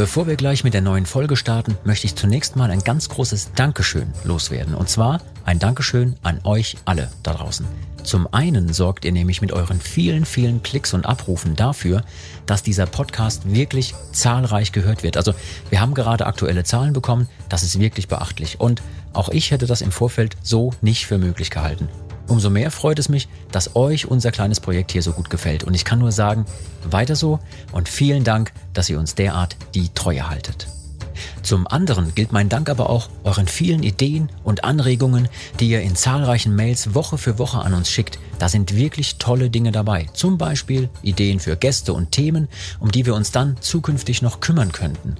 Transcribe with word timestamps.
Bevor 0.00 0.26
wir 0.26 0.36
gleich 0.36 0.64
mit 0.64 0.72
der 0.72 0.80
neuen 0.80 1.04
Folge 1.04 1.36
starten, 1.36 1.76
möchte 1.84 2.06
ich 2.06 2.16
zunächst 2.16 2.56
mal 2.56 2.70
ein 2.70 2.82
ganz 2.82 3.10
großes 3.10 3.50
Dankeschön 3.54 4.10
loswerden. 4.24 4.74
Und 4.74 4.88
zwar 4.88 5.20
ein 5.44 5.58
Dankeschön 5.58 6.16
an 6.22 6.40
euch 6.44 6.78
alle 6.86 7.10
da 7.22 7.34
draußen. 7.34 7.66
Zum 8.02 8.26
einen 8.32 8.72
sorgt 8.72 9.04
ihr 9.04 9.12
nämlich 9.12 9.42
mit 9.42 9.52
euren 9.52 9.78
vielen, 9.78 10.24
vielen 10.24 10.62
Klicks 10.62 10.94
und 10.94 11.04
Abrufen 11.04 11.54
dafür, 11.54 12.02
dass 12.46 12.62
dieser 12.62 12.86
Podcast 12.86 13.52
wirklich 13.52 13.94
zahlreich 14.12 14.72
gehört 14.72 15.02
wird. 15.02 15.18
Also 15.18 15.34
wir 15.68 15.82
haben 15.82 15.92
gerade 15.92 16.24
aktuelle 16.24 16.64
Zahlen 16.64 16.94
bekommen, 16.94 17.28
das 17.50 17.62
ist 17.62 17.78
wirklich 17.78 18.08
beachtlich. 18.08 18.58
Und 18.58 18.80
auch 19.12 19.28
ich 19.28 19.50
hätte 19.50 19.66
das 19.66 19.82
im 19.82 19.92
Vorfeld 19.92 20.34
so 20.42 20.72
nicht 20.80 21.04
für 21.04 21.18
möglich 21.18 21.50
gehalten. 21.50 21.90
Umso 22.30 22.48
mehr 22.48 22.70
freut 22.70 23.00
es 23.00 23.08
mich, 23.08 23.26
dass 23.50 23.74
euch 23.74 24.06
unser 24.06 24.30
kleines 24.30 24.60
Projekt 24.60 24.92
hier 24.92 25.02
so 25.02 25.10
gut 25.10 25.30
gefällt. 25.30 25.64
Und 25.64 25.74
ich 25.74 25.84
kann 25.84 25.98
nur 25.98 26.12
sagen, 26.12 26.46
weiter 26.88 27.16
so 27.16 27.40
und 27.72 27.88
vielen 27.88 28.22
Dank, 28.22 28.52
dass 28.72 28.88
ihr 28.88 29.00
uns 29.00 29.16
derart 29.16 29.56
die 29.74 29.88
Treue 29.88 30.30
haltet. 30.30 30.68
Zum 31.42 31.66
anderen 31.66 32.14
gilt 32.14 32.30
mein 32.30 32.48
Dank 32.48 32.70
aber 32.70 32.88
auch 32.88 33.08
euren 33.24 33.48
vielen 33.48 33.82
Ideen 33.82 34.28
und 34.44 34.62
Anregungen, 34.62 35.28
die 35.58 35.70
ihr 35.70 35.80
in 35.80 35.96
zahlreichen 35.96 36.54
Mails 36.54 36.94
Woche 36.94 37.18
für 37.18 37.40
Woche 37.40 37.58
an 37.58 37.74
uns 37.74 37.90
schickt. 37.90 38.20
Da 38.38 38.48
sind 38.48 38.76
wirklich 38.76 39.16
tolle 39.16 39.50
Dinge 39.50 39.72
dabei. 39.72 40.06
Zum 40.12 40.38
Beispiel 40.38 40.88
Ideen 41.02 41.40
für 41.40 41.56
Gäste 41.56 41.92
und 41.92 42.12
Themen, 42.12 42.46
um 42.78 42.92
die 42.92 43.06
wir 43.06 43.16
uns 43.16 43.32
dann 43.32 43.56
zukünftig 43.60 44.22
noch 44.22 44.38
kümmern 44.38 44.70
könnten. 44.70 45.16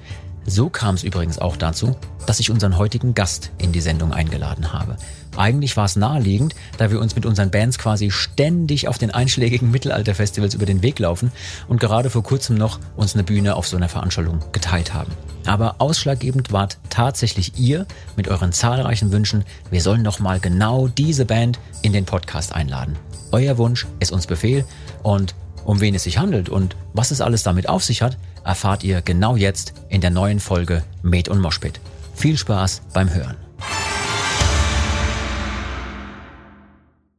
So 0.50 0.68
kam 0.68 0.96
es 0.96 1.04
übrigens 1.04 1.38
auch 1.38 1.56
dazu, 1.56 1.94
dass 2.26 2.40
ich 2.40 2.50
unseren 2.50 2.76
heutigen 2.76 3.14
Gast 3.14 3.52
in 3.58 3.70
die 3.70 3.80
Sendung 3.80 4.12
eingeladen 4.12 4.72
habe. 4.72 4.96
Eigentlich 5.36 5.76
war 5.76 5.84
es 5.84 5.94
naheliegend, 5.94 6.56
da 6.76 6.90
wir 6.90 6.98
uns 6.98 7.14
mit 7.14 7.24
unseren 7.24 7.52
Bands 7.52 7.78
quasi 7.78 8.10
ständig 8.10 8.88
auf 8.88 8.98
den 8.98 9.12
einschlägigen 9.12 9.70
Mittelalterfestivals 9.70 10.54
über 10.54 10.66
den 10.66 10.82
Weg 10.82 10.98
laufen 10.98 11.30
und 11.68 11.78
gerade 11.78 12.10
vor 12.10 12.24
kurzem 12.24 12.56
noch 12.56 12.80
uns 12.96 13.14
eine 13.14 13.22
Bühne 13.22 13.54
auf 13.54 13.68
so 13.68 13.76
einer 13.76 13.88
Veranstaltung 13.88 14.40
geteilt 14.50 14.92
haben. 14.92 15.12
Aber 15.46 15.76
ausschlaggebend 15.78 16.50
wart 16.50 16.78
tatsächlich 16.90 17.56
ihr 17.56 17.86
mit 18.16 18.26
euren 18.26 18.50
zahlreichen 18.50 19.12
Wünschen, 19.12 19.44
wir 19.70 19.80
sollen 19.80 20.02
doch 20.02 20.18
mal 20.18 20.40
genau 20.40 20.88
diese 20.88 21.26
Band 21.26 21.60
in 21.82 21.92
den 21.92 22.06
Podcast 22.06 22.52
einladen. 22.52 22.96
Euer 23.30 23.56
Wunsch 23.56 23.86
ist 24.00 24.10
uns 24.10 24.26
Befehl 24.26 24.64
und 25.04 25.36
um 25.64 25.80
wen 25.80 25.94
es 25.94 26.04
sich 26.04 26.18
handelt 26.18 26.48
und 26.48 26.76
was 26.92 27.10
es 27.10 27.20
alles 27.20 27.42
damit 27.42 27.68
auf 27.68 27.84
sich 27.84 28.02
hat, 28.02 28.16
erfahrt 28.44 28.84
ihr 28.84 29.02
genau 29.02 29.36
jetzt 29.36 29.74
in 29.88 30.00
der 30.00 30.10
neuen 30.10 30.40
Folge 30.40 30.82
Med 31.02 31.28
und 31.28 31.40
Moshpit. 31.40 31.80
Viel 32.14 32.36
Spaß 32.36 32.82
beim 32.92 33.12
Hören. 33.12 33.36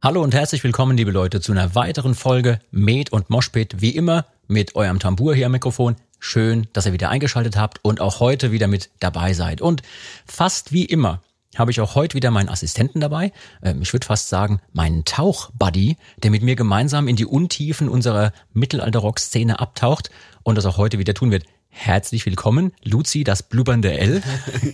Hallo 0.02 0.20
und 0.20 0.34
herzlich 0.34 0.64
willkommen, 0.64 0.96
liebe 0.96 1.12
Leute, 1.12 1.40
zu 1.40 1.52
einer 1.52 1.76
weiteren 1.76 2.16
Folge 2.16 2.58
Med 2.72 3.12
und 3.12 3.30
Moshpit. 3.30 3.80
Wie 3.80 3.90
immer 3.90 4.26
mit 4.48 4.74
eurem 4.74 4.98
Tambur 4.98 5.34
hier 5.34 5.46
am 5.46 5.52
Mikrofon. 5.52 5.94
Schön, 6.18 6.66
dass 6.72 6.86
ihr 6.86 6.92
wieder 6.92 7.08
eingeschaltet 7.08 7.56
habt 7.56 7.78
und 7.82 8.00
auch 8.00 8.20
heute 8.20 8.52
wieder 8.52 8.66
mit 8.66 8.90
dabei 9.00 9.32
seid. 9.32 9.60
Und 9.60 9.82
fast 10.26 10.72
wie 10.72 10.84
immer 10.84 11.20
habe 11.56 11.70
ich 11.70 11.80
auch 11.80 11.94
heute 11.94 12.14
wieder 12.14 12.30
meinen 12.30 12.48
Assistenten 12.48 13.00
dabei. 13.00 13.32
Ähm, 13.62 13.82
ich 13.82 13.92
würde 13.92 14.06
fast 14.06 14.28
sagen, 14.28 14.60
meinen 14.72 15.04
Tauchbuddy, 15.04 15.96
der 16.22 16.30
mit 16.30 16.42
mir 16.42 16.56
gemeinsam 16.56 17.08
in 17.08 17.16
die 17.16 17.26
Untiefen 17.26 17.88
unserer 17.88 18.32
Mittelalter-Rock-Szene 18.52 19.60
abtaucht 19.60 20.10
und 20.42 20.56
das 20.56 20.66
auch 20.66 20.76
heute 20.76 20.98
wieder 20.98 21.14
tun 21.14 21.30
wird. 21.30 21.44
Herzlich 21.74 22.26
willkommen, 22.26 22.72
Luzi, 22.82 23.24
das 23.24 23.42
blubbernde 23.42 23.96
L. 23.98 24.22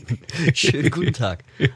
Schönen 0.55 0.91
guten 0.91 1.13
Tag. 1.13 1.45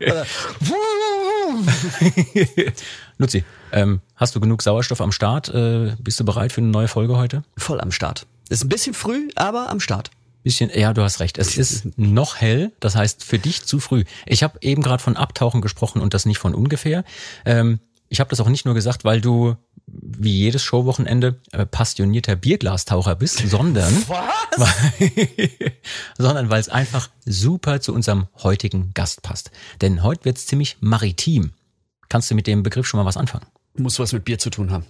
Luzi, 3.19 3.45
ähm, 3.71 4.01
hast 4.17 4.35
du 4.35 4.41
genug 4.41 4.63
Sauerstoff 4.63 5.01
am 5.01 5.13
Start? 5.13 5.49
Äh, 5.49 5.95
bist 6.01 6.19
du 6.19 6.25
bereit 6.25 6.51
für 6.51 6.61
eine 6.61 6.71
neue 6.71 6.89
Folge 6.89 7.17
heute? 7.17 7.45
Voll 7.57 7.81
am 7.81 7.93
Start. 7.93 8.27
Ist 8.49 8.65
ein 8.65 8.69
bisschen 8.69 8.95
früh, 8.95 9.29
aber 9.37 9.71
am 9.71 9.79
Start. 9.79 10.11
Bisschen, 10.43 10.71
ja, 10.75 10.93
du 10.93 11.03
hast 11.03 11.21
recht. 11.21 11.39
Es 11.39 11.57
ist 11.57 11.97
noch 11.97 12.37
hell, 12.37 12.73
das 12.81 12.97
heißt 12.97 13.25
für 13.25 13.39
dich 13.39 13.65
zu 13.65 13.79
früh. 13.79 14.05
Ich 14.27 14.43
habe 14.43 14.59
eben 14.61 14.83
gerade 14.83 15.03
von 15.03 15.17
Abtauchen 15.17 15.61
gesprochen 15.61 16.03
und 16.03 16.15
das 16.15 16.27
nicht 16.27 16.39
von 16.39 16.55
ungefähr. 16.55 17.05
Ähm, 17.45 17.81
ich 18.09 18.21
habe 18.21 18.29
das 18.29 18.41
auch 18.41 18.49
nicht 18.49 18.67
nur 18.67 18.75
gesagt, 18.75 19.05
weil 19.05 19.21
du 19.21 19.57
wie 19.87 20.37
jedes 20.37 20.63
Showwochenende 20.63 21.41
äh, 21.53 21.65
passionierter 21.65 22.37
Bierglastaucher 22.37 23.15
bist, 23.15 23.39
sondern 23.49 23.93
sondern 26.19 26.51
weil 26.51 26.61
es 26.61 26.69
einfach 26.69 27.09
super 27.25 27.81
zu 27.81 27.95
unserem 27.95 28.27
heutigen 28.43 28.93
Gast 28.95 29.23
passt. 29.23 29.51
Denn 29.81 30.03
heute 30.03 30.25
wird's 30.25 30.47
ziemlich 30.47 30.77
maritim. 30.81 31.53
Kannst 32.09 32.31
du 32.31 32.35
mit 32.35 32.47
dem 32.47 32.63
Begriff 32.63 32.87
schon 32.87 32.99
mal 32.99 33.07
was 33.07 33.17
anfangen? 33.17 33.47
Muss 33.79 33.99
was 33.99 34.13
mit 34.13 34.25
Bier 34.25 34.39
zu 34.39 34.51
tun 34.51 34.71
haben. 34.71 34.85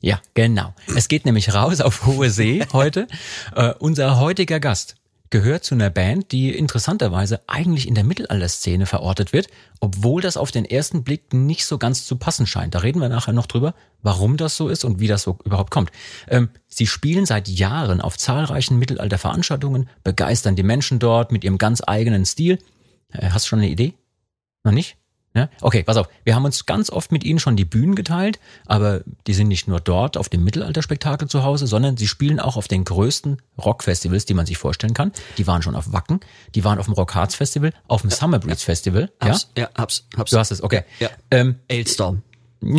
Ja, 0.00 0.20
genau. 0.34 0.74
Es 0.94 1.08
geht 1.08 1.24
nämlich 1.24 1.54
raus 1.54 1.80
auf 1.80 2.06
hohe 2.06 2.30
See 2.30 2.64
heute. 2.72 3.06
Äh, 3.54 3.72
unser 3.78 4.18
heutiger 4.20 4.60
Gast 4.60 4.96
gehört 5.30 5.64
zu 5.64 5.74
einer 5.74 5.90
Band, 5.90 6.32
die 6.32 6.56
interessanterweise 6.56 7.40
eigentlich 7.46 7.88
in 7.88 7.94
der 7.94 8.04
Mittelalterszene 8.04 8.86
verortet 8.86 9.32
wird, 9.32 9.48
obwohl 9.80 10.22
das 10.22 10.36
auf 10.36 10.50
den 10.50 10.64
ersten 10.64 11.02
Blick 11.02 11.32
nicht 11.32 11.66
so 11.66 11.78
ganz 11.78 12.06
zu 12.06 12.16
passen 12.16 12.46
scheint. 12.46 12.74
Da 12.74 12.80
reden 12.80 13.00
wir 13.00 13.08
nachher 13.08 13.32
noch 13.32 13.46
drüber, 13.46 13.74
warum 14.02 14.36
das 14.36 14.56
so 14.56 14.68
ist 14.68 14.84
und 14.84 15.00
wie 15.00 15.08
das 15.08 15.22
so 15.22 15.38
überhaupt 15.44 15.70
kommt. 15.70 15.90
Ähm, 16.28 16.50
sie 16.68 16.86
spielen 16.86 17.26
seit 17.26 17.48
Jahren 17.48 18.00
auf 18.00 18.16
zahlreichen 18.16 18.78
Mittelalterveranstaltungen, 18.78 19.88
begeistern 20.04 20.56
die 20.56 20.62
Menschen 20.62 20.98
dort 20.98 21.32
mit 21.32 21.44
ihrem 21.44 21.58
ganz 21.58 21.82
eigenen 21.84 22.24
Stil. 22.24 22.58
Äh, 23.12 23.30
hast 23.30 23.46
du 23.46 23.48
schon 23.48 23.58
eine 23.60 23.68
Idee? 23.68 23.94
Noch 24.62 24.72
nicht? 24.72 24.96
Ja? 25.36 25.50
Okay, 25.60 25.82
pass 25.82 25.98
auf. 25.98 26.08
Wir 26.24 26.34
haben 26.34 26.46
uns 26.46 26.64
ganz 26.64 26.88
oft 26.88 27.12
mit 27.12 27.22
ihnen 27.22 27.38
schon 27.38 27.56
die 27.56 27.66
Bühnen 27.66 27.94
geteilt, 27.94 28.40
aber 28.64 29.02
die 29.26 29.34
sind 29.34 29.48
nicht 29.48 29.68
nur 29.68 29.80
dort 29.80 30.16
auf 30.16 30.30
dem 30.30 30.42
Mittelalterspektakel 30.44 31.28
zu 31.28 31.44
Hause, 31.44 31.66
sondern 31.66 31.98
sie 31.98 32.08
spielen 32.08 32.40
auch 32.40 32.56
auf 32.56 32.68
den 32.68 32.84
größten 32.84 33.42
Rockfestivals, 33.62 34.24
die 34.24 34.32
man 34.32 34.46
sich 34.46 34.56
vorstellen 34.56 34.94
kann. 34.94 35.12
Die 35.36 35.46
waren 35.46 35.60
schon 35.60 35.76
auf 35.76 35.92
Wacken, 35.92 36.20
die 36.54 36.64
waren 36.64 36.78
auf 36.78 36.86
dem 36.86 36.94
Rockharz 36.94 37.34
Festival, 37.34 37.74
auf 37.86 38.00
dem 38.00 38.10
Summer 38.10 38.38
Breeze 38.38 38.64
Festival. 38.64 39.12
Hab's, 39.20 39.50
ja? 39.58 39.64
ja, 39.64 39.70
hab's, 39.76 40.06
hab's. 40.16 40.30
Du 40.30 40.38
hast 40.38 40.50
es, 40.50 40.62
okay. 40.62 40.84
Ja. 41.00 41.10
Ähm, 41.30 41.56
Ailstorm. 41.70 42.22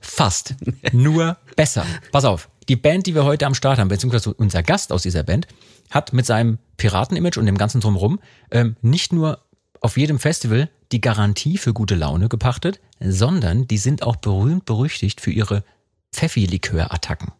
Fast. 0.00 0.54
Nur 0.92 1.36
besser. 1.56 1.84
Pass 2.12 2.24
auf. 2.24 2.48
Die 2.68 2.76
Band, 2.76 3.06
die 3.06 3.16
wir 3.16 3.24
heute 3.24 3.46
am 3.46 3.54
Start 3.54 3.78
haben, 3.78 3.88
beziehungsweise 3.88 4.32
unser 4.32 4.62
Gast 4.62 4.92
aus 4.92 5.02
dieser 5.02 5.24
Band, 5.24 5.48
hat 5.90 6.12
mit 6.12 6.26
seinem 6.26 6.58
Piratenimage 6.76 7.38
und 7.38 7.46
dem 7.46 7.58
ganzen 7.58 7.80
drumherum 7.80 8.20
ähm, 8.50 8.76
nicht 8.82 9.12
nur 9.12 9.40
auf 9.86 9.96
jedem 9.96 10.18
Festival 10.18 10.68
die 10.90 11.00
Garantie 11.00 11.58
für 11.58 11.72
gute 11.72 11.94
Laune 11.94 12.28
gepachtet, 12.28 12.80
sondern 12.98 13.68
die 13.68 13.78
sind 13.78 14.02
auch 14.02 14.16
berühmt 14.16 14.64
berüchtigt 14.64 15.20
für 15.20 15.30
ihre 15.30 15.62
Pfeffi-Likör-Attacken. 16.12 17.30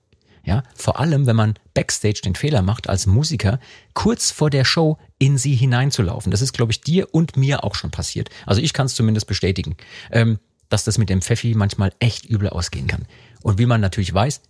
Ja, 0.45 0.63
vor 0.77 1.01
allem, 1.01 1.27
wenn 1.27 1.35
man 1.35 1.55
backstage 1.75 2.21
den 2.23 2.37
Fehler 2.37 2.63
macht, 2.63 2.89
als 2.89 3.07
Musiker 3.07 3.59
kurz 3.95 4.31
vor 4.31 4.49
der 4.49 4.65
Show 4.65 4.97
in 5.19 5.39
sie 5.39 5.57
hineinzulaufen. 5.57 6.31
Das 6.31 6.41
ist, 6.41 6.53
glaube 6.53 6.71
ich, 6.71 6.81
dir 6.81 7.13
und 7.13 7.37
mir 7.37 7.65
auch 7.65 7.75
schon 7.75 7.91
passiert. 7.91 8.31
Also 8.47 8.63
ich 8.63 8.73
kann 8.73 8.87
es 8.87 8.95
zumindest 8.95 9.27
bestätigen, 9.27 9.77
ähm, 10.13 10.39
dass 10.69 10.85
das 10.85 10.99
mit 10.99 11.09
dem 11.09 11.23
Pfeffi 11.23 11.55
manchmal 11.57 11.93
echt 11.99 12.27
übel 12.27 12.49
ausgehen 12.49 12.87
kann. 12.87 13.09
Und 13.43 13.59
wie 13.59 13.67
man 13.67 13.81
natürlich 13.81 14.15
weiß, 14.15 14.41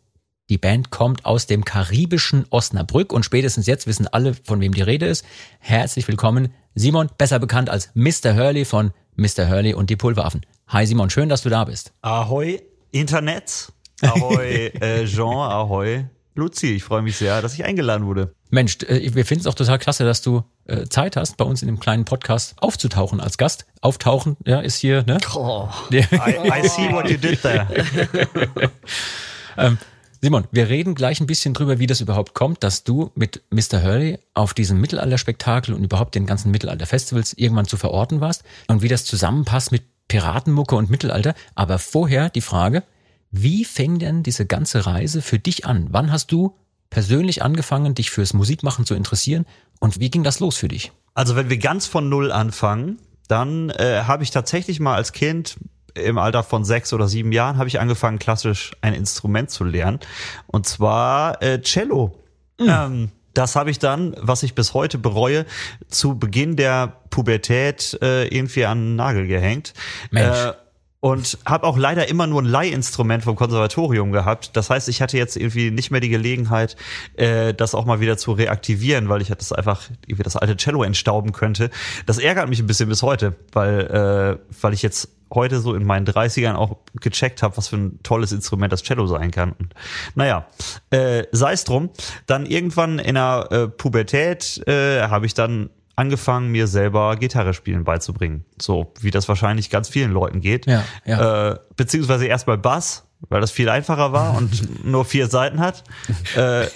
die 0.49 0.59
Band 0.59 0.91
kommt 0.91 1.25
aus 1.25 1.47
dem 1.47 1.65
karibischen 1.65 2.47
Osnabrück 2.51 3.13
und 3.13 3.25
spätestens 3.25 3.67
jetzt 3.67 3.87
wissen 3.87 4.07
alle, 4.07 4.35
von 4.35 4.61
wem 4.61 4.73
die 4.73 4.83
Rede 4.83 5.07
ist. 5.07 5.25
Herzlich 5.59 6.07
willkommen, 6.07 6.53
Simon, 6.75 7.11
besser 7.19 7.39
bekannt 7.39 7.69
als 7.69 7.91
Mr. 7.95 8.37
Hurley 8.37 8.65
von 8.65 8.93
Mr. 9.17 9.49
Hurley 9.49 9.75
und 9.75 9.91
die 9.91 9.97
Pulveraffen. 9.97 10.43
Hi 10.69 10.87
Simon, 10.87 11.11
schön, 11.11 11.29
dass 11.29 11.43
du 11.43 11.49
da 11.49 11.65
bist. 11.65 11.93
Ahoi 12.03 12.61
Internet, 12.93 13.73
ahoi 14.03 14.67
äh, 14.81 15.05
Jean, 15.07 15.51
ahoi 15.51 16.05
Luzi. 16.37 16.75
Ich 16.75 16.85
freue 16.85 17.03
mich 17.03 17.17
sehr, 17.17 17.43
dass 17.43 17.55
ich 17.55 17.65
eingeladen 17.65 18.07
wurde. 18.07 18.33
Mensch, 18.51 18.79
äh, 18.85 19.15
wir 19.15 19.25
finden 19.25 19.41
es 19.41 19.47
auch 19.49 19.55
total 19.55 19.81
klasse, 19.81 20.05
dass 20.05 20.23
du 20.23 20.45
äh, 20.67 20.85
Zeit 20.85 21.17
hast, 21.17 21.39
bei 21.39 21.45
uns 21.45 21.63
in 21.63 21.67
dem 21.67 21.81
kleinen 21.81 22.05
Podcast 22.05 22.55
aufzutauchen 22.59 23.21
als 23.21 23.37
Gast. 23.37 23.67
Auftauchen, 23.81 24.37
ja, 24.45 24.61
ist 24.61 24.77
hier, 24.77 25.03
ne? 25.05 25.19
Oh. 25.35 25.69
I, 25.91 25.97
I 25.97 26.69
see 26.69 26.93
what 26.93 27.09
you 27.11 27.17
did 27.17 27.43
there. 27.43 27.67
ähm, 29.57 29.79
Simon, 30.27 30.49
wir 30.51 30.69
reden 30.69 30.97
gleich 30.97 31.21
ein 31.21 31.29
bisschen 31.29 31.55
drüber, 31.55 31.79
wie 31.79 31.87
das 31.87 32.01
überhaupt 32.01 32.35
kommt, 32.35 32.65
dass 32.65 32.83
du 32.83 33.13
mit 33.15 33.45
Mr. 33.51 33.85
Hurley 33.85 34.19
auf 34.35 34.55
diesem 34.55 34.81
Mittelalterspektakel 34.81 35.73
und 35.73 35.85
überhaupt 35.85 36.17
den 36.17 36.27
ganzen 36.27 36.51
Mittelalterfestivals 36.51 37.35
irgendwann 37.35 37.69
zu 37.69 37.77
verorten 37.77 38.21
warst 38.21 38.43
und 38.67 38.83
wie 38.83 38.89
das 38.89 39.05
zusammenpasst 39.05 39.71
mit 39.71 39.85
Piratenmucke 40.09 40.75
und 40.75 40.91
Mittelalter. 40.91 41.37
Aber 41.55 41.79
vorher 41.79 42.29
die 42.29 42.41
Frage, 42.41 42.83
wie 43.31 43.65
fängt 43.65 44.03
denn 44.03 44.25
diese 44.25 44.47
ganze 44.47 44.85
Reise 44.85 45.23
für 45.23 45.39
dich 45.39 45.65
an? 45.65 45.87
Wann 45.91 46.11
hast 46.11 46.33
du 46.33 46.57
persönlich 46.91 47.45
angefangen, 47.45 47.95
dich 47.95 48.11
fürs 48.11 48.35
Musikmachen 48.35 48.85
zu 48.85 48.97
interessieren 48.97 49.47
und 49.79 50.01
wie 50.01 50.11
ging 50.11 50.25
das 50.25 50.41
los 50.41 50.57
für 50.57 50.67
dich? 50.67 50.91
Also 51.15 51.37
wenn 51.37 51.51
wir 51.51 51.59
ganz 51.59 51.87
von 51.87 52.09
Null 52.09 52.33
anfangen, 52.33 52.99
dann 53.29 53.71
äh, 53.71 54.03
habe 54.09 54.25
ich 54.25 54.33
tatsächlich 54.33 54.81
mal 54.81 54.97
als 54.97 55.13
Kind 55.13 55.57
im 55.97 56.19
Alter 56.19 56.43
von 56.43 56.65
sechs 56.65 56.93
oder 56.93 57.09
sieben 57.09 57.33
Jahren 57.33 57.59
habe 57.59 57.69
ich 57.69 57.81
angefangen, 57.81 58.19
klassisch 58.19 58.73
ein 58.81 58.95
Instrument 58.95 59.51
zu 59.51 59.65
lernen. 59.65 60.01
Und 60.47 60.67
zwar 60.67 61.43
äh, 61.43 61.61
Cello. 61.61 62.19
Ähm, 62.59 63.11
das 63.35 63.55
habe 63.55 63.71
ich 63.71 63.79
dann, 63.79 64.17
was 64.19 64.43
ich 64.43 64.55
bis 64.55 64.73
heute 64.73 64.97
bereue, 64.97 65.45
zu 65.89 66.19
Beginn 66.19 66.57
der 66.57 66.95
Pubertät 67.11 67.99
äh, 68.01 68.27
irgendwie 68.29 68.65
an 68.65 68.79
den 68.79 68.97
Nagel 68.97 69.27
gehängt. 69.27 69.75
Mensch. 70.11 70.39
Äh, 70.39 70.53
und 71.07 71.39
habe 71.47 71.69
auch 71.69 71.79
leider 71.79 72.09
immer 72.09 72.27
nur 72.27 72.43
ein 72.43 72.47
Leihinstrument 72.47 73.23
vom 73.23 73.37
Konservatorium 73.37 74.11
gehabt. 74.11 74.57
Das 74.57 74.71
heißt, 74.71 74.89
ich 74.89 75.01
hatte 75.01 75.17
jetzt 75.17 75.37
irgendwie 75.37 75.71
nicht 75.71 75.93
mehr 75.93 76.01
die 76.01 76.09
Gelegenheit, 76.09 76.75
äh, 77.15 77.55
das 77.55 77.77
auch 77.77 77.85
mal 77.85 78.01
wieder 78.01 78.17
zu 78.17 78.33
reaktivieren, 78.33 79.09
weil 79.09 79.23
ich 79.23 79.29
das 79.29 79.53
einfach 79.53 79.83
irgendwie 80.05 80.25
das 80.25 80.35
alte 80.35 80.57
Cello 80.57 80.83
entstauben 80.83 81.31
könnte. 81.31 81.71
Das 82.07 82.19
ärgert 82.19 82.49
mich 82.49 82.59
ein 82.59 82.67
bisschen 82.67 82.89
bis 82.89 83.05
heute, 83.05 83.37
weil 83.53 84.41
äh, 84.43 84.53
weil 84.61 84.75
ich 84.75 84.83
jetzt 84.83 85.09
heute 85.33 85.61
so 85.61 85.75
in 85.75 85.85
meinen 85.85 86.07
30ern 86.07 86.55
auch 86.55 86.79
gecheckt 87.01 87.45
habe, 87.45 87.57
was 87.57 87.69
für 87.69 87.77
ein 87.77 88.01
tolles 88.03 88.33
Instrument 88.33 88.73
das 88.73 88.83
Cello 88.83 89.07
sein 89.07 89.31
kann. 89.31 89.53
Und, 89.53 89.75
naja, 90.17 90.49
äh, 90.91 91.23
sei 91.31 91.53
es 91.53 91.63
drum. 91.63 91.91
Dann 92.27 92.47
irgendwann 92.47 92.99
in 92.99 93.15
der 93.15 93.47
äh, 93.53 93.69
Pubertät 93.69 94.67
äh, 94.67 95.03
habe 95.03 95.27
ich 95.27 95.35
dann 95.35 95.71
angefangen, 95.97 96.51
mir 96.53 96.67
selber 96.67 97.17
Gitarre 97.17 97.55
spielen 97.55 97.85
beizubringen. 97.85 98.45
So, 98.61 98.93
wie 99.01 99.11
das 99.11 99.29
wahrscheinlich 99.29 99.71
ganz 99.71 99.89
vielen 99.89 100.13
Leuten 100.13 100.41
geht. 100.41 100.67
Ja, 100.67 100.85
ja. 101.05 101.53
Äh, 101.53 101.59
beziehungsweise 101.77 102.27
erstmal 102.27 102.59
Bass, 102.59 103.07
weil 103.29 103.41
das 103.41 103.51
viel 103.51 103.69
einfacher 103.69 104.13
war 104.13 104.37
und 104.37 104.85
nur 104.85 105.05
vier 105.05 105.27
Seiten 105.27 105.59
hat. 105.59 105.85
Äh, 106.37 106.67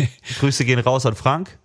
Grüße 0.40 0.64
gehen 0.64 0.80
raus 0.80 1.06
an 1.06 1.14
Frank. 1.14 1.58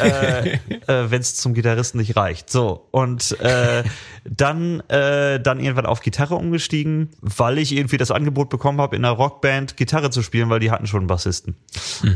äh, 0.00 0.54
äh, 0.54 0.58
wenn 0.86 1.20
es 1.20 1.36
zum 1.36 1.54
Gitarristen 1.54 1.98
nicht 1.98 2.16
reicht. 2.16 2.50
So 2.50 2.88
und 2.90 3.38
äh, 3.40 3.84
dann 4.28 4.80
äh, 4.88 5.40
dann 5.40 5.60
irgendwann 5.60 5.86
auf 5.86 6.00
Gitarre 6.00 6.34
umgestiegen, 6.34 7.10
weil 7.20 7.58
ich 7.58 7.72
irgendwie 7.72 7.96
das 7.96 8.10
Angebot 8.10 8.50
bekommen 8.50 8.80
habe, 8.80 8.96
in 8.96 9.04
einer 9.04 9.14
Rockband 9.14 9.76
Gitarre 9.76 10.10
zu 10.10 10.22
spielen, 10.22 10.50
weil 10.50 10.58
die 10.58 10.72
hatten 10.72 10.88
schon 10.88 11.00
einen 11.00 11.06
Bassisten. 11.06 11.56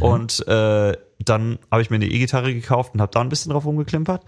Und 0.01 0.47
äh, 0.49 0.97
dann 1.19 1.59
habe 1.71 1.83
ich 1.83 1.91
mir 1.91 1.97
eine 1.97 2.07
E-Gitarre 2.07 2.55
gekauft 2.55 2.95
und 2.95 3.01
habe 3.01 3.13
da 3.13 3.21
ein 3.21 3.29
bisschen 3.29 3.53
drauf 3.53 3.67
rumgeklimpert 3.67 4.25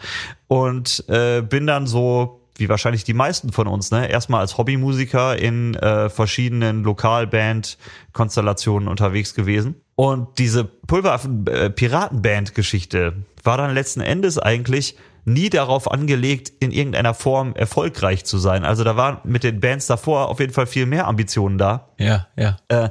und 0.48 1.04
äh, 1.08 1.42
bin 1.42 1.66
dann 1.66 1.86
so 1.86 2.40
wie 2.60 2.68
wahrscheinlich 2.68 3.02
die 3.04 3.14
meisten 3.14 3.52
von 3.52 3.66
uns, 3.66 3.90
ne, 3.90 4.10
erstmal 4.10 4.42
als 4.42 4.58
Hobbymusiker 4.58 5.38
in 5.38 5.74
äh, 5.74 6.10
verschiedenen 6.10 6.84
Lokalband-Konstellationen 6.84 8.86
unterwegs 8.86 9.34
gewesen. 9.34 9.76
Und 9.96 10.38
diese 10.38 10.64
Pulveraffen-Piratenband-Geschichte 10.64 13.24
war 13.42 13.56
dann 13.56 13.74
letzten 13.74 14.02
Endes 14.02 14.38
eigentlich 14.38 14.96
nie 15.24 15.50
darauf 15.50 15.90
angelegt, 15.90 16.52
in 16.60 16.70
irgendeiner 16.70 17.14
Form 17.14 17.54
erfolgreich 17.54 18.24
zu 18.24 18.38
sein. 18.38 18.64
Also 18.64 18.84
da 18.84 18.96
waren 18.96 19.18
mit 19.24 19.42
den 19.44 19.60
Bands 19.60 19.86
davor 19.86 20.28
auf 20.28 20.40
jeden 20.40 20.52
Fall 20.52 20.66
viel 20.66 20.86
mehr 20.86 21.06
Ambitionen 21.06 21.58
da. 21.58 21.90
Ja, 21.98 22.26
ja. 22.36 22.56
Äh, 22.68 22.88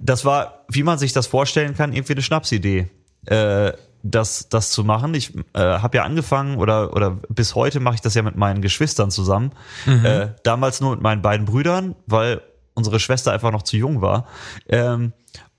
das 0.00 0.24
war, 0.24 0.64
wie 0.70 0.82
man 0.82 0.98
sich 0.98 1.12
das 1.12 1.26
vorstellen 1.26 1.74
kann, 1.74 1.92
irgendwie 1.92 2.14
eine 2.14 2.22
Schnapsidee. 2.22 2.88
Äh, 3.28 3.72
das, 4.04 4.48
das 4.48 4.70
zu 4.70 4.84
machen. 4.84 5.12
Ich 5.14 5.34
äh, 5.54 5.58
habe 5.60 5.96
ja 5.98 6.04
angefangen 6.04 6.58
oder 6.58 6.94
oder 6.94 7.18
bis 7.28 7.56
heute 7.56 7.80
mache 7.80 7.96
ich 7.96 8.00
das 8.00 8.14
ja 8.14 8.22
mit 8.22 8.36
meinen 8.36 8.62
Geschwistern 8.62 9.10
zusammen. 9.10 9.50
Äh, 9.86 10.28
damals 10.44 10.80
nur 10.80 10.92
mit 10.92 11.02
meinen 11.02 11.20
beiden 11.20 11.46
Brüdern, 11.46 11.96
weil 12.06 12.40
unsere 12.74 13.00
Schwester 13.00 13.32
einfach 13.32 13.50
noch 13.50 13.62
zu 13.62 13.76
jung 13.76 14.00
war. 14.00 14.26
Ähm, 14.68 15.12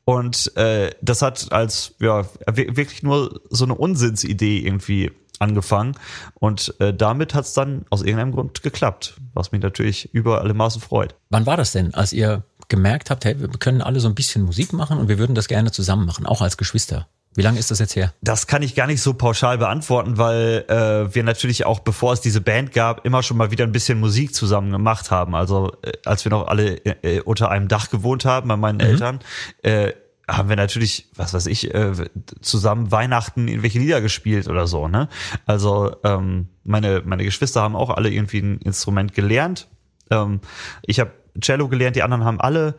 und 0.05 0.55
äh, 0.55 0.89
das 1.01 1.21
hat 1.21 1.51
als 1.51 1.95
ja 1.99 2.23
wi- 2.49 2.77
wirklich 2.77 3.03
nur 3.03 3.41
so 3.49 3.65
eine 3.65 3.75
Unsinnsidee 3.75 4.59
irgendwie 4.59 5.11
angefangen. 5.39 5.95
Und 6.35 6.73
äh, 6.79 6.93
damit 6.93 7.33
hat 7.33 7.43
es 7.43 7.53
dann 7.53 7.85
aus 7.89 8.01
irgendeinem 8.01 8.31
Grund 8.31 8.63
geklappt, 8.63 9.17
was 9.33 9.51
mich 9.51 9.61
natürlich 9.61 10.13
über 10.13 10.41
alle 10.41 10.53
Maßen 10.53 10.81
freut. 10.81 11.15
Wann 11.29 11.45
war 11.45 11.57
das 11.57 11.73
denn, 11.73 11.93
als 11.93 12.13
ihr 12.13 12.43
gemerkt 12.69 13.09
habt, 13.09 13.25
hey, 13.25 13.39
wir 13.39 13.49
können 13.49 13.81
alle 13.81 13.99
so 13.99 14.07
ein 14.07 14.15
bisschen 14.15 14.43
Musik 14.43 14.71
machen 14.73 14.97
und 14.97 15.09
wir 15.09 15.19
würden 15.19 15.35
das 15.35 15.47
gerne 15.49 15.71
zusammen 15.71 16.05
machen, 16.05 16.25
auch 16.25 16.41
als 16.41 16.55
Geschwister? 16.55 17.07
Wie 17.35 17.41
lange 17.41 17.59
ist 17.59 17.69
das 17.69 17.79
jetzt 17.79 17.95
her? 17.95 18.13
Das 18.21 18.47
kann 18.47 18.63
ich 18.63 18.75
gar 18.75 18.87
nicht 18.87 19.01
so 19.01 19.13
pauschal 19.13 19.57
beantworten, 19.57 20.17
weil 20.17 20.65
äh, 20.67 21.13
wir 21.13 21.23
natürlich 21.23 21.65
auch, 21.65 21.79
bevor 21.79 22.13
es 22.13 22.21
diese 22.21 22.41
Band 22.41 22.73
gab, 22.73 23.05
immer 23.05 23.21
schon 23.21 23.37
mal 23.37 23.51
wieder 23.51 23.65
ein 23.65 23.71
bisschen 23.71 23.99
Musik 23.99 24.33
zusammen 24.33 24.71
gemacht 24.71 25.11
haben. 25.11 25.35
Also 25.35 25.71
äh, 25.83 25.91
als 26.05 26.25
wir 26.25 26.31
noch 26.31 26.47
alle 26.47 26.77
äh, 26.85 27.21
unter 27.21 27.51
einem 27.51 27.67
Dach 27.67 27.89
gewohnt 27.89 28.25
haben 28.25 28.47
bei 28.47 28.57
meinen 28.57 28.79
Eltern, 28.79 29.19
äh, 29.61 29.93
haben 30.27 30.49
wir 30.49 30.55
natürlich, 30.55 31.09
was 31.15 31.33
weiß 31.33 31.45
ich, 31.47 31.73
äh, 31.73 31.91
zusammen 32.41 32.91
Weihnachten 32.91 33.47
irgendwelche 33.47 33.79
Lieder 33.79 34.01
gespielt 34.01 34.47
oder 34.47 34.67
so. 34.67 34.87
Ne? 34.87 35.07
Also 35.45 35.95
ähm, 36.03 36.49
meine 36.63 37.01
meine 37.05 37.23
Geschwister 37.23 37.61
haben 37.61 37.75
auch 37.75 37.89
alle 37.89 38.09
irgendwie 38.09 38.39
ein 38.39 38.57
Instrument 38.59 39.13
gelernt. 39.13 39.67
Ähm, 40.11 40.41
ich 40.83 40.99
habe 40.99 41.11
Cello 41.39 41.67
gelernt, 41.67 41.95
die 41.95 42.03
anderen 42.03 42.25
haben 42.25 42.41
alle 42.41 42.75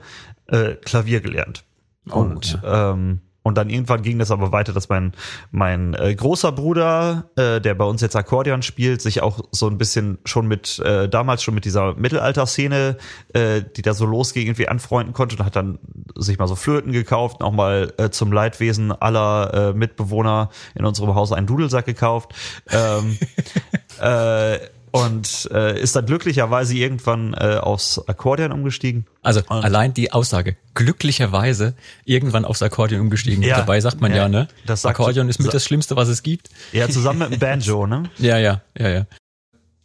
äh, 0.47 0.75
Klavier 0.75 1.21
gelernt. 1.21 1.65
Und 2.09 2.59
ähm, 2.65 3.21
und 3.51 3.59
dann 3.59 3.69
irgendwann 3.69 4.03
ging 4.03 4.19
das 4.19 4.31
aber 4.31 4.53
weiter, 4.53 4.73
dass 4.73 4.89
mein 4.89 5.13
mein 5.51 5.95
äh, 5.95 6.15
großer 6.15 6.53
Bruder, 6.53 7.31
äh, 7.37 7.61
der 7.61 7.75
bei 7.75 7.85
uns 7.85 8.01
jetzt 8.01 8.15
Akkordeon 8.15 8.63
spielt, 8.63 9.03
sich 9.03 9.23
auch 9.23 9.41
so 9.51 9.67
ein 9.67 9.77
bisschen 9.77 10.19
schon 10.25 10.47
mit 10.47 10.79
äh, 10.79 11.09
damals 11.09 11.43
schon 11.43 11.55
mit 11.55 11.65
dieser 11.65 11.95
Mittelalter-Szene, 11.95 12.97
äh, 13.35 13.63
die 13.77 13.83
da 13.83 13.93
so 13.93 14.07
losging, 14.07 14.47
irgendwie 14.47 14.69
anfreunden 14.69 15.13
konnte 15.13 15.37
und 15.37 15.45
hat 15.45 15.57
dann 15.57 15.81
sich 16.15 16.39
mal 16.39 16.47
so 16.47 16.55
Flöten 16.55 16.93
gekauft, 16.93 17.41
und 17.41 17.47
auch 17.47 17.53
mal 17.53 17.93
äh, 17.99 18.11
zum 18.11 18.33
Leidwesen 18.33 18.93
aller 18.93 19.71
äh, 19.71 19.73
Mitbewohner 19.73 20.51
in 20.77 20.85
unserem 20.85 21.15
Haus 21.17 21.33
einen 21.33 21.49
Dudelsack 21.49 21.87
gekauft. 21.87 22.33
Ähm, 22.71 23.19
äh, 24.01 24.59
und 24.93 25.49
äh, 25.53 25.81
ist 25.81 25.97
dann 25.97 26.07
glücklicherweise 26.07 26.75
irgendwann 26.75 27.35
äh, 27.35 27.59
aufs 27.61 27.99
Akkordeon 28.09 28.53
umgestiegen. 28.53 29.07
Also 29.23 29.41
allein 29.49 29.95
die 29.95 30.13
Aussage, 30.13 30.57
glücklicherweise 30.75 31.75
irgendwann 32.05 32.45
aufs 32.45 32.63
Akkordeon 32.63 33.01
umgestiegen. 33.01 33.43
Ja. 33.43 33.59
Dabei 33.59 33.81
sagt 33.81 34.01
man 34.01 34.11
ja, 34.11 34.19
Ja, 34.19 34.29
ne? 34.29 34.49
das 34.67 34.85
Akkordeon 34.85 35.29
ist 35.29 35.39
mit 35.41 35.55
das 35.55 35.65
Schlimmste, 35.65 35.97
was 35.97 36.09
es 36.09 36.23
gibt. 36.23 36.51
Ja, 36.73 36.89
zusammen 36.89 37.21
mit 37.21 37.33
dem 37.33 37.39
Banjo, 37.41 37.87
ne? 37.87 38.05
Ja, 38.19 38.39
ja, 38.39 38.63
ja, 38.79 38.89
ja. 38.89 39.07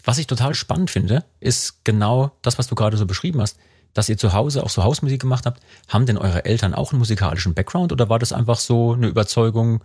Was 0.04 0.18
ich 0.18 0.28
total 0.28 0.54
spannend 0.54 0.92
finde, 0.92 1.24
ist 1.40 1.84
genau 1.84 2.32
das, 2.42 2.58
was 2.60 2.68
du 2.68 2.76
gerade 2.76 2.98
so 2.98 3.06
beschrieben 3.06 3.42
hast, 3.42 3.58
dass 3.94 4.10
ihr 4.10 4.18
zu 4.18 4.34
Hause 4.34 4.64
auch 4.64 4.70
so 4.70 4.84
Hausmusik 4.84 5.22
gemacht 5.22 5.46
habt. 5.46 5.62
Haben 5.88 6.06
denn 6.06 6.18
eure 6.18 6.46
Eltern 6.46 6.74
auch 6.74 6.92
einen 6.92 7.00
musikalischen 7.00 7.54
Background 7.54 7.92
oder 7.92 8.10
war 8.10 8.20
das 8.20 8.34
einfach 8.34 8.60
so 8.60 8.94
eine 8.94 9.08
Überzeugung, 9.08 9.84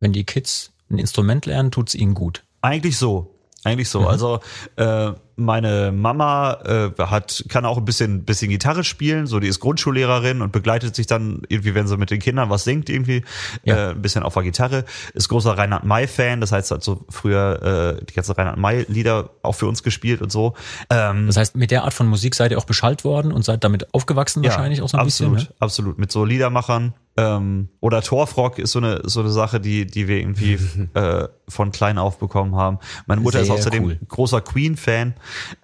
wenn 0.00 0.12
die 0.12 0.24
Kids 0.24 0.72
ein 0.90 0.98
Instrument 0.98 1.44
lernen, 1.44 1.70
tut's 1.70 1.94
ihnen 1.94 2.14
gut? 2.14 2.44
Eigentlich 2.62 2.96
so. 2.96 3.37
Eigentlich 3.64 3.88
so. 3.88 4.06
Also 4.06 4.38
äh, 4.76 5.10
meine 5.34 5.92
Mama 5.92 6.52
äh, 6.64 6.90
hat 7.02 7.44
kann 7.48 7.64
auch 7.64 7.76
ein 7.76 7.84
bisschen 7.84 8.24
bisschen 8.24 8.50
Gitarre 8.50 8.84
spielen. 8.84 9.26
So, 9.26 9.40
die 9.40 9.48
ist 9.48 9.58
Grundschullehrerin 9.60 10.42
und 10.42 10.52
begleitet 10.52 10.94
sich 10.94 11.06
dann 11.06 11.42
irgendwie, 11.48 11.74
wenn 11.74 11.88
sie 11.88 11.96
mit 11.96 12.10
den 12.10 12.20
Kindern 12.20 12.50
was 12.50 12.64
singt, 12.64 12.88
irgendwie 12.88 13.24
Ja. 13.64 13.76
äh, 13.76 13.90
ein 13.90 14.02
bisschen 14.02 14.22
auf 14.22 14.34
der 14.34 14.44
Gitarre. 14.44 14.84
Ist 15.14 15.28
großer 15.28 15.58
Reinhard 15.58 15.84
May 15.84 16.06
Fan. 16.06 16.40
Das 16.40 16.52
heißt, 16.52 16.70
hat 16.70 16.84
so 16.84 17.04
früher 17.08 17.98
äh, 18.00 18.04
die 18.04 18.14
ganzen 18.14 18.32
Reinhard 18.32 18.58
May 18.58 18.86
Lieder 18.88 19.30
auch 19.42 19.54
für 19.54 19.66
uns 19.66 19.82
gespielt 19.82 20.22
und 20.22 20.30
so. 20.30 20.54
Ähm, 20.88 21.26
Das 21.26 21.36
heißt, 21.36 21.56
mit 21.56 21.70
der 21.72 21.82
Art 21.84 21.94
von 21.94 22.06
Musik 22.06 22.36
seid 22.36 22.52
ihr 22.52 22.58
auch 22.58 22.64
beschallt 22.64 23.02
worden 23.04 23.32
und 23.32 23.44
seid 23.44 23.64
damit 23.64 23.92
aufgewachsen 23.92 24.44
wahrscheinlich 24.44 24.82
auch 24.82 24.88
so 24.88 24.98
ein 24.98 25.04
absolut, 25.04 25.34
bisschen. 25.34 25.48
Ne? 25.50 25.56
absolut. 25.58 25.98
Mit 25.98 26.12
so 26.12 26.24
Liedermachern. 26.24 26.94
Ähm, 27.18 27.68
oder 27.80 28.00
Torfrock 28.00 28.60
ist 28.60 28.70
so 28.70 28.78
eine 28.78 29.00
so 29.04 29.20
eine 29.20 29.30
Sache, 29.30 29.58
die 29.58 29.86
die 29.86 30.06
wir 30.06 30.18
irgendwie 30.18 30.54
äh, 30.94 31.26
von 31.48 31.72
klein 31.72 31.98
auf 31.98 32.18
bekommen 32.18 32.54
haben. 32.54 32.78
Meine 33.06 33.20
Mutter 33.20 33.40
ist 33.40 33.46
Sehr 33.46 33.56
außerdem 33.56 33.84
cool. 33.84 33.98
großer 34.06 34.40
Queen-Fan. 34.40 35.14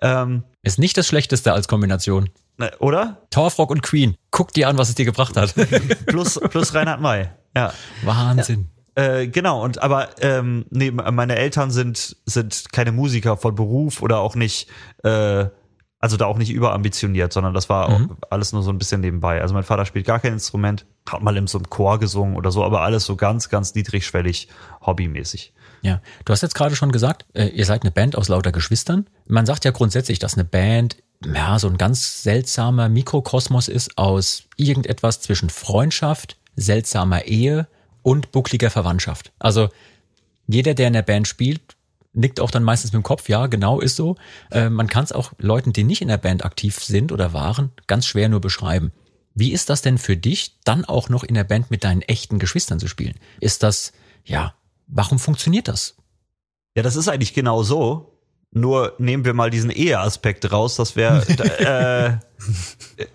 Ähm, 0.03 0.43
Ist 0.63 0.79
nicht 0.81 0.97
das 0.97 1.07
Schlechteste 1.07 1.53
als 1.53 1.69
Kombination. 1.69 2.29
ne, 2.59 2.73
oder? 2.81 3.23
Torfrock 3.31 3.71
und 3.71 3.83
Queen. 3.83 4.17
Guck 4.33 4.53
dir 4.53 4.69
an, 4.69 4.79
was 4.79 4.89
es 4.89 4.97
dir 4.97 5.05
gebracht 5.05 5.37
hat. 5.37 5.55
Plus 6.07 6.41
plus 6.51 6.75
Reinhard 6.75 7.01
May. 7.01 7.29
Ja. 7.57 7.73
Wahnsinn. 8.03 8.69
Äh, 8.97 9.29
genau, 9.29 9.63
und 9.63 9.83
aber 9.83 10.09
ähm, 10.21 10.67
nee, 10.71 10.91
meine 10.91 11.37
Eltern 11.37 11.71
sind, 11.71 12.17
sind 12.27 12.73
keine 12.73 12.91
Musiker 12.93 13.37
von 13.37 13.55
Beruf 13.55 14.03
oder 14.03 14.19
auch 14.21 14.35
nicht, 14.37 14.69
äh, 15.03 15.47
also 16.05 16.19
da 16.19 16.27
auch 16.27 16.37
nicht 16.37 16.51
überambitioniert, 16.51 17.33
sondern 17.33 17.55
das 17.55 17.71
war 17.71 17.89
auch 17.89 18.01
alles 18.29 18.53
nur 18.53 18.63
so 18.63 18.69
ein 18.69 18.77
bisschen 18.77 19.01
nebenbei. 19.01 19.41
Also 19.41 19.55
mein 19.55 19.63
Vater 19.63 19.87
spielt 19.87 20.05
gar 20.05 20.21
kein 20.21 20.35
Instrument, 20.35 20.85
hat 21.09 21.23
mal 21.23 21.35
in 21.39 21.47
so 21.47 21.57
einem 21.57 21.71
Chor 21.71 21.99
gesungen 21.99 22.37
oder 22.37 22.51
so, 22.51 22.63
aber 22.63 22.83
alles 22.83 23.07
so 23.07 23.17
ganz, 23.17 23.49
ganz 23.49 23.75
niedrigschwellig, 23.75 24.49
hobbymäßig. 24.85 25.55
Ja, 25.81 26.03
du 26.27 26.33
hast 26.35 26.43
jetzt 26.43 26.55
gerade 26.55 26.77
schon 26.77 26.93
gesagt, 26.93 27.25
äh, 27.33 27.47
ihr 27.47 27.65
seid 27.65 27.85
eine 27.85 27.91
Band 27.91 28.19
aus 28.19 28.29
lauter 28.29 28.53
Geschwistern. 28.53 29.07
Man 29.27 29.47
sagt 29.47 29.65
ja 29.65 29.71
grundsätzlich, 29.71 30.19
dass 30.19 30.35
eine 30.35 30.45
Band 30.45 30.99
ja 31.25 31.59
so 31.59 31.69
ein 31.69 31.79
ganz 31.79 32.23
seltsamer 32.23 32.91
Mikrokosmos 32.91 33.69
ist 33.69 33.97
aus 33.97 34.43
irgendetwas 34.59 35.23
zwischen 35.23 35.49
Freundschaft, 35.49 36.37
seltsamer 36.55 37.25
Ehe 37.25 37.67
und 38.03 38.31
buckliger 38.31 38.69
Verwandtschaft. 38.69 39.33
Also 39.39 39.71
jeder, 40.47 40.75
der 40.75 40.89
in 40.89 40.93
der 40.93 41.01
Band 41.01 41.29
spielt, 41.29 41.63
nickt 42.15 42.41
auch 42.41 42.51
dann 42.51 42.63
meistens 42.63 42.93
mit 42.93 43.03
dem 43.03 43.05
Kopf, 43.05 43.29
ja, 43.29 43.47
genau 43.47 43.81
ist 43.81 43.97
so. 43.97 44.17
Äh, 44.51 44.71
man 44.71 44.89
kann 44.89 45.05
es 45.05 45.13
auch 45.13 45.33
Leuten, 45.39 45.73
die 45.73 45.85
nicht 45.85 46.03
in 46.03 46.09
der 46.09 46.19
Band 46.19 46.45
aktiv 46.45 46.83
sind 46.83 47.13
oder 47.13 47.33
waren, 47.33 47.73
ganz 47.87 48.07
schwer 48.07 48.29
nur 48.29 48.41
beschreiben. 48.41 48.93
Wie 49.35 49.53
ist 49.53 49.69
das 49.69 49.83
denn 49.83 49.99
für 49.99 50.17
dich, 50.17 50.61
dann 50.65 50.85
auch 50.85 51.09
noch 51.09 51.25
in 51.25 51.35
der 51.35 51.45
Band 51.45 51.71
mit 51.71 51.83
deinen 51.85 52.03
echten 52.03 52.39
Geschwistern 52.39 52.79
zu 52.79 52.87
spielen? 52.87 53.15
Ist 53.41 53.63
das, 53.65 53.93
ja, 54.25 54.55
warum 54.87 55.19
funktioniert 55.19 55.69
das? 55.69 55.97
Ja, 56.77 56.83
das 56.83 56.97
ist 56.97 57.09
eigentlich 57.09 57.35
genau 57.35 57.63
so. 57.63 58.14
Nur 58.55 58.95
nehmen 58.99 59.25
wir 59.25 59.35
mal 59.35 59.51
diesen 59.51 59.71
Eheaspekt 59.71 60.51
raus, 60.53 60.77
das 60.77 60.95
wäre, 60.95 61.23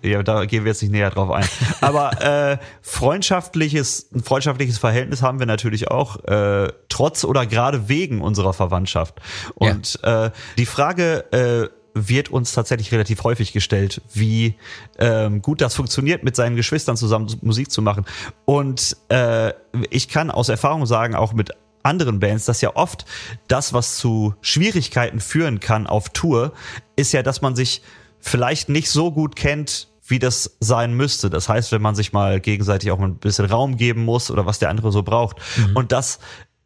äh, 0.02 0.08
ja, 0.08 0.22
da 0.22 0.44
gehen 0.44 0.64
wir 0.64 0.72
jetzt 0.72 0.82
nicht 0.82 0.92
näher 0.92 1.10
drauf 1.10 1.30
ein. 1.30 1.46
Aber 1.80 2.22
äh, 2.22 2.58
freundschaftliches, 2.82 4.10
ein 4.14 4.22
freundschaftliches 4.22 4.78
Verhältnis 4.78 5.22
haben 5.22 5.38
wir 5.38 5.46
natürlich 5.46 5.90
auch, 5.90 6.22
äh, 6.24 6.70
trotz 6.90 7.24
oder 7.24 7.46
gerade 7.46 7.88
wegen 7.88 8.20
unserer 8.20 8.52
Verwandtschaft. 8.52 9.14
Und 9.54 9.98
ja. 10.02 10.26
äh, 10.26 10.30
die 10.58 10.66
Frage, 10.66 11.24
äh, 11.32 11.68
wird 11.94 12.28
uns 12.28 12.52
tatsächlich 12.52 12.92
relativ 12.92 13.24
häufig 13.24 13.52
gestellt, 13.52 14.00
wie 14.12 14.54
ähm, 14.98 15.42
gut 15.42 15.60
das 15.60 15.74
funktioniert, 15.74 16.22
mit 16.22 16.36
seinen 16.36 16.56
Geschwistern 16.56 16.96
zusammen 16.96 17.34
Musik 17.42 17.70
zu 17.70 17.82
machen. 17.82 18.04
Und 18.44 18.96
äh, 19.08 19.52
ich 19.90 20.08
kann 20.08 20.30
aus 20.30 20.48
Erfahrung 20.48 20.86
sagen, 20.86 21.14
auch 21.14 21.32
mit 21.32 21.50
anderen 21.82 22.20
Bands, 22.20 22.44
dass 22.44 22.60
ja 22.60 22.74
oft 22.76 23.04
das, 23.48 23.72
was 23.72 23.96
zu 23.96 24.34
Schwierigkeiten 24.40 25.20
führen 25.20 25.60
kann 25.60 25.86
auf 25.86 26.10
Tour, 26.10 26.52
ist 26.96 27.12
ja, 27.12 27.22
dass 27.22 27.42
man 27.42 27.56
sich 27.56 27.82
vielleicht 28.18 28.68
nicht 28.68 28.90
so 28.90 29.12
gut 29.12 29.36
kennt, 29.36 29.88
wie 30.10 30.18
das 30.18 30.56
sein 30.60 30.94
müsste. 30.94 31.30
Das 31.30 31.48
heißt, 31.48 31.72
wenn 31.72 31.82
man 31.82 31.94
sich 31.94 32.12
mal 32.12 32.40
gegenseitig 32.40 32.90
auch 32.90 33.00
ein 33.00 33.16
bisschen 33.16 33.46
Raum 33.46 33.76
geben 33.76 34.04
muss 34.04 34.30
oder 34.30 34.44
was 34.44 34.58
der 34.58 34.68
andere 34.68 34.92
so 34.92 35.02
braucht. 35.02 35.38
Mhm. 35.56 35.76
Und 35.76 35.92
das 35.92 36.18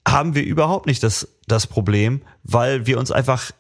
haben 0.07 0.35
wir 0.35 0.43
überhaupt 0.45 0.87
nicht 0.87 1.03
das, 1.03 1.29
das 1.47 1.67
Problem, 1.67 2.23
weil 2.43 2.87
wir 2.87 2.99
uns 2.99 3.11
einfach 3.11 3.53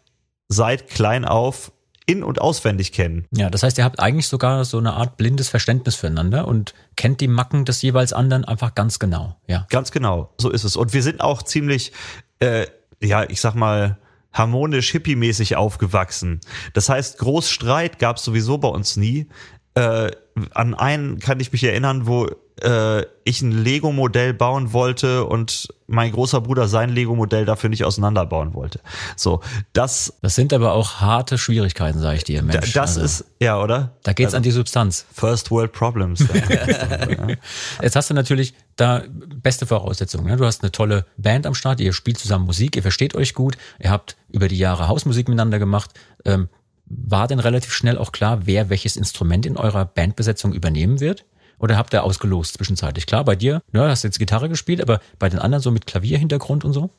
seit 0.49 0.89
klein 0.89 1.25
auf 1.25 1.73
in- 2.07 2.23
und 2.23 2.41
auswendig 2.41 2.93
kennen. 2.93 3.27
Ja, 3.31 3.49
das 3.51 3.63
heißt, 3.63 3.79
ihr 3.79 3.85
habt 3.85 4.01
eigentlich 4.01 4.29
sogar 4.29 4.65
so 4.65 4.79
eine 4.79 4.95
Art 4.95 5.17
blindes 5.17 5.49
Verständnis 5.49 5.95
füreinander 5.95 6.47
und 6.47 6.75
kennt 6.97 7.21
die 7.21 7.29
Macken 7.29 7.65
des 7.65 7.81
jeweils 7.83 8.13
anderen 8.13 8.45
einfach 8.45 8.75
ganz 8.75 8.99
genau. 8.99 9.37
Ja. 9.47 9.67
Ganz 9.71 9.91
genau, 9.91 10.31
so 10.39 10.51
ist 10.51 10.65
es. 10.65 10.77
Und 10.77 10.93
wir 10.93 11.03
sind 11.03 11.21
auch 11.21 11.43
ziemlich, 11.43 11.93
äh, 12.41 12.67
ja, 13.03 13.25
ich 13.29 13.41
sag 13.41 13.55
mal, 13.55 13.99
harmonisch 14.33 14.91
hippie-mäßig 14.91 15.57
aufgewachsen. 15.57 16.41
Das 16.75 16.89
heißt, 16.89 17.19
Großstreit 17.19 17.99
gab 17.99 18.17
es 18.17 18.25
sowieso 18.25 18.59
bei 18.59 18.69
uns 18.69 18.97
nie. 18.97 19.29
Äh, 19.75 20.11
an 20.53 20.75
einen 20.75 21.19
kann 21.19 21.41
ich 21.41 21.53
mich 21.53 21.65
erinnern, 21.65 22.07
wo 22.07 22.29
äh, 22.61 23.05
ich 23.25 23.43
ein 23.43 23.53
Lego-Modell 23.53 24.35
bauen 24.35 24.73
wollte 24.73 25.25
und 25.25 25.69
mein 25.87 26.13
großer 26.13 26.41
Bruder 26.41 26.69
sein 26.69 26.91
Lego-Modell 26.91 27.45
dafür 27.45 27.71
nicht 27.71 27.85
auseinanderbauen 27.85 28.55
wollte. 28.55 28.81
So, 29.17 29.41
das. 29.73 30.15
Das 30.23 30.35
sind 30.35 30.53
aber 30.53 30.73
auch 30.73 31.01
harte 31.01 31.39
Schwierigkeiten, 31.39 32.01
sage 32.01 32.17
ich 32.17 32.25
dir, 32.25 32.43
Mensch. 32.43 32.73
Das 32.73 32.97
also, 32.97 33.01
ist, 33.03 33.25
ja, 33.41 33.61
oder? 33.61 33.97
Da 34.03 34.13
geht's 34.13 34.29
also, 34.29 34.39
an 34.39 34.43
die 34.45 34.51
Substanz. 34.51 35.07
First 35.13 35.51
World 35.51 35.73
Problems. 35.73 36.21
Jetzt 37.83 37.97
hast 37.97 38.11
du 38.11 38.15
natürlich 38.15 38.55
da 38.77 39.03
beste 39.43 39.67
Voraussetzungen. 39.67 40.27
Ne? 40.27 40.37
Du 40.37 40.45
hast 40.45 40.63
eine 40.63 40.73
tolle 40.73 41.07
Band 41.17 41.47
am 41.47 41.55
Start, 41.55 41.81
ihr 41.81 41.93
spielt 41.93 42.19
zusammen 42.19 42.47
Musik, 42.47 42.77
ihr 42.77 42.83
versteht 42.83 43.15
euch 43.15 43.35
gut, 43.35 43.57
ihr 43.79 43.91
habt 43.91 44.17
über 44.31 44.49
die 44.49 44.59
Jahre 44.59 44.89
Hausmusik 44.89 45.29
miteinander 45.29 45.59
gemacht. 45.59 45.91
Ähm, 46.25 46.49
war 46.97 47.29
denn 47.29 47.41
relativ 47.41 47.73
schnell 47.73 47.99
auch 47.99 48.13
klar, 48.13 48.47
wer 48.47 48.71
welches 48.71 48.97
Instrument 48.97 49.47
in 49.47 49.57
eurer 49.57 49.85
Bandbesetzung 49.85 50.53
übernehmen 50.53 51.01
wird? 51.01 51.25
Oder 51.59 51.77
habt 51.77 51.95
ihr 51.95 52.03
ausgelost 52.03 52.57
zwischenzeitlich? 52.57 53.07
Klar, 53.07 53.25
bei 53.25 53.37
dir, 53.37 53.63
ne, 53.73 53.89
hast 53.89 54.03
jetzt 54.03 54.19
Gitarre 54.19 54.49
gespielt, 54.49 54.81
aber 54.81 55.01
bei 55.19 55.29
den 55.29 55.39
anderen 55.39 55.63
so 55.63 55.71
mit 55.71 55.87
Klavierhintergrund 55.87 56.65
und 56.65 56.73
so? 56.73 56.91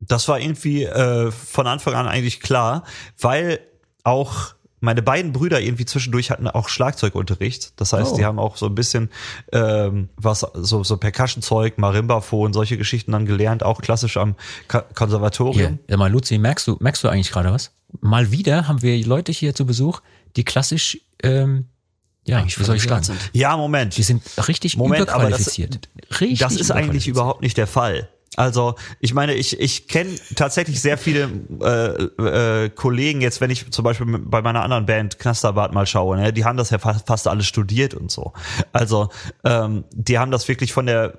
Das 0.00 0.28
war 0.28 0.38
irgendwie 0.40 0.84
äh, 0.84 1.30
von 1.30 1.66
Anfang 1.66 1.94
an 1.94 2.06
eigentlich 2.06 2.40
klar, 2.40 2.84
weil 3.18 3.60
auch 4.04 4.54
meine 4.82 5.00
beiden 5.00 5.32
Brüder 5.32 5.60
irgendwie 5.60 5.84
zwischendurch 5.84 6.30
hatten 6.30 6.48
auch 6.48 6.68
Schlagzeugunterricht. 6.68 7.80
Das 7.80 7.92
heißt, 7.92 8.14
oh. 8.14 8.16
die 8.16 8.24
haben 8.24 8.40
auch 8.40 8.56
so 8.56 8.66
ein 8.66 8.74
bisschen 8.74 9.10
ähm, 9.52 10.08
was 10.16 10.40
so 10.54 10.82
so 10.82 10.96
Percussion-Zeug, 10.96 11.78
Marimbaphon, 11.78 12.52
solche 12.52 12.76
Geschichten 12.76 13.12
dann 13.12 13.24
gelernt, 13.24 13.62
auch 13.62 13.80
klassisch 13.80 14.16
am 14.16 14.34
Ka 14.66 14.80
Konservatorium. 14.94 15.78
Ja, 15.88 15.96
mal 15.96 16.10
Luzi, 16.10 16.36
merkst 16.36 16.66
du 16.66 16.76
merkst 16.80 17.02
du 17.04 17.08
eigentlich 17.08 17.30
gerade 17.30 17.52
was? 17.52 17.70
Mal 18.00 18.30
wieder 18.30 18.68
haben 18.68 18.82
wir 18.82 19.04
Leute 19.04 19.32
hier 19.32 19.54
zu 19.54 19.66
Besuch, 19.66 20.00
die 20.36 20.44
klassisch 20.44 21.00
ähm, 21.22 21.66
ja, 22.24 22.38
eigentlich 22.38 22.58
wie 22.58 22.64
soll 22.64 22.76
ich 22.76 22.84
sagen? 22.84 23.02
Sind. 23.02 23.18
Ja, 23.32 23.56
Moment. 23.56 23.96
Die 23.96 24.02
sind 24.02 24.22
richtig 24.48 24.76
Moment, 24.76 25.02
überqualifiziert. 25.02 25.88
Aber 25.92 26.06
das, 26.08 26.20
richtig 26.20 26.38
das 26.38 26.56
ist 26.56 26.70
eigentlich 26.70 27.08
überhaupt 27.08 27.42
nicht 27.42 27.56
der 27.56 27.66
Fall. 27.66 28.08
Also 28.36 28.76
ich 28.98 29.12
meine, 29.12 29.34
ich, 29.34 29.60
ich 29.60 29.88
kenne 29.88 30.10
tatsächlich 30.34 30.80
sehr 30.80 30.96
viele 30.96 31.28
äh, 31.60 32.64
äh, 32.64 32.70
Kollegen 32.70 33.20
jetzt, 33.20 33.42
wenn 33.42 33.50
ich 33.50 33.70
zum 33.70 33.84
Beispiel 33.84 34.06
bei 34.06 34.40
meiner 34.40 34.62
anderen 34.62 34.86
Band 34.86 35.18
Knasterbad 35.18 35.74
mal 35.74 35.86
schaue, 35.86 36.16
ne, 36.16 36.32
die 36.32 36.46
haben 36.46 36.56
das 36.56 36.70
ja 36.70 36.78
fast, 36.78 37.06
fast 37.06 37.28
alles 37.28 37.46
studiert 37.46 37.92
und 37.92 38.10
so. 38.10 38.32
Also 38.72 39.10
ähm, 39.44 39.84
die 39.92 40.18
haben 40.18 40.30
das 40.30 40.48
wirklich 40.48 40.72
von 40.72 40.86
der 40.86 41.12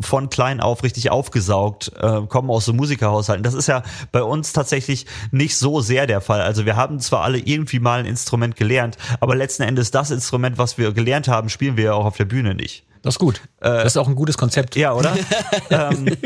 von 0.00 0.30
klein 0.30 0.60
auf 0.60 0.84
richtig 0.84 1.10
aufgesaugt, 1.10 1.92
äh, 2.00 2.22
kommen 2.22 2.48
aus 2.48 2.64
so 2.64 2.72
Musikerhaushalten. 2.72 3.42
Das 3.42 3.52
ist 3.52 3.66
ja 3.66 3.82
bei 4.10 4.22
uns 4.22 4.54
tatsächlich 4.54 5.04
nicht 5.30 5.58
so 5.58 5.80
sehr 5.82 6.06
der 6.06 6.22
Fall. 6.22 6.40
Also 6.40 6.64
wir 6.64 6.76
haben 6.76 6.98
zwar 7.00 7.24
alle 7.24 7.38
irgendwie 7.38 7.78
mal 7.78 8.00
ein 8.00 8.06
Instrument 8.06 8.56
gelernt, 8.56 8.96
aber 9.20 9.36
letzten 9.36 9.64
Endes 9.64 9.90
das 9.90 10.10
Instrument, 10.10 10.56
was 10.56 10.78
wir 10.78 10.92
gelernt 10.92 11.28
haben, 11.28 11.50
spielen 11.50 11.76
wir 11.76 11.84
ja 11.84 11.92
auch 11.92 12.06
auf 12.06 12.16
der 12.16 12.24
Bühne 12.24 12.54
nicht. 12.54 12.87
Das 13.02 13.14
ist 13.14 13.18
gut. 13.18 13.40
Äh, 13.60 13.68
das 13.70 13.86
ist 13.86 13.96
auch 13.96 14.08
ein 14.08 14.14
gutes 14.14 14.36
Konzept. 14.36 14.76
Ja, 14.76 14.92
oder? 14.92 15.16
ähm, 15.70 16.16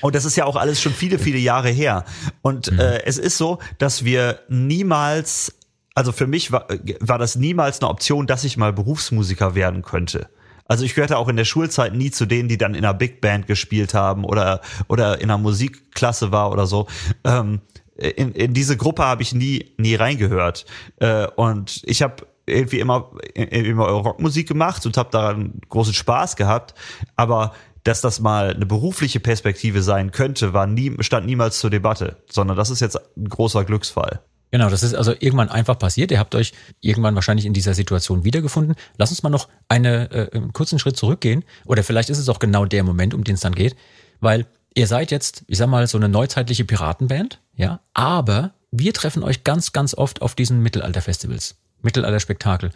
und 0.00 0.14
das 0.14 0.24
ist 0.24 0.36
ja 0.36 0.44
auch 0.44 0.56
alles 0.56 0.80
schon 0.80 0.92
viele, 0.92 1.18
viele 1.18 1.38
Jahre 1.38 1.70
her. 1.70 2.04
Und 2.42 2.70
mhm. 2.72 2.78
äh, 2.78 3.04
es 3.04 3.18
ist 3.18 3.38
so, 3.38 3.58
dass 3.78 4.04
wir 4.04 4.40
niemals, 4.48 5.54
also 5.94 6.12
für 6.12 6.26
mich 6.26 6.52
war, 6.52 6.68
war 7.00 7.18
das 7.18 7.36
niemals 7.36 7.80
eine 7.80 7.90
Option, 7.90 8.26
dass 8.26 8.44
ich 8.44 8.56
mal 8.56 8.72
Berufsmusiker 8.72 9.54
werden 9.54 9.82
könnte. 9.82 10.28
Also 10.66 10.84
ich 10.84 10.94
gehörte 10.94 11.18
auch 11.18 11.28
in 11.28 11.36
der 11.36 11.44
Schulzeit 11.44 11.94
nie 11.94 12.10
zu 12.10 12.26
denen, 12.26 12.48
die 12.48 12.56
dann 12.56 12.74
in 12.74 12.84
einer 12.84 12.94
Big 12.94 13.20
Band 13.20 13.46
gespielt 13.46 13.92
haben 13.92 14.24
oder 14.24 14.62
oder 14.88 15.20
in 15.20 15.30
einer 15.30 15.38
Musikklasse 15.38 16.32
war 16.32 16.50
oder 16.50 16.66
so. 16.66 16.86
Ähm, 17.24 17.60
in, 17.96 18.32
in 18.32 18.54
diese 18.54 18.76
Gruppe 18.76 19.04
habe 19.04 19.22
ich 19.22 19.34
nie 19.34 19.74
nie 19.76 19.94
reingehört. 19.94 20.64
Äh, 21.00 21.26
und 21.36 21.82
ich 21.84 22.02
habe 22.02 22.26
irgendwie 22.46 22.80
immer, 22.80 23.10
immer 23.34 23.88
Rockmusik 23.88 24.48
gemacht 24.48 24.84
und 24.86 24.96
habe 24.96 25.10
daran 25.10 25.60
großen 25.68 25.94
Spaß 25.94 26.36
gehabt. 26.36 26.74
Aber 27.16 27.52
dass 27.84 28.00
das 28.00 28.20
mal 28.20 28.54
eine 28.54 28.66
berufliche 28.66 29.20
Perspektive 29.20 29.82
sein 29.82 30.10
könnte, 30.10 30.52
war 30.52 30.66
nie, 30.66 30.96
stand 31.00 31.26
niemals 31.26 31.58
zur 31.58 31.70
Debatte, 31.70 32.16
sondern 32.30 32.56
das 32.56 32.70
ist 32.70 32.80
jetzt 32.80 32.98
ein 33.16 33.28
großer 33.28 33.64
Glücksfall. 33.64 34.20
Genau, 34.50 34.70
das 34.70 34.82
ist 34.84 34.94
also 34.94 35.12
irgendwann 35.12 35.48
einfach 35.48 35.78
passiert. 35.78 36.12
Ihr 36.12 36.20
habt 36.20 36.34
euch 36.34 36.52
irgendwann 36.80 37.16
wahrscheinlich 37.16 37.44
in 37.44 37.52
dieser 37.52 37.74
Situation 37.74 38.22
wiedergefunden. 38.22 38.76
Lass 38.96 39.10
uns 39.10 39.22
mal 39.24 39.30
noch 39.30 39.48
eine, 39.68 40.10
äh, 40.12 40.36
einen 40.36 40.52
kurzen 40.52 40.78
Schritt 40.78 40.96
zurückgehen. 40.96 41.44
Oder 41.66 41.82
vielleicht 41.82 42.08
ist 42.08 42.18
es 42.18 42.28
auch 42.28 42.38
genau 42.38 42.64
der 42.64 42.84
Moment, 42.84 43.14
um 43.14 43.24
den 43.24 43.34
es 43.34 43.40
dann 43.40 43.54
geht. 43.54 43.74
Weil 44.20 44.46
ihr 44.74 44.86
seid 44.86 45.10
jetzt, 45.10 45.44
ich 45.48 45.58
sag 45.58 45.68
mal, 45.68 45.86
so 45.88 45.98
eine 45.98 46.08
neuzeitliche 46.08 46.64
Piratenband, 46.64 47.40
ja, 47.56 47.80
aber 47.94 48.54
wir 48.70 48.92
treffen 48.92 49.24
euch 49.24 49.42
ganz, 49.42 49.72
ganz 49.72 49.92
oft 49.94 50.22
auf 50.22 50.34
diesen 50.36 50.60
Mittelalterfestivals. 50.60 51.56
Mittelalterspektakel. 51.84 52.70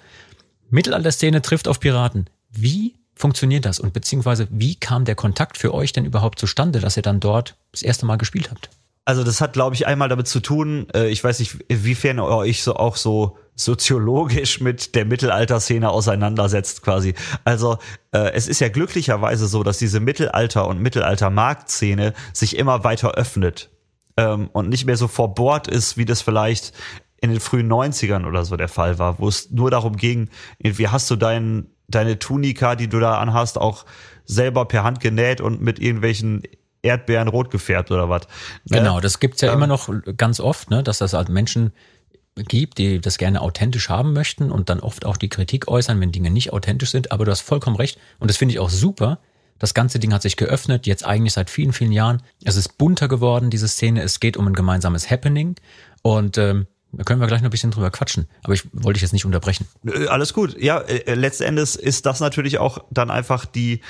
Mittelalterszene 0.71 1.43
trifft 1.43 1.69
auf 1.69 1.81
Piraten. 1.81 2.29
Wie 2.51 2.95
funktioniert 3.15 3.65
das 3.65 3.81
und 3.81 3.93
beziehungsweise 3.93 4.47
wie 4.51 4.77
kam 4.77 5.05
der 5.05 5.15
Kontakt 5.15 5.59
für 5.59 5.75
euch 5.75 5.93
denn 5.93 6.05
überhaupt 6.05 6.39
zustande, 6.39 6.81
dass 6.81 6.97
ihr 6.97 7.03
dann 7.03 7.21
dort 7.21 7.57
das 7.73 7.83
erste 7.83 8.07
Mal 8.07 8.17
gespielt 8.17 8.51
habt? 8.51 8.71
Also 9.05 9.25
das 9.25 9.41
hat, 9.41 9.55
glaube 9.55 9.75
ich, 9.75 9.87
einmal 9.87 10.11
damit 10.11 10.29
zu 10.29 10.41
tun, 10.41 10.87
äh, 10.95 11.09
ich 11.09 11.25
weiß 11.25 11.39
nicht, 11.39 11.57
inwiefern 11.69 12.19
ihr 12.19 12.25
euch 12.25 12.63
so 12.63 12.77
auch 12.77 12.97
so 12.97 13.39
soziologisch 13.55 14.61
mit 14.61 14.95
der 14.95 15.05
Mittelalterszene 15.05 15.91
auseinandersetzt 15.91 16.83
quasi. 16.83 17.15
Also 17.43 17.79
äh, 18.13 18.33
es 18.35 18.47
ist 18.47 18.61
ja 18.61 18.69
glücklicherweise 18.69 19.49
so, 19.49 19.63
dass 19.63 19.79
diese 19.79 19.99
Mittelalter- 19.99 20.69
und 20.69 20.81
Mittelalter-Marktszene 20.81 22.13
sich 22.33 22.57
immer 22.57 22.85
weiter 22.85 23.13
öffnet 23.13 23.71
ähm, 24.19 24.51
und 24.53 24.69
nicht 24.69 24.85
mehr 24.85 24.99
so 24.99 25.09
verbohrt 25.09 25.69
ist, 25.69 25.97
wie 25.97 26.05
das 26.05 26.21
vielleicht 26.21 26.73
in 27.21 27.31
den 27.31 27.41
frühen 27.41 27.71
90ern 27.71 28.27
oder 28.27 28.45
so 28.45 28.57
der 28.57 28.69
Fall 28.69 28.99
war, 28.99 29.19
wo 29.19 29.29
es 29.29 29.51
nur 29.51 29.71
darum 29.71 29.97
ging, 29.97 30.29
wie 30.59 30.89
hast 30.89 31.11
du 31.11 31.17
dein, 31.17 31.67
deine 31.89 32.19
Tunika, 32.19 32.77
die 32.77 32.89
du 32.89 33.01
da 33.01 33.19
anhast, 33.19 33.59
auch 33.59 33.85
selber 34.25 34.67
per 34.67 34.85
Hand 34.85 35.01
genäht 35.01 35.41
und 35.41 35.61
mit 35.61 35.79
irgendwelchen 35.79 36.43
Erdbeeren 36.83 37.29
rot 37.29 37.51
gefärbt 37.51 37.91
oder 37.91 38.09
was. 38.09 38.23
Ne? 38.69 38.79
Genau, 38.79 39.01
das 39.01 39.19
gibt's 39.19 39.41
ja 39.41 39.49
ähm, 39.49 39.57
immer 39.57 39.67
noch 39.67 39.91
ganz 40.17 40.39
oft, 40.39 40.71
ne, 40.71 40.83
dass 40.83 40.99
das 40.99 41.13
halt 41.13 41.29
Menschen 41.29 41.73
gibt, 42.37 42.79
die 42.79 43.01
das 43.01 43.19
gerne 43.19 43.41
authentisch 43.41 43.89
haben 43.89 44.13
möchten 44.13 44.53
und 44.53 44.69
dann 44.71 44.79
oft 44.79 45.05
auch 45.05 45.17
die 45.17 45.29
Kritik 45.29 45.67
äußern, 45.67 46.01
wenn 46.01 46.13
Dinge 46.13 46.31
nicht 46.31 46.53
authentisch 46.53 46.91
sind. 46.91 47.11
Aber 47.11 47.25
du 47.25 47.33
hast 47.33 47.41
vollkommen 47.41 47.77
recht 47.77 47.99
und 48.21 48.31
das 48.31 48.37
finde 48.37 48.55
ich 48.55 48.61
auch 48.61 48.71
super. 48.71 49.19
Das 49.59 49.75
ganze 49.75 49.99
Ding 49.99 50.13
hat 50.13 50.23
sich 50.23 50.37
geöffnet, 50.37 50.87
jetzt 50.87 51.05
eigentlich 51.05 51.33
seit 51.33 51.51
vielen, 51.51 51.73
vielen 51.73 51.91
Jahren. 51.91 52.23
Es 52.45 52.55
ist 52.55 52.79
bunter 52.79 53.09
geworden, 53.09 53.51
diese 53.51 53.67
Szene. 53.67 54.03
Es 54.03 54.21
geht 54.21 54.37
um 54.37 54.47
ein 54.47 54.55
gemeinsames 54.55 55.11
Happening 55.11 55.57
und 56.03 56.39
ähm, 56.39 56.69
da 56.93 57.05
können 57.05 57.21
wir 57.21 57.27
gleich 57.27 57.41
noch 57.41 57.49
ein 57.49 57.51
bisschen 57.51 57.71
drüber 57.71 57.91
quatschen. 57.91 58.29
Aber 58.43 58.55
ich 58.55 58.65
wollte 58.73 58.95
dich 58.95 59.03
jetzt 59.03 59.13
nicht 59.13 59.27
unterbrechen. 59.27 59.67
Alles 60.09 60.33
gut. 60.33 60.61
Ja, 60.61 60.79
äh, 60.81 61.15
letzten 61.15 61.45
Endes 61.45 61.77
ist 61.77 62.07
das 62.07 62.21
natürlich 62.21 62.59
auch 62.59 62.85
dann 62.91 63.11
einfach 63.11 63.45
die 63.45 63.83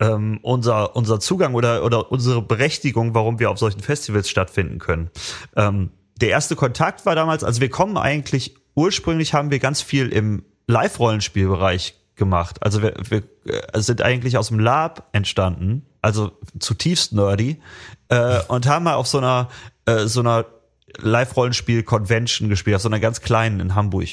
ähm, 0.00 0.40
unser 0.42 0.96
unser 0.96 1.20
Zugang 1.20 1.54
oder 1.54 1.84
oder 1.84 2.10
unsere 2.10 2.42
Berechtigung, 2.42 3.14
warum 3.14 3.38
wir 3.38 3.50
auf 3.50 3.58
solchen 3.58 3.80
Festivals 3.80 4.28
stattfinden 4.28 4.78
können. 4.78 5.10
Ähm, 5.56 5.90
der 6.20 6.30
erste 6.30 6.56
Kontakt 6.56 7.06
war 7.06 7.14
damals, 7.14 7.44
also 7.44 7.60
wir 7.60 7.70
kommen 7.70 7.96
eigentlich 7.96 8.56
ursprünglich 8.74 9.34
haben 9.34 9.50
wir 9.50 9.58
ganz 9.58 9.82
viel 9.82 10.08
im 10.08 10.44
Live-Rollenspielbereich 10.66 11.94
gemacht. 12.16 12.62
Also 12.62 12.82
wir, 12.82 12.94
wir 13.08 13.22
äh, 13.44 13.80
sind 13.80 14.02
eigentlich 14.02 14.36
aus 14.36 14.48
dem 14.48 14.58
Lab 14.58 15.08
entstanden, 15.12 15.86
also 16.02 16.32
zutiefst 16.58 17.12
nerdy 17.12 17.60
äh, 18.08 18.40
und 18.48 18.66
haben 18.66 18.84
mal 18.84 18.94
auf 18.94 19.06
so 19.06 19.18
einer 19.18 19.48
äh, 19.86 20.06
so 20.06 20.20
einer 20.20 20.46
Live-Rollenspiel-Convention 20.98 22.48
gespielt, 22.48 22.76
auf 22.76 22.82
so 22.82 22.88
einer 22.88 23.00
ganz 23.00 23.20
kleinen 23.20 23.60
in 23.60 23.74
Hamburg. 23.74 24.08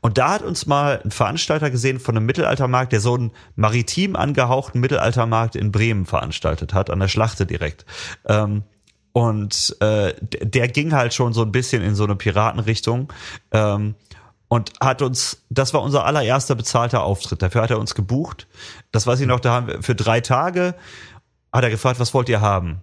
Und 0.00 0.18
da 0.18 0.32
hat 0.32 0.42
uns 0.42 0.66
mal 0.66 1.00
ein 1.04 1.10
Veranstalter 1.10 1.70
gesehen 1.70 2.00
von 2.00 2.16
einem 2.16 2.26
Mittelaltermarkt, 2.26 2.92
der 2.92 3.00
so 3.00 3.14
einen 3.14 3.32
maritim 3.56 4.16
angehauchten 4.16 4.80
Mittelaltermarkt 4.80 5.56
in 5.56 5.72
Bremen 5.72 6.06
veranstaltet 6.06 6.74
hat, 6.74 6.90
an 6.90 7.00
der 7.00 7.08
Schlachte 7.08 7.46
direkt. 7.46 7.84
Ähm, 8.26 8.62
und 9.12 9.76
äh, 9.80 10.14
der 10.20 10.68
ging 10.68 10.92
halt 10.92 11.14
schon 11.14 11.32
so 11.32 11.42
ein 11.42 11.52
bisschen 11.52 11.82
in 11.82 11.94
so 11.94 12.04
eine 12.04 12.16
Piratenrichtung. 12.16 13.12
Ähm, 13.50 13.94
und 14.48 14.72
hat 14.80 15.00
uns, 15.00 15.44
das 15.48 15.72
war 15.72 15.80
unser 15.80 16.04
allererster 16.04 16.54
bezahlter 16.54 17.02
Auftritt. 17.02 17.40
Dafür 17.40 17.62
hat 17.62 17.70
er 17.70 17.78
uns 17.78 17.94
gebucht. 17.94 18.46
Das 18.90 19.06
weiß 19.06 19.20
ich 19.20 19.26
noch, 19.26 19.40
da 19.40 19.52
haben 19.52 19.66
wir 19.66 19.82
für 19.82 19.94
drei 19.94 20.20
Tage 20.20 20.74
hat 21.52 21.64
er 21.64 21.70
gefragt, 21.70 22.00
was 22.00 22.14
wollt 22.14 22.28
ihr 22.28 22.40
haben? 22.40 22.82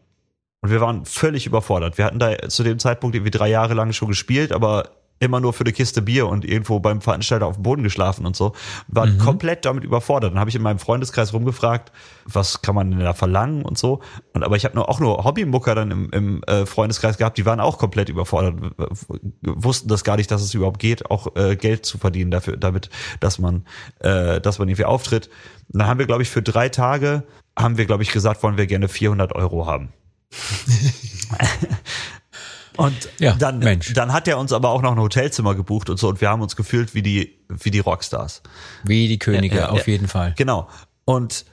Und 0.62 0.72
wir 0.72 0.82
waren 0.82 1.06
völlig 1.06 1.46
überfordert. 1.46 1.98
Wir 1.98 2.06
hatten 2.06 2.20
da 2.20 2.50
zu 2.50 2.63
dem 2.63 2.80
Zeitpunkt 2.80 3.16
irgendwie 3.16 3.32
drei 3.32 3.50
Jahre 3.50 3.74
lang 3.74 3.94
schon 3.94 4.10
gespielt, 4.10 4.51
aber 4.51 4.89
immer 5.20 5.39
nur 5.39 5.54
für 5.54 5.63
eine 5.63 5.74
Kiste 5.74 6.01
Bier 6.01 6.28
und 6.28 6.46
irgendwo 6.46 6.80
beim 6.80 7.01
Veranstalter 7.01 7.46
auf 7.46 7.56
dem 7.56 7.63
Boden 7.63 7.84
geschlafen 7.84 8.25
und 8.25 8.36
so. 8.36 8.54
War 8.88 9.06
mhm. 9.06 9.18
komplett 9.18 9.66
damit 9.66 9.84
überfordert. 9.84 10.32
Dann 10.32 10.39
habe 10.39 10.50
ich 10.50 10.56
in 10.56 10.62
meinem 10.62 10.80
Freundeskreis 10.80 11.34
rumgefragt, 11.34 11.92
was 12.25 12.62
kann 12.62 12.75
man 12.75 12.92
denn 12.92 13.00
da 13.01 13.13
verlangen 13.13 13.63
und 13.63 13.78
so. 13.78 14.00
Und 14.34 14.44
aber 14.44 14.56
ich 14.56 14.66
habe 14.66 14.75
nur 14.75 14.89
auch 14.89 15.00
nur 15.00 15.24
Hobbymucker 15.24 15.75
dann 15.75 15.92
im, 15.92 16.10
im 16.12 16.44
äh, 16.44 16.66
Freundeskreis 16.66 17.18
gehabt, 17.18 17.38
die 17.38 17.46
waren 17.46 17.60
auch 17.60 17.78
komplett 17.78 18.10
überfordert, 18.10 18.56
wussten 19.42 19.89
das 19.89 20.04
gar 20.04 20.16
nicht, 20.16 20.32
dass 20.32 20.42
es 20.42 20.54
überhaupt 20.54 20.80
geht, 20.80 21.12
auch 21.12 21.36
äh, 21.36 21.56
Geld 21.56 21.86
zu 21.86 21.98
verdienen 21.98 22.32
dafür, 22.32 22.58
damit, 22.58 22.89
dass 23.20 23.39
man, 23.39 23.66
äh, 24.00 24.39
dass 24.39 24.60
man 24.60 24.70
irgendwie 24.70 24.86
auftritt. 24.86 25.30
Und 25.72 25.80
dann 25.80 25.88
haben 25.88 26.00
wir, 26.00 26.08
glaube 26.08 26.24
ich, 26.24 26.30
für 26.30 26.42
drei 26.42 26.70
Tage 26.70 27.24
haben 27.58 27.78
wir, 27.78 27.86
glaube 27.86 28.04
ich, 28.04 28.12
gesagt, 28.12 28.42
wollen 28.42 28.58
wir 28.58 28.68
gerne 28.68 28.88
400 28.88 29.36
Euro 29.36 29.66
haben. 29.66 29.92
Und 32.77 33.09
ja, 33.19 33.33
dann, 33.33 33.59
Mensch. 33.59 33.91
dann 33.93 34.13
hat 34.13 34.25
er 34.29 34.39
uns 34.39 34.53
aber 34.53 34.69
auch 34.69 34.81
noch 34.81 34.93
ein 34.93 35.00
Hotelzimmer 35.00 35.53
gebucht 35.53 35.89
und 35.89 36.00
so 36.00 36.07
und 36.07 36.21
wir 36.21 36.29
haben 36.29 36.41
uns 36.41 36.55
gefühlt 36.55 36.95
wie 36.95 37.01
die, 37.01 37.38
wie 37.50 37.71
die 37.71 37.79
Rockstars. 37.79 38.41
Wie 38.86 39.09
die 39.09 39.19
Könige, 39.19 39.57
ja, 39.57 39.62
ja, 39.63 39.69
auf 39.69 39.86
jeden 39.86 40.07
Fall. 40.07 40.33
Genau. 40.38 40.69
Und 41.03 41.43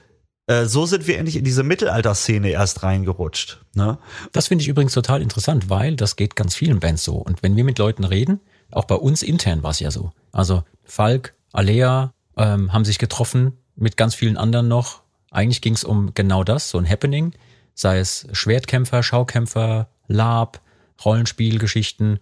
äh, 0.47 0.65
so 0.65 0.85
sind 0.85 1.05
wir 1.05 1.17
endlich 1.17 1.35
in 1.35 1.43
diese 1.43 1.63
Mittelalterszene 1.63 2.49
erst 2.49 2.83
reingerutscht. 2.83 3.59
Ne? 3.73 3.97
Das 4.31 4.47
finde 4.47 4.61
ich 4.61 4.69
übrigens 4.69 4.93
total 4.93 5.21
interessant, 5.21 5.69
weil 5.69 5.97
das 5.97 6.15
geht 6.15 6.37
ganz 6.37 6.55
vielen 6.55 6.79
Bands 6.79 7.03
so. 7.03 7.15
Und 7.15 7.43
wenn 7.43 7.57
wir 7.57 7.65
mit 7.65 7.77
Leuten 7.77 8.05
reden, 8.05 8.39
auch 8.71 8.85
bei 8.85 8.95
uns 8.95 9.21
intern 9.21 9.63
war 9.63 9.71
es 9.71 9.81
ja 9.81 9.91
so. 9.91 10.11
Also 10.31 10.63
Falk, 10.85 11.35
Alea 11.51 12.13
ähm, 12.37 12.71
haben 12.71 12.85
sich 12.85 12.99
getroffen 12.99 13.57
mit 13.75 13.97
ganz 13.97 14.15
vielen 14.15 14.37
anderen 14.37 14.69
noch. 14.69 15.01
Eigentlich 15.29 15.59
ging 15.59 15.73
es 15.73 15.83
um 15.83 16.13
genau 16.13 16.45
das, 16.45 16.69
so 16.69 16.77
ein 16.77 16.89
Happening, 16.89 17.33
sei 17.77 17.99
es 17.99 18.27
Schwertkämpfer, 18.33 19.03
Schaukämpfer, 19.03 19.87
Lab, 20.07 20.61
Rollenspielgeschichten. 21.05 22.19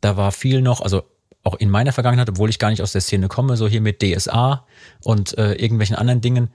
Da 0.00 0.16
war 0.16 0.30
viel 0.30 0.60
noch, 0.60 0.82
also 0.82 1.02
auch 1.42 1.54
in 1.54 1.70
meiner 1.70 1.92
Vergangenheit, 1.92 2.28
obwohl 2.28 2.50
ich 2.50 2.58
gar 2.58 2.68
nicht 2.68 2.82
aus 2.82 2.92
der 2.92 3.00
Szene 3.00 3.28
komme, 3.28 3.56
so 3.56 3.66
hier 3.66 3.80
mit 3.80 4.02
DSA 4.02 4.66
und 5.02 5.36
äh, 5.38 5.54
irgendwelchen 5.54 5.96
anderen 5.96 6.20
Dingen. 6.20 6.50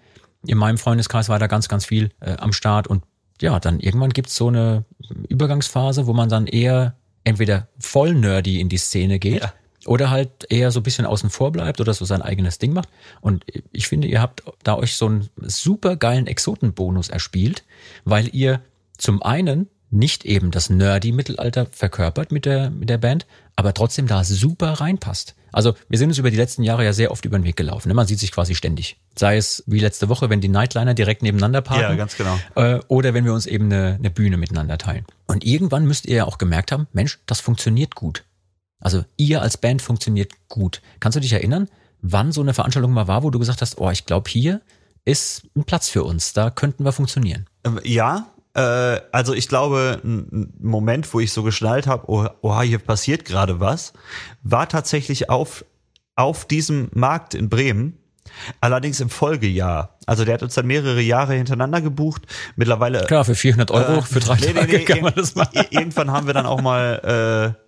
In 0.46 0.60
meinem 0.60 0.78
Freundeskreis 0.78 1.28
war 1.28 1.40
da 1.40 1.48
ganz, 1.48 1.68
ganz 1.68 1.86
viel 1.86 2.12
äh, 2.20 2.38
am 2.38 2.54
Start 2.54 2.88
und 2.88 3.04
ja, 3.42 3.60
dann 3.60 3.80
irgendwann 3.80 4.12
gibt's 4.12 4.36
so 4.36 4.48
eine 4.48 4.86
Übergangsphase, 5.28 6.06
wo 6.06 6.14
man 6.14 6.30
dann 6.30 6.46
eher 6.46 6.96
entweder 7.24 7.68
voll 7.80 8.14
nerdy 8.14 8.62
in 8.62 8.70
die 8.70 8.78
Szene 8.78 9.18
geht 9.18 9.42
ja. 9.42 9.54
Oder 9.86 10.10
halt 10.10 10.46
eher 10.50 10.72
so 10.72 10.80
ein 10.80 10.84
bisschen 10.84 11.06
außen 11.06 11.30
vor 11.30 11.52
bleibt 11.52 11.80
oder 11.80 11.94
so 11.94 12.06
sein 12.06 12.22
eigenes 12.22 12.58
Ding 12.58 12.74
macht. 12.74 12.90
Und 13.22 13.46
ich 13.72 13.88
finde, 13.88 14.08
ihr 14.08 14.22
habt 14.22 14.44
da 14.64 14.76
euch 14.76 14.96
so 14.96 15.06
einen 15.08 15.30
super 15.42 15.96
geilen 15.96 16.28
Exotenbonus 16.28 17.10
erspielt, 17.10 17.64
weil 18.04 18.34
ihr 18.34 18.62
zum 18.98 19.22
einen 19.22 19.70
nicht 19.92 20.26
eben 20.26 20.52
das 20.52 20.70
nerdy 20.70 21.12
Mittelalter 21.12 21.68
verkörpert 21.72 22.32
mit 22.32 22.46
der, 22.46 22.70
mit 22.70 22.90
der 22.90 22.98
Band, 22.98 23.26
aber 23.56 23.74
trotzdem 23.74 24.08
da 24.08 24.24
super 24.24 24.74
reinpasst. 24.74 25.36
Also 25.52 25.74
wir 25.88 25.98
sind 25.98 26.10
uns 26.10 26.18
über 26.18 26.32
die 26.32 26.38
letzten 26.38 26.64
Jahre 26.64 26.84
ja 26.84 26.92
sehr 26.92 27.12
oft 27.12 27.24
über 27.24 27.40
den 27.40 27.46
Weg 27.46 27.56
gelaufen. 27.56 27.88
Ne? 27.88 27.94
Man 27.94 28.08
sieht 28.08 28.20
sich 28.20 28.34
quasi 28.34 28.56
ständig. 28.56 28.98
Sei 29.18 29.38
es 29.38 29.64
wie 29.68 29.80
letzte 29.80 30.10
Woche, 30.10 30.30
wenn 30.30 30.42
die 30.42 30.50
Nightliner 30.50 30.94
direkt 30.94 31.24
nebeneinander 31.24 31.62
parken. 31.62 31.84
Ja, 31.84 31.96
ganz 31.96 32.18
genau. 32.18 32.38
Äh, 32.56 32.80
oder 32.90 33.14
wenn 33.14 33.24
wir 33.24 33.34
uns 33.34 33.46
eben 33.46 33.72
eine, 33.72 33.96
eine 33.98 34.10
Bühne 34.10 34.36
miteinander 34.36 34.78
teilen. 34.78 35.06
Und 35.28 35.46
irgendwann 35.46 35.86
müsst 35.86 36.08
ihr 36.08 36.18
ja 36.18 36.26
auch 36.26 36.38
gemerkt 36.38 36.74
haben, 36.74 36.88
Mensch, 36.92 37.20
das 37.26 37.40
funktioniert 37.40 37.96
gut. 37.96 38.26
Also 38.86 39.04
ihr 39.18 39.42
als 39.42 39.58
Band 39.58 39.82
funktioniert 39.82 40.32
gut. 40.48 40.84
Kannst 41.00 41.16
du 41.16 41.20
dich 41.20 41.34
erinnern, 41.34 41.70
wann 42.04 42.32
so 42.32 42.42
eine 42.42 42.54
Veranstaltung 42.54 42.92
mal 42.92 43.08
war, 43.08 43.24
wo 43.24 43.32
du 43.32 43.40
gesagt 43.40 43.64
hast, 43.64 43.80
oh, 43.80 43.90
ich 43.90 44.06
glaube, 44.06 44.30
hier 44.30 44.62
ist 45.06 45.48
ein 45.56 45.64
Platz 45.64 45.90
für 45.90 46.04
uns, 46.04 46.34
da 46.34 46.52
könnten 46.52 46.86
wir 46.86 46.92
funktionieren? 46.92 47.48
Ähm, 47.64 47.80
ja, 47.84 48.28
äh, 48.54 49.00
also 49.12 49.34
ich 49.34 49.48
glaube, 49.48 50.00
ein 50.04 50.54
Moment, 50.60 51.12
wo 51.16 51.20
ich 51.20 51.34
so 51.34 51.42
geschnallt 51.42 51.88
habe, 51.88 52.04
oh, 52.12 52.28
oh, 52.44 52.62
hier 52.62 52.78
passiert 52.78 53.26
gerade 53.26 53.60
was, 53.60 53.94
war 54.44 54.70
tatsächlich 54.70 55.32
auf, 55.32 55.66
auf 56.16 56.46
diesem 56.46 56.90
Markt 56.94 57.34
in 57.34 57.50
Bremen. 57.50 57.98
Allerdings 58.62 59.00
im 59.00 59.10
Folgejahr. 59.10 59.98
Also 60.06 60.26
der 60.26 60.36
hat 60.36 60.44
uns 60.44 60.54
dann 60.54 60.68
mehrere 60.68 61.02
Jahre 61.02 61.34
hintereinander 61.34 61.82
gebucht. 61.82 62.24
Mittlerweile. 62.56 63.06
Klar, 63.06 63.26
für 63.26 63.34
400 63.34 63.72
Euro, 63.72 63.98
äh, 63.98 64.02
für 64.04 64.20
drei 64.20 64.36
nee, 64.42 64.54
Tage 64.54 64.68
nee, 64.68 64.78
nee, 64.78 64.84
kann 64.84 65.02
man 65.02 65.14
das 65.16 65.34
machen. 65.34 65.66
Irgendwann 65.72 66.12
haben 66.12 66.28
wir 66.28 66.36
dann 66.36 66.46
auch 66.46 66.62
mal 66.62 67.56
äh, 67.58 67.65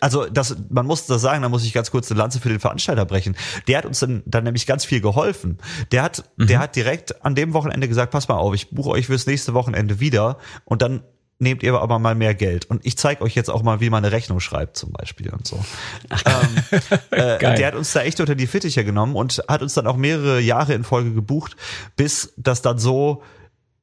also 0.00 0.26
das, 0.26 0.56
man 0.68 0.86
muss 0.86 1.06
das 1.06 1.22
sagen, 1.22 1.42
da 1.42 1.48
muss 1.48 1.64
ich 1.64 1.72
ganz 1.72 1.90
kurz 1.90 2.10
eine 2.10 2.18
Lanze 2.18 2.40
für 2.40 2.48
den 2.48 2.60
Veranstalter 2.60 3.04
brechen. 3.04 3.36
Der 3.66 3.78
hat 3.78 3.86
uns 3.86 4.00
dann, 4.00 4.22
dann 4.26 4.44
nämlich 4.44 4.66
ganz 4.66 4.84
viel 4.84 5.00
geholfen. 5.00 5.58
Der 5.92 6.02
hat, 6.02 6.24
mhm. 6.36 6.46
der 6.46 6.58
hat 6.58 6.76
direkt 6.76 7.24
an 7.24 7.34
dem 7.34 7.54
Wochenende 7.54 7.88
gesagt, 7.88 8.12
pass 8.12 8.28
mal 8.28 8.36
auf, 8.36 8.54
ich 8.54 8.70
buche 8.70 8.90
euch 8.90 9.06
fürs 9.06 9.26
nächste 9.26 9.54
Wochenende 9.54 10.00
wieder 10.00 10.38
und 10.64 10.82
dann 10.82 11.02
nehmt 11.38 11.62
ihr 11.62 11.74
aber 11.74 11.98
mal 11.98 12.14
mehr 12.14 12.34
Geld. 12.34 12.64
Und 12.66 12.86
ich 12.86 12.96
zeige 12.96 13.22
euch 13.22 13.34
jetzt 13.34 13.50
auch 13.50 13.62
mal, 13.62 13.80
wie 13.80 13.90
man 13.90 14.04
eine 14.04 14.12
Rechnung 14.12 14.40
schreibt 14.40 14.76
zum 14.76 14.92
Beispiel 14.92 15.30
und 15.30 15.46
so. 15.46 15.62
ähm, 16.10 16.80
äh, 17.10 17.38
der 17.38 17.66
hat 17.66 17.74
uns 17.74 17.92
da 17.92 18.02
echt 18.02 18.20
unter 18.20 18.34
die 18.34 18.46
Fittiche 18.46 18.84
genommen 18.84 19.16
und 19.16 19.42
hat 19.48 19.62
uns 19.62 19.74
dann 19.74 19.86
auch 19.86 19.96
mehrere 19.96 20.40
Jahre 20.40 20.74
in 20.74 20.84
Folge 20.84 21.12
gebucht, 21.12 21.56
bis 21.96 22.32
das 22.36 22.62
dann 22.62 22.78
so 22.78 23.22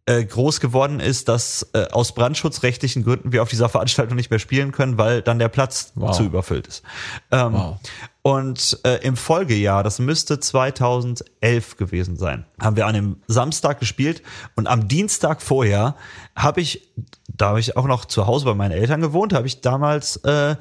äh, 0.06 0.24
groß 0.26 0.60
geworden 0.60 1.00
ist, 1.00 1.28
dass 1.28 1.70
äh, 1.74 1.86
aus 1.92 2.14
brandschutzrechtlichen 2.14 3.04
Gründen 3.04 3.32
wir 3.32 3.44
auf 3.44 3.50
dieser 3.50 3.70
Veranstaltung 3.70 4.16
nicht 4.16 4.32
mehr 4.32 4.40
spielen 4.40 4.72
können, 4.72 4.98
weil 4.98 5.22
dann 5.22 5.38
der 5.38 5.50
Platz 5.50 5.92
wow. 5.96 6.16
zu 6.16 6.24
überfüllt 6.24 6.68
ist. 6.68 6.84
Ähm, 7.30 7.54
wow. 7.54 7.80
Und 8.24 8.80
äh, 8.84 8.98
im 9.04 9.16
Folgejahr, 9.16 9.84
das 9.84 10.00
müsste 10.00 10.40
2011 10.40 11.78
gewesen 11.78 12.18
sein, 12.18 12.46
haben 12.60 12.76
wir 12.76 12.88
an 12.88 12.96
dem 12.96 13.18
Samstag 13.28 13.80
gespielt 13.80 14.22
und 14.56 14.68
am 14.68 14.88
Dienstag 14.88 15.42
vorher 15.42 15.96
habe 16.36 16.62
ich, 16.62 16.90
da 17.28 17.50
habe 17.50 17.60
ich 17.60 17.78
auch 17.78 17.86
noch 17.86 18.06
zu 18.06 18.28
Hause 18.28 18.46
bei 18.46 18.54
meinen 18.54 18.72
Eltern 18.72 19.02
gewohnt, 19.02 19.34
habe 19.34 19.48
ich 19.48 19.62
damals 19.62 20.18
äh, 20.18 20.56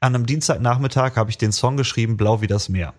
an 0.00 0.14
einem 0.14 0.26
Dienstagnachmittag 0.26 1.16
habe 1.16 1.30
ich 1.30 1.38
den 1.38 1.52
Song 1.52 1.76
geschrieben, 1.76 2.16
Blau 2.16 2.40
wie 2.40 2.46
das 2.46 2.68
Meer. 2.68 2.94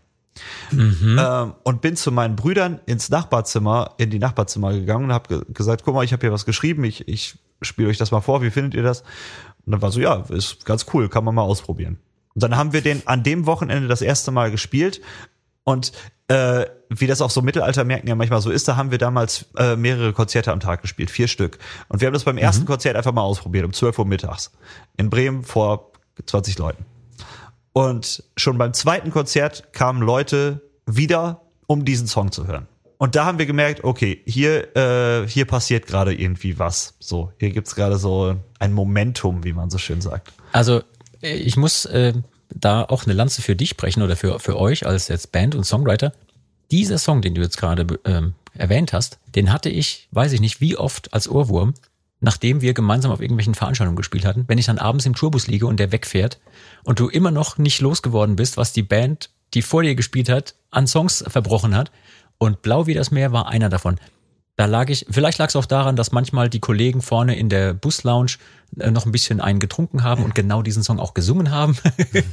Mhm. 0.72 1.20
Ähm, 1.20 1.54
und 1.64 1.82
bin 1.82 1.96
zu 1.96 2.12
meinen 2.12 2.36
Brüdern 2.36 2.80
ins 2.86 3.10
Nachbarzimmer, 3.10 3.96
in 3.98 4.10
die 4.10 4.20
Nachbarzimmer 4.20 4.74
gegangen 4.74 5.06
und 5.06 5.14
habe 5.14 5.28
ge 5.28 5.54
gesagt, 5.54 5.84
guck 5.84 5.96
mal, 5.96 6.04
ich 6.04 6.14
habe 6.14 6.22
hier 6.22 6.32
was 6.32 6.46
geschrieben, 6.46 6.84
ich, 6.84 7.08
ich 7.08 7.38
spiele 7.62 7.90
euch 7.90 7.98
das 7.98 8.12
mal 8.12 8.22
vor, 8.22 8.42
wie 8.42 8.52
findet 8.52 8.74
ihr 8.74 8.84
das? 8.84 9.02
Und 9.66 9.74
dann 9.74 9.82
war 9.82 9.92
so, 9.92 10.00
ja, 10.00 10.24
ist 10.30 10.66
ganz 10.66 10.86
cool, 10.94 11.10
kann 11.10 11.24
man 11.24 11.36
mal 11.36 11.44
ausprobieren. 11.44 11.98
Und 12.34 12.44
dann 12.44 12.56
haben 12.56 12.74
wir 12.74 12.82
den 12.82 13.06
an 13.08 13.24
dem 13.24 13.46
Wochenende 13.46 13.88
das 13.88 14.02
erste 14.02 14.32
Mal 14.32 14.52
gespielt 14.52 15.02
und 15.64 15.92
äh, 16.28 16.66
wie 16.90 17.08
das 17.08 17.22
auch 17.22 17.30
so 17.30 17.42
Mittelaltermärkten 17.42 18.08
ja 18.08 18.16
manchmal 18.16 18.42
so 18.42 18.52
ist, 18.52 18.68
da 18.68 18.78
haben 18.78 18.92
wir 18.92 18.98
damals 18.98 19.48
äh, 19.58 19.76
mehrere 19.76 20.14
Konzerte 20.14 20.52
am 20.52 20.60
Tag 20.60 20.82
gespielt, 20.82 21.12
vier 21.12 21.28
Stück. 21.28 21.60
Und 21.90 22.02
wir 22.02 22.08
haben 22.08 22.14
das 22.14 22.24
beim 22.24 22.38
ersten 22.38 22.64
mhm. 22.64 22.68
Konzert 22.68 22.96
einfach 22.96 23.12
mal 23.12 23.22
ausprobiert, 23.22 23.66
um 23.66 23.74
12 23.74 24.00
Uhr 24.00 24.06
mittags. 24.06 24.52
In 24.98 25.10
Bremen 25.10 25.44
vor 25.44 25.92
20 26.26 26.58
Leuten. 26.58 26.86
Und 27.74 28.24
schon 28.36 28.58
beim 28.58 28.74
zweiten 28.74 29.12
Konzert 29.12 29.72
kamen 29.74 30.02
Leute 30.02 30.62
wieder, 30.86 31.42
um 31.68 31.86
diesen 31.86 32.08
Song 32.08 32.32
zu 32.32 32.48
hören. 32.48 32.68
Und 32.98 33.16
da 33.16 33.26
haben 33.26 33.40
wir 33.40 33.48
gemerkt, 33.48 33.84
okay, 33.84 34.22
hier, 34.26 34.76
äh, 34.76 35.28
hier 35.28 35.46
passiert 35.46 35.88
gerade 35.88 36.14
irgendwie 36.14 36.60
was. 36.60 36.94
So, 37.00 37.32
hier 37.40 37.50
gibt's 37.50 37.74
gerade 37.74 37.98
so 37.98 38.36
ein 38.60 38.74
Momentum, 38.74 39.44
wie 39.44 39.54
man 39.54 39.72
so 39.72 39.80
schön 39.80 40.02
sagt. 40.02 40.32
Also, 40.52 40.84
äh, 41.24 41.34
ich 41.34 41.58
muss 41.58 41.86
äh, 41.86 42.14
da 42.54 42.84
auch 42.84 43.06
eine 43.06 43.14
Lanze 43.14 43.42
für 43.42 43.56
dich 43.56 43.76
brechen 43.78 44.04
oder 44.04 44.16
für, 44.16 44.40
für 44.40 44.58
euch 44.58 44.86
als 44.86 45.08
jetzt 45.08 45.32
Band 45.32 45.56
und 45.56 45.64
Songwriter. 45.64 46.12
Dieser 46.70 47.00
Song, 47.00 47.22
den 47.22 47.34
du 47.34 47.42
jetzt 47.42 47.58
gerade 47.58 47.88
ähm, 48.06 48.36
erwähnt 48.54 48.94
hast, 48.94 49.18
den 49.34 49.52
hatte 49.52 49.70
ich, 49.70 50.08
weiß 50.12 50.34
ich 50.34 50.40
nicht 50.40 50.62
wie 50.62 50.78
oft, 50.78 51.14
als 51.14 51.28
Ohrwurm 51.28 51.74
nachdem 52.22 52.62
wir 52.62 52.74
gemeinsam 52.74 53.12
auf 53.12 53.20
irgendwelchen 53.20 53.56
Veranstaltungen 53.56 53.98
gespielt 53.98 54.26
hatten, 54.26 54.46
wenn 54.48 54.58
ich 54.58 54.68
dann 54.68 54.78
abends 54.78 55.06
im 55.06 55.16
Tourbus 55.16 55.48
liege 55.48 55.66
und 55.68 55.80
der 55.80 55.92
wegfährt 55.92 56.40
und 56.84 57.00
du 57.00 57.10
immer 57.10 57.32
noch 57.32 57.58
nicht 57.58 57.82
losgeworden 57.82 58.36
bist, 58.36 58.58
was 58.58 58.72
die 58.72 58.84
Band, 58.84 59.32
die 59.54 59.62
vor 59.62 59.84
dir 59.84 59.96
gespielt 59.96 60.30
hat, 60.30 60.56
an 60.70 60.88
Songs 60.88 61.24
verbrochen 61.28 61.76
hat. 61.76 61.92
Und 62.38 62.62
Blau 62.62 62.88
wie 62.88 62.94
das 62.94 63.12
Meer 63.12 63.32
war 63.32 63.50
einer 63.50 63.70
davon. 63.70 64.00
Da 64.58 64.66
lag 64.66 64.90
ich, 64.90 65.06
vielleicht 65.10 65.38
lag 65.38 65.48
es 65.48 65.56
auch 65.56 65.66
daran, 65.66 65.96
dass 65.96 66.12
manchmal 66.12 66.50
die 66.50 66.60
Kollegen 66.60 67.02
vorne 67.02 67.36
in 67.36 67.50
der 67.50 67.74
Buslounge 67.74 68.34
äh, 68.78 68.92
noch 68.92 69.06
ein 69.06 69.12
bisschen 69.12 69.42
einen 69.42 69.60
getrunken 69.60 70.04
haben 70.04 70.24
und 70.24 70.36
genau 70.36 70.62
diesen 70.62 70.84
Song 70.84 71.00
auch 71.00 71.14
gesungen 71.14 71.52
haben. 71.52 71.78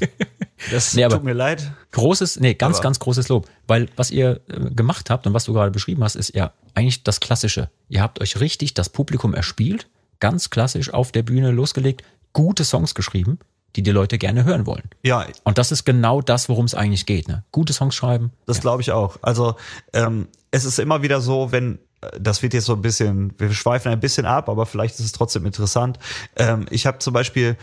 das 0.70 0.94
nee, 0.94 1.07
tut 1.09 1.24
mir 1.24 1.33
leid. 1.33 1.72
Großes, 1.92 2.40
nee, 2.40 2.54
ganz, 2.54 2.76
aber. 2.76 2.83
ganz 2.85 2.98
großes 2.98 3.28
Lob. 3.28 3.48
Weil 3.66 3.88
was 3.96 4.11
ihr 4.11 4.40
äh, 4.48 4.70
gemacht 4.70 5.11
habt 5.11 5.26
und 5.26 5.35
was 5.35 5.44
du 5.44 5.52
gerade 5.52 5.70
beschrieben 5.70 6.04
hast, 6.04 6.16
ist 6.16 6.35
ja 6.35 6.52
eigentlich 6.74 7.02
das 7.02 7.20
Klassische. 7.20 7.70
Ihr 7.88 8.02
habt 8.02 8.20
euch 8.20 8.40
richtig 8.40 8.74
das 8.74 8.88
Publikum 8.88 9.33
erspielt, 9.33 9.88
ganz 10.20 10.50
klassisch 10.50 10.92
auf 10.92 11.12
der 11.12 11.22
Bühne 11.22 11.50
losgelegt, 11.50 12.02
gute 12.33 12.64
Songs 12.64 12.94
geschrieben 12.94 13.38
die 13.76 13.83
die 13.83 13.90
Leute 13.90 14.18
gerne 14.18 14.44
hören 14.44 14.66
wollen. 14.66 14.88
Ja, 15.04 15.26
Und 15.44 15.59
das 15.59 15.72
ist 15.72 15.85
genau 15.85 16.20
das, 16.20 16.48
worum 16.48 16.64
es 16.64 16.74
eigentlich 16.74 17.07
geht. 17.07 17.28
Ne? 17.28 17.44
Gute 17.52 17.72
Songs 17.72 17.94
schreiben. 17.94 18.33
Das 18.46 18.61
glaube 18.61 18.83
ich 18.83 18.92
auch. 18.92 19.18
Also 19.22 19.57
ähm, 19.92 20.28
es 20.50 20.64
ist 20.64 20.78
immer 20.78 21.02
wieder 21.02 21.20
so, 21.20 21.52
wenn 21.52 21.78
das 22.19 22.43
wird 22.43 22.55
jetzt 22.55 22.67
so 22.67 22.75
ein 22.75 22.83
bisschen, 22.83 23.33
wir 23.39 23.53
schweifen 23.53 23.91
ein 23.91 24.01
bisschen 24.01 24.27
ab, 24.27 24.49
aber 24.49 24.67
vielleicht 24.67 24.99
ist 24.99 25.07
es 25.07 25.13
trotzdem 25.13 25.47
interessant. 25.47 25.99
Ähm, 26.37 26.67
ich 26.71 26.87
habe 26.87 26.99
zum 26.99 27.13
Beispiel 27.13 27.57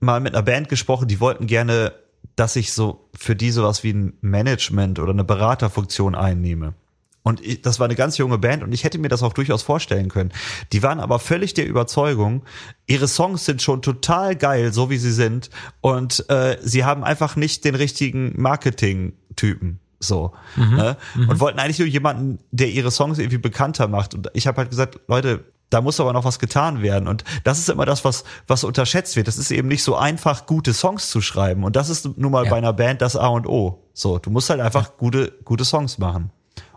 mal 0.00 0.20
mit 0.20 0.34
einer 0.34 0.42
Band 0.42 0.68
gesprochen, 0.68 1.08
die 1.08 1.20
wollten 1.20 1.46
gerne, 1.46 1.92
dass 2.36 2.56
ich 2.56 2.72
so 2.72 3.08
für 3.16 3.34
die 3.34 3.50
sowas 3.50 3.82
wie 3.84 3.92
ein 3.92 4.14
Management 4.20 4.98
oder 4.98 5.12
eine 5.12 5.24
Beraterfunktion 5.24 6.14
einnehme. 6.14 6.74
Und 7.22 7.44
ich, 7.44 7.60
das 7.62 7.78
war 7.78 7.86
eine 7.86 7.94
ganz 7.94 8.16
junge 8.16 8.38
Band 8.38 8.62
und 8.62 8.72
ich 8.72 8.84
hätte 8.84 8.98
mir 8.98 9.08
das 9.08 9.22
auch 9.22 9.32
durchaus 9.32 9.62
vorstellen 9.62 10.08
können. 10.08 10.32
Die 10.72 10.82
waren 10.82 11.00
aber 11.00 11.18
völlig 11.18 11.52
der 11.52 11.66
Überzeugung, 11.66 12.42
ihre 12.86 13.08
Songs 13.08 13.44
sind 13.44 13.60
schon 13.60 13.82
total 13.82 14.36
geil, 14.36 14.72
so 14.72 14.88
wie 14.88 14.98
sie 14.98 15.12
sind. 15.12 15.50
Und 15.80 16.28
äh, 16.30 16.56
sie 16.62 16.84
haben 16.84 17.04
einfach 17.04 17.36
nicht 17.36 17.64
den 17.64 17.74
richtigen 17.74 18.32
Marketing-Typen. 18.40 19.80
So. 20.00 20.32
Ne? 20.56 20.96
Und 21.16 21.40
wollten 21.40 21.58
eigentlich 21.58 21.78
nur 21.80 21.88
jemanden, 21.88 22.38
der 22.50 22.68
ihre 22.70 22.90
Songs 22.90 23.18
irgendwie 23.18 23.38
bekannter 23.38 23.88
macht. 23.88 24.14
Und 24.14 24.30
ich 24.34 24.46
habe 24.46 24.58
halt 24.58 24.70
gesagt, 24.70 25.00
Leute, 25.08 25.44
da 25.70 25.80
muss 25.82 26.00
aber 26.00 26.12
noch 26.12 26.24
was 26.24 26.38
getan 26.38 26.82
werden. 26.82 27.08
Und 27.08 27.24
das 27.44 27.58
ist 27.58 27.68
immer 27.68 27.84
das, 27.84 28.04
was, 28.04 28.24
was 28.46 28.64
unterschätzt 28.64 29.16
wird. 29.16 29.28
Das 29.28 29.36
ist 29.38 29.50
eben 29.50 29.68
nicht 29.68 29.82
so 29.82 29.96
einfach, 29.96 30.46
gute 30.46 30.72
Songs 30.72 31.10
zu 31.10 31.20
schreiben. 31.20 31.64
Und 31.64 31.76
das 31.76 31.88
ist 31.90 32.16
nun 32.16 32.32
mal 32.32 32.44
Ja. 32.44 32.50
bei 32.50 32.56
einer 32.56 32.72
Band 32.72 33.02
das 33.02 33.16
A 33.16 33.26
und 33.28 33.46
O. 33.46 33.82
So, 33.92 34.18
du 34.18 34.30
musst 34.30 34.48
halt 34.50 34.60
einfach 34.60 34.96
gute, 34.96 35.32
gute 35.44 35.64
Songs 35.64 35.98
machen. 35.98 36.30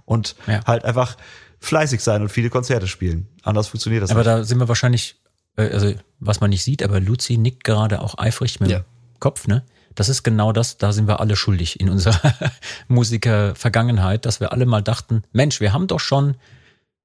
Und 0.06 0.36
Ja. 0.48 0.66
halt 0.66 0.84
einfach 0.84 1.16
fleißig 1.60 2.02
sein 2.02 2.22
und 2.24 2.30
viele 2.30 2.50
Konzerte 2.50 2.88
spielen. 2.88 3.28
Anders 3.44 3.68
funktioniert 3.68 4.02
das 4.04 4.10
Aber 4.10 4.22
nicht. 4.22 4.28
da 4.28 4.44
sind 4.44 4.58
wir 4.58 4.68
wahrscheinlich, 4.68 5.16
äh, 5.58 5.70
also 5.70 5.94
was 6.20 6.42
man 6.42 6.50
nicht 6.50 6.64
sieht, 6.64 6.82
aber 6.84 7.00
Luzi 7.00 7.38
nickt 7.38 7.64
gerade 7.64 8.02
auch 8.02 8.18
eifrig 8.18 8.60
mit 8.60 8.72
Ja. 8.72 8.80
dem 8.80 8.86
Kopf, 9.20 9.48
ne? 9.48 9.64
Das 9.96 10.10
ist 10.10 10.24
genau 10.24 10.52
das, 10.52 10.78
da 10.78 10.92
sind 10.94 11.08
wir 11.08 11.20
alle 11.20 11.36
schuldig 11.36 11.80
in 11.80 11.90
unserer 11.90 12.20
Musiker-Vergangenheit, 12.88 14.26
dass 14.26 14.40
wir 14.40 14.52
alle 14.52 14.66
mal 14.66 14.82
dachten, 14.82 15.24
Mensch, 15.32 15.60
wir 15.60 15.74
haben 15.74 15.88
doch 15.88 16.00
schon 16.00 16.36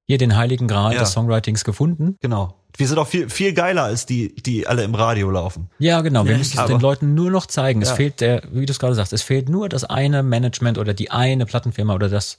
hier 0.07 0.17
den 0.17 0.35
heiligen 0.37 0.67
Gral 0.67 0.93
Ja. 0.93 0.99
des 1.01 1.11
Songwritings 1.11 1.63
gefunden. 1.65 2.15
Genau. 2.21 2.55
Wir 2.77 2.87
sind 2.87 2.97
auch 2.99 3.07
viel, 3.07 3.29
viel 3.29 3.53
geiler 3.53 3.83
als 3.83 4.05
die, 4.05 4.35
die 4.35 4.67
alle 4.67 4.83
im 4.83 4.95
Radio 4.95 5.29
laufen. 5.31 5.69
Ja, 5.79 6.01
genau. 6.01 6.25
Wir 6.25 6.33
Ja, 6.33 6.37
müssen 6.37 6.59
es 6.59 6.65
den 6.67 6.79
Leuten 6.79 7.13
nur 7.15 7.31
noch 7.31 7.45
zeigen. 7.47 7.81
Es 7.81 7.89
Ja. 7.89 7.95
fehlt 7.95 8.21
der, 8.21 8.43
wie 8.51 8.65
du 8.65 8.71
es 8.71 8.79
gerade 8.79 8.93
sagst, 8.95 9.13
es 9.13 9.21
fehlt 9.23 9.49
nur 9.49 9.67
das 9.67 9.83
eine 9.83 10.23
Management 10.23 10.77
oder 10.77 10.93
die 10.93 11.09
eine 11.11 11.45
Plattenfirma 11.45 11.93
oder 11.95 12.07
das 12.07 12.37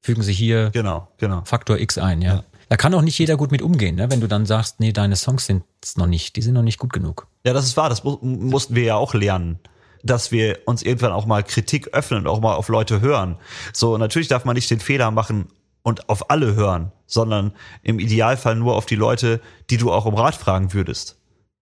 fügen 0.00 0.22
sie 0.22 0.32
hier 0.32 0.70
Genau, 0.72 1.08
genau. 1.16 1.42
Faktor 1.44 1.78
X 1.78 1.98
ein, 1.98 2.22
ja. 2.22 2.34
Ja. 2.34 2.44
Da 2.68 2.76
kann 2.76 2.92
auch 2.94 3.00
nicht 3.02 3.18
jeder 3.18 3.36
gut 3.38 3.50
mit 3.50 3.62
umgehen, 3.62 3.96
ne? 3.96 4.10
wenn 4.10 4.20
du 4.20 4.26
dann 4.28 4.44
sagst, 4.44 4.78
nee, 4.78 4.92
deine 4.92 5.16
Songs 5.16 5.46
sind 5.46 5.64
noch 5.96 6.06
nicht, 6.06 6.36
die 6.36 6.42
sind 6.42 6.52
noch 6.54 6.62
nicht 6.62 6.78
gut 6.78 6.92
genug. 6.92 7.26
Ja, 7.44 7.54
das 7.54 7.64
ist 7.64 7.76
wahr. 7.78 7.88
Das 7.88 8.04
mu 8.04 8.18
mussten 8.22 8.74
wir 8.74 8.82
ja 8.84 8.96
auch 8.96 9.14
lernen. 9.14 9.58
Dass 10.02 10.32
wir 10.32 10.60
uns 10.66 10.82
irgendwann 10.82 11.12
auch 11.12 11.26
mal 11.26 11.42
Kritik 11.42 11.94
öffnen 11.94 12.20
und 12.20 12.26
auch 12.26 12.40
mal 12.40 12.54
auf 12.54 12.68
Leute 12.68 13.00
hören. 13.00 13.36
So, 13.72 13.98
natürlich 13.98 14.28
darf 14.28 14.44
man 14.44 14.54
nicht 14.54 14.70
den 14.70 14.80
Fehler 14.80 15.10
machen 15.10 15.48
und 15.82 16.08
auf 16.08 16.30
alle 16.30 16.54
hören, 16.54 16.92
sondern 17.06 17.52
im 17.82 17.98
Idealfall 17.98 18.56
nur 18.56 18.76
auf 18.76 18.86
die 18.86 18.96
Leute, 18.96 19.40
die 19.70 19.76
du 19.76 19.92
auch 19.92 20.04
um 20.04 20.14
Rat 20.14 20.34
fragen 20.34 20.72
würdest. 20.72 21.16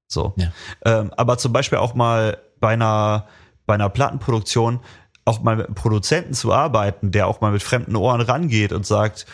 So. 0.08 0.34
Ja. 0.36 0.52
Ähm, 0.84 1.12
aber 1.16 1.38
zum 1.38 1.52
Beispiel 1.52 1.78
auch 1.78 1.94
mal 1.94 2.38
bei 2.60 2.70
einer, 2.70 3.26
bei 3.66 3.74
einer 3.74 3.88
Plattenproduktion 3.88 4.80
auch 5.24 5.42
mal 5.42 5.56
mit 5.56 5.66
einem 5.66 5.74
Produzenten 5.74 6.34
zu 6.34 6.52
arbeiten, 6.52 7.10
der 7.10 7.26
auch 7.26 7.40
mal 7.40 7.50
mit 7.50 7.62
fremden 7.62 7.96
Ohren 7.96 8.20
rangeht 8.20 8.72
und 8.72 8.86
sagt, 8.86 9.26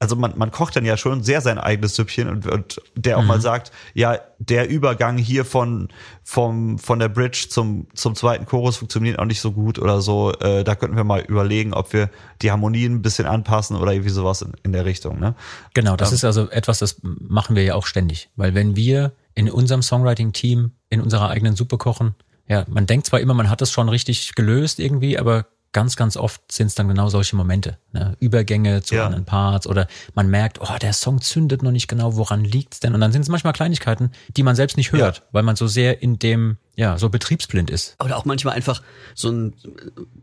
also 0.00 0.16
man, 0.16 0.32
man 0.36 0.50
kocht 0.50 0.74
dann 0.76 0.86
ja 0.86 0.96
schon 0.96 1.22
sehr 1.22 1.42
sein 1.42 1.58
eigenes 1.58 1.94
Süppchen 1.94 2.28
und, 2.28 2.46
und 2.46 2.80
der 2.96 3.18
auch 3.18 3.22
mal 3.22 3.38
sagt, 3.40 3.70
ja, 3.92 4.18
der 4.38 4.70
Übergang 4.70 5.18
hier 5.18 5.44
von, 5.44 5.88
vom, 6.24 6.78
von 6.78 6.98
der 6.98 7.10
Bridge 7.10 7.48
zum, 7.50 7.86
zum 7.94 8.14
zweiten 8.14 8.46
Chorus 8.46 8.78
funktioniert 8.78 9.18
auch 9.18 9.26
nicht 9.26 9.42
so 9.42 9.52
gut 9.52 9.78
oder 9.78 10.00
so. 10.00 10.32
Äh, 10.32 10.64
da 10.64 10.74
könnten 10.74 10.96
wir 10.96 11.04
mal 11.04 11.20
überlegen, 11.20 11.74
ob 11.74 11.92
wir 11.92 12.08
die 12.40 12.50
Harmonien 12.50 12.94
ein 12.94 13.02
bisschen 13.02 13.26
anpassen 13.26 13.76
oder 13.76 13.92
irgendwie 13.92 14.10
sowas 14.10 14.40
in, 14.40 14.54
in 14.62 14.72
der 14.72 14.86
Richtung. 14.86 15.20
Ne? 15.20 15.34
Genau, 15.74 15.96
das 15.96 16.12
ist 16.12 16.24
also 16.24 16.48
etwas, 16.48 16.78
das 16.78 17.02
machen 17.02 17.54
wir 17.54 17.62
ja 17.62 17.74
auch 17.74 17.86
ständig. 17.86 18.30
Weil 18.36 18.54
wenn 18.54 18.76
wir 18.76 19.12
in 19.34 19.50
unserem 19.50 19.82
Songwriting-Team 19.82 20.70
in 20.88 21.00
unserer 21.02 21.28
eigenen 21.28 21.56
Suppe 21.56 21.76
kochen, 21.76 22.14
ja, 22.48 22.64
man 22.68 22.86
denkt 22.86 23.06
zwar 23.06 23.20
immer, 23.20 23.34
man 23.34 23.50
hat 23.50 23.60
es 23.60 23.70
schon 23.70 23.90
richtig 23.90 24.34
gelöst 24.34 24.80
irgendwie, 24.80 25.18
aber 25.18 25.46
ganz, 25.72 25.96
ganz 25.96 26.16
oft 26.16 26.40
sind 26.50 26.66
es 26.66 26.74
dann 26.74 26.88
genau 26.88 27.08
solche 27.08 27.36
Momente. 27.36 27.78
Ne? 27.92 28.16
Übergänge 28.18 28.82
zu 28.82 28.96
Ja. 28.96 29.06
anderen 29.06 29.24
Parts 29.24 29.66
oder 29.66 29.86
man 30.14 30.28
merkt, 30.28 30.60
oh, 30.60 30.76
der 30.80 30.92
Song 30.92 31.20
zündet 31.20 31.62
noch 31.62 31.70
nicht 31.70 31.86
genau, 31.88 32.16
woran 32.16 32.44
liegt's 32.44 32.80
denn? 32.80 32.94
Und 32.94 33.00
dann 33.00 33.12
sind 33.12 33.22
es 33.22 33.28
manchmal 33.28 33.52
Kleinigkeiten, 33.52 34.10
die 34.36 34.42
man 34.42 34.56
selbst 34.56 34.76
nicht 34.76 34.92
hört, 34.92 35.22
weil 35.32 35.42
man 35.44 35.56
so 35.56 35.66
sehr 35.68 36.02
in 36.02 36.18
dem, 36.18 36.56
ja, 36.76 36.98
so 36.98 37.08
betriebsblind 37.08 37.70
ist. 37.70 37.94
Oder 38.02 38.16
auch 38.16 38.24
manchmal 38.24 38.54
einfach 38.54 38.82
so 39.14 39.30
ein 39.30 39.54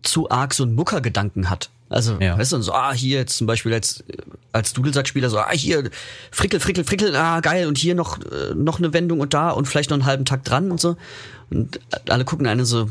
zu 0.02 0.30
arg 0.30 0.54
so 0.54 0.64
ein 0.64 0.74
Muckergedanken 0.74 1.50
hat. 1.50 1.70
Also, 1.90 2.18
Ja. 2.20 2.38
weißt 2.38 2.52
du, 2.52 2.62
so, 2.62 2.74
ah, 2.74 2.92
hier 2.92 3.20
jetzt 3.20 3.38
zum 3.38 3.48
Beispiel 3.48 3.74
als, 3.74 4.02
äh, 4.02 4.18
als 4.52 4.74
Dudelsackspieler 4.74 5.30
so, 5.30 5.40
ah, 5.40 5.52
hier, 5.52 5.90
frickel, 6.32 6.60
frickel, 6.60 6.84
frickel, 6.84 7.16
ah, 7.16 7.40
geil, 7.40 7.68
und 7.68 7.78
hier 7.78 7.96
noch, 7.96 8.20
äh, 8.20 8.54
noch 8.54 8.80
eine 8.80 8.92
Wendung 8.92 9.22
und 9.22 9.34
da 9.34 9.52
und 9.52 9.70
vielleicht 9.70 9.92
noch 9.92 9.96
einen 9.96 10.06
halben 10.06 10.26
Takt 10.26 10.50
dran 10.50 10.70
und 10.72 10.82
so. 10.82 10.98
Und 11.50 11.80
alle 12.10 12.26
gucken 12.26 12.46
eine 12.48 12.66
so, 12.66 12.90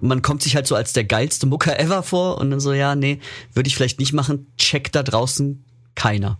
man 0.00 0.22
kommt 0.22 0.42
sich 0.42 0.56
halt 0.56 0.66
so 0.66 0.74
als 0.74 0.92
der 0.92 1.04
geilste 1.04 1.46
Mucker 1.46 1.78
ever 1.78 2.02
vor 2.02 2.38
und 2.38 2.50
dann 2.50 2.60
so, 2.60 2.72
ja, 2.72 2.94
nee, 2.94 3.20
würde 3.52 3.68
ich 3.68 3.76
vielleicht 3.76 3.98
nicht 3.98 4.12
machen, 4.12 4.52
check 4.56 4.92
da 4.92 5.02
draußen 5.02 5.64
keiner. 5.94 6.38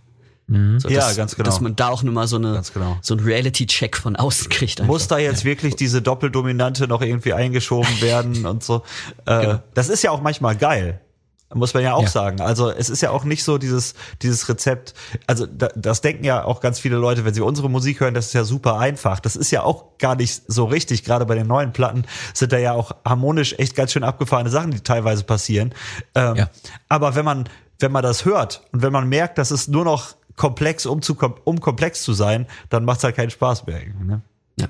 So, 0.79 0.89
Ja, 0.89 1.07
dass, 1.07 1.15
ganz 1.15 1.35
genau. 1.35 1.45
Dass 1.45 1.61
man 1.61 1.77
da 1.77 1.87
auch 1.87 2.03
nur 2.03 2.13
mal 2.13 2.27
so 2.27 2.35
eine, 2.35 2.61
genau. 2.73 2.97
so 3.01 3.15
ein 3.15 3.21
Reality-Check 3.21 3.95
von 3.95 4.17
außen 4.17 4.49
kriegt. 4.49 4.81
einfach. 4.81 4.91
Muss 4.91 5.07
da 5.07 5.17
jetzt 5.17 5.45
wirklich 5.45 5.77
diese 5.77 6.01
Doppeldominante 6.01 6.89
noch 6.89 7.01
irgendwie 7.01 7.33
eingeschoben 7.33 8.01
werden 8.01 8.45
und 8.45 8.63
so. 8.63 8.83
Äh, 9.25 9.59
Das 9.75 9.87
ist 9.87 10.03
ja 10.03 10.11
auch 10.11 10.21
manchmal 10.21 10.57
geil. 10.57 10.99
Muss 11.53 11.73
man 11.73 11.83
ja 11.83 11.93
auch 11.93 12.03
Ja. 12.03 12.09
sagen. 12.09 12.41
Also 12.41 12.69
es 12.71 12.89
ist 12.89 13.01
ja 13.01 13.09
auch 13.11 13.23
nicht 13.23 13.43
so 13.43 13.57
dieses, 13.57 13.93
dieses 14.21 14.47
Rezept. 14.49 14.93
Also 15.27 15.45
da, 15.45 15.69
das 15.75 16.01
denken 16.01 16.23
ja 16.23 16.43
auch 16.43 16.59
ganz 16.61 16.79
viele 16.79 16.97
Leute, 16.97 17.25
wenn 17.25 17.33
sie 17.33 17.41
unsere 17.41 17.69
Musik 17.69 17.99
hören, 17.99 18.13
das 18.13 18.27
ist 18.27 18.33
ja 18.33 18.43
super 18.43 18.77
einfach. 18.79 19.19
Das 19.19 19.35
ist 19.35 19.51
ja 19.51 19.63
auch 19.63 19.97
gar 19.97 20.15
nicht 20.15 20.43
so 20.47 20.65
richtig. 20.65 21.03
Gerade 21.03 21.25
bei 21.25 21.35
den 21.35 21.47
neuen 21.47 21.73
Platten 21.73 22.05
sind 22.33 22.51
da 22.51 22.57
ja 22.57 22.73
auch 22.73 22.91
harmonisch 23.05 23.55
echt 23.57 23.75
ganz 23.75 23.91
schön 23.91 24.03
abgefahrene 24.03 24.49
Sachen, 24.49 24.71
die 24.71 24.81
teilweise 24.81 25.23
passieren. 25.23 25.73
Ähm, 26.15 26.35
Ja. 26.35 26.49
Aber 26.89 27.15
wenn 27.15 27.25
man, 27.25 27.49
wenn 27.79 27.91
man 27.91 28.03
das 28.03 28.25
hört 28.25 28.61
und 28.71 28.81
wenn 28.81 28.93
man 28.93 29.07
merkt, 29.09 29.37
dass 29.37 29.51
es 29.51 29.67
nur 29.67 29.83
noch 29.85 30.15
komplex, 30.37 30.85
um, 30.85 31.01
zu, 31.01 31.15
um 31.43 31.59
komplex 31.59 32.03
zu 32.03 32.13
sein, 32.13 32.47
dann 32.69 32.85
macht 32.85 32.99
es 32.99 33.03
halt 33.03 33.15
keinen 33.15 33.29
Spaß 33.31 33.65
mehr. 33.67 33.81
Ne? 34.01 34.21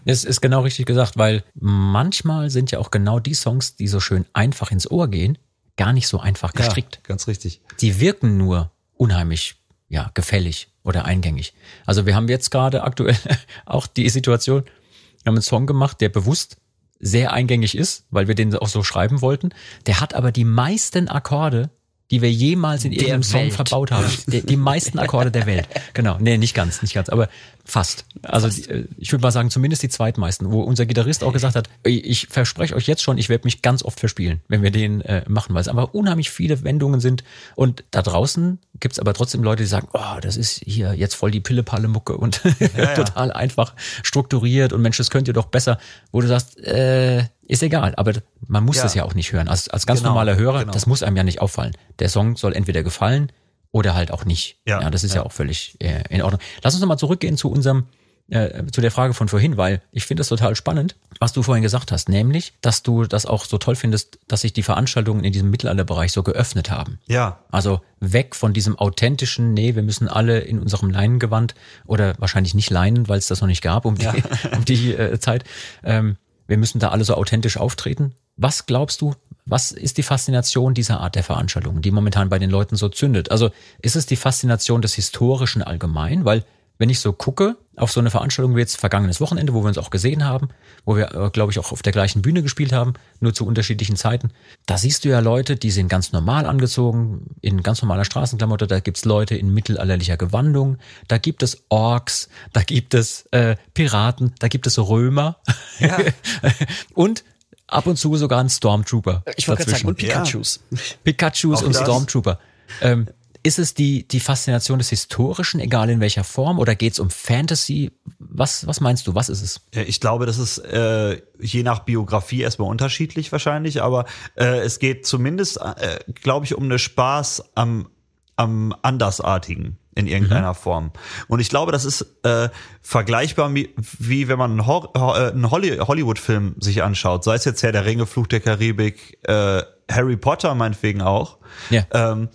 Es 0.05 0.23
ist 0.23 0.41
genau 0.41 0.61
richtig 0.61 0.85
gesagt, 0.85 1.17
weil 1.17 1.43
manchmal 1.53 2.49
sind 2.49 2.71
ja 2.71 2.79
auch 2.79 2.91
genau 2.91 3.19
die 3.19 3.33
Songs, 3.33 3.75
die 3.75 3.87
so 3.87 3.99
schön 3.99 4.25
einfach 4.33 4.71
ins 4.71 4.89
Ohr 4.89 5.07
gehen, 5.09 5.37
gar 5.81 5.93
nicht 5.93 6.07
so 6.07 6.19
einfach 6.19 6.53
gestrickt. 6.53 6.97
Ja, 6.97 7.01
ganz 7.07 7.27
richtig. 7.27 7.59
Die 7.79 7.99
wirken 7.99 8.37
nur 8.37 8.71
unheimlich, 8.97 9.55
ja, 9.89 10.11
gefällig 10.13 10.69
oder 10.83 11.05
eingängig. 11.05 11.53
Also 11.87 12.05
wir 12.05 12.15
haben 12.15 12.27
jetzt 12.27 12.51
gerade 12.51 12.83
aktuell 12.83 13.17
auch 13.65 13.87
die 13.87 14.07
Situation, 14.09 14.63
wir 14.63 15.29
haben 15.29 15.35
einen 15.35 15.41
Song 15.41 15.65
gemacht, 15.65 15.99
der 15.99 16.09
bewusst 16.09 16.57
sehr 16.99 17.33
eingängig 17.33 17.75
ist, 17.75 18.05
weil 18.11 18.27
wir 18.27 18.35
den 18.35 18.55
auch 18.55 18.67
so 18.67 18.83
schreiben 18.83 19.21
wollten. 19.21 19.49
Der 19.87 20.01
hat 20.01 20.13
aber 20.13 20.31
die 20.31 20.43
meisten 20.43 21.07
Akkorde, 21.07 21.71
die 22.11 22.21
wir 22.21 22.31
jemals 22.31 22.85
in 22.85 22.91
irgendeinem 22.91 23.23
Song 23.23 23.49
verbaut 23.49 23.89
haben. 23.89 24.05
Die, 24.27 24.45
die 24.45 24.57
meisten 24.57 24.99
Akkorde 24.99 25.31
der 25.31 25.47
Welt. 25.47 25.67
Genau. 25.93 26.17
Nee, 26.19 26.37
nicht 26.37 26.53
ganz, 26.53 26.81
nicht 26.81 26.93
ganz, 26.93 27.09
aber 27.09 27.29
fast. 27.65 28.05
Also 28.23 28.49
die, 28.49 28.69
äh, 28.69 28.85
ich 28.97 29.11
würde 29.11 29.21
mal 29.21 29.31
sagen, 29.31 29.49
zumindest 29.49 29.83
die 29.83 29.89
zweitmeisten, 29.89 30.51
wo 30.51 30.61
unser 30.61 30.85
Gitarrist 30.85 31.23
auch 31.23 31.33
gesagt 31.33 31.55
hat, 31.55 31.69
"Ey, 31.83 31.97
ich 31.99 32.27
verspreche 32.27 32.75
euch 32.75 32.87
jetzt 32.87 33.01
schon, 33.03 33.17
ich 33.17 33.29
werde 33.29 33.45
mich 33.45 33.61
ganz 33.61 33.83
oft 33.83 33.99
verspielen, 33.99 34.41
wenn 34.47 34.61
wir 34.63 34.71
den 34.71 35.01
äh, 35.01 35.23
machen, 35.27 35.53
weil 35.53 35.61
es 35.61 35.67
einfach 35.67 35.93
unheimlich 35.93 36.31
viele 36.31 36.63
Wendungen 36.63 36.99
sind. 36.99 37.23
Und 37.55 37.83
da 37.91 38.01
draußen 38.01 38.59
gibt's 38.79 38.99
aber 38.99 39.13
trotzdem 39.13 39.43
Leute, 39.43 39.63
die 39.63 39.67
sagen, 39.69 39.87
oh, 39.93 40.19
das 40.21 40.37
ist 40.37 40.61
hier 40.65 40.93
jetzt 40.93 41.13
voll 41.15 41.31
die 41.31 41.39
Pille-Palle-Mucke 41.39 42.17
und 42.17 42.41
total 42.95 43.31
einfach 43.31 43.73
strukturiert 44.03 44.73
und 44.73 44.81
Mensch, 44.81 44.97
das 44.97 45.09
könnt 45.09 45.27
ihr 45.27 45.33
doch 45.33 45.45
besser, 45.45 45.77
wo 46.11 46.21
du 46.21 46.27
sagst, 46.27 46.57
äh, 46.59 47.25
ist 47.47 47.63
egal, 47.63 47.93
aber 47.97 48.13
man 48.47 48.63
muss 48.63 48.77
Ja. 48.77 48.83
das 48.83 48.95
ja 48.95 49.03
auch 49.03 49.13
nicht 49.13 49.33
hören. 49.33 49.47
Als, 49.49 49.67
als 49.69 49.85
ganz 49.85 49.99
Genau, 49.99 50.09
normaler 50.11 50.35
Hörer, 50.37 50.59
genau. 50.61 50.71
das 50.71 50.85
muss 50.87 51.03
einem 51.03 51.17
ja 51.17 51.23
nicht 51.23 51.41
auffallen. 51.41 51.75
Der 51.99 52.09
Song 52.09 52.37
soll 52.37 52.53
entweder 52.53 52.81
gefallen 52.83 53.31
oder 53.71 53.95
halt 53.95 54.11
auch 54.11 54.25
nicht. 54.25 54.57
Ja, 54.65 54.89
das 54.89 55.03
ist 55.03 55.13
ja, 55.13 55.21
ja. 55.21 55.25
auch 55.25 55.31
völlig 55.31 55.77
äh, 55.79 56.03
in 56.09 56.21
Ordnung. 56.21 56.41
Lass 56.61 56.73
uns 56.73 56.81
nochmal 56.81 56.99
zurückgehen 56.99 57.37
zu 57.37 57.49
unserem, 57.49 57.85
äh, 58.29 58.65
zu 58.71 58.81
der 58.81 58.91
Frage 58.91 59.13
von 59.13 59.29
vorhin, 59.29 59.57
weil 59.57 59.81
ich 59.91 60.05
finde 60.05 60.21
das 60.21 60.27
total 60.27 60.55
spannend, 60.55 60.95
was 61.19 61.33
du 61.33 61.43
vorhin 61.43 61.61
gesagt 61.63 61.91
hast, 61.91 62.09
nämlich, 62.09 62.53
dass 62.61 62.83
du 62.83 63.05
das 63.05 63.25
auch 63.25 63.45
so 63.45 63.57
toll 63.57 63.75
findest, 63.75 64.19
dass 64.27 64.41
sich 64.41 64.53
die 64.53 64.63
Veranstaltungen 64.63 65.23
in 65.23 65.31
diesem 65.31 65.49
Mittelalterbereich 65.49 66.11
so 66.11 66.23
geöffnet 66.23 66.69
haben. 66.69 66.99
Ja, 67.07 67.39
Also 67.49 67.81
weg 67.99 68.35
von 68.35 68.53
diesem 68.53 68.77
authentischen, 68.77 69.53
nee, 69.53 69.75
wir 69.75 69.83
müssen 69.83 70.07
alle 70.07 70.39
in 70.39 70.59
unserem 70.59 70.89
Leinengewand 70.89 71.55
oder 71.85 72.15
wahrscheinlich 72.17 72.53
nicht 72.53 72.69
Leinen, 72.69 73.07
weil 73.07 73.19
es 73.19 73.27
das 73.27 73.41
noch 73.41 73.47
nicht 73.47 73.61
gab 73.61 73.85
um 73.85 73.97
die, 73.97 74.07
um 74.51 74.65
die 74.65 74.93
äh, 74.93 75.19
Zeit. 75.19 75.45
Ähm, 75.83 76.17
wir 76.47 76.57
müssen 76.57 76.79
da 76.79 76.89
alle 76.89 77.05
so 77.05 77.15
authentisch 77.15 77.55
auftreten. 77.55 78.15
Was 78.35 78.65
glaubst 78.65 79.01
du, 79.01 79.13
was 79.51 79.73
ist 79.73 79.97
die 79.97 80.03
Faszination 80.03 80.73
dieser 80.73 81.01
Art 81.01 81.15
der 81.15 81.23
Veranstaltungen, 81.23 81.81
die 81.81 81.91
momentan 81.91 82.29
bei 82.29 82.39
den 82.39 82.49
Leuten 82.49 82.77
so 82.77 82.87
zündet? 82.87 83.31
Also 83.31 83.51
ist 83.81 83.97
es 83.97 84.05
die 84.05 84.15
Faszination 84.15 84.81
des 84.81 84.93
Historischen 84.93 85.61
allgemein? 85.61 86.23
Weil 86.23 86.45
wenn 86.77 86.89
ich 86.89 87.01
so 87.01 87.11
gucke 87.11 87.57
auf 87.75 87.91
so 87.91 87.99
eine 87.99 88.09
Veranstaltung 88.09 88.55
wie 88.55 88.61
jetzt 88.61 88.77
vergangenes 88.77 89.19
Wochenende, 89.19 89.53
wo 89.53 89.61
wir 89.61 89.67
uns 89.67 89.77
auch 89.77 89.89
gesehen 89.89 90.25
haben, 90.25 90.49
wo 90.85 90.95
wir, 90.95 91.13
äh, 91.13 91.29
glaube 91.31 91.51
ich, 91.51 91.59
auch 91.59 91.73
auf 91.73 91.81
der 91.81 91.91
gleichen 91.91 92.21
Bühne 92.21 92.41
gespielt 92.41 92.71
haben, 92.71 92.93
nur 93.19 93.33
zu 93.33 93.45
unterschiedlichen 93.45 93.97
Zeiten, 93.97 94.31
da 94.65 94.77
siehst 94.77 95.03
du 95.03 95.09
ja 95.09 95.19
Leute, 95.19 95.57
die 95.57 95.69
sind 95.69 95.89
ganz 95.89 96.13
normal 96.13 96.45
angezogen, 96.45 97.35
in 97.41 97.61
ganz 97.61 97.81
normaler 97.81 98.05
Straßenklamotte, 98.05 98.67
da 98.67 98.79
gibt's 98.79 99.03
Leute 99.03 99.35
in 99.35 99.53
mittelalterlicher 99.53 100.15
Gewandung, 100.17 100.77
da 101.07 101.17
gibt 101.17 101.43
es 101.43 101.61
Orks, 101.69 102.29
da 102.53 102.63
gibt 102.63 102.93
es 102.93 103.27
äh, 103.31 103.57
Piraten, 103.73 104.33
da 104.39 104.47
gibt 104.47 104.65
es 104.65 104.79
Römer 104.79 105.37
Ja. 105.79 105.99
und 106.93 107.23
ab 107.71 107.87
und 107.87 107.97
zu 107.97 108.15
sogar 108.17 108.39
ein 108.39 108.49
Stormtrooper. 108.49 109.23
Ich 109.37 109.47
wollte 109.47 109.63
gerade 109.63 109.77
sagen, 109.77 109.87
und 109.87 110.01
Ja. 110.01 110.19
Pikachus. 110.19 110.59
Pikachus 111.03 111.61
Auch 111.61 111.65
und 111.65 111.75
das. 111.75 111.81
Stormtrooper. 111.81 112.39
Ähm, 112.81 113.07
ist 113.43 113.57
es 113.57 113.73
die, 113.73 114.07
die 114.07 114.19
Faszination 114.19 114.77
des 114.77 114.89
Historischen, 114.89 115.59
egal 115.59 115.89
in 115.89 115.99
welcher 115.99 116.23
Form, 116.23 116.59
oder 116.59 116.75
geht's 116.75 116.99
um 116.99 117.09
Fantasy? 117.09 117.91
Was, 118.19 118.67
was 118.67 118.81
meinst 118.81 119.07
du? 119.07 119.15
Was 119.15 119.29
ist 119.29 119.41
es? 119.41 119.61
Ich 119.71 119.99
glaube, 119.99 120.27
das 120.27 120.37
ist 120.37 120.59
äh, 120.59 121.19
je 121.39 121.63
nach 121.63 121.79
Biografie 121.79 122.41
erstmal 122.41 122.69
unterschiedlich 122.69 123.31
wahrscheinlich, 123.31 123.81
aber 123.81 124.05
äh, 124.35 124.59
es 124.59 124.77
geht 124.77 125.07
zumindest, 125.07 125.57
äh, 125.57 125.99
glaube 126.13 126.45
ich, 126.45 126.53
um 126.53 126.65
eine 126.65 126.77
Spaß 126.77 127.55
am, 127.55 127.89
am 128.35 128.75
Andersartigen 128.81 129.77
in 129.93 130.07
irgendeiner 130.07 130.53
Form. 130.53 130.91
Und 131.27 131.41
ich 131.41 131.49
glaube, 131.49 131.71
das 131.73 131.83
ist 131.83 132.05
äh, 132.23 132.49
vergleichbar 132.81 133.53
wie, 133.53 133.75
wie 133.99 134.29
wenn 134.29 134.37
man 134.37 134.51
einen, 134.51 134.65
Ho- 134.65 134.89
äh, 134.95 135.31
einen 135.31 135.51
Holly 135.51 135.77
Hollywood-Film 135.77 136.55
sich 136.59 136.81
anschaut, 136.81 137.25
sei 137.25 137.35
es 137.35 137.43
jetzt 137.43 137.61
Herr 137.61 137.73
der 137.73 137.85
Ringe, 137.85 138.05
Fluch 138.05 138.27
der 138.27 138.39
Karibik, 138.39 139.19
äh, 139.27 139.63
Harry 139.91 140.15
Potter 140.15 140.55
meinetwegen 140.55 141.01
auch. 141.01 141.39
Ja. 141.69 141.83
Ähm, 141.91 142.29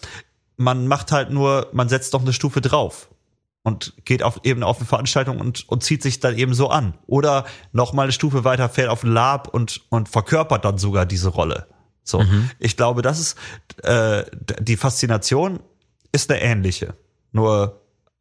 man 0.59 0.87
macht 0.87 1.13
halt 1.13 1.31
nur, 1.31 1.69
man 1.73 1.89
setzt 1.89 2.13
doch 2.13 2.21
eine 2.21 2.35
Stufe 2.35 2.61
drauf 2.61 3.09
und 3.63 3.95
geht 4.05 4.23
auf 4.23 4.41
eben 4.45 4.63
auf 4.63 4.77
eine 4.77 4.87
Veranstaltung 4.87 5.41
und, 5.41 5.67
und 5.69 5.83
zieht 5.83 6.03
sich 6.03 6.21
dann 6.21 6.37
eben 6.37 6.53
so 6.53 6.69
an. 6.69 6.95
Oder 7.07 7.47
noch 7.73 7.95
mal 7.95 8.03
eine 8.03 8.13
Stufe 8.13 8.45
weiter 8.45 8.69
fährt 8.69 8.91
auf 8.91 9.03
ein 9.03 9.11
Lab 9.13 9.49
und, 9.49 9.81
und 9.89 10.11
verkörpert 10.11 10.65
dann 10.67 10.77
sogar 10.77 11.07
diese 11.07 11.29
Rolle. 11.29 11.67
So, 12.05 12.23
ich 12.61 12.77
glaube, 12.77 13.03
das 13.03 13.19
ist 13.19 13.39
äh, 13.83 14.25
die 14.61 14.77
Faszination 14.77 15.59
ist 16.17 16.31
eine 16.31 16.41
ähnliche. 16.41 16.95
Nur 17.33 17.81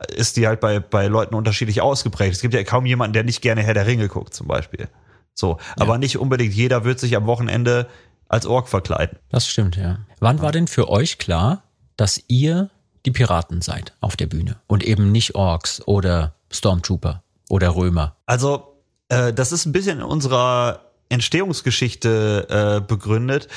ist 0.10 0.38
die 0.38 0.48
halt 0.48 0.60
bei, 0.60 0.80
bei 0.80 1.08
Leuten 1.08 1.36
unterschiedlich 1.36 1.82
ausgeprägt. 1.82 2.36
Es 2.36 2.42
gibt 2.42 2.54
ja 2.54 2.64
kaum 2.64 2.86
jemanden, 2.86 3.14
der 3.14 3.24
nicht 3.24 3.42
gerne 3.42 3.64
Herr 3.64 3.74
der 3.74 3.88
Ringe 3.88 4.08
guckt, 4.08 4.34
zum 4.34 4.48
Beispiel. 4.48 4.90
So, 5.34 5.58
aber 5.78 5.98
nicht 5.98 6.18
unbedingt 6.18 6.54
jeder 6.54 6.84
wird 6.84 7.00
sich 7.00 7.16
am 7.16 7.26
Wochenende 7.26 7.88
als 8.28 8.46
Ork 8.46 8.68
verkleiden. 8.68 9.18
Das 9.30 9.48
stimmt, 9.48 9.76
ja. 9.76 10.00
Wann 10.20 10.42
war 10.42 10.52
denn 10.52 10.68
für 10.68 10.90
euch 10.90 11.18
klar, 11.18 11.64
dass 11.98 12.22
ihr 12.28 12.70
die 13.06 13.12
Piraten 13.12 13.62
seid 13.62 13.94
auf 14.02 14.16
der 14.16 14.28
Bühne 14.28 14.58
und 14.68 14.84
eben 14.84 15.12
nicht 15.12 15.36
Orks 15.36 15.82
oder 15.86 16.36
Stormtrooper 16.52 17.24
oder 17.50 17.76
Römer? 17.76 18.16
Also, 18.26 18.82
äh, 19.10 19.34
das 19.34 19.52
ist 19.52 19.66
ein 19.66 19.72
bisschen 19.72 20.00
in 20.00 20.06
unserer 20.06 20.82
Entstehungsgeschichte 21.10 22.48
äh, 22.50 22.86
begründet. 22.86 23.48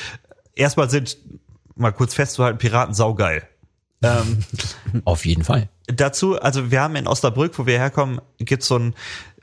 Erstmal 0.54 0.90
sind, 0.90 1.16
mal 1.76 1.92
kurz 1.92 2.14
festzuhalten, 2.14 2.58
Piraten 2.58 2.94
saugeil. 2.94 3.48
Ähm, 4.02 4.38
Auf 5.04 5.26
jeden 5.26 5.44
Fall. 5.44 5.68
dazu, 5.86 6.40
also 6.40 6.70
wir 6.70 6.80
haben 6.80 6.96
in 6.96 7.06
Osnabrück, 7.06 7.58
wo 7.58 7.66
wir 7.66 7.78
herkommen, 7.78 8.20
gibt's 8.38 8.68
so 8.68 8.78
ein 8.78 8.94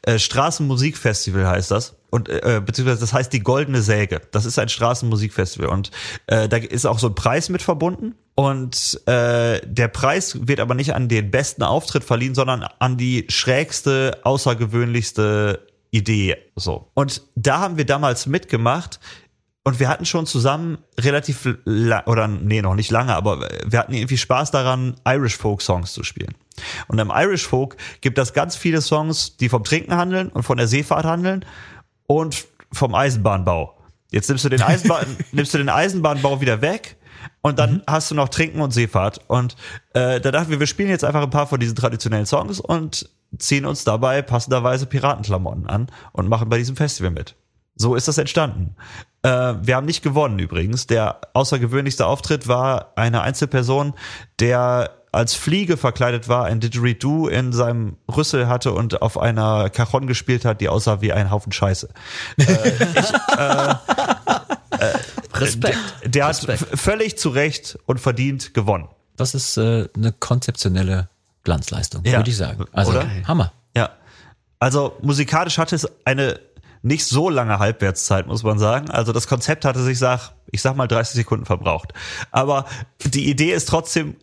äh, 0.05 0.19
Straßenmusikfestival 0.19 1.47
heißt 1.47 1.71
das. 1.71 1.95
Und 2.11 2.29
äh, 2.29 2.61
beziehungsweise 2.63 3.01
das 3.01 3.11
heißt 3.11 3.33
die 3.33 3.39
Goldene 3.39 3.81
Säge. 3.81 4.21
Das 4.31 4.45
ist 4.45 4.59
ein 4.59 4.69
Straßenmusikfestival. 4.69 5.67
Und 5.67 5.91
äh, 6.27 6.47
da 6.47 6.57
ist 6.57 6.85
auch 6.85 6.99
so 6.99 7.07
ein 7.07 7.15
Preis 7.15 7.49
mit 7.49 7.61
verbunden. 7.63 8.15
Und 8.35 9.01
äh, 9.07 9.61
der 9.65 9.87
Preis 9.87 10.47
wird 10.47 10.59
aber 10.59 10.75
nicht 10.75 10.93
an 10.93 11.07
den 11.07 11.31
besten 11.31 11.63
Auftritt 11.63 12.03
verliehen, 12.03 12.35
sondern 12.35 12.67
an 12.79 12.97
die 12.97 13.25
schrägste, 13.29 14.19
außergewöhnlichste 14.23 15.65
Idee. 15.89 16.37
So. 16.55 16.91
Und 16.93 17.23
da 17.35 17.59
haben 17.59 17.77
wir 17.77 17.85
damals 17.85 18.27
mitgemacht. 18.27 18.99
Und 19.67 19.79
wir 19.79 19.89
hatten 19.89 20.05
schon 20.05 20.27
zusammen 20.27 20.77
relativ 20.99 21.57
la- 21.65 22.05
oder 22.05 22.27
nee, 22.27 22.61
noch 22.61 22.75
nicht 22.75 22.91
lange, 22.91 23.15
aber 23.15 23.49
wir 23.65 23.79
hatten 23.79 23.93
irgendwie 23.93 24.17
Spaß 24.17 24.51
daran, 24.51 24.95
Irish 25.07 25.35
Folk 25.35 25.63
Songs 25.63 25.91
zu 25.91 26.03
spielen. 26.03 26.35
Und 26.87 26.99
im 26.99 27.11
Irish 27.13 27.47
Folk 27.47 27.75
gibt 28.01 28.19
es 28.19 28.33
ganz 28.33 28.55
viele 28.55 28.79
Songs, 28.79 29.37
die 29.37 29.49
vom 29.49 29.63
Trinken 29.63 29.95
handeln 29.95 30.29
und 30.29 30.43
von 30.43 30.57
der 30.57 30.67
Seefahrt 30.67 31.05
handeln 31.05 31.45
und 32.05 32.45
vom 32.71 32.93
Eisenbahnbau. 32.93 33.75
Jetzt 34.11 34.29
nimmst 34.29 34.45
du 34.45 34.49
den 34.49 34.61
Eisenbahn, 34.61 35.17
nimmst 35.31 35.55
du 35.55 35.57
den 35.57 35.69
Eisenbahnbau 35.69 36.41
wieder 36.41 36.61
weg 36.61 36.97
und 37.41 37.57
dann 37.57 37.81
hast 37.87 38.11
du 38.11 38.15
noch 38.15 38.29
Trinken 38.29 38.61
und 38.61 38.69
Seefahrt. 38.69 39.21
Und 39.27 39.55
äh, 39.93 40.21
da 40.21 40.29
dachten 40.29 40.51
wir, 40.51 40.59
wir 40.59 40.67
spielen 40.67 40.89
jetzt 40.89 41.03
einfach 41.03 41.23
ein 41.23 41.31
paar 41.31 41.47
von 41.47 41.59
diesen 41.59 41.75
traditionellen 41.75 42.27
Songs 42.27 42.59
und 42.59 43.09
ziehen 43.39 43.65
uns 43.65 43.83
dabei 43.83 44.21
passenderweise 44.21 44.85
Piratenklamotten 44.85 45.65
an 45.65 45.87
und 46.11 46.29
machen 46.29 46.49
bei 46.49 46.59
diesem 46.59 46.75
Festival 46.75 47.09
mit. 47.09 47.35
So 47.75 47.95
ist 47.95 48.07
das 48.07 48.17
entstanden. 48.17 48.75
Äh, 49.25 49.55
wir 49.65 49.75
haben 49.75 49.85
nicht 49.85 50.03
gewonnen 50.03 50.37
übrigens. 50.39 50.87
Der 50.87 51.19
außergewöhnlichste 51.33 52.05
Auftritt 52.05 52.47
war 52.47 52.91
eine 52.95 53.21
Einzelperson, 53.21 53.93
der 54.39 54.91
als 55.11 55.33
Fliege 55.33 55.77
verkleidet 55.77 56.27
war, 56.27 56.43
ein 56.45 56.59
Didgeridoo 56.59 57.27
in 57.29 57.53
seinem 57.53 57.95
Rüssel 58.13 58.47
hatte 58.49 58.73
und 58.73 59.01
auf 59.01 59.17
einer 59.17 59.69
Cajon 59.69 60.07
gespielt 60.07 60.43
hat, 60.43 60.59
die 60.59 60.67
aussah 60.67 60.99
wie 60.99 61.13
ein 61.13 61.31
Haufen 61.31 61.53
Scheiße. 61.53 61.87
Respekt. 65.33 65.77
Der 66.05 66.25
hat 66.25 66.35
Respekt. 66.47 66.59
v- 66.71 66.77
völlig 66.77 67.17
zu 67.17 67.29
Recht 67.29 67.77
und 67.85 67.99
verdient 67.99 68.53
gewonnen. 68.53 68.87
Das 69.17 69.33
ist 69.35 69.57
äh, 69.57 69.87
eine 69.95 70.11
konzeptionelle 70.11 71.09
Glanzleistung, 71.43 72.03
Ja. 72.05 72.17
würde 72.17 72.29
ich 72.29 72.37
sagen. 72.37 72.65
Also 72.73 72.91
Oder? 72.91 73.05
Hammer. 73.27 73.51
Ja. 73.75 73.89
Also 74.59 74.97
musikalisch 75.01 75.57
hatte 75.57 75.75
es 75.75 75.87
eine 76.05 76.39
nicht 76.85 77.05
so 77.05 77.29
lange 77.29 77.57
Halbwertszeit, 77.57 78.27
muss 78.27 78.43
man 78.43 78.59
sagen. 78.59 78.91
Also 78.91 79.11
das 79.11 79.27
Konzept 79.27 79.65
hatte 79.65 79.81
sich, 79.83 79.97
sag, 79.97 80.33
ich 80.51 80.61
sag 80.61 80.75
mal 80.75 80.87
30 80.87 81.15
Sekunden 81.15 81.45
verbraucht. 81.45 81.93
Aber 82.31 82.65
die 83.03 83.27
Idee 83.29 83.53
ist 83.53 83.67
trotzdem 83.67 84.15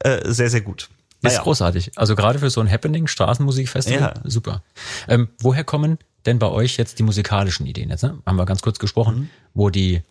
äh, 0.00 0.20
sehr, 0.32 0.48
sehr 0.48 0.62
gut. 0.62 0.88
Ist 1.20 1.32
Naja. 1.32 1.42
großartig. 1.42 1.92
Also 1.96 2.14
gerade 2.16 2.38
für 2.38 2.48
so 2.48 2.60
ein 2.62 2.70
Happening, 2.70 3.08
Straßenmusikfestival, 3.08 4.00
Ja. 4.00 4.30
super. 4.30 4.62
Ähm, 5.06 5.28
woher 5.40 5.64
kommen 5.64 5.98
denn 6.24 6.38
bei 6.38 6.46
euch 6.48 6.76
jetzt 6.78 6.98
die 6.98 7.02
musikalischen 7.02 7.66
Ideen? 7.66 7.90
Jetzt 7.90 8.04
ne? 8.04 8.18
haben 8.24 8.36
wir 8.36 8.46
ganz 8.46 8.62
kurz 8.62 8.78
gesprochen, 8.78 9.14
Mhm. 9.16 9.30
wo 9.54 9.68
die, 9.68 10.02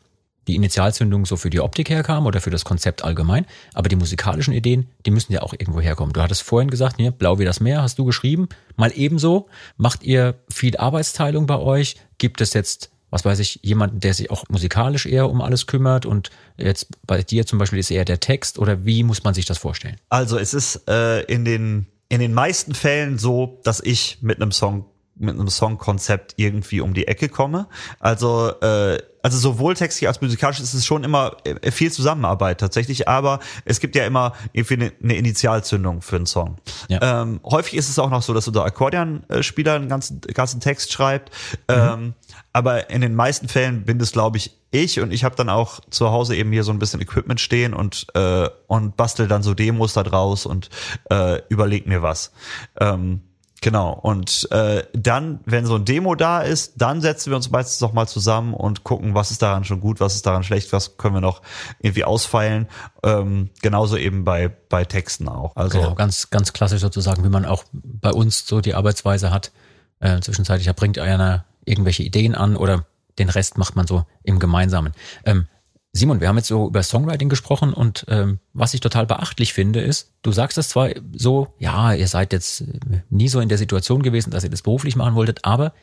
die 0.48 0.56
Initialzündung 0.56 1.26
so 1.26 1.36
für 1.36 1.50
die 1.50 1.60
Optik 1.60 1.90
herkam 1.90 2.26
oder 2.26 2.42
für 2.42 2.50
das 2.50 2.66
Konzept 2.66 3.04
allgemein. 3.04 3.46
Aber 3.74 3.90
die 3.90 3.96
musikalischen 3.96 4.54
Ideen, 4.54 4.88
die 5.06 5.12
müssen 5.12 5.34
ja 5.34 5.42
auch 5.42 5.54
irgendwo 5.54 5.82
herkommen. 5.82 6.14
Du 6.14 6.22
hattest 6.22 6.44
vorhin 6.44 6.70
gesagt, 6.70 6.98
hier, 6.98 7.12
blau 7.12 7.40
wie 7.40 7.46
das 7.46 7.60
Meer, 7.60 7.82
hast 7.82 8.00
du 8.00 8.06
geschrieben. 8.06 8.48
Mal 8.76 8.92
ebenso. 8.96 9.48
Macht 9.76 10.04
ihr 10.04 10.36
viel 10.50 10.78
Arbeitsteilung 10.78 11.48
bei 11.48 11.58
euch? 11.58 11.98
Gibt 12.18 12.42
es 12.42 12.54
jetzt, 12.54 12.92
was 13.10 13.26
weiß 13.26 13.40
ich, 13.40 13.60
jemanden, 13.64 14.00
der 14.00 14.14
sich 14.14 14.32
auch 14.32 14.46
musikalisch 14.50 15.06
eher 15.06 15.30
um 15.30 15.42
alles 15.42 15.68
kümmert 15.68 16.06
und 16.06 16.30
jetzt 16.58 16.88
bei 17.06 17.22
dir 17.22 17.46
zum 17.46 17.60
Beispiel 17.60 17.80
ist 17.80 17.92
eher 17.92 18.06
der 18.06 18.20
Text 18.20 18.60
oder 18.60 18.86
wie 18.86 19.04
muss 19.04 19.24
man 19.24 19.34
sich 19.34 19.46
das 19.46 19.58
vorstellen? 19.58 19.98
Also 20.10 20.38
es 20.38 20.54
ist 20.54 20.88
äh, 20.90 21.22
in 21.24 21.46
den 21.46 21.88
in 22.10 22.22
den 22.22 22.34
meisten 22.34 22.74
Fällen 22.74 23.18
so, 23.18 23.60
dass 23.64 23.82
ich 23.82 24.20
mit 24.22 24.42
einem 24.42 24.54
Song 24.54 24.86
mit 25.20 25.34
einem 25.34 25.50
Songkonzept 25.50 26.36
irgendwie 26.38 26.80
um 26.80 26.94
die 26.94 27.08
Ecke 27.08 27.28
komme. 27.28 27.68
Also 28.00 28.52
äh, 28.62 29.00
also 29.28 29.40
sowohl 29.40 29.74
textlich 29.74 30.08
als 30.08 30.22
musikalisch 30.22 30.62
ist 30.62 30.74
es 30.74 30.86
schon 30.86 31.04
immer 31.04 31.36
äh, 31.44 31.70
viel 31.70 31.92
Zusammenarbeit 31.92 32.62
tatsächlich, 32.62 33.10
aber 33.10 33.42
es 33.66 33.82
gibt 33.82 33.98
ja 33.98 34.06
immer 34.06 34.32
irgendwie 34.54 34.76
eine, 34.76 34.94
eine 35.04 35.16
Initialzündung 35.18 36.02
für 36.02 36.16
einen 36.16 36.26
Song. 36.26 36.56
Ja. 36.88 37.24
Ähm, 37.24 37.42
häufig 37.44 37.74
ist 37.74 37.90
es 37.90 38.00
auch 38.00 38.10
noch 38.10 38.22
so, 38.22 38.34
dass 38.34 38.48
unser 38.48 38.64
Akkordeonspieler 38.64 39.74
einen 39.74 39.90
ganzen, 39.90 40.22
ganzen 40.22 40.62
Text 40.62 40.94
schreibt. 40.94 41.32
Ähm, 41.68 42.14
aber 42.54 42.90
in 42.90 43.02
den 43.02 43.16
meisten 43.16 43.50
Fällen 43.50 43.84
bin 43.84 44.00
es, 44.00 44.14
glaube 44.14 44.38
ich, 44.38 44.56
ich 44.72 45.02
und 45.02 45.12
ich 45.12 45.26
habe 45.26 45.36
dann 45.36 45.50
auch 45.50 45.82
zu 45.90 46.10
Hause 46.12 46.38
eben 46.38 46.54
hier 46.54 46.64
so 46.64 46.72
ein 46.72 46.80
bisschen 46.80 47.02
Equipment 47.02 47.42
stehen 47.42 47.74
und 47.74 48.08
äh, 48.16 48.50
und 48.68 48.96
bastel 48.96 49.28
dann 49.28 49.44
so 49.44 49.54
Demos 49.54 49.92
da 49.92 50.04
draus 50.04 50.46
und 50.46 50.70
äh, 51.10 51.42
überleg 51.50 51.86
mir 51.86 52.02
was. 52.02 52.32
Ähm, 52.80 53.24
Genau. 53.62 53.94
Und 53.94 54.48
äh, 54.52 54.84
dann, 54.94 55.40
wenn 55.46 55.66
so 55.66 55.76
ein 55.76 55.86
Demo 55.86 56.16
da 56.16 56.42
ist, 56.42 56.74
dann 56.78 57.02
setzen 57.02 57.32
wir 57.32 57.36
uns 57.36 57.50
meistens 57.50 57.82
noch 57.82 57.92
mal 57.92 58.08
zusammen 58.08 58.54
und 58.54 58.84
gucken, 58.84 59.16
was 59.16 59.32
ist 59.32 59.42
daran 59.42 59.64
schon 59.64 59.82
gut, 59.82 60.00
was 60.00 60.16
ist 60.16 60.26
daran 60.26 60.44
schlecht, 60.44 60.72
was 60.74 60.98
können 60.98 61.16
wir 61.16 61.22
noch 61.22 61.42
irgendwie 61.80 62.04
ausfeilen. 62.04 62.68
Ähm, 63.04 63.50
genauso 63.62 63.98
eben 63.98 64.24
bei 64.24 64.48
bei 64.48 64.86
Texten 64.86 65.28
auch. 65.28 65.56
Also 65.56 65.80
Genau, 65.80 65.96
ganz, 65.96 66.30
ganz 66.30 66.54
klassisch 66.54 66.82
sozusagen, 66.82 67.24
wie 67.24 67.30
man 67.30 67.46
auch 67.46 67.64
bei 67.74 68.12
uns 68.12 68.46
so 68.46 68.62
die 68.62 68.76
Arbeitsweise 68.76 69.32
hat. 69.32 69.52
Äh, 70.00 70.20
zwischenzeitlich 70.22 70.74
bringt 70.76 71.00
einer 71.00 71.46
irgendwelche 71.66 72.04
Ideen 72.04 72.36
an 72.36 72.56
oder 72.56 72.86
den 73.18 73.30
Rest 73.30 73.58
macht 73.58 73.76
man 73.76 73.88
so 73.88 74.06
im 74.24 74.38
Gemeinsamen. 74.38 74.94
Ähm, 75.26 75.48
Simon, 75.94 76.22
wir 76.22 76.28
haben 76.28 76.38
jetzt 76.38 76.48
so 76.48 76.68
über 76.68 76.84
Songwriting 76.84 77.30
gesprochen 77.30 77.74
und 77.74 78.06
ähm, 78.08 78.40
was 78.54 78.74
ich 78.74 78.82
total 78.82 79.08
beachtlich 79.08 79.54
finde, 79.54 79.82
ist, 79.82 80.12
du 80.22 80.32
sagst 80.32 80.58
das 80.58 80.70
zwar 80.70 80.90
so, 81.14 81.48
ja, 81.58 81.94
ihr 81.94 82.08
seid 82.08 82.34
jetzt 82.34 82.62
äh, 82.62 83.02
nie 83.10 83.30
so 83.30 83.40
in 83.40 83.50
der 83.50 83.58
Situation 83.58 84.04
gewesen, 84.04 84.30
dass 84.30 84.44
ihr 84.44 84.50
das 84.50 84.62
beruflich 84.62 84.96
machen 84.96 85.16
wolltet, 85.16 85.44
aber 85.44 85.74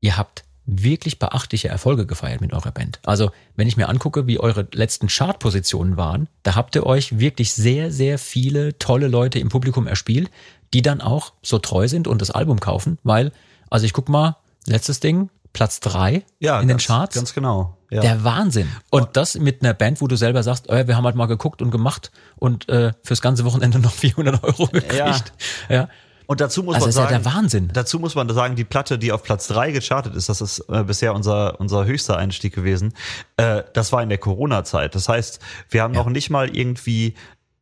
ihr 0.00 0.16
habt 0.16 0.44
wirklich 0.66 1.18
beachtliche 1.18 1.68
Erfolge 1.68 2.06
gefeiert 2.06 2.40
mit 2.40 2.52
eurer 2.52 2.70
Band. 2.70 3.00
Also, 3.04 3.30
wenn 3.54 3.68
ich 3.68 3.76
mir 3.76 3.88
angucke, 3.88 4.26
wie 4.26 4.40
eure 4.40 4.66
letzten 4.72 5.08
Chartpositionen 5.08 5.96
waren, 5.96 6.28
da 6.42 6.54
habt 6.54 6.74
ihr 6.74 6.86
euch 6.86 7.18
wirklich 7.18 7.52
sehr, 7.52 7.90
sehr 7.90 8.18
viele 8.18 8.78
tolle 8.78 9.08
Leute 9.08 9.38
im 9.38 9.50
Publikum 9.50 9.86
erspielt, 9.86 10.30
die 10.72 10.82
dann 10.82 11.00
auch 11.00 11.32
so 11.42 11.58
treu 11.58 11.86
sind 11.88 12.08
und 12.08 12.22
das 12.22 12.30
Album 12.30 12.60
kaufen, 12.60 12.98
weil, 13.02 13.32
also 13.70 13.84
ich 13.84 13.92
guck 13.92 14.08
mal, 14.08 14.36
letztes 14.66 15.00
Ding, 15.00 15.28
Platz 15.54 15.80
drei 15.80 16.24
Ja, 16.40 16.60
in 16.60 16.68
den 16.68 16.76
ganz, 16.76 16.86
Charts. 16.86 17.14
Ganz 17.14 17.32
genau. 17.32 17.78
Ja. 17.90 18.02
Der 18.02 18.24
Wahnsinn. 18.24 18.68
Und 18.90 19.16
das 19.16 19.38
mit 19.38 19.62
einer 19.62 19.72
Band, 19.72 20.02
wo 20.02 20.08
du 20.08 20.16
selber 20.16 20.42
sagst, 20.42 20.68
äh, 20.68 20.86
wir 20.86 20.96
haben 20.96 21.04
halt 21.04 21.14
mal 21.14 21.26
geguckt 21.26 21.62
und 21.62 21.70
gemacht 21.70 22.10
und 22.36 22.68
äh, 22.68 22.92
fürs 23.02 23.22
ganze 23.22 23.46
Wochenende 23.46 23.78
noch 23.80 23.92
400 23.92 24.44
Euro 24.44 24.66
gekriegt. 24.66 25.32
Ja. 25.70 25.88
Und 26.26 26.40
dazu 26.40 26.62
muss 26.62 26.74
Also 26.76 26.86
man 26.86 26.90
ist 26.90 26.96
ja 26.96 27.02
sagen, 27.02 27.22
der 27.22 27.32
Wahnsinn. 27.32 27.70
Dazu 27.72 27.98
muss 27.98 28.14
man 28.14 28.28
sagen, 28.30 28.56
die 28.56 28.64
Platte, 28.64 28.98
die 28.98 29.12
auf 29.12 29.22
Platz 29.22 29.46
drei 29.46 29.70
gechartet 29.70 30.14
ist, 30.14 30.28
das 30.28 30.40
ist 30.40 30.60
äh, 30.70 30.82
bisher 30.82 31.14
unser 31.14 31.60
unser 31.60 31.84
höchster 31.84 32.16
Einstieg 32.16 32.54
gewesen. 32.54 32.94
Äh, 33.36 33.62
das 33.74 33.92
war 33.92 34.02
in 34.02 34.08
der 34.08 34.18
Corona-Zeit. 34.18 34.94
Das 34.94 35.08
heißt, 35.08 35.38
wir 35.70 35.82
haben 35.82 35.92
noch 35.92 36.08
nicht 36.08 36.30
mal 36.30 36.54
irgendwie 36.54 37.14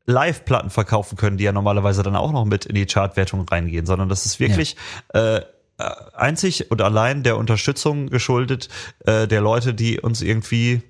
Live-Platten 0.07 0.71
verkaufen 0.71 1.17
können, 1.17 1.37
die 1.37 1.45
ja 1.45 1.53
normalerweise 1.53 2.03
dann 2.03 2.17
auch 2.17 2.33
noch 2.33 2.45
mit 2.45 2.67
in 2.67 2.75
die 2.75 2.87
Chartwertung 2.87 3.47
reingehen, 3.49 3.87
sondern 3.87 4.09
das 4.09 4.27
ist 4.27 4.41
wirklich 4.41 4.77
äh, 5.15 5.37
äh, 5.37 5.43
einzig 5.79 6.71
und 6.71 6.81
allein 6.81 7.23
der 7.23 7.37
Unterstützung 7.37 8.09
geschuldet 8.09 8.69
äh, 9.07 9.27
der 9.27 9.41
Leute, 9.41 9.75
die 9.75 10.01
uns 10.01 10.23
irgendwie 10.23 10.83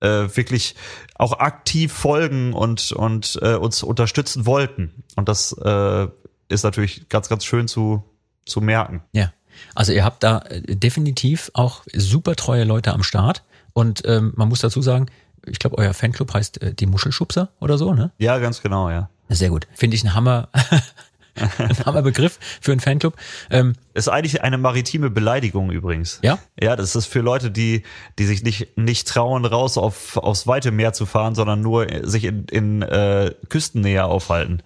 äh, 0.00 0.28
wirklich 0.34 0.74
auch 1.14 1.38
aktiv 1.38 1.92
folgen 1.92 2.52
und 2.52 2.92
und 2.92 3.38
äh, 3.42 3.54
uns 3.54 3.82
unterstützen 3.82 4.46
wollten. 4.46 5.04
Und 5.16 5.28
das 5.28 5.52
äh, 5.52 6.06
ist 6.48 6.64
natürlich 6.64 7.08
ganz 7.08 7.28
ganz 7.28 7.44
schön 7.44 7.68
zu 7.68 8.04
zu 8.44 8.60
merken. 8.60 9.02
Ja, 9.12 9.32
also 9.74 9.92
ihr 9.92 10.04
habt 10.04 10.22
da 10.22 10.38
äh, 10.40 10.76
definitiv 10.76 11.50
auch 11.54 11.82
super 11.92 12.36
treue 12.36 12.64
Leute 12.64 12.92
am 12.92 13.02
Start 13.02 13.42
und 13.72 14.02
ähm, 14.06 14.32
man 14.36 14.48
muss 14.48 14.60
dazu 14.60 14.82
sagen, 14.82 15.06
ich 15.46 15.58
glaube, 15.58 15.78
euer 15.78 15.94
Fanclub 15.94 16.34
heißt 16.34 16.62
äh, 16.62 16.74
die 16.74 16.86
Muschelschubser 16.86 17.50
oder 17.60 17.78
so, 17.78 17.94
ne? 17.94 18.10
Ja, 18.18 18.38
ganz 18.38 18.62
genau, 18.62 18.90
ja. 18.90 19.10
Sehr 19.28 19.50
gut. 19.50 19.66
Finde 19.74 19.96
ich 19.96 20.04
ein 20.04 20.14
Hammer, 20.14 20.48
ein 21.58 21.84
Hammerbegriff 21.84 22.38
für 22.60 22.72
einen 22.72 22.80
Fanclub. 22.80 23.14
Ähm, 23.50 23.74
Ist 23.94 24.08
eigentlich 24.08 24.42
eine 24.42 24.58
maritime 24.58 25.10
Beleidigung 25.10 25.70
übrigens. 25.70 26.20
Ja? 26.22 26.38
Ja, 26.60 26.76
das 26.76 26.96
ist 26.96 27.06
für 27.06 27.20
Leute, 27.20 27.50
die, 27.50 27.82
die 28.18 28.26
sich 28.26 28.42
nicht, 28.42 28.76
nicht 28.76 29.08
trauen, 29.08 29.44
raus 29.44 29.78
auf, 29.78 30.16
aufs 30.16 30.46
weite 30.46 30.70
Meer 30.70 30.92
zu 30.92 31.06
fahren, 31.06 31.34
sondern 31.34 31.60
nur 31.60 31.86
sich 32.02 32.24
in, 32.24 32.44
in 32.44 32.82
äh, 32.82 33.34
Küstennähe 33.48 34.04
aufhalten. 34.04 34.62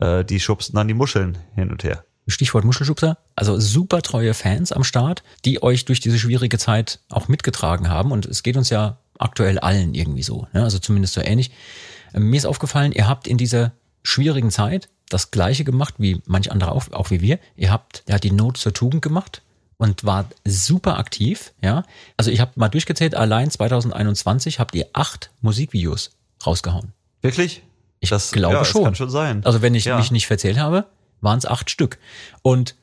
Äh, 0.00 0.24
die 0.24 0.40
schubsen 0.40 0.74
dann 0.74 0.88
die 0.88 0.94
Muscheln 0.94 1.38
hin 1.54 1.70
und 1.70 1.84
her. 1.84 2.04
Stichwort 2.28 2.64
Muschelschubser, 2.64 3.18
also 3.36 3.58
super 3.60 4.02
treue 4.02 4.34
Fans 4.34 4.72
am 4.72 4.82
Start, 4.82 5.22
die 5.44 5.62
euch 5.62 5.84
durch 5.84 6.00
diese 6.00 6.18
schwierige 6.18 6.58
Zeit 6.58 6.98
auch 7.08 7.28
mitgetragen 7.28 7.88
haben. 7.88 8.10
Und 8.10 8.26
es 8.26 8.42
geht 8.42 8.56
uns 8.56 8.68
ja 8.68 8.98
aktuell 9.18 9.58
allen 9.58 9.94
irgendwie 9.94 10.24
so, 10.24 10.46
ne? 10.52 10.64
also 10.64 10.78
zumindest 10.78 11.14
so 11.14 11.20
ähnlich. 11.20 11.52
Ähm, 12.14 12.30
Mir 12.30 12.36
ist 12.36 12.46
aufgefallen, 12.46 12.92
ihr 12.92 13.08
habt 13.08 13.26
in 13.26 13.38
dieser 13.38 13.72
schwierigen 14.02 14.50
Zeit 14.50 14.88
das 15.08 15.30
Gleiche 15.30 15.64
gemacht 15.64 15.94
wie 15.98 16.20
manch 16.26 16.50
andere 16.50 16.72
auch, 16.72 16.90
auch 16.92 17.10
wie 17.10 17.20
wir. 17.20 17.38
Ihr 17.56 17.70
habt 17.70 18.02
ja 18.08 18.18
die 18.18 18.32
Not 18.32 18.56
zur 18.56 18.72
Tugend 18.72 19.02
gemacht 19.02 19.42
und 19.76 20.04
wart 20.04 20.34
super 20.44 20.98
aktiv. 20.98 21.52
Ja, 21.62 21.84
also 22.16 22.30
ich 22.30 22.40
habe 22.40 22.52
mal 22.56 22.68
durchgezählt, 22.68 23.14
allein 23.14 23.50
2021 23.50 24.58
habt 24.58 24.74
ihr 24.74 24.86
acht 24.92 25.30
Musikvideos 25.42 26.10
rausgehauen. 26.44 26.92
Wirklich? 27.22 27.62
Ich 28.00 28.10
das, 28.10 28.32
glaube 28.32 28.54
ja, 28.56 28.64
schon. 28.64 28.82
Das 28.82 28.88
kann 28.88 28.94
schon 28.94 29.10
sein. 29.10 29.44
Also 29.44 29.62
wenn 29.62 29.74
ich 29.74 29.84
Ja. 29.84 29.96
mich 29.98 30.10
nicht 30.10 30.26
verzählt 30.26 30.58
habe, 30.58 30.86
waren 31.20 31.38
es 31.38 31.46
acht 31.46 31.70
Stück. 31.70 31.98
Und 32.42 32.74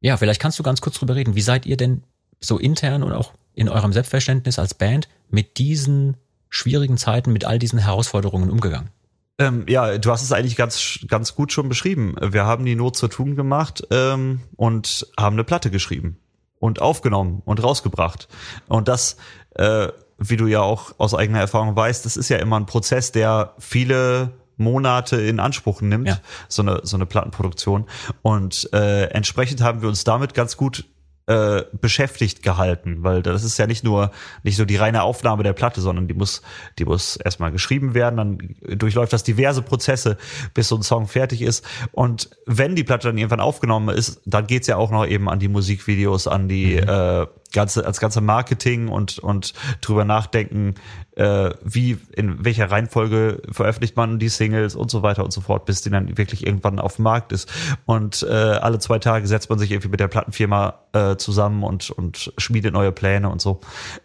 ja, 0.00 0.16
vielleicht 0.16 0.40
kannst 0.40 0.58
du 0.58 0.62
ganz 0.62 0.80
kurz 0.80 0.98
drüber 0.98 1.14
reden. 1.14 1.34
Wie 1.36 1.42
seid 1.42 1.66
ihr 1.66 1.76
denn 1.76 2.02
so 2.40 2.58
intern 2.58 3.02
und 3.02 3.12
auch 3.12 3.32
in 3.54 3.68
eurem 3.68 3.92
Selbstverständnis 3.92 4.58
als 4.58 4.74
Band 4.74 5.08
mit 5.30 5.58
diesen 5.58 6.16
schwierigen 6.48 6.96
Zeiten, 6.96 7.32
mit 7.32 7.44
all 7.44 7.58
diesen 7.58 7.78
Herausforderungen 7.78 8.50
umgegangen? 8.50 8.90
Ähm, 9.38 9.64
ja, 9.68 9.98
du 9.98 10.10
hast 10.10 10.22
es 10.22 10.32
eigentlich 10.32 10.56
ganz, 10.56 11.00
ganz 11.08 11.34
gut 11.34 11.52
schon 11.52 11.68
beschrieben. 11.68 12.14
Wir 12.20 12.46
haben 12.46 12.64
die 12.64 12.74
Not 12.74 12.96
zur 12.96 13.10
Tugend 13.10 13.36
gemacht 13.36 13.86
ähm, 13.90 14.40
und 14.56 15.06
haben 15.18 15.34
eine 15.34 15.44
Platte 15.44 15.70
geschrieben 15.70 16.18
und 16.58 16.80
aufgenommen 16.80 17.42
und 17.44 17.62
rausgebracht. 17.62 18.28
Und 18.68 18.88
das, 18.88 19.16
äh, 19.54 19.88
wie 20.18 20.38
du 20.38 20.46
ja 20.46 20.62
auch 20.62 20.94
aus 20.98 21.14
eigener 21.14 21.40
Erfahrung 21.40 21.76
weißt, 21.76 22.06
das 22.06 22.16
ist 22.16 22.30
ja 22.30 22.38
immer 22.38 22.58
ein 22.58 22.64
Prozess, 22.66 23.12
der 23.12 23.54
viele 23.58 24.32
Monate 24.56 25.20
in 25.20 25.38
Anspruch 25.38 25.82
nimmt, 25.82 26.08
Ja. 26.08 26.18
so 26.48 26.62
eine 26.62 26.80
so 26.82 26.96
eine 26.96 27.04
Plattenproduktion. 27.04 27.84
Und 28.22 28.70
äh, 28.72 29.04
entsprechend 29.10 29.60
haben 29.60 29.82
wir 29.82 29.88
uns 29.90 30.04
damit 30.04 30.32
ganz 30.32 30.56
gut 30.56 30.86
äh, 31.26 31.64
beschäftigt 31.80 32.42
gehalten, 32.42 32.98
weil 33.02 33.22
das 33.22 33.42
ist 33.42 33.58
ja 33.58 33.66
nicht 33.66 33.82
nur 33.82 34.12
nicht 34.42 34.56
so 34.56 34.64
die 34.64 34.76
reine 34.76 35.02
Aufnahme 35.02 35.42
der 35.42 35.52
Platte, 35.52 35.80
sondern 35.80 36.06
die 36.06 36.14
muss 36.14 36.42
die 36.78 36.84
muss 36.84 37.16
erstmal 37.16 37.50
geschrieben 37.50 37.94
werden, 37.94 38.16
dann 38.16 38.56
durchläuft 38.78 39.12
das 39.12 39.24
diverse 39.24 39.62
Prozesse, 39.62 40.18
bis 40.54 40.68
so 40.68 40.76
ein 40.76 40.82
Song 40.82 41.08
fertig 41.08 41.42
ist. 41.42 41.64
Und 41.92 42.30
wenn 42.46 42.76
die 42.76 42.84
Platte 42.84 43.08
dann 43.08 43.18
irgendwann 43.18 43.40
aufgenommen 43.40 43.94
ist, 43.94 44.20
dann 44.24 44.46
geht's 44.46 44.68
ja 44.68 44.76
auch 44.76 44.90
noch 44.90 45.06
eben 45.06 45.28
an 45.28 45.38
die 45.38 45.48
Musikvideos, 45.48 46.28
an 46.28 46.48
die 46.48 46.76
äh, 46.76 47.26
ganze 47.52 47.86
als 47.86 48.00
ganze 48.00 48.20
Marketing 48.20 48.88
und 48.88 49.18
und 49.18 49.54
drüber 49.80 50.04
nachdenken, 50.04 50.74
äh, 51.16 51.50
wie 51.62 51.98
in 52.14 52.44
welcher 52.44 52.70
Reihenfolge 52.70 53.42
veröffentlicht 53.50 53.96
man 53.96 54.18
die 54.18 54.28
Singles 54.28 54.74
und 54.74 54.90
so 54.90 55.02
weiter 55.02 55.24
und 55.24 55.32
so 55.32 55.40
fort, 55.40 55.64
bis 55.64 55.82
die 55.82 55.90
dann 55.90 56.16
wirklich 56.18 56.46
irgendwann 56.46 56.78
auf 56.78 56.96
dem 56.96 57.04
Markt 57.04 57.32
ist. 57.32 57.50
Und 57.84 58.22
äh, 58.28 58.32
alle 58.32 58.78
zwei 58.78 58.98
Tage 58.98 59.26
setzt 59.26 59.50
man 59.50 59.58
sich 59.58 59.70
irgendwie 59.70 59.88
mit 59.88 60.00
der 60.00 60.08
Plattenfirma 60.08 60.74
äh, 60.92 61.16
zusammen 61.16 61.62
und 61.62 61.90
und 61.90 62.32
schmiedet 62.38 62.72
neue 62.72 62.92
Pläne 62.92 63.28
und 63.28 63.40
so. 63.40 63.60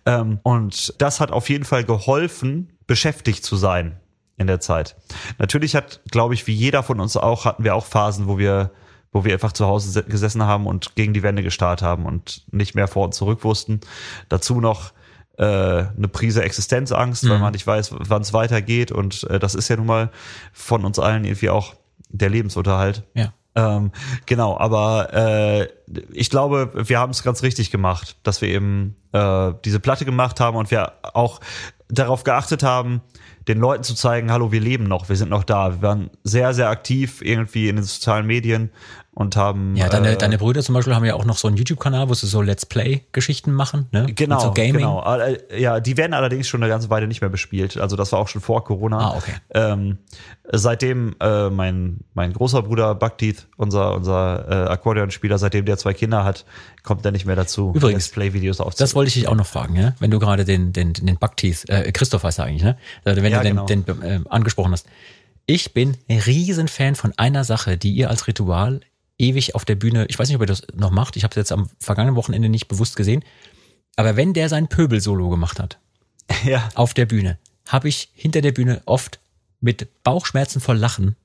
Ähm, 0.06 0.40
und 0.44 0.94
das 1.02 1.20
hat 1.20 1.32
auf 1.32 1.50
jeden 1.50 1.66
Fall 1.66 1.84
geholfen, 1.84 2.70
beschäftigt 2.88 3.44
zu 3.44 3.56
sein 3.56 3.98
in 4.38 4.48
der 4.48 4.60
Zeit. 4.60 4.96
Natürlich 5.38 5.76
hat, 5.76 6.02
glaube 6.12 6.34
ich, 6.34 6.48
wie 6.48 6.54
jeder 6.54 6.84
von 6.84 7.00
uns 7.00 7.16
auch, 7.16 7.46
hatten 7.46 7.64
wir 7.64 7.76
auch 7.76 7.86
Phasen, 7.86 8.28
wo 8.28 8.38
wir 8.38 8.72
wo 9.12 9.24
wir 9.26 9.34
einfach 9.34 9.52
zu 9.52 9.66
Hause 9.66 9.92
se- 9.92 10.04
gesessen 10.04 10.44
haben 10.44 10.68
und 10.68 10.96
gegen 10.96 11.14
die 11.14 11.24
Wände 11.24 11.44
gestarrt 11.44 11.82
haben 11.82 12.06
und 12.06 12.44
nicht 12.52 12.76
mehr 12.76 12.88
vor 12.88 13.06
und 13.06 13.14
zurück 13.14 13.44
wussten. 13.44 13.82
Dazu 14.30 14.62
noch 14.62 14.94
äh, 15.38 15.44
eine 15.46 16.08
Prise 16.12 16.44
Existenzangst, 16.44 17.28
weil 17.30 17.40
man 17.40 17.54
nicht 17.54 17.68
weiß, 17.68 17.94
wann 17.98 18.22
es 18.22 18.34
weitergeht. 18.34 18.92
Und 18.92 19.24
äh, 19.30 19.40
das 19.40 19.56
ist 19.56 19.68
ja 19.70 19.76
nun 19.78 19.88
mal 19.88 20.12
von 20.54 20.86
uns 20.86 21.00
allen 21.00 21.26
irgendwie 21.26 21.50
auch 21.50 21.76
der 22.10 22.30
Lebensunterhalt. 22.30 23.04
Ja. 23.14 23.34
Ähm, 23.54 23.92
genau, 24.26 24.58
aber 24.58 25.14
äh, 25.14 25.68
ich 26.12 26.30
glaube, 26.30 26.72
wir 26.74 27.00
haben 27.00 27.12
es 27.12 27.24
ganz 27.24 27.44
richtig 27.44 27.72
gemacht, 27.72 28.18
dass 28.24 28.42
wir 28.42 28.50
eben 28.50 28.96
äh, 29.12 29.54
diese 29.66 29.80
Platte 29.80 30.06
gemacht 30.06 30.40
haben 30.40 30.58
und 30.58 30.72
wir 30.72 30.94
auch 31.14 31.40
darauf 31.90 32.24
geachtet 32.24 32.64
haben, 32.64 33.02
den 33.48 33.60
Leuten 33.60 33.84
zu 33.84 33.96
zeigen, 33.96 34.32
hallo, 34.32 34.52
wir 34.52 34.62
leben 34.62 34.86
noch, 34.86 35.10
wir 35.10 35.16
sind 35.16 35.30
noch 35.30 35.44
da. 35.44 35.74
Wir 35.74 35.82
waren 35.82 36.10
sehr, 36.24 36.54
sehr 36.54 36.70
aktiv 36.70 37.22
irgendwie 37.22 37.70
in 37.70 37.76
den 37.76 37.84
sozialen 37.84 38.28
Medien 38.28 38.70
und 39.14 39.36
haben 39.36 39.76
Ja, 39.76 39.90
deine, 39.90 40.12
äh, 40.12 40.18
deine 40.18 40.38
Brüder 40.38 40.62
zum 40.62 40.74
Beispiel 40.74 40.96
haben 40.96 41.04
ja 41.04 41.16
auch 41.16 41.26
noch 41.26 41.38
so 41.38 41.48
einen 41.48 41.58
YouTube-Kanal, 41.58 42.08
wo 42.08 42.14
sie 42.14 42.28
so 42.28 42.42
Let's 42.42 42.66
Play-Geschichten 42.66 43.52
machen, 43.52 43.88
ne? 43.92 44.06
Genau, 44.16 44.40
so 44.40 44.52
Gaming. 44.52 44.74
genau. 44.74 45.04
Ja, 45.58 45.80
die 45.82 45.98
werden 45.98 46.14
allerdings 46.14 46.48
schon 46.48 46.64
eine 46.64 46.70
ganze 46.70 46.90
Weile 46.90 47.08
nicht 47.08 47.20
mehr 47.20 47.30
bespielt. 47.30 47.78
Also 47.78 47.98
das 47.98 48.12
war 48.14 48.20
auch 48.20 48.30
schon 48.30 48.42
vor 48.42 48.64
Corona. 48.64 49.12
Ah, 49.12 49.18
okay. 49.18 49.34
Ähm, 49.54 49.98
seitdem 50.52 51.16
äh, 51.20 51.50
mein 51.50 52.00
mein 52.14 52.32
großer 52.32 52.62
Bruder 52.62 52.96
Buckteeth, 52.96 53.48
unser 53.58 53.96
unser 53.96 54.46
äh, 54.50 54.70
Akkordeonspieler, 54.70 55.38
seitdem 55.38 55.66
der 55.66 55.78
zwei 55.82 55.94
Kinder 55.94 56.24
hat, 56.24 56.46
kommt 56.84 57.06
er 57.06 57.12
nicht 57.12 57.26
mehr 57.26 57.36
dazu, 57.36 57.72
Übrigens, 57.76 58.10
Play-Videos 58.10 58.60
aufzunehmen. 58.60 58.86
Das 58.86 58.96
wollte 58.96 59.10
ich 59.10 59.14
dich 59.16 59.28
auch 59.28 59.36
noch 59.36 59.46
fragen, 59.46 59.76
ja? 59.76 59.96
wenn 60.00 60.12
du 60.12 60.20
gerade 60.20 60.46
den, 60.46 60.74
den, 60.74 60.94
den 60.94 61.18
Buckteeth, 61.18 61.70
äh, 61.70 61.92
Christoph 61.92 62.24
heißt 62.24 62.40
er 62.40 62.46
eigentlich, 62.46 62.64
ne? 62.64 62.78
Also 63.04 63.22
Wenn 63.22 63.32
Ja, 63.32 63.40
du 63.40 63.66
den, 63.66 63.86
genau. 63.86 64.00
den 64.00 64.02
äh, 64.02 64.20
angesprochen 64.30 64.72
hast. 64.72 64.88
Ich 65.46 65.74
bin 65.74 65.98
ein 66.08 66.20
Riesenfan 66.20 66.96
von 66.96 67.14
einer 67.18 67.44
Sache, 67.44 67.78
die 67.78 67.92
ihr 67.92 68.10
als 68.10 68.28
Ritual 68.28 68.82
ewig 69.18 69.56
auf 69.56 69.66
der 69.66 69.76
Bühne, 69.76 70.06
ich 70.10 70.18
weiß 70.18 70.28
nicht, 70.28 70.36
ob 70.36 70.42
ihr 70.42 70.48
das 70.48 70.66
noch 70.74 70.92
macht, 70.92 71.16
ich 71.16 71.24
habe 71.24 71.32
es 71.32 71.36
jetzt 71.36 71.52
am 71.52 71.70
vergangenen 71.80 72.16
Wochenende 72.16 72.50
nicht 72.50 72.68
bewusst 72.68 72.96
gesehen, 72.96 73.24
aber 73.96 74.16
wenn 74.16 74.34
der 74.34 74.50
sein 74.50 74.68
Pöbel-Solo 74.68 75.30
gemacht 75.30 75.60
hat, 75.60 75.80
ja. 76.44 76.70
auf 76.76 76.94
der 76.94 77.06
Bühne, 77.06 77.38
habe 77.68 77.88
ich 77.88 78.10
hinter 78.14 78.42
der 78.42 78.52
Bühne 78.52 78.82
oft 78.86 79.20
mit 79.60 80.04
Bauchschmerzen 80.04 80.60
vor 80.60 80.76
Lachen 80.76 81.16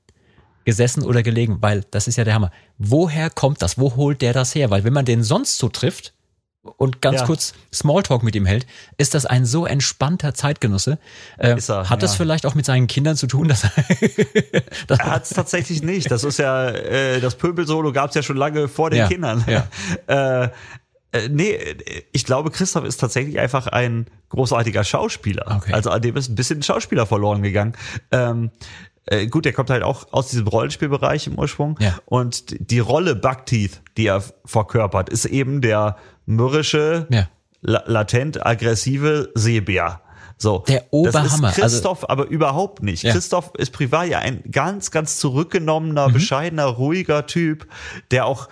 gesessen 0.67 1.03
oder 1.05 1.23
gelegen, 1.23 1.59
weil 1.61 1.85
das 1.91 2.09
ist 2.09 2.17
ja 2.17 2.25
der 2.25 2.33
Hammer. 2.33 2.51
Woher 2.77 3.29
kommt 3.29 3.61
das? 3.61 3.77
Wo 3.79 3.95
holt 3.95 4.21
der 4.21 4.33
das 4.33 4.53
her? 4.53 4.69
Weil 4.69 4.83
wenn 4.83 4.91
man 4.91 5.05
den 5.05 5.23
sonst 5.23 5.59
so 5.59 5.69
trifft 5.69 6.13
und 6.61 7.01
ganz 7.01 7.21
Ja. 7.21 7.25
kurz 7.25 7.53
Smalltalk 7.73 8.21
mit 8.21 8.35
ihm 8.35 8.45
hält, 8.45 8.67
ist 8.97 9.13
das 9.13 9.25
ein 9.25 9.45
so 9.45 9.65
entspannter 9.65 10.33
Zeitgenosse. 10.33 10.99
Äh, 11.37 11.55
er, 11.55 11.89
hat 11.89 12.03
das 12.03 12.11
ja. 12.11 12.17
vielleicht 12.17 12.45
auch 12.45 12.53
mit 12.53 12.65
seinen 12.65 12.87
Kindern 12.87 13.15
zu 13.15 13.27
tun, 13.27 13.47
dass 13.47 13.61
dass 14.87 14.99
Er 14.99 15.05
hat 15.05 15.23
es 15.23 15.29
tatsächlich 15.29 15.83
nicht. 15.83 16.11
Das 16.11 16.25
ist 16.25 16.37
ja, 16.37 16.67
äh, 16.67 17.21
das 17.21 17.35
Pöbel-Solo 17.35 17.93
gab 17.93 18.09
es 18.09 18.15
ja 18.15 18.21
schon 18.21 18.35
lange 18.35 18.67
vor 18.67 18.89
den 18.89 18.99
Ja, 18.99 19.07
Kindern. 19.07 19.45
äh, 20.07 20.49
äh, 21.13 21.29
nee, 21.29 21.57
ich 22.11 22.25
glaube, 22.25 22.51
Christoph 22.51 22.83
ist 22.83 22.97
tatsächlich 22.97 23.39
einfach 23.39 23.67
ein 23.67 24.07
großartiger 24.27 24.83
Schauspieler. 24.83 25.45
Okay. 25.55 25.71
Also 25.71 25.91
an 25.91 26.01
dem 26.01 26.17
ist 26.17 26.27
ein 26.27 26.35
bisschen 26.35 26.61
Schauspieler 26.61 27.05
verloren 27.05 27.41
gegangen. 27.41 27.71
Ähm, 28.11 28.51
äh, 29.07 29.27
gut, 29.27 29.45
der 29.45 29.53
kommt 29.53 29.69
halt 29.69 29.83
auch 29.83 30.11
aus 30.11 30.29
diesem 30.29 30.47
Rollenspielbereich 30.47 31.27
im 31.27 31.37
Ursprung. 31.37 31.77
Ja. 31.79 31.95
Und 32.05 32.55
die- 32.71 32.79
Rolle 32.79 33.15
Buckteeth, 33.15 33.81
die 33.97 34.07
er 34.07 34.23
verkörpert, 34.45 35.09
ist 35.09 35.25
eben 35.25 35.61
der 35.61 35.97
mürrische, 36.25 37.07
Ja. 37.09 37.27
la 37.61 37.83
latent 37.85 38.45
aggressive 38.45 39.31
Seebär. 39.33 40.01
So. 40.37 40.59
Der 40.67 40.85
Oberhammer. 40.91 41.47
Das 41.47 41.57
ist 41.57 41.61
Christoph 41.61 42.03
also, 42.03 42.09
aber 42.09 42.27
überhaupt 42.27 42.83
nicht. 42.83 43.03
Ja. 43.03 43.11
Christoph 43.11 43.51
ist 43.57 43.71
privat 43.73 44.07
ja 44.07 44.19
ein 44.19 44.43
ganz, 44.51 44.91
ganz 44.91 45.17
zurückgenommener, 45.17 46.09
mhm. 46.09 46.13
bescheidener, 46.13 46.65
ruhiger 46.65 47.25
Typ, 47.25 47.67
der 48.11 48.25
auch 48.25 48.47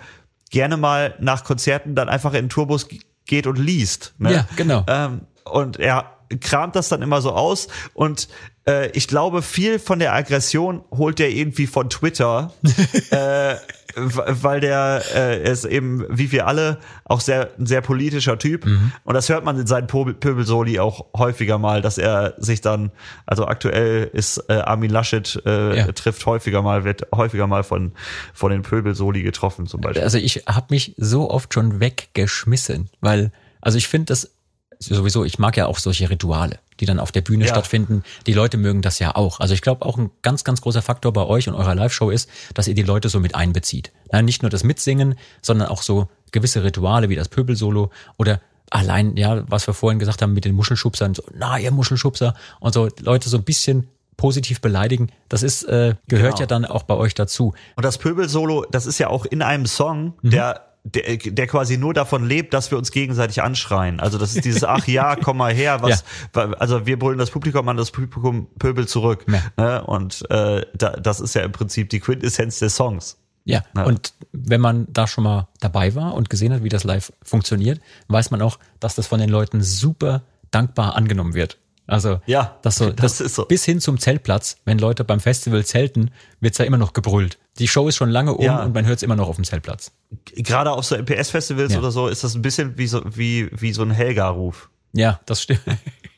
gerne 0.50 0.76
mal 0.76 1.14
nach 1.20 1.44
Konzerten 1.44 1.94
dann 1.94 2.08
einfach 2.08 2.34
in 2.34 2.46
den 2.46 2.48
Tourbus 2.48 2.88
geht 3.26 3.46
und 3.46 3.58
liest. 3.58 4.14
Ne? 4.18 4.32
Ja, 4.32 4.48
genau. 4.56 4.84
Ähm, 4.88 5.22
und 5.44 5.78
er 5.78 6.15
kramt 6.40 6.76
das 6.76 6.88
dann 6.88 7.02
immer 7.02 7.20
so 7.20 7.32
aus 7.32 7.68
und 7.94 8.28
äh, 8.66 8.90
ich 8.90 9.08
glaube, 9.08 9.42
viel 9.42 9.78
von 9.78 9.98
der 9.98 10.14
Aggression 10.14 10.82
holt 10.90 11.20
er 11.20 11.30
irgendwie 11.30 11.66
von 11.66 11.88
Twitter, 11.88 12.52
äh, 13.10 13.54
weil 13.94 14.60
der 14.60 15.02
äh, 15.14 15.50
ist 15.50 15.64
eben, 15.64 16.04
wie 16.10 16.30
wir 16.32 16.46
alle, 16.46 16.78
auch 17.04 17.20
sehr 17.20 17.50
ein 17.58 17.66
sehr 17.66 17.80
politischer 17.80 18.38
Typ. 18.38 18.66
Mhm. 18.66 18.92
Und 19.04 19.14
das 19.14 19.28
hört 19.28 19.44
man 19.44 19.58
in 19.58 19.66
seinen 19.66 19.86
Pöbelsoli 19.86 20.80
auch 20.80 21.06
häufiger 21.16 21.58
mal, 21.58 21.80
dass 21.80 21.96
er 21.96 22.34
sich 22.36 22.60
dann, 22.60 22.90
also 23.24 23.46
aktuell 23.46 24.10
ist 24.12 24.38
äh, 24.48 24.54
Armin 24.54 24.90
Laschet 24.90 25.40
äh, 25.46 25.78
ja. 25.78 25.92
trifft 25.92 26.26
häufiger 26.26 26.60
mal, 26.60 26.84
wird 26.84 27.06
häufiger 27.14 27.46
mal 27.46 27.62
von, 27.62 27.92
von 28.34 28.50
den 28.50 28.62
Pöbelsoli 28.62 29.22
getroffen 29.22 29.66
zum 29.66 29.80
Beispiel. 29.80 30.02
Also 30.02 30.18
ich 30.18 30.44
habe 30.46 30.66
mich 30.70 30.94
so 30.98 31.30
oft 31.30 31.54
schon 31.54 31.80
weggeschmissen, 31.80 32.90
weil, 33.00 33.32
also 33.62 33.78
ich 33.78 33.88
finde 33.88 34.06
das 34.06 34.35
sowieso, 34.78 35.24
ich 35.24 35.38
mag 35.38 35.56
ja 35.56 35.66
auch 35.66 35.78
solche 35.78 36.08
Rituale, 36.10 36.58
die 36.80 36.86
dann 36.86 36.98
auf 36.98 37.12
der 37.12 37.20
Bühne 37.20 37.44
ja. 37.44 37.50
stattfinden. 37.50 38.02
Die 38.26 38.32
Leute 38.32 38.56
mögen 38.56 38.82
das 38.82 38.98
ja 38.98 39.14
auch. 39.14 39.40
Also 39.40 39.54
ich 39.54 39.62
glaube 39.62 39.84
auch 39.84 39.98
ein 39.98 40.10
ganz, 40.22 40.44
ganz 40.44 40.60
großer 40.60 40.82
Faktor 40.82 41.12
bei 41.12 41.24
euch 41.24 41.48
und 41.48 41.54
eurer 41.54 41.74
Live-Show 41.74 42.10
ist, 42.10 42.28
dass 42.54 42.68
ihr 42.68 42.74
die 42.74 42.82
Leute 42.82 43.08
so 43.08 43.20
mit 43.20 43.34
einbezieht. 43.34 43.92
Ja, 44.12 44.22
nicht 44.22 44.42
nur 44.42 44.50
das 44.50 44.64
Mitsingen, 44.64 45.16
sondern 45.42 45.68
auch 45.68 45.82
so 45.82 46.08
gewisse 46.32 46.62
Rituale 46.62 47.08
wie 47.08 47.16
das 47.16 47.28
Pöbelsolo 47.28 47.90
oder 48.16 48.40
allein, 48.70 49.16
ja, 49.16 49.44
was 49.48 49.66
wir 49.66 49.74
vorhin 49.74 49.98
gesagt 49.98 50.22
haben 50.22 50.32
mit 50.32 50.44
den 50.44 50.54
Muschelschubsern, 50.54 51.14
so, 51.14 51.22
na, 51.34 51.58
ihr 51.58 51.70
Muschelschubser 51.70 52.34
und 52.60 52.74
so 52.74 52.88
Leute 53.00 53.28
so 53.28 53.36
ein 53.36 53.44
bisschen 53.44 53.88
positiv 54.16 54.60
beleidigen, 54.60 55.10
das 55.28 55.42
ist 55.42 55.64
äh, 55.64 55.94
gehört 56.08 56.32
genau. 56.32 56.40
ja 56.40 56.46
dann 56.46 56.64
auch 56.64 56.84
bei 56.84 56.94
euch 56.94 57.14
dazu. 57.14 57.54
Und 57.76 57.84
das 57.84 57.98
Pöbelsolo, 57.98 58.64
das 58.70 58.86
ist 58.86 58.98
ja 58.98 59.08
auch 59.08 59.26
in 59.26 59.42
einem 59.42 59.66
Song, 59.66 60.14
mhm. 60.22 60.30
der 60.30 60.65
der, 60.94 61.16
der 61.16 61.46
quasi 61.48 61.78
nur 61.78 61.94
davon 61.94 62.26
lebt, 62.26 62.54
dass 62.54 62.70
wir 62.70 62.78
uns 62.78 62.92
gegenseitig 62.92 63.42
anschreien. 63.42 63.98
Also 63.98 64.18
das 64.18 64.36
ist 64.36 64.44
dieses 64.44 64.62
Ach 64.62 64.86
ja, 64.86 65.16
komm 65.22 65.38
mal 65.38 65.52
her, 65.52 65.82
was 65.82 66.04
ja. 66.34 66.52
also 66.58 66.86
wir 66.86 66.98
brüllen 66.98 67.18
das 67.18 67.30
Publikum 67.30 67.68
an, 67.68 67.76
das 67.76 67.90
Publikum 67.90 68.46
pöbelt 68.58 68.88
zurück. 68.88 69.26
Ja. 69.28 69.42
Ne? 69.56 69.84
Und 69.84 70.28
äh, 70.30 70.64
da, 70.74 70.90
das 70.90 71.20
ist 71.20 71.34
ja 71.34 71.42
im 71.42 71.52
Prinzip 71.52 71.90
die 71.90 71.98
Quintessenz 71.98 72.60
des 72.60 72.76
Songs. 72.76 73.18
Ja, 73.44 73.62
ja, 73.76 73.84
und 73.84 74.12
wenn 74.32 74.60
man 74.60 74.86
da 74.92 75.06
schon 75.06 75.22
mal 75.22 75.48
dabei 75.60 75.94
war 75.94 76.14
und 76.14 76.30
gesehen 76.30 76.52
hat, 76.52 76.64
wie 76.64 76.68
das 76.68 76.82
live 76.82 77.12
funktioniert, 77.22 77.80
weiß 78.08 78.32
man 78.32 78.42
auch, 78.42 78.58
dass 78.80 78.96
das 78.96 79.06
von 79.06 79.20
den 79.20 79.30
Leuten 79.30 79.62
super 79.62 80.22
dankbar 80.50 80.96
angenommen 80.96 81.34
wird. 81.34 81.58
Also 81.86 82.20
ja, 82.26 82.58
das, 82.62 82.76
so, 82.76 82.86
das, 82.86 83.18
das 83.18 83.20
ist 83.20 83.34
so. 83.36 83.44
Bis 83.44 83.64
hin 83.64 83.80
zum 83.80 83.98
Zeltplatz, 83.98 84.56
wenn 84.64 84.78
Leute 84.78 85.04
beim 85.04 85.20
Festival 85.20 85.64
zelten, 85.64 86.10
wird's 86.40 86.58
ja 86.58 86.64
immer 86.64 86.78
noch 86.78 86.92
gebrüllt. 86.92 87.38
Die 87.58 87.68
Show 87.68 87.88
ist 87.88 87.96
schon 87.96 88.10
lange 88.10 88.34
um 88.34 88.44
ja. 88.44 88.62
und 88.62 88.74
man 88.74 88.86
hört 88.86 88.96
es 88.96 89.02
immer 89.02 89.16
noch 89.16 89.28
auf 89.28 89.36
dem 89.36 89.44
Zeltplatz. 89.44 89.92
Gerade 90.34 90.72
auf 90.72 90.84
so 90.84 90.96
MPS-Festivals 90.96 91.72
ja. 91.72 91.78
oder 91.78 91.90
so 91.90 92.08
ist 92.08 92.24
das 92.24 92.34
ein 92.34 92.42
bisschen 92.42 92.76
wie 92.76 92.86
so, 92.86 93.02
wie, 93.04 93.48
wie 93.52 93.72
so 93.72 93.82
ein 93.82 93.90
Helga-Ruf. 93.90 94.68
Ja, 94.92 95.20
das 95.26 95.42
stimmt. 95.42 95.60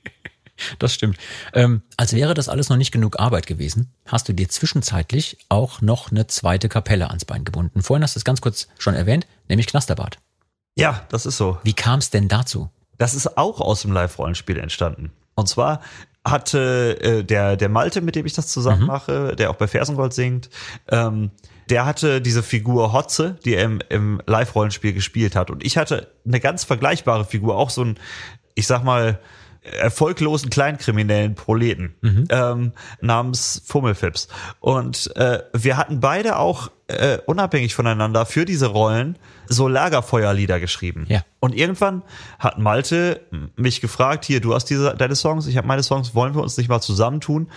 das 0.79 0.95
stimmt. 0.95 1.19
Ähm, 1.53 1.83
als 1.97 2.13
wäre 2.15 2.35
das 2.35 2.49
alles 2.49 2.71
noch 2.71 2.77
nicht 2.77 2.91
genug 2.91 3.21
Arbeit 3.21 3.47
gewesen, 3.47 3.93
hast 4.07 4.29
du 4.29 4.33
dir 4.33 4.49
zwischenzeitlich 4.49 5.39
auch 5.49 5.81
noch 5.81 6.11
eine 6.11 6.27
zweite 6.27 6.69
Kapelle 6.69 7.09
ans 7.09 7.25
Bein 7.25 7.45
gebunden. 7.45 7.83
Vorhin 7.83 8.03
hast 8.03 8.17
du 8.17 8.21
es 8.21 8.25
ganz 8.25 8.41
kurz 8.41 8.69
schon 8.79 8.95
erwähnt, 8.95 9.27
nämlich 9.49 9.67
Knasterbad. 9.67 10.19
Ja, 10.77 11.07
das 11.11 11.27
ist 11.27 11.37
so. 11.37 11.59
Wie 11.63 11.75
kam 11.75 11.99
es 11.99 12.11
denn 12.11 12.29
dazu? 12.29 12.71
Das 12.99 13.15
ist 13.15 13.37
auch 13.37 13.61
aus 13.61 13.83
dem 13.83 13.93
Live-Rollenspiel 13.93 14.59
entstanden. 14.59 15.13
Und 15.39 15.49
zwar 15.49 15.81
hatte 16.25 16.99
äh, 17.01 17.23
der, 17.23 17.57
der 17.57 17.69
Malte, 17.69 18.01
mit 18.01 18.17
dem 18.17 18.27
ich 18.27 18.33
das 18.33 18.49
zusammen 18.49 18.81
mhm. 18.81 18.87
mache, 18.89 19.37
der 19.37 19.51
auch 19.51 19.55
bei 19.55 19.69
Fersengold 19.69 20.13
singt, 20.13 20.51
ähm, 20.89 21.31
der 21.71 21.87
hatte 21.87 22.21
diese 22.21 22.43
Figur 22.43 22.93
Hotze, 22.93 23.37
die 23.45 23.55
er 23.55 23.63
im, 23.63 23.81
im 23.89 24.21
Live-Rollenspiel 24.27 24.93
gespielt 24.95 25.37
hat. 25.37 25.53
Und 25.53 25.65
ich 25.65 25.77
hatte 25.77 26.09
eine 26.27 26.41
ganz 26.41 26.65
vergleichbare 26.65 27.25
Figur, 27.25 27.57
auch 27.57 27.71
so 27.71 27.85
ein, 27.85 28.01
ich 28.57 28.67
sag 28.67 28.83
mal, 28.83 29.21
erfolglosen 29.73 30.51
kleinkriminellen 30.51 31.35
Proleten 31.35 31.95
mhm. 32.01 32.25
ähm, 32.31 32.73
namens 33.01 33.63
Fummelfips. 33.65 34.29
Und 34.61 35.15
äh, 35.17 35.41
wir 35.53 35.77
hatten 35.77 36.01
beide 36.01 36.37
auch 36.37 36.71
äh, 36.89 37.19
unabhängig 37.27 37.75
voneinander 37.75 38.27
für 38.27 38.45
diese 38.45 38.67
Rollen 38.67 39.19
so 39.47 39.69
Lagerfeuerlieder 39.69 40.61
geschrieben. 40.61 41.07
Ja. 41.09 41.23
Und 41.41 41.55
irgendwann 41.55 42.03
hat 42.39 42.59
Malte 42.59 43.21
mich 43.57 43.81
gefragt, 43.81 44.25
hier, 44.25 44.41
du 44.41 44.55
hast 44.55 44.67
diese 44.67 44.95
deine 44.97 45.15
Songs, 45.15 45.47
ich 45.47 45.57
habe 45.57 45.67
meine 45.67 45.83
Songs, 45.83 46.15
wollen 46.15 46.35
wir 46.35 46.43
uns 46.43 46.57
nicht 46.57 46.69
mal 46.69 46.81
zusammentun 46.81 47.49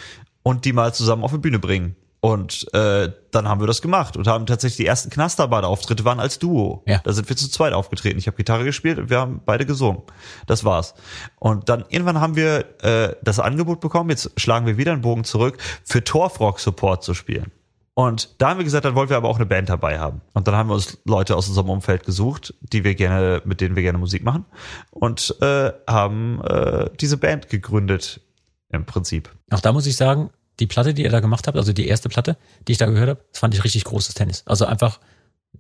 und 0.44 0.66
die 0.66 0.74
mal 0.74 0.94
zusammen 0.94 1.24
auf 1.24 1.32
die 1.32 1.38
Bühne 1.38 1.60
bringen? 1.60 1.96
Und 2.24 2.72
äh, 2.76 3.12
dann 3.32 3.48
haben 3.48 3.62
wir 3.62 3.68
das 3.68 3.82
gemacht 3.82 4.16
und 4.16 4.28
haben 4.28 4.46
tatsächlich 4.46 4.78
die 4.78 4.86
ersten 4.86 5.10
Knasterbad-Auftritte 5.10 6.06
waren 6.06 6.20
als 6.20 6.38
Duo. 6.38 6.84
Ja. 6.86 7.00
Da 7.04 7.14
sind 7.14 7.28
wir 7.28 7.36
zu 7.36 7.50
zweit 7.50 7.74
aufgetreten. 7.74 8.20
Ich 8.20 8.28
habe 8.28 8.38
Gitarre 8.38 8.64
gespielt 8.64 9.00
und 9.00 9.10
wir 9.10 9.20
haben 9.20 9.42
beide 9.44 9.66
gesungen. 9.66 10.04
Das 10.46 10.64
war's. 10.64 10.94
Und 11.40 11.68
dann 11.68 11.84
irgendwann 11.90 12.22
haben 12.22 12.36
wir 12.36 12.84
äh, 12.84 13.16
das 13.24 13.40
Angebot 13.40 13.80
bekommen, 13.80 14.12
jetzt 14.12 14.40
schlagen 14.40 14.68
wir 14.68 14.78
wieder 14.78 14.92
einen 14.92 15.02
Bogen 15.02 15.24
zurück, 15.24 15.58
für 15.84 16.04
Torfrock 16.04 16.60
Support 16.60 17.04
zu 17.04 17.16
spielen. 17.16 17.52
Und 17.96 18.36
da 18.38 18.50
haben 18.50 18.58
wir 18.58 18.64
gesagt, 18.66 18.86
dann 18.86 18.94
wollen 18.94 19.10
wir 19.10 19.18
aber 19.18 19.28
auch 19.28 19.38
eine 19.38 19.48
Band 19.48 19.70
dabei 19.70 20.00
haben. 20.00 20.22
Und 20.34 20.48
dann 20.48 20.56
haben 20.56 20.70
wir 20.70 20.76
uns 20.76 21.00
Leute 21.06 21.36
aus 21.36 21.50
unserem 21.50 21.70
Umfeld 21.70 22.06
gesucht, 22.06 22.54
die 22.62 22.84
wir 22.84 22.94
gerne, 22.94 23.42
mit 23.46 23.62
denen 23.62 23.76
wir 23.76 23.84
gerne 23.84 23.98
Musik 23.98 24.24
machen 24.24 24.46
und 24.92 25.36
äh, 25.42 25.72
haben 25.88 26.40
äh, 26.44 26.90
diese 27.00 27.18
Band 27.18 27.50
gegründet 27.50 28.22
im 28.70 28.86
Prinzip. 28.86 29.30
Auch 29.50 29.60
da 29.60 29.74
muss 29.74 29.88
ich 29.88 29.98
sagen, 29.98 30.30
die 30.62 30.68
Platte, 30.68 30.94
die 30.94 31.04
ihr 31.04 31.10
da 31.10 31.20
gemacht 31.20 31.48
habt, 31.48 31.58
also 31.58 31.74
die 31.74 31.88
erste 31.88 32.08
Platte, 32.08 32.38
die 32.68 32.74
ich 32.74 32.78
da 32.78 32.86
gehört 32.86 33.10
habe, 33.10 33.26
das 33.32 33.40
fand 33.40 33.54
ich 33.54 33.64
richtig 33.64 33.84
großes 33.84 34.14
Tennis. 34.14 34.44
Also 34.46 34.66
einfach 34.66 35.00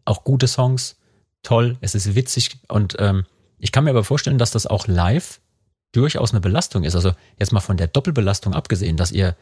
auch 0.06 0.24
gute 0.24 0.47
Songs, 0.47 0.97
toll, 1.43 1.78
es 1.82 1.95
ist 1.95 2.16
witzig 2.16 2.60
und 2.70 2.95
ähm, 2.99 3.26
ich 3.60 3.72
kann 3.72 3.84
mir 3.84 3.89
aber 3.89 4.04
vorstellen, 4.04 4.38
dass 4.38 4.52
das 4.52 4.68
auch 4.68 4.88
live 4.88 5.41
durchaus 5.91 6.32
eine 6.32 6.39
Belastung 6.39 6.84
ist. 6.84 6.95
Also 6.95 7.12
jetzt 7.38 7.52
mal 7.52 7.60
von 7.60 7.78
der 7.78 7.88
Doppelbelastung 7.88 8.54
abgesehen, 8.54 8.97
dass 8.97 9.12
ihr 9.12 9.36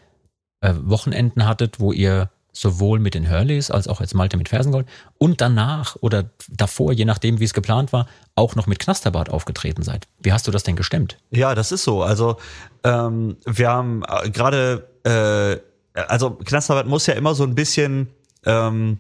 äh, 0.62 0.74
Wochenenden 0.82 1.45
hattet, 1.45 1.80
wo 1.80 1.91
ihr 1.93 2.30
sowohl 2.51 2.99
mit 2.99 3.14
den 3.14 3.30
Hurleys 3.30 3.72
als 3.72 3.88
auch 3.88 4.01
jetzt 4.01 4.16
Malte 4.16 4.36
mit 4.36 4.49
Fersengold 4.49 4.88
und 5.18 5.39
danach 5.39 5.95
oder 6.01 6.32
davor, 6.49 6.91
je 6.93 7.05
nachdem, 7.05 7.39
wie 7.39 7.43
es 7.43 7.53
geplant 7.53 7.93
war, 7.93 8.07
auch 8.36 8.55
noch 8.55 8.68
mit 8.68 8.80
Knasterbart 8.80 9.30
aufgetreten 9.30 9.84
seid. 9.84 10.07
Wie 10.20 10.34
hast 10.34 10.47
du 10.47 10.51
das 10.51 10.64
denn 10.64 10.76
gestemmt? 10.76 11.18
Ja, 11.32 11.53
das 11.55 11.72
ist 11.72 11.84
so. 11.84 12.01
Also 12.01 12.38
ähm, 12.84 13.38
wir 13.45 13.70
haben 13.70 14.03
äh, 14.07 14.30
gerade, 14.32 14.89
äh, 15.10 15.60
also 15.93 16.32
Knasterbart 16.32 16.88
muss 16.88 17.07
ja 17.07 17.14
immer 17.16 17.36
so 17.36 17.43
ein 17.43 17.55
bisschen 17.55 18.10
ähm, 18.45 18.99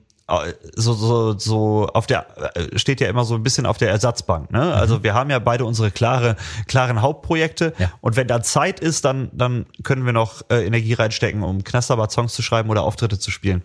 so, 0.75 0.93
so, 0.93 1.37
so 1.37 1.87
auf 1.93 2.05
der, 2.05 2.27
steht 2.75 3.01
ja 3.01 3.07
immer 3.07 3.25
so 3.25 3.35
ein 3.35 3.43
bisschen 3.43 3.65
auf 3.65 3.77
der 3.77 3.89
Ersatzbank. 3.89 4.51
Ne? 4.51 4.73
Also 4.73 4.99
mhm. 4.99 5.03
wir 5.03 5.13
haben 5.13 5.29
ja 5.29 5.39
beide 5.39 5.65
unsere 5.65 5.91
klare, 5.91 6.35
klaren 6.67 7.01
Hauptprojekte 7.01 7.73
ja. 7.77 7.91
und 8.01 8.15
wenn 8.15 8.27
da 8.27 8.41
Zeit 8.41 8.79
ist, 8.79 9.05
dann, 9.05 9.29
dann 9.33 9.65
können 9.83 10.05
wir 10.05 10.13
noch 10.13 10.43
äh, 10.49 10.65
Energie 10.65 10.93
reinstecken, 10.93 11.43
um 11.43 11.63
Knasterbad-Songs 11.63 12.33
zu 12.33 12.41
schreiben 12.41 12.69
oder 12.69 12.83
Auftritte 12.83 13.17
zu 13.17 13.31
spielen. 13.31 13.63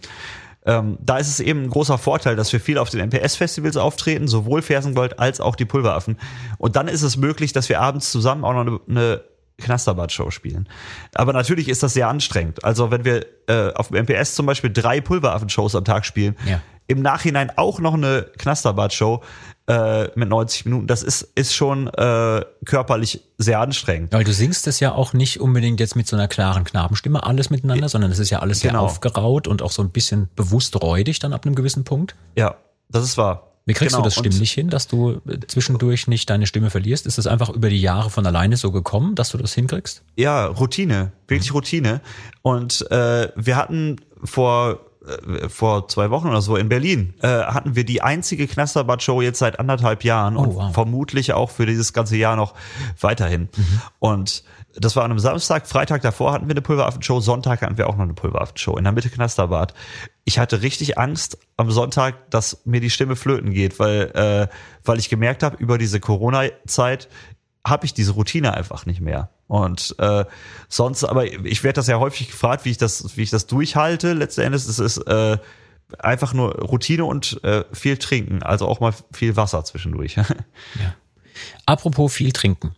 Ähm, 0.66 0.97
da 1.03 1.18
ist 1.18 1.28
es 1.28 1.40
eben 1.40 1.64
ein 1.64 1.70
großer 1.70 1.99
Vorteil, 1.99 2.36
dass 2.36 2.51
wir 2.53 2.61
viel 2.61 2.78
auf 2.78 2.88
den 2.88 3.01
MPS-Festivals 3.09 3.76
auftreten, 3.76 4.28
sowohl 4.28 4.62
Fersengold 4.62 5.18
als 5.18 5.40
auch 5.40 5.57
die 5.57 5.66
Pulveraffen. 5.66 6.16
Und 6.57 6.76
dann 6.76 6.88
ist 6.88 7.03
es 7.03 7.18
möglich, 7.18 7.53
dass 7.53 7.68
wir 7.68 7.82
abends 7.82 8.11
zusammen 8.11 8.45
auch 8.45 8.55
noch 8.55 8.61
eine, 8.61 8.80
eine 8.88 9.20
Knasterbad-Show 9.59 10.30
spielen. 10.30 10.68
Aber 11.14 11.32
natürlich 11.32 11.68
ist 11.68 11.82
das 11.82 11.94
sehr 11.94 12.09
anstrengend. 12.09 12.64
Also 12.64 12.90
wenn 12.90 13.05
wir 13.05 13.26
äh, 13.46 13.72
auf 13.74 13.88
dem 13.88 14.05
MPS 14.05 14.34
zum 14.34 14.46
Beispiel 14.46 14.72
drei 14.72 15.00
Pulveraffen-Shows 15.00 15.76
am 15.76 15.84
Tag 15.84 16.05
spielen, 16.05 16.36
ja. 16.46 16.61
im 16.86 17.02
Nachhinein 17.02 17.52
auch 17.57 17.78
noch 17.78 17.94
eine 17.94 18.26
Knasterbad-Show 18.38 19.22
äh, 19.66 20.09
mit 20.18 20.28
90 20.28 20.64
Minuten, 20.66 20.86
das 20.86 21.02
ist, 21.02 21.22
ist 21.34 21.55
schon 21.55 21.86
äh, 21.88 22.44
körperlich 22.64 23.22
sehr 23.38 23.61
anstrengend. 23.61 24.12
Weil 24.12 24.24
du 24.24 24.32
singst 24.32 24.66
es 24.66 24.80
ja 24.80 24.92
auch 24.92 25.12
nicht 25.12 25.40
unbedingt 25.40 25.80
jetzt 25.80 25.94
mit 25.94 26.09
so 26.09 26.16
einer 26.16 26.28
klaren 26.28 26.64
Knabenstimme 26.64 27.22
alles 27.22 27.50
miteinander, 27.50 27.88
sondern 27.88 28.11
es 28.11 28.18
ist 28.18 28.30
ja 28.30 28.40
alles 28.40 28.61
genau. 28.61 28.72
sehr 28.72 28.80
aufgeraut 28.80 29.46
und 29.46 29.62
auch 29.62 29.70
so 29.70 29.82
ein 29.82 29.90
bisschen 29.90 30.28
bewusst 30.34 30.80
räudig 30.82 31.20
dann 31.20 31.32
ab 31.32 31.46
einem 31.46 31.55
gewissen 31.55 31.84
Punkt. 31.84 32.16
Ja, 32.36 32.57
das 32.88 33.05
ist 33.05 33.16
wahr. 33.16 33.53
Wie 33.67 33.73
kriegst 33.73 33.95
genau. 33.95 34.03
du 34.03 34.09
das 34.09 34.15
stimmlich 34.15 34.53
hin, 34.53 34.69
dass 34.69 34.89
du 34.89 35.21
äh, 35.27 35.39
zwischendurch 35.47 36.07
nicht 36.07 36.29
deine 36.29 36.47
Stimme 36.47 36.69
verlierst? 36.69 37.07
Ist 37.07 37.17
das 37.17 37.27
einfach 37.27 37.49
über 37.49 37.71
die 37.71 37.81
Jahre 37.81 38.11
von 38.11 38.27
alleine 38.27 38.57
so 38.57 38.71
gekommen, 38.71 39.15
dass 39.15 39.31
du 39.31 39.39
das 39.39 39.55
hinkriegst? 39.55 40.03
Ja, 40.17 40.47
Routine, 40.47 41.12
wirklich 41.29 41.51
mhm. 41.51 41.57
Routine. 41.57 42.01
Und 42.43 42.91
äh, 42.91 43.29
wir 43.37 43.57
hatten 43.57 43.97
vor 44.23 44.81
äh, 45.07 45.49
vor 45.49 45.89
zwei 45.89 46.11
Wochen 46.11 46.29
oder 46.29 46.43
so 46.43 46.57
in 46.57 46.69
Berlin 46.69 47.15
äh, 47.23 47.29
hatten 47.29 47.75
wir 47.75 47.85
die 47.85 48.03
einzige 48.03 48.47
Knasterbad-Show 48.47 49.23
jetzt 49.23 49.39
seit 49.39 49.59
anderthalb 49.59 50.05
Jahren 50.05 50.37
oh, 50.37 50.43
und 50.43 50.55
wow. 50.57 50.75
vermutlich 50.75 51.33
auch 51.33 51.51
für 51.51 51.67
dieses 51.67 51.93
ganze 51.93 52.17
Jahr 52.17 52.37
noch 52.37 52.55
weiterhin. 53.01 53.49
Mhm. 53.57 53.81
Und 53.99 54.45
das 54.77 54.97
war 54.97 55.05
an 55.05 55.11
einem 55.11 55.21
Samstag, 55.21 55.67
Freitag 55.67 56.03
davor 56.03 56.33
hatten 56.33 56.47
wir 56.49 56.53
eine 56.53 56.62
Pulveraffen-Show, 56.62 57.21
Sonntag 57.21 57.62
hatten 57.62 57.79
wir 57.79 57.89
auch 57.89 57.97
noch 57.97 58.05
eine 58.05 58.15
Pulveraffen-Show 58.15 58.77
in 58.77 58.85
der 58.85 58.93
Mitte 58.93 59.11
Knasterbad. 59.11 59.75
Ich 60.25 60.39
hatte 60.39 60.62
richtig 60.62 60.99
Angst 60.99 61.39
am 61.57 61.70
Sonntag, 61.70 62.31
dass 62.31 62.62
mir 62.64 62.81
die 62.81 62.91
Stimme 62.91 63.16
flöten 63.16 63.53
geht, 63.53 63.79
weil, 63.79 64.11
äh, 64.14 64.49
weil 64.85 64.99
ich 64.99 65.11
gemerkt 65.11 65.43
habe, 65.43 65.57
über 65.59 65.77
diese 65.77 66.01
Corona-Zeit 66.01 67.09
habe 67.66 67.87
ich 67.87 67.95
diese 67.95 68.12
Routine 68.12 68.55
einfach 68.55 68.87
nicht 68.87 69.01
mehr. 69.01 69.31
Und 69.47 69.95
äh, 69.99 70.25
sonst, 70.68 71.05
aber 71.05 71.27
ich 71.27 71.62
werde 71.62 71.77
das 71.77 71.87
ja 71.87 71.99
häufig 71.99 72.31
gefragt, 72.31 72.64
wie 72.64 72.70
ich 72.70 72.79
das, 72.79 73.16
wie 73.16 73.22
ich 73.22 73.31
das 73.31 73.47
durchhalte. 73.47 74.14
Letzten 74.14 74.43
Endes 74.43 74.66
ist 74.66 74.79
es 74.79 74.97
äh, 74.99 75.39
einfach 75.99 76.33
nur 76.33 76.55
Routine 76.61 77.05
und 77.05 77.43
äh, 77.45 77.64
viel 77.72 77.99
trinken, 77.99 78.43
also 78.43 78.66
auch 78.66 78.81
mal 78.81 78.95
viel 79.12 79.37
Wasser 79.37 79.64
zwischendurch. 79.64 80.16
Ja. 80.81 80.95
Apropos 81.66 82.12
viel 82.12 82.31
trinken. 82.31 82.77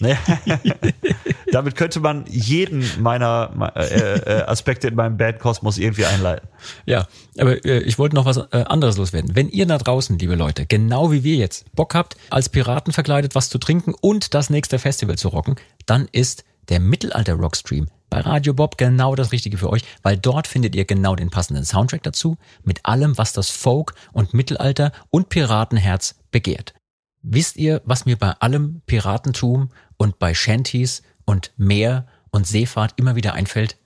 Damit 1.52 1.76
könnte 1.76 2.00
man 2.00 2.24
jeden 2.28 2.84
meiner 3.00 3.72
äh, 3.76 4.18
äh, 4.18 4.42
Aspekte 4.42 4.88
in 4.88 4.94
meinem 4.94 5.16
Bandkosmos 5.16 5.78
irgendwie 5.78 6.04
einleiten. 6.04 6.48
Ja, 6.86 7.06
aber 7.38 7.64
äh, 7.64 7.80
ich 7.80 7.98
wollte 7.98 8.16
noch 8.16 8.24
was 8.24 8.36
äh, 8.36 8.64
anderes 8.66 8.96
loswerden. 8.96 9.34
Wenn 9.34 9.48
ihr 9.48 9.66
da 9.66 9.78
draußen, 9.78 10.18
liebe 10.18 10.34
Leute, 10.34 10.66
genau 10.66 11.12
wie 11.12 11.24
wir 11.24 11.36
jetzt 11.36 11.72
Bock 11.74 11.94
habt, 11.94 12.16
als 12.30 12.48
Piraten 12.48 12.92
verkleidet 12.92 13.34
was 13.34 13.48
zu 13.48 13.58
trinken 13.58 13.94
und 14.00 14.34
das 14.34 14.50
nächste 14.50 14.78
Festival 14.78 15.16
zu 15.16 15.28
rocken, 15.28 15.56
dann 15.86 16.08
ist 16.12 16.44
der 16.68 16.80
Mittelalter-Rockstream 16.80 17.88
bei 18.14 18.20
Radio 18.20 18.54
Bob 18.54 18.78
genau 18.78 19.14
das 19.14 19.32
Richtige 19.32 19.58
für 19.58 19.70
euch, 19.70 19.82
weil 20.02 20.16
dort 20.16 20.46
findet 20.46 20.76
ihr 20.76 20.84
genau 20.84 21.16
den 21.16 21.30
passenden 21.30 21.64
Soundtrack 21.64 22.04
dazu, 22.04 22.36
mit 22.62 22.86
allem, 22.86 23.18
was 23.18 23.32
das 23.32 23.50
Folk 23.50 23.94
und 24.12 24.34
Mittelalter 24.34 24.92
und 25.10 25.30
Piratenherz 25.30 26.14
begehrt. 26.30 26.74
Wisst 27.22 27.56
ihr, 27.56 27.80
was 27.84 28.06
mir 28.06 28.16
bei 28.16 28.32
allem 28.32 28.82
Piratentum 28.86 29.70
und 29.96 30.18
bei 30.18 30.34
Shanties 30.34 31.02
und 31.24 31.52
Meer 31.56 32.06
und 32.30 32.46
Seefahrt 32.46 32.94
immer 32.96 33.16
wieder 33.16 33.34
einfällt? 33.34 33.76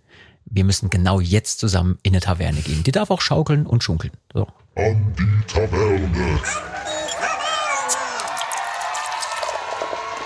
Wir 0.47 0.65
müssen 0.65 0.89
genau 0.91 1.21
jetzt 1.21 1.61
zusammen 1.61 1.99
in 2.03 2.13
eine 2.13 2.21
Taverne 2.21 2.61
gehen. 2.61 2.83
Die 2.83 2.93
darf 2.93 3.11
auch 3.11 3.21
schaukeln 3.21 3.67
und 3.67 3.85
schunkeln. 3.85 4.13
So. 4.33 4.47
An 4.77 5.15
die 5.19 5.47
Taverne. 5.47 6.41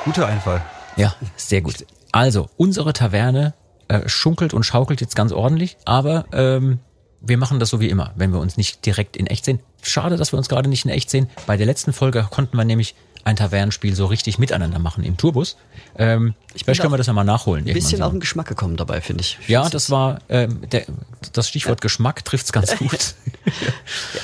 Guter 0.04 0.26
Einfall. 0.26 0.62
Ja, 0.96 1.14
sehr 1.36 1.60
gut. 1.60 1.86
Also, 2.12 2.48
unsere 2.56 2.92
Taverne 2.92 3.54
äh, 3.88 4.08
schunkelt 4.08 4.52
und 4.54 4.64
schaukelt 4.64 5.00
jetzt 5.00 5.16
ganz 5.16 5.32
ordentlich, 5.32 5.76
aber 5.84 6.26
ähm, 6.32 6.80
wir 7.20 7.38
machen 7.38 7.60
das 7.60 7.70
so 7.70 7.80
wie 7.80 7.88
immer, 7.88 8.12
wenn 8.16 8.32
wir 8.32 8.40
uns 8.40 8.56
nicht 8.56 8.84
direkt 8.84 9.16
in 9.16 9.26
echt 9.26 9.44
sehen. 9.44 9.60
Schade, 9.82 10.16
dass 10.16 10.32
wir 10.32 10.38
uns 10.38 10.48
gerade 10.48 10.68
nicht 10.68 10.84
in 10.84 10.90
echt 10.90 11.08
sehen. 11.08 11.28
Bei 11.46 11.56
der 11.56 11.66
letzten 11.66 11.92
Folge 11.92 12.26
konnten 12.30 12.56
wir 12.56 12.64
nämlich 12.64 12.94
ein 13.24 13.36
Tavernenspiel 13.36 13.94
so 13.94 14.06
richtig 14.06 14.38
miteinander 14.38 14.78
machen 14.78 15.04
im 15.04 15.16
Tourbus. 15.16 15.56
Ähm, 15.96 16.34
ich 16.54 16.64
vielleicht 16.64 16.80
können 16.80 16.92
wir 16.92 16.98
das 16.98 17.06
ja 17.06 17.12
mal 17.12 17.24
nachholen. 17.24 17.66
Ein 17.66 17.74
bisschen 17.74 17.98
so. 17.98 18.04
auf 18.04 18.10
den 18.10 18.20
Geschmack 18.20 18.46
gekommen 18.46 18.76
dabei, 18.76 19.00
finde 19.00 19.22
ich. 19.22 19.38
Ja, 19.46 19.68
das 19.68 19.90
war 19.90 20.18
ähm, 20.28 20.68
der, 20.70 20.86
das 21.32 21.48
Stichwort 21.48 21.80
ja. 21.80 21.82
Geschmack 21.82 22.24
trifft's 22.24 22.52
ganz 22.52 22.76
gut. 22.78 23.14
ja, 23.44 23.72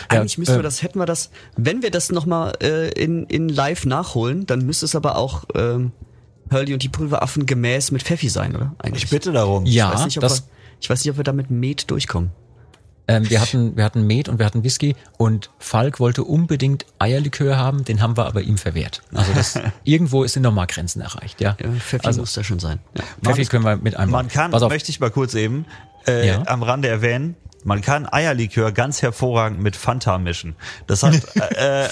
Eigentlich 0.09 0.39
müssten 0.39 0.55
wir 0.55 0.61
äh, 0.61 0.65
das, 0.65 0.83
hätten 0.83 0.99
wir 0.99 1.07
das, 1.07 1.31
wenn 1.57 1.83
wir 1.83 1.91
das 1.91 2.11
nochmal 2.11 2.55
äh, 2.61 2.89
in, 2.91 3.25
in 3.27 3.49
live 3.49 3.87
nachholen, 3.87 4.47
dann 4.47 4.65
müsste 4.67 4.87
es 4.87 4.95
aber 4.95 5.17
auch 5.17 5.45
ähm, 5.55 5.93
Hurley 6.51 6.73
und 6.73 6.83
die 6.83 6.89
Pulveraffen 6.89 7.47
gemäß 7.47 7.91
mit 7.91 8.03
Pfeffi 8.03 8.29
sein, 8.29 8.57
oder? 8.57 8.75
Eigentlich. 8.79 9.05
Ich 9.05 9.11
bitte 9.11 9.33
darum. 9.33 9.67
Ja, 9.67 9.91
ich 9.91 9.99
weiß 9.99 10.05
nicht, 10.07 10.19
ob, 10.19 10.23
das, 10.23 10.41
wir, 10.41 10.49
ich 10.81 10.91
weiß 10.91 11.05
nicht, 11.05 11.11
ob 11.11 11.17
wir 11.19 11.25
da 11.25 11.33
mit 11.33 11.51
Met 11.51 11.91
durchkommen. 11.91 12.31
Ähm, 13.09 13.29
wir 13.29 13.41
hatten, 13.41 13.77
wir 13.77 13.85
hatten 13.85 14.07
Met 14.07 14.29
und 14.29 14.39
wir 14.39 14.45
hatten 14.45 14.63
Whisky 14.63 14.95
und 15.17 15.51
Falk 15.59 15.99
wollte 15.99 16.25
unbedingt 16.25 16.85
Eierlikör 16.99 17.57
haben, 17.57 17.85
den 17.85 18.03
haben 18.03 18.19
wir 18.19 18.27
aber 18.27 18.43
ihm 18.43 18.59
verwehrt. 18.59 19.03
Also 19.15 19.33
das, 19.33 19.59
irgendwo 19.85 20.27
sind 20.27 20.43
nochmal 20.43 20.67
Grenzen 20.67 21.01
erreicht, 21.01 21.41
ja. 21.41 21.57
ja 21.59 21.71
Pfeffi 21.73 22.07
also, 22.07 22.21
muss 22.21 22.35
da 22.35 22.45
schon 22.45 22.59
sein. 22.59 22.81
Ja. 22.95 23.05
Pfeffi 23.25 23.47
können 23.47 23.65
wir 23.65 23.77
mit 23.77 23.97
einem. 23.97 24.13
Man 24.13 24.29
kann, 24.29 24.51
möchte 24.51 24.91
ich 24.91 25.01
mal 25.01 25.11
kurz 25.11 25.35
eben, 25.35 25.65
äh, 26.07 26.29
ja? 26.29 26.43
am 26.47 26.63
Rande 26.63 26.89
erwähnen, 26.89 27.35
man 27.65 27.81
kann 27.81 28.07
Eierlikör 28.11 28.73
ganz 28.73 29.03
hervorragend 29.03 29.61
mit 29.61 29.75
Fanta 29.75 30.19
mischen. 30.19 30.55
Das 30.87 31.03
hat, 31.03 31.15
äh, 31.35 31.85
äh, 31.85 31.89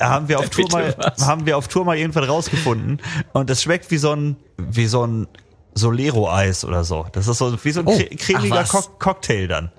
haben 0.00 0.28
wir 0.28 0.38
auf 0.38 0.50
Tour 0.50 0.70
mal, 0.70 0.94
haben 1.20 1.46
wir 1.46 1.56
auf 1.56 1.68
Tour 1.68 1.84
mal 1.84 1.96
irgendwann 1.96 2.24
rausgefunden. 2.24 3.00
Und 3.32 3.50
es 3.50 3.62
schmeckt 3.62 3.90
wie 3.90 3.98
so 3.98 4.12
ein, 4.12 4.36
wie 4.58 4.86
so 4.86 5.06
ein 5.06 5.26
Solero-Eis 5.74 6.64
oder 6.64 6.84
so. 6.84 7.06
Das 7.12 7.26
ist 7.26 7.38
so 7.38 7.56
wie 7.64 7.70
so 7.70 7.80
ein 7.80 7.86
oh, 7.86 7.98
cremiger 8.16 8.64
Co 8.64 8.82
Cocktail 8.98 9.46
dann. 9.46 9.72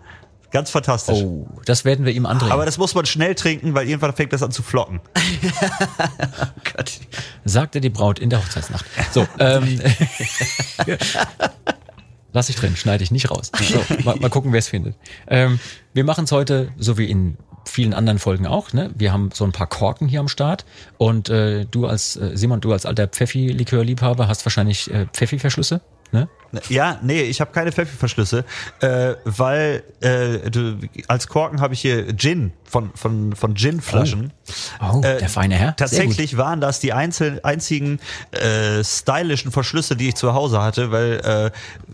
Ganz 0.51 0.71
fantastisch. 0.71 1.19
Oh, 1.19 1.47
das 1.65 1.85
werden 1.85 2.05
wir 2.05 2.13
ihm 2.13 2.25
andrehen. 2.25 2.51
Aber 2.51 2.65
das 2.65 2.77
muss 2.77 2.95
man 2.95 3.05
schnell 3.05 3.35
trinken, 3.35 3.73
weil 3.75 3.87
irgendwann 3.87 4.13
fängt 4.13 4.33
das 4.33 4.41
an 4.41 4.51
zu 4.51 4.63
flocken. 4.63 4.99
oh 5.15 6.45
Gott. 6.75 6.99
Sagte 7.45 7.81
die 7.81 7.89
Braut 7.89 8.19
in 8.19 8.29
der 8.29 8.39
Hochzeitsnacht. 8.39 8.85
So, 9.11 9.27
ähm, 9.37 9.79
lass 12.33 12.49
ich 12.49 12.55
drin, 12.55 12.75
schneide 12.75 13.03
ich 13.03 13.11
nicht 13.11 13.29
raus. 13.29 13.51
So, 13.59 14.03
mal, 14.03 14.15
mal 14.15 14.29
gucken, 14.29 14.51
wer 14.51 14.59
es 14.59 14.67
findet. 14.67 14.95
Ähm, 15.27 15.59
wir 15.93 16.03
machen 16.03 16.25
es 16.25 16.31
heute, 16.31 16.71
so 16.77 16.97
wie 16.97 17.09
in 17.09 17.37
vielen 17.65 17.93
anderen 17.93 18.19
Folgen 18.19 18.47
auch. 18.47 18.73
Ne? 18.73 18.91
Wir 18.95 19.13
haben 19.13 19.29
so 19.33 19.45
ein 19.45 19.51
paar 19.51 19.67
Korken 19.67 20.07
hier 20.07 20.19
am 20.19 20.27
Start 20.27 20.65
und 20.97 21.29
äh, 21.29 21.65
du 21.65 21.85
als 21.85 22.15
äh, 22.15 22.31
Simon, 22.33 22.61
du 22.61 22.71
als 22.71 22.85
alter 22.85 23.07
Pfeffi-Likör-Liebhaber 23.07 24.27
hast 24.27 24.45
wahrscheinlich 24.45 24.91
äh, 24.91 25.05
Pfeffi-Verschlüsse. 25.13 25.81
Ne? 26.11 26.27
Ja, 26.69 26.99
nee, 27.03 27.21
ich 27.21 27.41
habe 27.41 27.51
keine 27.51 27.71
Pfeffi-Verschlüsse, 27.71 28.43
äh, 28.81 29.13
weil 29.23 29.83
äh, 30.01 30.49
du, 30.49 30.79
als 31.07 31.27
Korken 31.27 31.61
habe 31.61 31.75
ich 31.75 31.81
hier 31.81 32.15
Gin 32.17 32.53
von 32.63 32.91
von 32.95 33.35
von 33.35 33.55
Gin-Flaschen. 33.55 34.33
Oh, 34.81 34.95
oh 34.95 35.01
äh, 35.03 35.19
der 35.19 35.29
feine 35.29 35.55
Herr. 35.55 35.75
Tatsächlich 35.75 36.37
waren 36.37 36.59
das 36.59 36.79
die 36.79 36.91
einzel 36.91 37.39
einzigen 37.43 37.99
äh, 38.31 38.83
stylischen 38.83 39.51
Verschlüsse, 39.51 39.95
die 39.95 40.09
ich 40.09 40.15
zu 40.15 40.33
Hause 40.33 40.61
hatte, 40.61 40.91
weil 40.91 41.19
äh, 41.19 41.51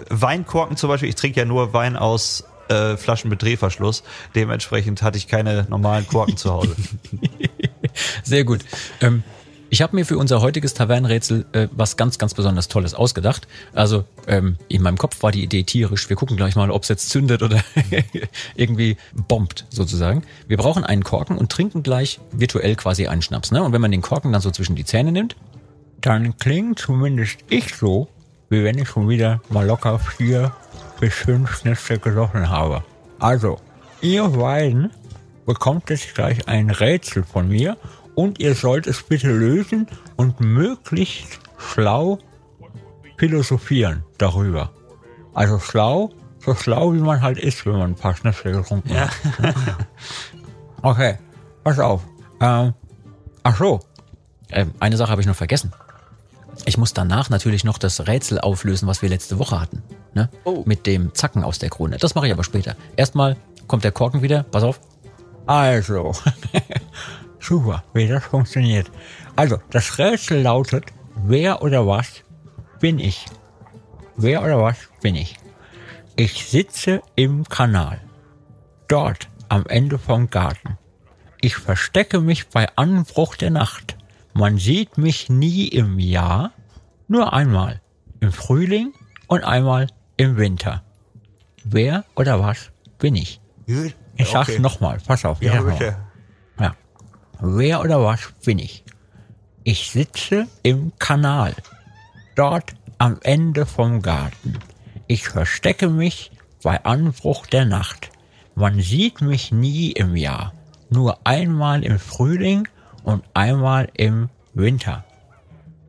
Weinkorken 0.09 0.77
zum 0.77 0.89
Beispiel, 0.89 1.09
ich 1.09 1.15
trinke 1.15 1.41
ja 1.41 1.45
nur 1.45 1.73
Wein 1.73 1.97
aus 1.97 2.45
äh, 2.69 2.95
Flaschen 2.95 3.29
mit 3.29 3.41
Drehverschluss. 3.41 4.03
Dementsprechend 4.35 5.01
hatte 5.01 5.17
ich 5.17 5.27
keine 5.27 5.65
normalen 5.69 6.07
Korken 6.07 6.37
zu 6.37 6.51
Hause. 6.51 6.75
Sehr 8.23 8.43
gut. 8.43 8.61
Ähm, 9.01 9.23
ich 9.75 9.81
habe 9.81 9.93
mir 9.93 10.05
für 10.05 10.17
unser 10.17 10.39
heutiges 10.39 10.73
Tavernenrätsel 10.73 11.45
äh, 11.51 11.67
was 11.73 11.97
ganz, 11.97 12.17
ganz 12.17 12.33
besonders 12.33 12.69
Tolles 12.69 12.93
ausgedacht. 12.93 13.45
Also 13.73 14.05
ähm, 14.25 14.55
in 14.69 14.81
meinem 14.81 14.97
Kopf 14.97 15.21
war 15.21 15.33
die 15.33 15.43
Idee 15.43 15.63
tierisch. 15.63 16.07
Wir 16.07 16.15
gucken 16.15 16.37
gleich 16.37 16.55
mal, 16.55 16.71
ob 16.71 16.83
es 16.83 16.87
jetzt 16.87 17.09
zündet 17.09 17.43
oder 17.43 17.61
irgendwie 18.55 18.95
bombt 19.27 19.65
sozusagen. 19.69 20.23
Wir 20.47 20.55
brauchen 20.55 20.85
einen 20.85 21.03
Korken 21.03 21.37
und 21.37 21.51
trinken 21.51 21.83
gleich 21.83 22.21
virtuell 22.31 22.77
quasi 22.77 23.07
einen 23.07 23.21
Schnaps. 23.21 23.51
Ne? 23.51 23.61
Und 23.61 23.73
wenn 23.73 23.81
man 23.81 23.91
den 23.91 24.01
Korken 24.01 24.31
dann 24.31 24.39
so 24.39 24.49
zwischen 24.49 24.77
die 24.77 24.85
Zähne 24.85 25.11
nimmt, 25.11 25.35
dann 25.99 26.37
klingt 26.37 26.79
zumindest 26.79 27.39
ich 27.49 27.75
so, 27.75 28.07
wie 28.47 28.63
wenn 28.63 28.77
ich 28.77 28.87
schon 28.87 29.09
wieder 29.09 29.41
mal 29.49 29.65
locker 29.65 29.99
vier 29.99 30.53
bis 31.01 31.15
fünf 31.15 31.53
Schnäpse 31.53 31.99
gesoffen 31.99 32.49
habe. 32.49 32.81
Also, 33.19 33.59
ihr 33.99 34.23
beiden 34.29 34.91
bekommt 35.45 35.89
jetzt 35.89 36.15
gleich 36.15 36.47
ein 36.47 36.69
Rätsel 36.69 37.23
von 37.23 37.49
mir 37.49 37.75
und 38.15 38.39
ihr 38.39 38.55
sollt 38.55 38.87
es 38.87 39.03
bitte 39.03 39.31
lösen 39.31 39.87
und 40.15 40.39
möglichst 40.39 41.39
schlau 41.57 42.19
philosophieren 43.17 44.03
darüber. 44.17 44.71
Also 45.33 45.59
schlau, 45.59 46.11
so 46.39 46.55
schlau 46.55 46.93
wie 46.93 46.99
man 46.99 47.21
halt 47.21 47.37
ist, 47.37 47.65
wenn 47.65 47.73
man 47.73 47.91
ein 47.91 47.95
paar 47.95 48.15
Schnäpse 48.15 48.51
getrunken 48.51 48.93
ja. 48.93 49.09
hat. 49.09 49.55
okay, 50.81 51.17
pass 51.63 51.79
auf. 51.79 52.01
Ähm, 52.39 52.73
ach 53.43 53.57
so, 53.57 53.79
ähm, 54.51 54.71
eine 54.79 54.97
Sache 54.97 55.11
habe 55.11 55.21
ich 55.21 55.27
noch 55.27 55.35
vergessen. 55.35 55.71
Ich 56.65 56.77
muss 56.77 56.93
danach 56.93 57.29
natürlich 57.29 57.63
noch 57.65 57.77
das 57.77 58.07
Rätsel 58.07 58.39
auflösen, 58.39 58.87
was 58.87 59.01
wir 59.01 59.09
letzte 59.09 59.39
Woche 59.39 59.59
hatten. 59.59 59.83
Ne? 60.13 60.29
Oh. 60.45 60.63
Mit 60.65 60.85
dem 60.85 61.13
Zacken 61.13 61.43
aus 61.43 61.59
der 61.59 61.69
Krone. 61.69 61.97
Das 61.97 62.15
mache 62.15 62.27
ich 62.27 62.33
aber 62.33 62.45
später. 62.45 62.75
Erstmal 62.95 63.35
kommt 63.67 63.83
der 63.83 63.91
Korken 63.91 64.21
wieder. 64.21 64.43
Pass 64.43 64.63
auf. 64.63 64.79
Also. 65.45 66.13
Super, 67.45 67.83
wie 67.93 68.07
das 68.07 68.23
funktioniert. 68.23 68.89
Also, 69.35 69.59
das 69.69 69.99
Rätsel 69.99 70.41
lautet, 70.41 70.85
wer 71.15 71.61
oder 71.61 71.85
was 71.85 72.23
bin 72.79 72.97
ich? 72.97 73.25
Wer 74.17 74.43
oder 74.43 74.59
was 74.59 74.77
bin 75.03 75.13
ich? 75.13 75.37
Ich 76.15 76.47
sitze 76.47 77.03
im 77.15 77.43
Kanal. 77.43 78.01
Dort 78.87 79.29
am 79.47 79.63
Ende 79.67 79.99
vom 79.99 80.31
Garten. 80.31 80.79
Ich 81.39 81.57
verstecke 81.57 82.19
mich 82.19 82.47
bei 82.47 82.67
Anbruch 82.77 83.35
der 83.35 83.51
Nacht. 83.51 83.95
Man 84.33 84.57
sieht 84.57 84.97
mich 84.97 85.29
nie 85.29 85.67
im 85.67 85.99
Jahr, 85.99 86.51
nur 87.07 87.33
einmal. 87.33 87.79
Im 88.21 88.31
Frühling 88.31 88.93
und 89.27 89.43
einmal 89.43 89.85
im 90.17 90.37
Winter. 90.37 90.81
Wer 91.63 92.05
oder 92.15 92.39
was 92.39 92.71
bin 92.97 93.15
ich? 93.15 93.39
Ich 93.67 94.29
sag's 94.29 94.49
okay. 94.49 94.59
nochmal, 94.59 94.97
pass 95.05 95.25
auf. 95.25 95.43
Ja, 95.43 95.61
bitte. 95.61 96.04
Wer 97.41 97.81
oder 97.81 98.03
was 98.03 98.31
bin 98.43 98.59
ich? 98.59 98.83
Ich 99.63 99.91
sitze 99.91 100.47
im 100.63 100.93
Kanal. 100.99 101.53
Dort 102.35 102.73
am 102.97 103.17
Ende 103.23 103.65
vom 103.65 104.01
Garten. 104.01 104.59
Ich 105.07 105.27
verstecke 105.27 105.89
mich 105.89 106.31
bei 106.63 106.83
Anbruch 106.83 107.45
der 107.47 107.65
Nacht. 107.65 108.09
Man 108.55 108.79
sieht 108.79 109.21
mich 109.21 109.51
nie 109.51 109.91
im 109.91 110.15
Jahr. 110.15 110.53
Nur 110.89 111.19
einmal 111.25 111.83
im 111.83 111.99
Frühling 111.99 112.67
und 113.03 113.23
einmal 113.33 113.89
im 113.95 114.29
Winter. 114.53 115.03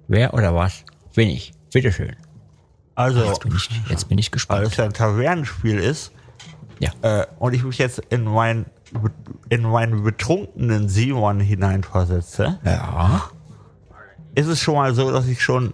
Wer 0.08 0.34
oder 0.34 0.54
was 0.54 0.84
bin 1.14 1.28
ich? 1.28 1.52
Bitteschön. 1.72 2.16
Also, 2.94 3.24
jetzt 3.24 3.40
bin 3.40 3.54
ich, 3.54 3.70
jetzt 3.90 4.08
bin 4.08 4.18
ich 4.18 4.30
gespannt. 4.30 4.62
Weil 4.62 4.68
es 4.68 4.80
ein 4.80 4.92
Tavernenspiel 4.92 5.78
ist. 5.78 6.12
Ja. 6.78 6.90
Äh, 7.02 7.26
und 7.38 7.54
ich 7.54 7.62
mich 7.62 7.78
jetzt 7.78 7.98
in 8.10 8.24
mein 8.24 8.66
in 9.48 9.62
meinen 9.62 10.02
betrunkenen 10.02 10.88
Simon 10.88 11.40
hineinversetze. 11.40 12.58
Ja. 12.64 13.30
ist 14.34 14.46
es 14.46 14.60
schon 14.60 14.74
mal 14.74 14.94
so, 14.94 15.10
dass 15.10 15.26
ich 15.26 15.42
schon 15.42 15.72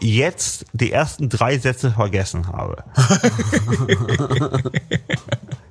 jetzt 0.00 0.66
die 0.72 0.92
ersten 0.92 1.28
drei 1.28 1.58
Sätze 1.58 1.90
vergessen 1.90 2.48
habe. 2.48 2.84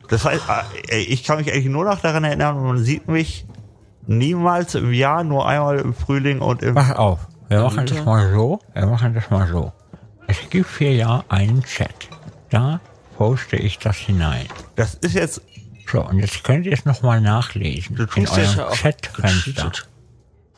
das 0.10 0.26
heißt, 0.26 0.43
äh, 0.89 0.99
ich 0.99 1.24
kann 1.24 1.38
mich 1.38 1.51
eigentlich 1.51 1.66
nur 1.66 1.86
noch 1.86 1.99
daran 1.99 2.24
erinnern, 2.24 2.62
man 2.64 2.84
sieht 2.84 3.08
mich 3.08 3.45
niemals 4.08 4.76
im 4.76 4.93
Jahr, 4.93 5.24
nur 5.24 5.47
einmal 5.47 5.80
im 5.80 5.93
Frühling 5.93 6.41
und 6.41 6.62
im 6.62 6.76
Pass 6.76 6.95
auf, 6.95 7.28
wir 7.49 7.62
machen 7.62 7.86
das 7.86 8.04
mal 8.04 8.32
so, 8.32 8.60
wir 8.74 8.86
machen 8.86 9.14
das 9.14 9.30
mal 9.30 9.47
so. 9.47 9.72
Es 10.28 10.38
gibt 10.49 10.70
hier 10.78 10.93
ja 10.93 11.24
einen 11.30 11.64
Chat. 11.64 12.10
Da 12.49 12.80
poste 13.18 13.58
ich 13.58 13.80
das 13.80 13.97
hinein. 13.97 14.45
Das 14.76 14.95
ist 14.95 15.14
jetzt, 15.16 15.41
So, 15.92 16.02
und 16.02 16.20
jetzt 16.20 16.44
könnt 16.44 16.66
ihr 16.66 16.74
es 16.74 16.86
nochmal 16.86 17.22
nachlesen. 17.22 17.96
Du 17.96 18.04
In 18.04 18.10
tust 18.26 18.38
das 18.38 18.38
eurem 18.38 18.58
ja 18.58 18.68
auch 18.68 18.76
Chatfenster. 18.76 19.72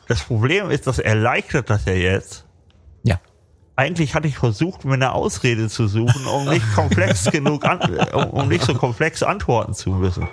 das 0.08 0.20
Problem 0.22 0.70
ist, 0.70 0.86
das 0.86 0.98
erleichtert 0.98 1.68
das 1.70 1.84
ja 1.84 1.92
jetzt. 1.92 2.46
Ja. 3.02 3.18
Eigentlich 3.76 4.14
hatte 4.14 4.28
ich 4.28 4.38
versucht, 4.38 4.84
mir 4.84 4.94
eine 4.94 5.12
Ausrede 5.12 5.68
zu 5.68 5.88
suchen, 5.88 6.26
um 6.26 6.48
nicht 6.48 6.64
komplex 6.74 7.24
genug 7.30 7.64
an, 7.66 7.80
um, 8.14 8.24
um 8.30 8.48
nicht 8.48 8.64
so 8.64 8.74
komplex 8.74 9.22
antworten 9.22 9.74
zu 9.74 9.90
müssen. 9.90 10.26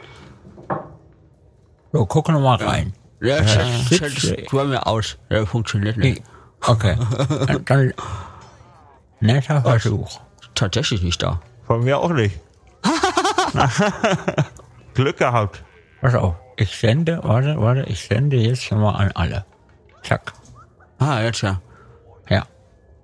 So, 1.91 2.05
guck 2.05 2.29
noch 2.29 2.39
mal 2.39 2.55
rein. 2.55 2.93
Ja, 3.21 3.37
Äh, 3.37 3.85
Chat, 3.89 4.51
mir 4.53 4.85
aus. 4.87 5.17
Der 5.29 5.45
funktioniert 5.45 5.97
nicht. 5.97 6.21
Okay. 6.65 6.97
Dann- 7.47 7.65
Dann, 7.65 7.93
netter 9.19 9.61
Versuch. 9.61 10.19
Tatsächlich 10.55 11.01
nicht 11.01 11.21
da. 11.21 11.41
Von 11.67 11.83
mir 11.83 11.97
auch 11.99 12.11
nicht. 12.11 12.39
Glück 14.93 15.17
gehabt. 15.17 15.63
Pass 16.01 16.15
auf, 16.15 16.35
ich 16.57 16.75
sende, 16.75 17.19
warte, 17.23 17.59
warte, 17.59 17.83
ich 17.83 18.01
sende 18.05 18.37
jetzt 18.37 18.63
schon 18.63 18.79
mal 18.81 18.91
an 18.95 19.11
alle. 19.15 19.45
Zack. 20.03 20.33
Ah, 20.99 21.21
jetzt 21.21 21.41
ja. 21.41 21.61
Ja. 22.29 22.45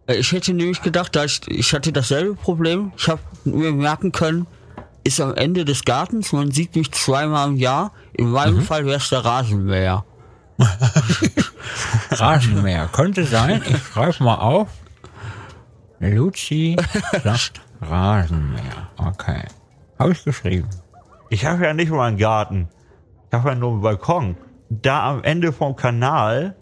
Äh, 0.08 0.16
Ich 0.16 0.32
hätte 0.32 0.54
nämlich 0.54 0.82
gedacht, 0.82 1.16
da 1.16 1.24
ich, 1.24 1.42
ich 1.48 1.74
hatte 1.74 1.92
dasselbe 1.92 2.36
Problem. 2.36 2.92
Ich 2.98 3.08
habe 3.08 3.22
mir 3.46 3.72
merken 3.72 4.12
können, 4.12 4.48
ist 5.04 5.22
am 5.22 5.34
Ende 5.36 5.64
des 5.66 5.86
Gartens, 5.86 6.34
man 6.34 6.52
sieht 6.52 6.76
mich 6.76 6.92
zweimal 6.92 7.48
im 7.48 7.56
Jahr. 7.56 7.94
In 8.14 8.32
meinem 8.32 8.62
Fall 8.62 8.86
wäre 8.86 8.98
es 8.98 9.10
der 9.10 9.24
Rasenmäher. 9.26 10.04
Rasenmäher. 12.12 12.90
Könnte 12.92 13.24
sein, 13.26 13.62
ich 13.68 13.78
schreibe 13.84 14.24
mal 14.24 14.36
auf. 14.36 14.68
Luzi 16.00 16.78
sagt 17.24 17.62
Rasenmäher. 17.82 18.90
Okay. 18.98 19.44
Habe 19.98 20.12
ich 20.12 20.24
geschrieben. 20.24 20.68
Ich 21.30 21.46
habe 21.46 21.64
ja 21.66 21.74
nicht 21.74 21.92
mal 21.92 22.08
einen 22.08 22.18
Garten. 22.18 22.68
Ich 23.28 23.34
habe 23.34 23.50
ja 23.50 23.56
nur 23.56 23.72
einen 23.72 23.82
Balkon. 23.82 24.38
Da 24.70 25.10
am 25.10 25.24
Ende 25.24 25.52
vom 25.54 25.76
Kanal, 25.76 26.56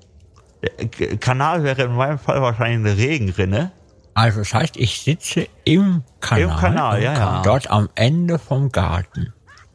K- 0.91 1.17
Kanal 1.17 1.63
wäre 1.63 1.83
in 1.83 1.95
meinem 1.95 2.19
Fall 2.19 2.41
wahrscheinlich 2.41 2.91
eine 2.91 2.97
Regenrinne. 3.01 3.71
Also 4.13 4.39
das 4.39 4.53
heißt, 4.53 4.77
ich 4.77 5.01
sitze 5.01 5.47
im 5.63 6.03
Kanal. 6.19 6.41
Im 6.43 6.55
Kanal, 6.55 7.03
ja, 7.03 7.13
ja. 7.13 7.41
Dort 7.43 7.69
am 7.69 7.89
Ende 7.95 8.39
vom 8.39 8.71
Garten. 8.71 9.33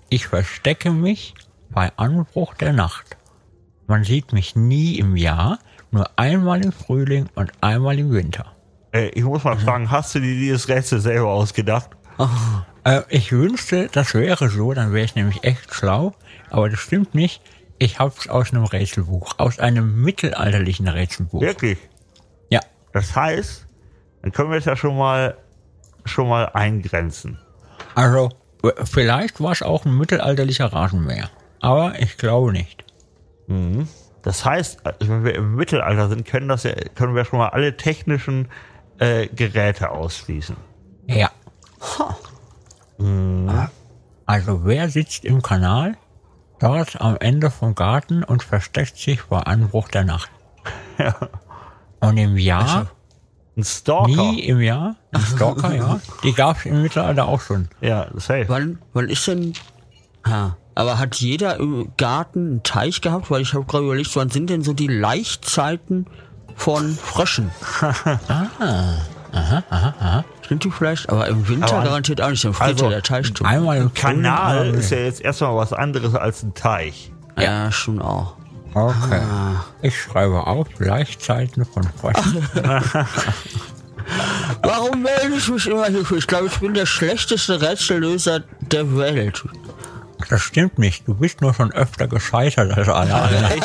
Ich 0.09 0.27
verstecke 0.27 0.91
mich 0.91 1.35
bei 1.71 1.91
Anbruch 1.97 2.55
der 2.55 2.73
Nacht. 2.73 3.17
Man 3.87 4.05
sieht 4.05 4.33
mich 4.33 4.57
nie 4.57 4.99
im 4.99 5.17
Jahr, 5.17 5.59
nur 5.91 6.11
einmal 6.17 6.65
im 6.65 6.73
Frühling 6.73 7.29
und 7.35 7.53
einmal 7.61 7.99
im 7.99 8.11
Winter. 8.13 8.47
Äh, 8.93 9.09
ich 9.11 9.25
muss 9.25 9.45
mal 9.45 9.57
fragen, 9.57 9.91
hast 9.91 10.15
du 10.15 10.21
dir 10.21 10.35
dieses 10.35 10.69
Rätsel 10.69 11.01
selber 11.01 11.29
ausgedacht? 11.31 11.91
Äh, 12.85 13.03
ich 13.09 13.33
wünschte, 13.33 13.89
das 13.93 14.15
wäre 14.15 14.49
so, 14.49 14.73
dann 14.73 14.93
wäre 14.93 15.05
ich 15.05 15.15
nämlich 15.15 15.45
echt 15.45 15.73
schlau, 15.75 16.15
aber 16.51 16.69
das 16.69 16.81
stimmt 16.81 17.15
nicht. 17.15 17.43
Ich 17.79 17.99
habe 17.99 18.13
es 18.19 18.29
aus 18.29 18.53
einem 18.53 18.65
Rätselbuch, 18.65 19.35
aus 19.39 19.59
einem 19.59 20.03
mittelalterlichen 20.03 20.89
Rätselbuch. 20.89 21.41
Wirklich? 21.41 21.79
Ja, 22.49 22.61
Das 22.93 23.17
heißt, 23.17 23.67
dann 24.23 24.33
können 24.33 24.51
wir 24.51 24.59
es 24.59 24.65
ja 24.65 24.77
schon 24.77 24.97
mal, 24.97 25.37
schon 26.05 26.29
mal 26.29 26.47
eingrenzen. 26.47 27.39
also 27.95 28.31
vielleicht 28.85 29.41
war 29.41 29.53
es 29.53 29.63
auch 29.63 29.85
ein 29.85 29.97
mittelalterlicher 29.97 30.73
Rasenmäher, 30.73 31.31
aber 31.61 31.99
ich 31.99 32.17
glaube 32.17 32.53
nicht. 32.53 32.85
Das 34.23 34.45
heißt, 34.45 34.87
also 34.87 35.09
wenn 35.09 35.25
wir 35.25 35.35
im 35.35 35.57
Mittelalter 35.57 36.09
sind, 36.09 36.25
können, 36.25 36.49
das 36.49 36.63
ja, 36.63 36.73
können 36.95 37.15
wir 37.15 37.25
schon 37.25 37.41
mal 37.41 37.49
alle 37.49 37.77
technischen 37.77 38.49
äh, 38.99 39.27
Geräte 39.27 39.91
ausschließen. 39.91 40.57
Ja. 41.09 41.31
Also 44.27 44.65
wer 44.65 44.89
sitzt 44.89 45.25
im 45.25 45.43
Kanal, 45.43 45.97
dort 46.61 47.01
am 47.01 47.17
Ende 47.19 47.51
vom 47.51 47.75
Garten 47.75 48.23
und 48.25 48.43
versteckt 48.43 48.97
sich 48.97 49.21
vor 49.23 49.47
Anbruch 49.47 49.89
der 49.89 50.05
Nacht? 50.05 50.31
Und 52.01 52.17
im 52.17 52.37
Jahr, 52.37 52.91
Ein 53.57 53.65
Stalker. 53.65 54.07
nie 54.07 54.41
im 54.45 54.61
Jahr, 54.61 54.97
ein 55.13 55.21
Stalker, 55.21 55.75
ja, 55.75 56.01
die 56.23 56.33
gab 56.33 56.59
es 56.59 56.67
im 56.67 56.83
Mittelalter 56.83 57.27
auch 57.29 57.41
schon. 57.41 57.69
Ja, 57.81 58.07
safe. 58.15 58.45
Wann, 58.49 58.79
wann 58.93 59.09
ist 59.09 59.27
denn... 59.27 59.53
Ha. 60.27 60.57
Aber 60.75 60.99
hat 60.99 61.17
jeder 61.17 61.59
im 61.59 61.93
Garten 61.99 62.47
einen 62.47 62.63
Teich 62.63 63.01
gehabt? 63.03 63.31
Weil 63.31 63.43
ich 63.43 63.53
habe 63.53 63.65
gerade 63.67 63.85
überlegt, 63.85 64.15
wann 64.17 64.31
sind 64.31 64.49
denn 64.49 64.63
so 64.63 64.73
die 64.73 64.87
Laichzeiten 64.87 66.07
von 66.55 66.95
Fröschen? 66.95 67.51
Sind 70.49 70.65
die 70.65 70.71
vielleicht? 70.71 71.09
Aber 71.09 71.27
im 71.29 71.47
Winter 71.49 71.73
Aber- 71.77 71.85
garantiert 71.85 72.21
auch 72.21 72.31
nicht, 72.31 72.45
dann 72.45 72.53
friert 72.55 72.71
also, 72.71 72.85
ja 72.87 72.91
der 72.91 73.03
Teich 73.03 73.33
zu. 73.35 73.45
Einmal 73.45 73.79
im 73.79 73.95
Kanal 73.95 74.69
im 74.69 74.75
ist 74.79 74.91
ja 74.91 74.99
jetzt 74.99 75.21
erstmal 75.21 75.57
was 75.57 75.73
anderes 75.73 76.15
als 76.15 76.43
ein 76.43 76.55
Teich. 76.55 77.13
Ja, 77.39 77.71
schon 77.73 78.01
auch. 78.03 78.35
Okay. 78.75 79.21
Ich 79.83 80.01
schreibe 80.01 80.47
auf 80.47 80.67
Laichzeiten 80.79 81.65
von 81.65 81.83
Fröschen. 82.01 82.47
Warum 84.63 85.03
melde 85.03 85.37
ich 85.37 85.49
mich 85.49 85.67
immer 85.67 85.87
hierfür? 85.87 86.19
Ich 86.19 86.27
glaube, 86.27 86.47
ich 86.47 86.59
bin 86.59 86.75
der 86.75 86.87
schlechteste 86.87 87.61
Rätsellöser 87.61 88.41
der 88.61 88.97
Welt. 88.97 89.45
Das 90.29 90.41
stimmt 90.41 90.79
nicht. 90.79 91.07
Du 91.09 91.15
bist 91.15 91.41
nur 91.41 91.53
schon 91.55 91.73
öfter 91.73 92.07
gescheitert 92.09 92.77
als 92.77 92.89
alle 92.89 93.15
anderen. 93.23 93.61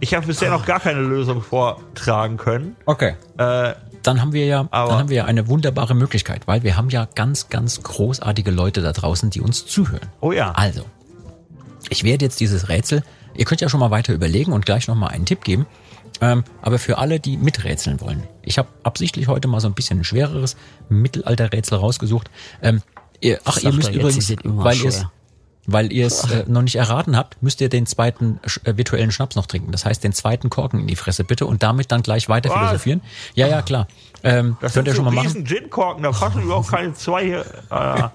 Ich 0.00 0.14
habe 0.14 0.26
bisher 0.26 0.50
noch 0.50 0.66
gar 0.66 0.80
keine 0.80 1.00
Lösung 1.00 1.42
vortragen 1.42 2.36
können. 2.36 2.76
Okay. 2.86 3.14
Äh, 3.38 3.72
Dann 4.06 4.20
haben 4.20 4.32
wir 4.32 4.46
ja, 4.46 4.68
Aber- 4.70 4.90
dann 4.90 4.98
haben 5.00 5.08
wir 5.08 5.16
ja 5.16 5.24
eine 5.24 5.48
wunderbare 5.48 5.94
Möglichkeit, 5.94 6.46
weil 6.46 6.62
wir 6.62 6.76
haben 6.76 6.90
ja 6.90 7.08
ganz, 7.14 7.48
ganz 7.48 7.82
großartige 7.82 8.50
Leute 8.50 8.80
da 8.82 8.92
draußen, 8.92 9.30
die 9.30 9.40
uns 9.40 9.66
zuhören. 9.66 10.08
oh 10.20 10.32
ja. 10.32 10.52
Also, 10.52 10.84
ich 11.88 12.04
werde 12.04 12.24
jetzt 12.24 12.40
dieses 12.40 12.68
Rätsel, 12.68 13.02
ihr 13.36 13.44
könnt 13.44 13.60
ja 13.60 13.68
schon 13.68 13.80
mal 13.80 13.90
weiter 13.90 14.12
überlegen 14.12 14.52
und 14.52 14.64
gleich 14.66 14.88
nochmal 14.88 15.10
einen 15.10 15.26
Tipp 15.26 15.44
geben. 15.44 15.66
Ähm, 16.20 16.44
aber 16.62 16.78
für 16.78 16.96
alle, 16.98 17.20
die 17.20 17.36
miträtseln 17.36 18.00
wollen. 18.00 18.22
Ich 18.42 18.56
habe 18.58 18.68
absichtlich 18.84 19.28
heute 19.28 19.48
mal 19.48 19.60
so 19.60 19.66
ein 19.68 19.74
bisschen 19.74 20.00
ein 20.00 20.04
schwereres 20.04 20.56
Mittelalterrätsel 20.88 21.76
rausgesucht. 21.78 22.30
Ähm, 22.62 22.80
ihr, 23.20 23.38
ach, 23.44 23.58
ihr 23.58 23.72
müsst 23.72 23.90
übrigens, 23.90 24.30
weil 24.44 24.76
ihr. 24.76 25.10
Weil 25.66 25.92
ihr 25.92 26.06
es 26.06 26.30
äh, 26.30 26.44
noch 26.46 26.62
nicht 26.62 26.76
erraten 26.76 27.16
habt, 27.16 27.42
müsst 27.42 27.60
ihr 27.60 27.68
den 27.68 27.86
zweiten 27.86 28.38
äh, 28.64 28.76
virtuellen 28.76 29.10
Schnaps 29.10 29.34
noch 29.36 29.46
trinken. 29.46 29.72
Das 29.72 29.84
heißt, 29.84 30.04
den 30.04 30.12
zweiten 30.12 30.50
Korken 30.50 30.80
in 30.80 30.86
die 30.86 30.96
Fresse 30.96 31.24
bitte 31.24 31.46
und 31.46 31.62
damit 31.62 31.90
dann 31.92 32.02
gleich 32.02 32.28
weiter 32.28 32.50
Was? 32.50 32.56
philosophieren. 32.58 33.00
Ja, 33.34 33.46
ja, 33.48 33.62
klar. 33.62 33.86
Ähm, 34.22 34.56
Das 34.60 34.74
könnt 34.74 34.86
ihr 34.88 34.94
sind 34.94 35.04
schon 35.04 35.06
mal 35.06 35.12
machen. 35.14 35.26
riesen 35.28 35.44
Gin-Korken, 35.44 36.02
da 36.02 36.10
passen 36.12 36.42
überhaupt 36.42 36.68
keine 36.68 36.92
zwei 36.94 37.24
hier. 37.24 37.44
Äh, 37.70 38.08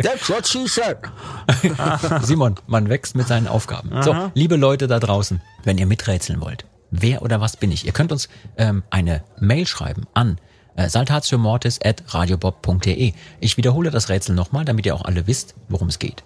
That's 0.02 0.28
what 0.30 0.46
she 0.46 0.66
said. 0.66 0.98
Simon, 2.22 2.56
man 2.66 2.88
wächst 2.88 3.14
mit 3.16 3.28
seinen 3.28 3.48
Aufgaben. 3.48 3.90
So, 4.02 4.30
liebe 4.34 4.56
Leute 4.56 4.86
da 4.86 4.98
draußen, 5.00 5.40
wenn 5.64 5.78
ihr 5.78 5.86
miträtseln 5.86 6.40
wollt, 6.40 6.64
wer 6.90 7.22
oder 7.22 7.40
was 7.40 7.56
bin 7.56 7.72
ich? 7.72 7.86
Ihr 7.86 7.92
könnt 7.92 8.12
uns 8.12 8.28
ähm, 8.56 8.82
eine 8.90 9.22
Mail 9.40 9.66
schreiben 9.66 10.06
an 10.14 10.38
äh, 10.76 10.88
saltatiomortis.radiobob.de. 10.88 13.12
Ich 13.40 13.56
wiederhole 13.56 13.90
das 13.90 14.08
Rätsel 14.08 14.34
nochmal, 14.34 14.64
damit 14.64 14.86
ihr 14.86 14.94
auch 14.94 15.04
alle 15.04 15.26
wisst, 15.26 15.54
worum 15.68 15.88
es 15.88 15.98
geht. 15.98 16.22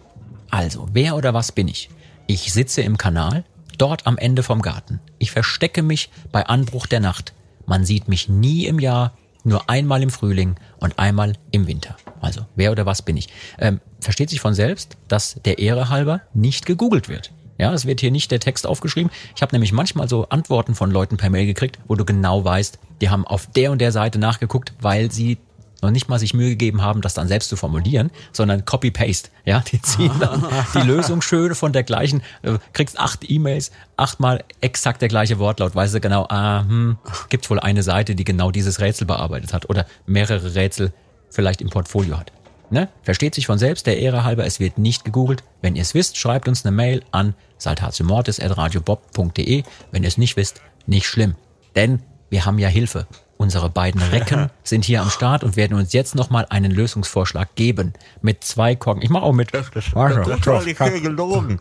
Also, 0.50 0.88
wer 0.92 1.16
oder 1.16 1.34
was 1.34 1.52
bin 1.52 1.68
ich? 1.68 1.90
Ich 2.26 2.52
sitze 2.52 2.82
im 2.82 2.98
Kanal, 2.98 3.44
dort 3.76 4.06
am 4.06 4.18
Ende 4.18 4.42
vom 4.42 4.62
Garten. 4.62 5.00
Ich 5.18 5.30
verstecke 5.30 5.82
mich 5.82 6.10
bei 6.32 6.46
Anbruch 6.46 6.86
der 6.86 7.00
Nacht. 7.00 7.32
Man 7.66 7.84
sieht 7.84 8.08
mich 8.08 8.28
nie 8.28 8.66
im 8.66 8.78
Jahr, 8.78 9.12
nur 9.44 9.68
einmal 9.70 10.02
im 10.02 10.10
Frühling 10.10 10.56
und 10.78 10.98
einmal 10.98 11.34
im 11.50 11.66
Winter. 11.66 11.96
Also, 12.20 12.42
wer 12.56 12.72
oder 12.72 12.86
was 12.86 13.02
bin 13.02 13.16
ich? 13.16 13.28
Ähm, 13.58 13.80
versteht 14.00 14.30
sich 14.30 14.40
von 14.40 14.54
selbst, 14.54 14.96
dass 15.06 15.40
der 15.44 15.58
Ehre 15.58 15.88
halber 15.88 16.22
nicht 16.34 16.66
gegoogelt 16.66 17.08
wird. 17.08 17.32
Ja, 17.58 17.72
es 17.72 17.86
wird 17.86 18.00
hier 18.00 18.12
nicht 18.12 18.30
der 18.30 18.40
Text 18.40 18.66
aufgeschrieben. 18.66 19.10
Ich 19.34 19.42
habe 19.42 19.54
nämlich 19.54 19.72
manchmal 19.72 20.08
so 20.08 20.28
Antworten 20.28 20.74
von 20.74 20.90
Leuten 20.90 21.16
per 21.16 21.28
Mail 21.28 21.46
gekriegt, 21.46 21.78
wo 21.88 21.96
du 21.96 22.04
genau 22.04 22.44
weißt, 22.44 22.78
die 23.00 23.10
haben 23.10 23.26
auf 23.26 23.46
der 23.48 23.72
und 23.72 23.80
der 23.80 23.90
Seite 23.90 24.18
nachgeguckt, 24.18 24.72
weil 24.80 25.10
sie 25.10 25.38
noch 25.82 25.90
nicht 25.90 26.08
mal 26.08 26.18
sich 26.18 26.34
Mühe 26.34 26.50
gegeben 26.50 26.82
haben, 26.82 27.00
das 27.00 27.14
dann 27.14 27.28
selbst 27.28 27.48
zu 27.48 27.56
formulieren, 27.56 28.10
sondern 28.32 28.64
Copy-Paste. 28.64 29.30
Ja, 29.44 29.60
die 29.60 29.80
ziehen 29.80 30.12
dann 30.18 30.44
die 30.74 30.80
Lösung 30.80 31.22
schön 31.22 31.54
von 31.54 31.72
der 31.72 31.84
gleichen, 31.84 32.22
äh, 32.42 32.58
kriegst 32.72 32.98
acht 32.98 33.28
E-Mails, 33.28 33.70
achtmal 33.96 34.44
exakt 34.60 35.02
der 35.02 35.08
gleiche 35.08 35.38
Wortlaut, 35.38 35.74
weißt 35.74 35.94
du 35.94 36.00
genau, 36.00 36.26
ah, 36.28 36.64
hm, 36.66 36.98
gibt 37.28 37.48
wohl 37.50 37.60
eine 37.60 37.82
Seite, 37.82 38.14
die 38.14 38.24
genau 38.24 38.50
dieses 38.50 38.80
Rätsel 38.80 39.06
bearbeitet 39.06 39.52
hat 39.52 39.68
oder 39.70 39.86
mehrere 40.06 40.54
Rätsel 40.54 40.92
vielleicht 41.30 41.60
im 41.60 41.70
Portfolio 41.70 42.18
hat. 42.18 42.32
Ne? 42.70 42.88
Versteht 43.02 43.34
sich 43.34 43.46
von 43.46 43.58
selbst, 43.58 43.86
der 43.86 43.98
Ehre 43.98 44.24
halber, 44.24 44.44
es 44.44 44.60
wird 44.60 44.76
nicht 44.78 45.04
gegoogelt. 45.04 45.42
Wenn 45.62 45.74
ihr 45.74 45.82
es 45.82 45.94
wisst, 45.94 46.18
schreibt 46.18 46.48
uns 46.48 46.66
eine 46.66 46.76
Mail 46.76 47.02
an 47.12 47.34
saltatiomortis.radiobob.de. 47.58 49.62
Wenn 49.90 50.02
ihr 50.02 50.08
es 50.08 50.18
nicht 50.18 50.36
wisst, 50.36 50.60
Nicht 50.86 51.06
schlimm, 51.06 51.34
denn 51.76 52.02
wir 52.30 52.46
haben 52.46 52.58
ja 52.58 52.68
Hilfe. 52.68 53.06
Unsere 53.38 53.70
beiden 53.70 54.02
Recken 54.02 54.50
sind 54.64 54.84
hier 54.84 55.00
am 55.00 55.10
Start 55.10 55.44
und 55.44 55.56
werden 55.56 55.78
uns 55.78 55.92
jetzt 55.92 56.14
nochmal 56.14 56.44
einen 56.50 56.70
Lösungsvorschlag 56.72 57.54
geben. 57.54 57.92
Mit 58.20 58.44
zwei 58.44 58.74
Korken. 58.74 59.00
Ich 59.02 59.10
mache 59.10 59.22
auch 59.22 59.32
mit. 59.32 59.52
Warte, 59.52 60.22
Das 60.26 60.46
war 60.46 60.62
nicht 60.62 60.78
gelogen. 61.02 61.60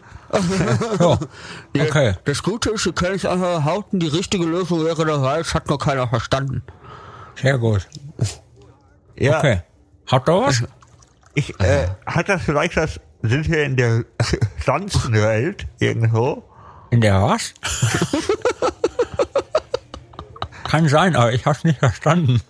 so. 1.00 1.18
Okay. 1.80 2.16
Das 2.26 2.44
Gute 2.44 2.72
ist, 2.72 2.94
könnt 2.96 3.16
es 3.16 3.26
einfach 3.26 3.64
hauten, 3.64 4.00
die 4.00 4.08
richtige 4.08 4.46
Lösung 4.46 4.84
wäre 4.84 5.06
dabei, 5.06 5.40
es 5.40 5.54
hat 5.54 5.70
noch 5.70 5.78
keiner 5.78 6.08
verstanden. 6.08 6.64
Sehr 7.40 7.58
gut. 7.58 7.88
Ja, 9.16 9.38
Okay. 9.40 9.62
Habt 10.08 10.28
ihr 10.30 10.34
was? 10.42 10.64
ich, 11.36 11.60
äh, 11.60 11.88
hat 12.06 12.28
das 12.30 12.42
vielleicht 12.42 12.76
das, 12.78 13.00
sind 13.22 13.50
wir 13.52 13.64
in 13.64 13.76
der 13.78 14.04
Pflanzenwelt 14.58 15.68
irgendwo? 15.80 16.44
In 16.90 17.02
der 17.02 17.22
was? 17.22 17.54
Kann 20.68 20.90
sein, 20.90 21.16
aber 21.16 21.32
ich 21.32 21.46
hab's 21.46 21.64
nicht 21.64 21.80
verstanden. 21.80 22.42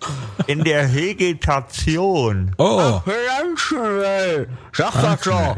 In 0.48 0.64
der 0.64 0.92
Vegetation. 0.92 2.52
Oh, 2.58 3.00
Pflanzenwelt, 3.00 4.48
sag 4.72 4.92
das 4.92 5.22
so. 5.22 5.56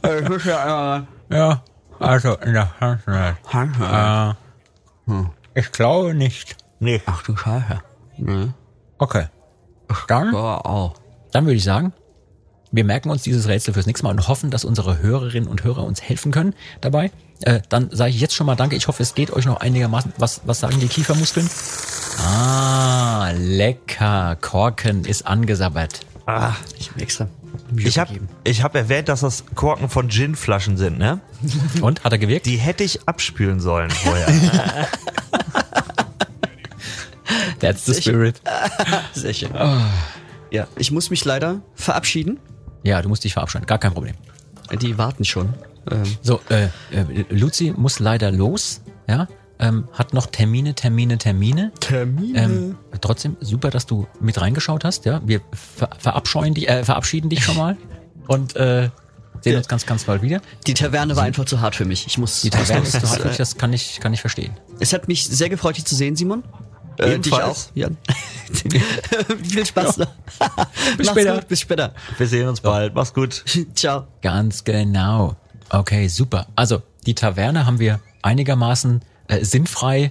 Das 0.00 0.20
ist 0.30 0.46
ja 0.46 0.62
immer 0.64 1.06
ja. 1.28 1.62
Also 1.98 2.36
in 2.36 2.54
der 2.54 2.66
Pflanzenwelt. 2.66 3.36
Pflanzenwelt. 3.46 4.36
Äh, 5.08 5.60
ich 5.60 5.72
glaube 5.72 6.14
nicht. 6.14 6.56
Nee. 6.78 7.02
Ach 7.04 7.22
du 7.22 7.36
Scheiße. 7.36 7.82
Nee. 8.16 8.48
Okay. 8.96 9.26
Dann, 10.08 10.34
auch. 10.34 10.94
dann 11.32 11.44
würde 11.44 11.56
ich 11.56 11.64
sagen, 11.64 11.92
wir 12.72 12.84
merken 12.84 13.10
uns 13.10 13.22
dieses 13.22 13.48
Rätsel 13.48 13.74
fürs 13.74 13.86
nächste 13.86 14.04
Mal 14.04 14.10
und 14.12 14.28
hoffen, 14.28 14.50
dass 14.50 14.64
unsere 14.64 15.00
Hörerinnen 15.02 15.48
und 15.48 15.64
Hörer 15.64 15.84
uns 15.84 16.00
helfen 16.02 16.30
können 16.32 16.54
dabei. 16.80 17.10
Äh, 17.42 17.60
dann 17.68 17.88
sage 17.90 18.10
ich 18.10 18.20
jetzt 18.20 18.34
schon 18.34 18.46
mal 18.46 18.54
Danke. 18.54 18.76
Ich 18.76 18.86
hoffe, 18.86 19.02
es 19.02 19.14
geht 19.14 19.32
euch 19.32 19.46
noch 19.46 19.60
einigermaßen. 19.60 20.12
Was, 20.18 20.42
was 20.44 20.60
sagen 20.60 20.78
die 20.78 20.88
Kiefermuskeln? 20.88 21.48
Ah, 22.18 23.30
lecker. 23.36 24.36
Korken 24.40 25.04
ist 25.04 25.26
angesabbert. 25.26 26.00
Ah, 26.26 26.52
Ich 26.78 26.90
hab 26.90 27.00
extra. 27.00 27.28
ich 27.76 27.98
habe 27.98 28.20
ich 28.44 28.62
hab 28.62 28.74
erwähnt, 28.76 29.08
dass 29.08 29.20
das 29.20 29.44
Korken 29.54 29.88
von 29.88 30.08
Ginflaschen 30.08 30.76
sind, 30.76 30.98
ne? 30.98 31.20
Und, 31.80 32.04
hat 32.04 32.12
er 32.12 32.18
gewirkt? 32.18 32.46
Die 32.46 32.56
hätte 32.58 32.84
ich 32.84 33.08
abspülen 33.08 33.58
sollen 33.58 33.90
vorher. 33.90 34.26
That's 37.58 37.84
the 37.86 37.94
spirit. 38.00 38.40
Sehr 39.12 39.34
schön. 39.34 39.50
Ja, 40.50 40.66
ich 40.76 40.90
muss 40.90 41.10
mich 41.10 41.24
leider 41.24 41.60
verabschieden. 41.74 42.38
Ja, 42.82 43.02
du 43.02 43.08
musst 43.08 43.24
dich 43.24 43.34
verabschieden. 43.34 43.66
Gar 43.66 43.78
kein 43.78 43.92
Problem. 43.92 44.14
Die 44.80 44.96
warten 44.98 45.24
schon. 45.24 45.54
Ähm, 45.90 46.02
So, 46.22 46.40
äh, 46.48 46.64
äh, 46.92 47.24
Luzi 47.30 47.72
muss 47.76 47.98
leider 47.98 48.30
los, 48.30 48.80
ja, 49.08 49.26
ähm, 49.58 49.88
hat 49.92 50.14
noch 50.14 50.26
Termine, 50.26 50.74
Termine, 50.74 51.18
Termine. 51.18 51.72
Termine. 51.80 52.42
Ähm, 52.42 52.76
trotzdem 53.00 53.36
super, 53.40 53.70
dass 53.70 53.86
du 53.86 54.06
mit 54.20 54.40
reingeschaut 54.40 54.84
hast, 54.84 55.04
ja. 55.04 55.20
Wir 55.24 55.40
ver 55.52 55.90
verabscheuen 55.98 56.54
dich, 56.54 56.68
äh, 56.68 56.84
verabschieden 56.84 57.28
dich 57.28 57.44
schon 57.44 57.56
mal 57.56 57.76
und 58.26 58.56
äh, 58.56 58.88
sehen 59.42 59.56
uns 59.56 59.68
ganz, 59.68 59.84
ganz 59.84 60.04
bald 60.04 60.22
wieder. 60.22 60.40
Die 60.66 60.74
Taverne 60.74 61.16
war 61.16 61.24
einfach 61.24 61.44
zu 61.44 61.60
hart 61.60 61.74
für 61.74 61.84
mich. 61.84 62.06
Ich 62.06 62.16
muss. 62.16 62.40
Die 62.42 62.50
Taverne 62.50 62.82
ist 62.86 62.92
zu 62.92 63.02
hart, 63.02 63.16
äh, 63.18 63.18
wirklich, 63.24 63.36
das 63.36 63.58
kann 63.58 63.72
ich, 63.72 64.00
kann 64.00 64.14
ich 64.14 64.20
verstehen. 64.20 64.52
Es 64.78 64.92
hat 64.92 65.08
mich 65.08 65.26
sehr 65.26 65.48
gefreut, 65.48 65.76
dich 65.76 65.84
zu 65.84 65.94
sehen, 65.94 66.16
Simon. 66.16 66.42
Äh, 66.98 67.18
dich 67.18 67.32
auch. 67.32 67.56
Jan. 67.74 67.96
Viel 69.42 69.66
Spaß 69.66 69.98
noch. 69.98 70.08
Bis 70.96 71.06
Mach's 71.06 71.10
später. 71.10 71.34
Gut, 71.34 71.48
bis 71.48 71.60
später. 71.60 71.94
Wir 72.18 72.26
sehen 72.26 72.48
uns 72.48 72.60
bald. 72.60 72.94
Mach's 72.94 73.12
gut. 73.12 73.44
Ciao. 73.74 74.06
Ganz 74.22 74.64
genau. 74.64 75.36
Okay, 75.68 76.08
super. 76.08 76.46
Also, 76.56 76.82
die 77.06 77.14
Taverne 77.14 77.66
haben 77.66 77.78
wir 77.78 78.00
einigermaßen 78.22 79.02
äh, 79.28 79.44
sinnfrei 79.44 80.10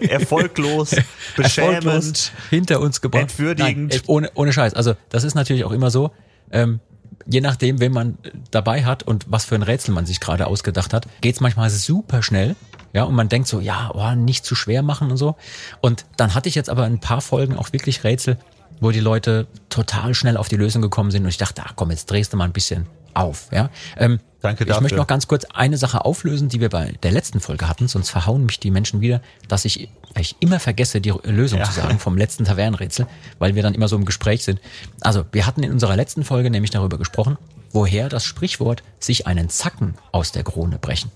Erfolglos, 0.00 0.92
erfolglos 0.92 0.94
beschämend. 1.36 2.32
hinter 2.50 2.80
uns 2.80 3.00
gebracht. 3.00 3.22
entwürdigend. 3.22 3.92
Nein, 3.92 4.02
ohne, 4.06 4.30
ohne 4.34 4.52
Scheiß. 4.52 4.74
Also 4.74 4.94
das 5.08 5.24
ist 5.24 5.34
natürlich 5.34 5.64
auch 5.64 5.72
immer 5.72 5.90
so, 5.90 6.10
ähm, 6.50 6.80
je 7.26 7.40
nachdem, 7.40 7.80
wen 7.80 7.92
man 7.92 8.18
dabei 8.50 8.84
hat 8.84 9.02
und 9.02 9.26
was 9.28 9.44
für 9.44 9.54
ein 9.54 9.62
Rätsel 9.62 9.94
man 9.94 10.06
sich 10.06 10.20
gerade 10.20 10.46
ausgedacht 10.46 10.92
hat, 10.92 11.06
geht's 11.20 11.40
manchmal 11.40 11.70
super 11.70 12.22
schnell. 12.22 12.56
Ja, 12.92 13.04
und 13.04 13.14
man 13.14 13.28
denkt 13.28 13.48
so, 13.48 13.60
ja, 13.60 13.90
oh, 13.94 14.14
nicht 14.14 14.44
zu 14.44 14.54
schwer 14.54 14.82
machen 14.82 15.10
und 15.10 15.16
so. 15.16 15.36
Und 15.80 16.04
dann 16.16 16.34
hatte 16.34 16.48
ich 16.48 16.54
jetzt 16.54 16.68
aber 16.70 16.84
ein 16.84 17.00
paar 17.00 17.20
Folgen 17.20 17.56
auch 17.56 17.72
wirklich 17.72 18.04
Rätsel, 18.04 18.36
wo 18.80 18.90
die 18.90 19.00
Leute 19.00 19.46
total 19.68 20.14
schnell 20.14 20.36
auf 20.36 20.48
die 20.48 20.56
Lösung 20.56 20.82
gekommen 20.82 21.10
sind 21.10 21.22
und 21.22 21.28
ich 21.28 21.38
dachte, 21.38 21.62
ach 21.64 21.72
komm, 21.76 21.90
jetzt 21.90 22.10
drehst 22.10 22.32
du 22.32 22.36
mal 22.36 22.44
ein 22.44 22.52
bisschen 22.52 22.86
auf. 23.14 23.48
Ja, 23.52 23.70
ähm, 23.96 24.18
Danke 24.40 24.64
Ich 24.64 24.68
dafür. 24.68 24.82
möchte 24.82 24.96
noch 24.96 25.06
ganz 25.06 25.28
kurz 25.28 25.44
eine 25.54 25.78
Sache 25.78 26.04
auflösen, 26.04 26.48
die 26.48 26.60
wir 26.60 26.68
bei 26.68 26.94
der 27.04 27.12
letzten 27.12 27.38
Folge 27.38 27.68
hatten, 27.68 27.86
sonst 27.86 28.10
verhauen 28.10 28.44
mich 28.44 28.58
die 28.58 28.72
Menschen 28.72 29.00
wieder, 29.00 29.22
dass 29.46 29.64
ich, 29.64 29.88
ich 30.18 30.34
immer 30.40 30.58
vergesse, 30.58 31.00
die 31.00 31.14
Lösung 31.22 31.60
Ja. 31.60 31.64
zu 31.66 31.72
sagen 31.72 32.00
vom 32.00 32.18
letzten 32.18 32.44
Tavernenrätsel, 32.44 33.06
weil 33.38 33.54
wir 33.54 33.62
dann 33.62 33.74
immer 33.74 33.86
so 33.86 33.94
im 33.94 34.04
Gespräch 34.04 34.42
sind. 34.42 34.60
Also, 35.00 35.24
wir 35.30 35.46
hatten 35.46 35.62
in 35.62 35.70
unserer 35.70 35.94
letzten 35.94 36.24
Folge 36.24 36.50
nämlich 36.50 36.72
darüber 36.72 36.98
gesprochen, 36.98 37.38
woher 37.70 38.08
das 38.08 38.24
Sprichwort 38.24 38.82
sich 38.98 39.28
einen 39.28 39.48
Zacken 39.48 39.94
aus 40.10 40.32
der 40.32 40.42
Krone 40.42 40.78
brechen 40.78 41.12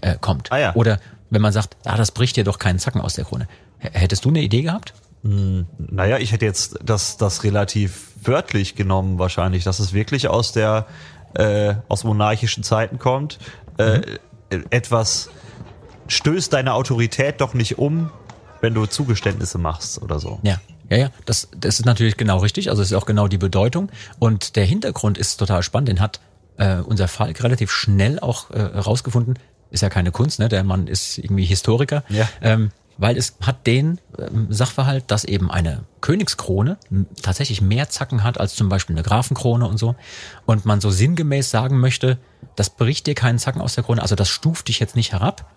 äh, 0.00 0.16
kommt. 0.20 0.50
Ah 0.52 0.58
ja. 0.58 0.74
Oder 0.74 0.98
wenn 1.30 1.42
man 1.42 1.52
sagt, 1.52 1.76
ah, 1.84 1.96
das 1.96 2.10
bricht 2.12 2.36
dir 2.36 2.44
doch 2.44 2.58
keinen 2.58 2.78
Zacken 2.78 3.00
aus 3.00 3.14
der 3.14 3.24
Krone. 3.24 3.48
H- 3.82 3.90
Hättest 3.92 4.24
du 4.24 4.28
eine 4.28 4.40
Idee 4.40 4.62
gehabt? 4.62 4.94
Naja, 5.22 6.18
ich 6.18 6.32
hätte 6.32 6.44
jetzt 6.44 6.78
das, 6.84 7.16
das 7.16 7.44
relativ 7.44 8.08
wörtlich 8.22 8.74
genommen 8.74 9.18
wahrscheinlich, 9.18 9.64
dass 9.64 9.78
es 9.78 9.94
wirklich 9.94 10.28
aus 10.28 10.52
der 10.52 10.86
äh, 11.34 11.74
aus 11.88 12.04
monarchischen 12.04 12.62
Zeiten 12.62 12.98
kommt. 12.98 13.38
Äh, 13.78 14.02
Etwas 14.70 15.30
stößt 16.08 16.52
deine 16.52 16.74
Autorität 16.74 17.40
doch 17.40 17.54
nicht 17.54 17.78
um, 17.78 18.10
wenn 18.60 18.74
du 18.74 18.84
Zugeständnisse 18.86 19.58
machst 19.58 20.00
oder 20.02 20.20
so. 20.20 20.38
Ja. 20.42 20.60
Ja, 20.90 20.98
ja, 20.98 21.08
das, 21.24 21.48
das 21.56 21.78
ist 21.80 21.86
natürlich 21.86 22.18
genau 22.18 22.38
richtig. 22.38 22.68
Also 22.68 22.82
es 22.82 22.90
ist 22.90 22.96
auch 22.96 23.06
genau 23.06 23.26
die 23.26 23.38
Bedeutung. 23.38 23.88
Und 24.18 24.54
der 24.56 24.66
Hintergrund 24.66 25.16
ist 25.16 25.38
total 25.38 25.62
spannend. 25.62 25.88
Den 25.88 26.00
hat 26.00 26.20
äh, 26.58 26.76
unser 26.76 27.08
Falk 27.08 27.42
relativ 27.42 27.70
schnell 27.72 28.20
auch 28.20 28.50
äh, 28.50 28.60
rausgefunden. 28.60 29.38
Ist 29.70 29.82
ja 29.82 29.90
keine 29.90 30.12
Kunst, 30.12 30.38
ne? 30.38 30.48
Der 30.48 30.64
Mann 30.64 30.86
ist 30.86 31.18
irgendwie 31.18 31.44
Historiker. 31.44 32.04
Ja. 32.08 32.28
Ähm, 32.40 32.70
weil 32.96 33.16
es 33.16 33.36
hat 33.40 33.66
den 33.66 34.00
ähm, 34.18 34.46
Sachverhalt, 34.50 35.04
dass 35.08 35.24
eben 35.24 35.50
eine 35.50 35.84
Königskrone 36.00 36.78
tatsächlich 37.22 37.60
mehr 37.60 37.88
Zacken 37.88 38.22
hat 38.22 38.38
als 38.38 38.54
zum 38.54 38.68
Beispiel 38.68 38.94
eine 38.94 39.02
Grafenkrone 39.02 39.66
und 39.66 39.78
so. 39.78 39.96
Und 40.46 40.64
man 40.64 40.80
so 40.80 40.90
sinngemäß 40.90 41.50
sagen 41.50 41.80
möchte, 41.80 42.18
das 42.56 42.70
bricht 42.70 43.06
dir 43.06 43.14
keinen 43.14 43.38
Zacken 43.38 43.60
aus 43.60 43.74
der 43.74 43.84
Krone, 43.84 44.02
also 44.02 44.14
das 44.14 44.28
stuft 44.28 44.68
dich 44.68 44.78
jetzt 44.78 44.96
nicht 44.96 45.12
herab, 45.12 45.50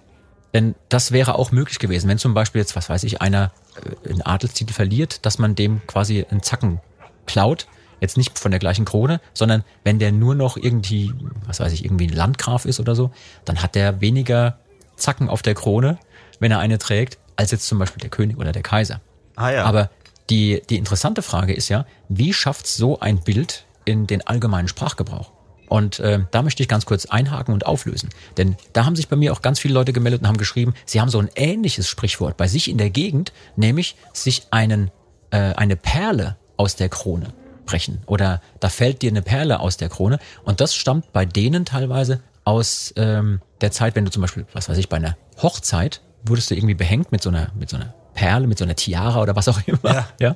denn 0.53 0.75
das 0.89 1.11
wäre 1.11 1.35
auch 1.35 1.51
möglich 1.51 1.79
gewesen, 1.79 2.09
wenn 2.09 2.17
zum 2.17 2.33
Beispiel 2.33 2.59
jetzt, 2.59 2.75
was 2.75 2.89
weiß 2.89 3.03
ich, 3.03 3.21
einer 3.21 3.51
äh, 3.75 4.09
einen 4.09 4.21
Adelstitel 4.21 4.73
verliert, 4.73 5.25
dass 5.25 5.37
man 5.37 5.55
dem 5.55 5.85
quasi 5.85 6.25
einen 6.29 6.41
Zacken 6.41 6.79
klaut. 7.25 7.67
Jetzt 7.99 8.17
nicht 8.17 8.37
von 8.37 8.51
der 8.51 8.59
gleichen 8.59 8.85
Krone, 8.85 9.19
sondern 9.33 9.63
wenn 9.83 9.99
der 9.99 10.11
nur 10.11 10.35
noch 10.35 10.57
irgendwie, 10.57 11.13
was 11.45 11.59
weiß 11.59 11.73
ich, 11.73 11.83
irgendwie 11.83 12.07
ein 12.07 12.13
Landgraf 12.13 12.65
ist 12.65 12.79
oder 12.79 12.95
so, 12.95 13.11
dann 13.45 13.61
hat 13.61 13.75
der 13.75 14.01
weniger 14.01 14.59
Zacken 14.95 15.29
auf 15.29 15.41
der 15.41 15.55
Krone, 15.55 15.97
wenn 16.39 16.51
er 16.51 16.59
eine 16.59 16.77
trägt, 16.77 17.17
als 17.35 17.51
jetzt 17.51 17.67
zum 17.67 17.79
Beispiel 17.79 18.01
der 18.01 18.09
König 18.09 18.37
oder 18.37 18.51
der 18.51 18.63
Kaiser. 18.63 19.01
Ah 19.35 19.51
ja. 19.51 19.65
Aber 19.65 19.89
die, 20.29 20.61
die 20.69 20.77
interessante 20.77 21.21
Frage 21.21 21.53
ist 21.53 21.69
ja, 21.69 21.85
wie 22.09 22.33
schafft 22.33 22.67
so 22.67 22.99
ein 22.99 23.21
Bild 23.21 23.65
in 23.85 24.07
den 24.07 24.25
allgemeinen 24.25 24.67
Sprachgebrauch? 24.67 25.31
Und 25.69 25.99
äh, 25.99 26.19
da 26.31 26.41
möchte 26.43 26.63
ich 26.63 26.69
ganz 26.69 26.85
kurz 26.85 27.05
einhaken 27.05 27.53
und 27.53 27.65
auflösen. 27.65 28.09
Denn 28.37 28.55
da 28.73 28.85
haben 28.85 28.95
sich 28.95 29.09
bei 29.09 29.15
mir 29.15 29.33
auch 29.33 29.41
ganz 29.41 29.59
viele 29.59 29.73
Leute 29.73 29.93
gemeldet 29.93 30.21
und 30.21 30.27
haben 30.27 30.37
geschrieben, 30.37 30.73
sie 30.85 31.01
haben 31.01 31.09
so 31.09 31.19
ein 31.19 31.29
ähnliches 31.35 31.89
Sprichwort 31.89 32.37
bei 32.37 32.47
sich 32.47 32.69
in 32.69 32.77
der 32.77 32.89
Gegend, 32.89 33.33
nämlich 33.55 33.95
sich 34.13 34.47
einen, 34.51 34.91
äh, 35.31 35.53
eine 35.53 35.75
Perle 35.75 36.37
aus 36.55 36.75
der 36.77 36.89
Krone 36.89 37.33
brechen. 37.67 38.01
Oder 38.07 38.41
da 38.59 38.69
fällt 38.69 39.03
dir 39.03 39.11
eine 39.11 39.21
Perle 39.21 39.59
aus 39.59 39.77
der 39.77 39.89
Krone. 39.89 40.17
Und 40.43 40.59
das 40.59 40.73
stammt 40.73 41.13
bei 41.13 41.25
denen 41.25 41.65
teilweise 41.65 42.21
aus 42.43 42.93
ähm, 42.95 43.41
der 43.61 43.71
Zeit, 43.71 43.95
wenn 43.95 44.05
du 44.05 44.11
zum 44.11 44.21
Beispiel, 44.21 44.47
was 44.53 44.67
weiß 44.69 44.77
ich, 44.79 44.89
bei 44.89 44.97
einer 44.97 45.15
Hochzeit 45.43 46.01
wurdest 46.25 46.49
du 46.49 46.55
irgendwie 46.55 46.73
behängt 46.73 47.11
mit 47.11 47.21
so 47.21 47.29
einer, 47.29 47.51
mit 47.59 47.69
so 47.69 47.77
einer 47.77 47.93
Perle, 48.15 48.47
mit 48.47 48.57
so 48.57 48.63
einer 48.63 48.75
Tiara 48.75 49.21
oder 49.21 49.35
was 49.35 49.47
auch 49.47 49.59
immer. 49.67 49.93
Ja. 49.93 50.07
ja? 50.19 50.35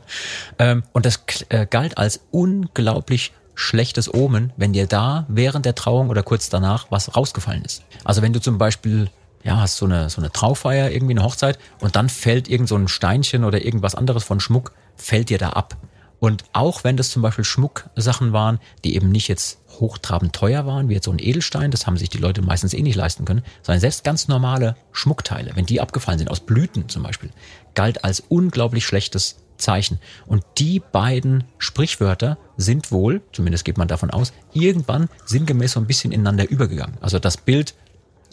Ähm, 0.60 0.84
und 0.94 1.08
das 1.08 1.24
äh, 1.50 1.66
galt 1.66 1.98
als 1.98 2.22
unglaublich 2.30 3.32
schlechtes 3.56 4.14
Omen, 4.14 4.54
wenn 4.58 4.74
dir 4.74 4.88
da 4.88 5.26
während 5.28 5.66
der 5.66 5.76
Trauung 5.76 6.10
oder 6.10 6.24
kurz 6.24 6.50
danach 6.50 6.88
was 6.90 7.16
rausgefallen 7.16 7.64
ist. 7.64 7.84
Also 8.04 8.22
wenn 8.22 8.34
du 8.34 8.40
zum 8.40 8.58
Beispiel 8.58 9.10
ja, 9.44 9.60
hast 9.60 9.78
so 9.78 9.86
eine, 9.86 10.10
so 10.10 10.22
eine 10.22 10.32
Traufeier, 10.32 10.92
irgendwie 10.92 11.14
eine 11.14 11.24
Hochzeit 11.24 11.58
und 11.80 11.96
dann 11.96 12.10
fällt 12.10 12.48
irgend 12.48 12.70
so 12.70 12.76
ein 12.76 12.88
Steinchen 12.88 13.44
oder 13.44 13.64
irgendwas 13.64 13.96
anderes 13.96 14.24
von 14.24 14.40
Schmuck, 14.40 14.74
fällt 14.96 15.30
dir 15.30 15.38
da 15.38 15.50
ab. 15.50 15.78
Und 16.22 16.44
auch 16.54 16.84
wenn 16.84 16.98
das 16.98 17.10
zum 17.10 17.24
Beispiel 17.24 17.44
Schmucksachen 17.44 18.32
waren, 18.32 18.60
die 18.84 18.94
eben 18.96 19.10
nicht 19.10 19.28
jetzt 19.28 19.58
hochtrabend 19.80 20.34
teuer 20.34 20.68
waren, 20.68 20.88
wie 20.88 20.94
jetzt 20.94 21.06
so 21.06 21.12
ein 21.12 21.18
Edelstein, 21.18 21.72
das 21.72 21.88
haben 21.88 21.98
sich 21.98 22.12
die 22.12 22.20
Leute 22.20 22.44
meistens 22.44 22.76
eh 22.76 22.84
nicht 22.84 22.96
leisten 22.96 23.26
können, 23.26 23.42
sondern 23.64 23.80
selbst 23.80 24.04
ganz 24.04 24.28
normale 24.28 24.76
Schmuckteile, 24.92 25.54
wenn 25.56 25.66
die 25.66 25.82
abgefallen 25.82 26.20
sind, 26.20 26.30
aus 26.30 26.42
Blüten 26.42 26.88
zum 26.90 27.02
Beispiel, 27.02 27.32
galt 27.74 28.04
als 28.04 28.20
unglaublich 28.20 28.86
schlechtes 28.86 29.38
Zeichen. 29.58 30.00
Und 30.28 30.44
die 30.60 30.80
beiden 30.80 31.46
Sprichwörter 31.58 32.38
sind 32.56 32.92
wohl, 32.92 33.24
zumindest 33.34 33.66
geht 33.66 33.80
man 33.80 33.88
davon 33.88 34.12
aus, 34.12 34.32
irgendwann 34.54 35.10
sinngemäß 35.26 35.72
so 35.72 35.80
ein 35.80 35.88
bisschen 35.88 36.12
ineinander 36.12 36.48
übergegangen. 36.48 37.00
Also 37.02 37.18
das 37.18 37.38
Bild 37.38 37.74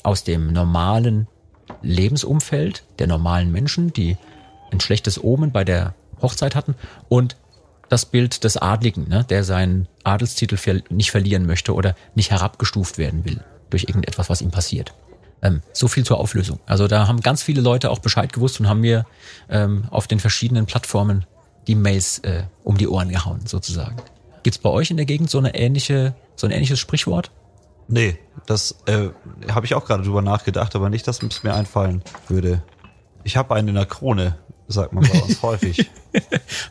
aus 0.02 0.24
dem 0.24 0.52
normalen 0.52 1.26
Lebensumfeld 1.80 2.84
der 2.98 3.06
normalen 3.06 3.50
Menschen, 3.50 3.94
die 3.94 4.18
ein 4.70 4.80
schlechtes 4.80 5.24
Omen 5.24 5.52
bei 5.52 5.64
der 5.64 5.94
Hochzeit 6.20 6.54
hatten 6.54 6.74
und 7.08 7.36
das 7.88 8.04
Bild 8.06 8.44
des 8.44 8.56
Adligen, 8.56 9.08
ne, 9.08 9.24
der 9.24 9.44
seinen 9.44 9.88
Adelstitel 10.04 10.56
ver 10.56 10.82
nicht 10.90 11.10
verlieren 11.10 11.46
möchte 11.46 11.74
oder 11.74 11.94
nicht 12.14 12.30
herabgestuft 12.30 12.98
werden 12.98 13.24
will 13.24 13.42
durch 13.70 13.84
irgendetwas, 13.84 14.30
was 14.30 14.40
ihm 14.40 14.50
passiert. 14.50 14.94
Ähm, 15.40 15.62
so 15.72 15.88
viel 15.88 16.04
zur 16.04 16.18
Auflösung. 16.18 16.58
Also 16.66 16.88
da 16.88 17.06
haben 17.06 17.20
ganz 17.20 17.42
viele 17.42 17.60
Leute 17.60 17.90
auch 17.90 18.00
Bescheid 18.00 18.32
gewusst 18.32 18.60
und 18.60 18.68
haben 18.68 18.80
mir 18.80 19.06
ähm, 19.48 19.86
auf 19.90 20.06
den 20.06 20.20
verschiedenen 20.20 20.66
Plattformen 20.66 21.26
die 21.66 21.74
Mails 21.74 22.18
äh, 22.20 22.44
um 22.64 22.76
die 22.76 22.88
Ohren 22.88 23.10
gehauen, 23.10 23.46
sozusagen. 23.46 23.96
Gibt's 24.42 24.58
bei 24.58 24.70
euch 24.70 24.90
in 24.90 24.96
der 24.96 25.06
Gegend 25.06 25.30
so 25.30 25.38
eine 25.38 25.54
ähnliche, 25.54 26.14
so 26.34 26.46
ein 26.46 26.50
ähnliches 26.50 26.80
Sprichwort? 26.80 27.30
Nee, 27.88 28.18
das 28.46 28.76
äh, 28.86 29.08
habe 29.50 29.66
ich 29.66 29.74
auch 29.74 29.84
gerade 29.84 30.02
drüber 30.02 30.22
nachgedacht, 30.22 30.74
aber 30.74 30.90
nicht, 30.90 31.06
dass 31.06 31.22
es 31.22 31.42
mir 31.42 31.54
einfallen 31.54 32.02
würde. 32.26 32.62
Ich 33.24 33.36
habe 33.36 33.54
einen 33.54 33.68
in 33.68 33.74
der 33.74 33.86
Krone, 33.86 34.36
sagt 34.66 34.92
man 34.92 35.08
bei 35.08 35.20
uns 35.20 35.42
häufig. 35.42 35.90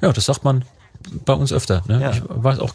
Ja, 0.01 0.11
das 0.11 0.25
sagt 0.25 0.43
man 0.43 0.65
bei 1.25 1.33
uns 1.33 1.51
öfter. 1.53 1.83
Ne? 1.87 2.01
Ja. 2.01 2.11
Ich 2.11 2.21
weiß 2.27 2.59
auch 2.59 2.73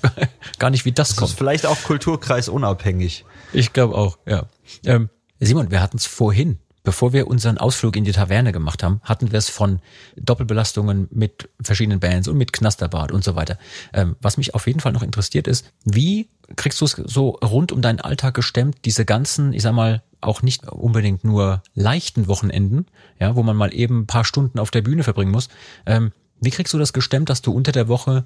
gar- 0.59 0.71
nicht, 0.71 0.85
wie 0.85 0.93
das, 0.93 1.09
Das 1.11 1.17
kommt. 1.17 1.31
ist 1.31 1.39
vielleicht 1.39 1.67
auch 1.67 1.83
Kulturkreis 1.83 2.49
unabhängig. 2.49 3.25
Ich 3.53 3.73
glaube 3.73 3.95
auch, 3.97 4.19
ja. 4.27 4.45
Ähm, 4.85 5.11
Simon, 5.41 5.71
wir 5.71 5.83
hatten 5.83 5.97
es 5.97 6.07
vorhin, 6.07 6.59
bevor 6.85 7.13
wir 7.13 7.27
unseren 7.27 7.59
Ausflug 7.59 7.97
in 7.97 8.05
die 8.05 8.13
Taverne 8.13 8.53
gemacht 8.53 8.83
haben, 8.83 9.01
hatten 9.05 9.33
wir 9.33 9.39
es 9.39 9.49
von 9.51 9.81
Doppelbelastungen 10.17 11.09
mit 11.11 11.49
verschiedenen 11.63 12.01
Bands 12.01 12.29
und 12.29 12.37
mit 12.39 12.53
Knasterbad 12.53 13.13
und 13.13 13.25
so 13.25 13.35
weiter. 13.37 13.59
Ähm, 13.93 14.17
was 14.21 14.37
mich 14.37 14.55
auf 14.55 14.67
jeden 14.67 14.81
Fall 14.81 14.93
noch 14.93 15.03
interessiert 15.03 15.47
ist, 15.49 15.67
wie 15.85 16.29
kriegst 16.57 16.81
du 16.81 16.85
es 16.85 16.93
so 16.93 17.31
rund 17.31 17.73
um 17.73 17.83
deinen 17.83 18.01
Alltag 18.01 18.35
gestemmt, 18.35 18.79
diese 18.85 19.05
ganzen, 19.05 19.53
ich 19.53 19.63
sag 19.63 19.73
mal, 19.75 20.03
auch 20.21 20.43
nicht 20.43 20.69
unbedingt 20.71 21.25
nur 21.25 21.63
leichten 21.75 22.29
Wochenenden, 22.29 22.87
ja, 23.19 23.35
wo 23.35 23.43
man 23.43 23.57
mal 23.57 23.75
eben 23.75 24.01
ein 24.03 24.07
paar 24.07 24.25
Stunden 24.25 24.59
auf 24.61 24.71
der 24.71 24.83
Bühne 24.83 25.03
verbringen 25.03 25.33
muss. 25.33 25.49
Ähm, 25.87 26.13
wie 26.43 26.51
kriegst 26.51 26.75
du 26.75 26.79
das 26.79 26.93
gestemmt, 26.93 27.31
dass 27.31 27.41
du 27.41 27.53
unter 27.53 27.73
der 27.73 27.89
Woche 27.89 28.25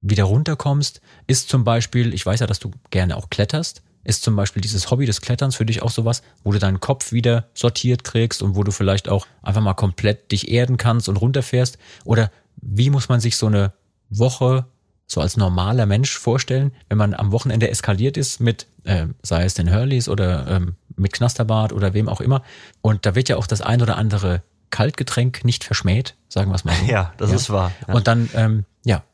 wieder 0.00 0.24
runterkommst, 0.24 1.00
ist 1.26 1.48
zum 1.48 1.64
Beispiel, 1.64 2.12
ich 2.12 2.26
weiß 2.26 2.40
ja, 2.40 2.46
dass 2.46 2.58
du 2.58 2.72
gerne 2.90 3.16
auch 3.16 3.30
kletterst, 3.30 3.82
ist 4.04 4.24
zum 4.24 4.34
Beispiel 4.34 4.60
dieses 4.60 4.90
Hobby 4.90 5.06
des 5.06 5.20
Kletterns 5.20 5.54
für 5.54 5.64
dich 5.64 5.80
auch 5.80 5.90
sowas, 5.90 6.22
wo 6.42 6.50
du 6.50 6.58
deinen 6.58 6.80
Kopf 6.80 7.12
wieder 7.12 7.48
sortiert 7.54 8.02
kriegst 8.02 8.42
und 8.42 8.56
wo 8.56 8.64
du 8.64 8.72
vielleicht 8.72 9.08
auch 9.08 9.26
einfach 9.42 9.62
mal 9.62 9.74
komplett 9.74 10.32
dich 10.32 10.50
erden 10.50 10.76
kannst 10.76 11.08
und 11.08 11.16
runterfährst? 11.16 11.78
Oder 12.04 12.32
wie 12.56 12.90
muss 12.90 13.08
man 13.08 13.20
sich 13.20 13.36
so 13.36 13.46
eine 13.46 13.72
Woche 14.10 14.66
so 15.06 15.20
als 15.20 15.36
normaler 15.36 15.86
Mensch 15.86 16.18
vorstellen, 16.18 16.72
wenn 16.88 16.98
man 16.98 17.14
am 17.14 17.30
Wochenende 17.30 17.70
eskaliert 17.70 18.16
ist 18.16 18.40
mit, 18.40 18.66
äh, 18.84 19.06
sei 19.22 19.44
es 19.44 19.54
den 19.54 19.72
Hurleys 19.72 20.08
oder 20.08 20.48
ähm, 20.48 20.74
mit 20.96 21.12
Knasterbart 21.12 21.72
oder 21.72 21.94
wem 21.94 22.08
auch 22.08 22.20
immer. 22.20 22.42
Und 22.80 23.06
da 23.06 23.14
wird 23.14 23.28
ja 23.28 23.36
auch 23.36 23.46
das 23.46 23.60
ein 23.60 23.82
oder 23.82 23.96
andere 23.96 24.42
Kaltgetränk 24.72 25.44
nicht 25.44 25.62
verschmäht, 25.62 26.16
sagen 26.28 26.50
wir 26.50 26.56
es 26.56 26.64
mal 26.64 26.74
so. 26.74 26.84
Ja, 26.90 27.12
das 27.18 27.30
ist 27.30 27.50
wahr. 27.50 27.70
Ja. 27.86 27.94
Und 27.94 28.08
dann, 28.08 28.28
ähm, 28.34 28.64
ja, 28.84 29.04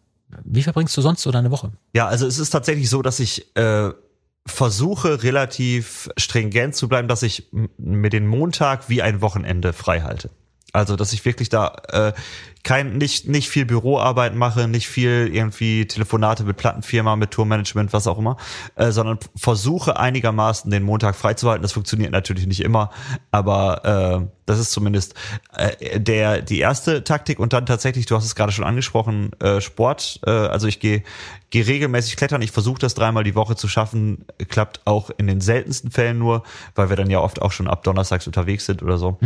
wie 0.44 0.62
verbringst 0.62 0.96
du 0.96 1.02
sonst 1.02 1.22
so 1.22 1.30
deine 1.30 1.50
Woche? 1.50 1.72
Ja, 1.92 2.06
also 2.06 2.26
es 2.26 2.38
ist 2.38 2.50
tatsächlich 2.50 2.88
so, 2.88 3.02
dass 3.02 3.20
ich 3.20 3.54
äh, 3.56 3.90
versuche 4.46 5.22
relativ 5.22 6.08
stringent 6.16 6.74
zu 6.74 6.88
bleiben, 6.88 7.08
dass 7.08 7.22
ich 7.22 7.50
mir 7.76 8.08
den 8.08 8.26
Montag 8.26 8.88
wie 8.88 9.02
ein 9.02 9.20
Wochenende 9.20 9.74
frei 9.74 10.00
halte. 10.00 10.30
Also, 10.72 10.96
dass 10.96 11.12
ich 11.12 11.24
wirklich 11.24 11.48
da 11.48 11.76
äh, 11.88 12.12
kein 12.62 12.98
nicht 12.98 13.26
nicht 13.26 13.48
viel 13.48 13.64
Büroarbeit 13.64 14.34
mache, 14.34 14.68
nicht 14.68 14.86
viel 14.86 15.30
irgendwie 15.32 15.86
Telefonate 15.86 16.44
mit 16.44 16.58
Plattenfirma, 16.58 17.16
mit 17.16 17.30
Tourmanagement, 17.30 17.94
was 17.94 18.06
auch 18.06 18.18
immer, 18.18 18.36
äh, 18.74 18.90
sondern 18.90 19.18
versuche 19.34 19.98
einigermaßen 19.98 20.70
den 20.70 20.82
Montag 20.82 21.16
freizuhalten. 21.16 21.62
Das 21.62 21.72
funktioniert 21.72 22.12
natürlich 22.12 22.46
nicht 22.46 22.60
immer, 22.60 22.90
aber 23.30 24.28
äh, 24.28 24.37
das 24.48 24.58
ist 24.58 24.72
zumindest 24.72 25.14
äh, 25.56 26.00
der 26.00 26.42
die 26.42 26.58
erste 26.58 27.04
Taktik 27.04 27.38
und 27.38 27.52
dann 27.52 27.66
tatsächlich, 27.66 28.06
du 28.06 28.16
hast 28.16 28.24
es 28.24 28.34
gerade 28.34 28.52
schon 28.52 28.64
angesprochen, 28.64 29.30
äh, 29.40 29.60
Sport. 29.60 30.20
Äh, 30.26 30.30
also 30.30 30.66
ich 30.66 30.80
gehe 30.80 31.02
gehe 31.50 31.66
regelmäßig 31.66 32.16
klettern. 32.16 32.42
Ich 32.42 32.52
versuche 32.52 32.78
das 32.78 32.94
dreimal 32.94 33.24
die 33.24 33.34
Woche 33.34 33.56
zu 33.56 33.68
schaffen. 33.68 34.24
Klappt 34.48 34.80
auch 34.86 35.10
in 35.16 35.26
den 35.26 35.40
seltensten 35.40 35.90
Fällen 35.90 36.18
nur, 36.18 36.42
weil 36.74 36.88
wir 36.88 36.96
dann 36.96 37.10
ja 37.10 37.20
oft 37.20 37.40
auch 37.42 37.52
schon 37.52 37.68
ab 37.68 37.82
Donnerstags 37.84 38.26
unterwegs 38.26 38.66
sind 38.66 38.82
oder 38.82 38.98
so. 38.98 39.18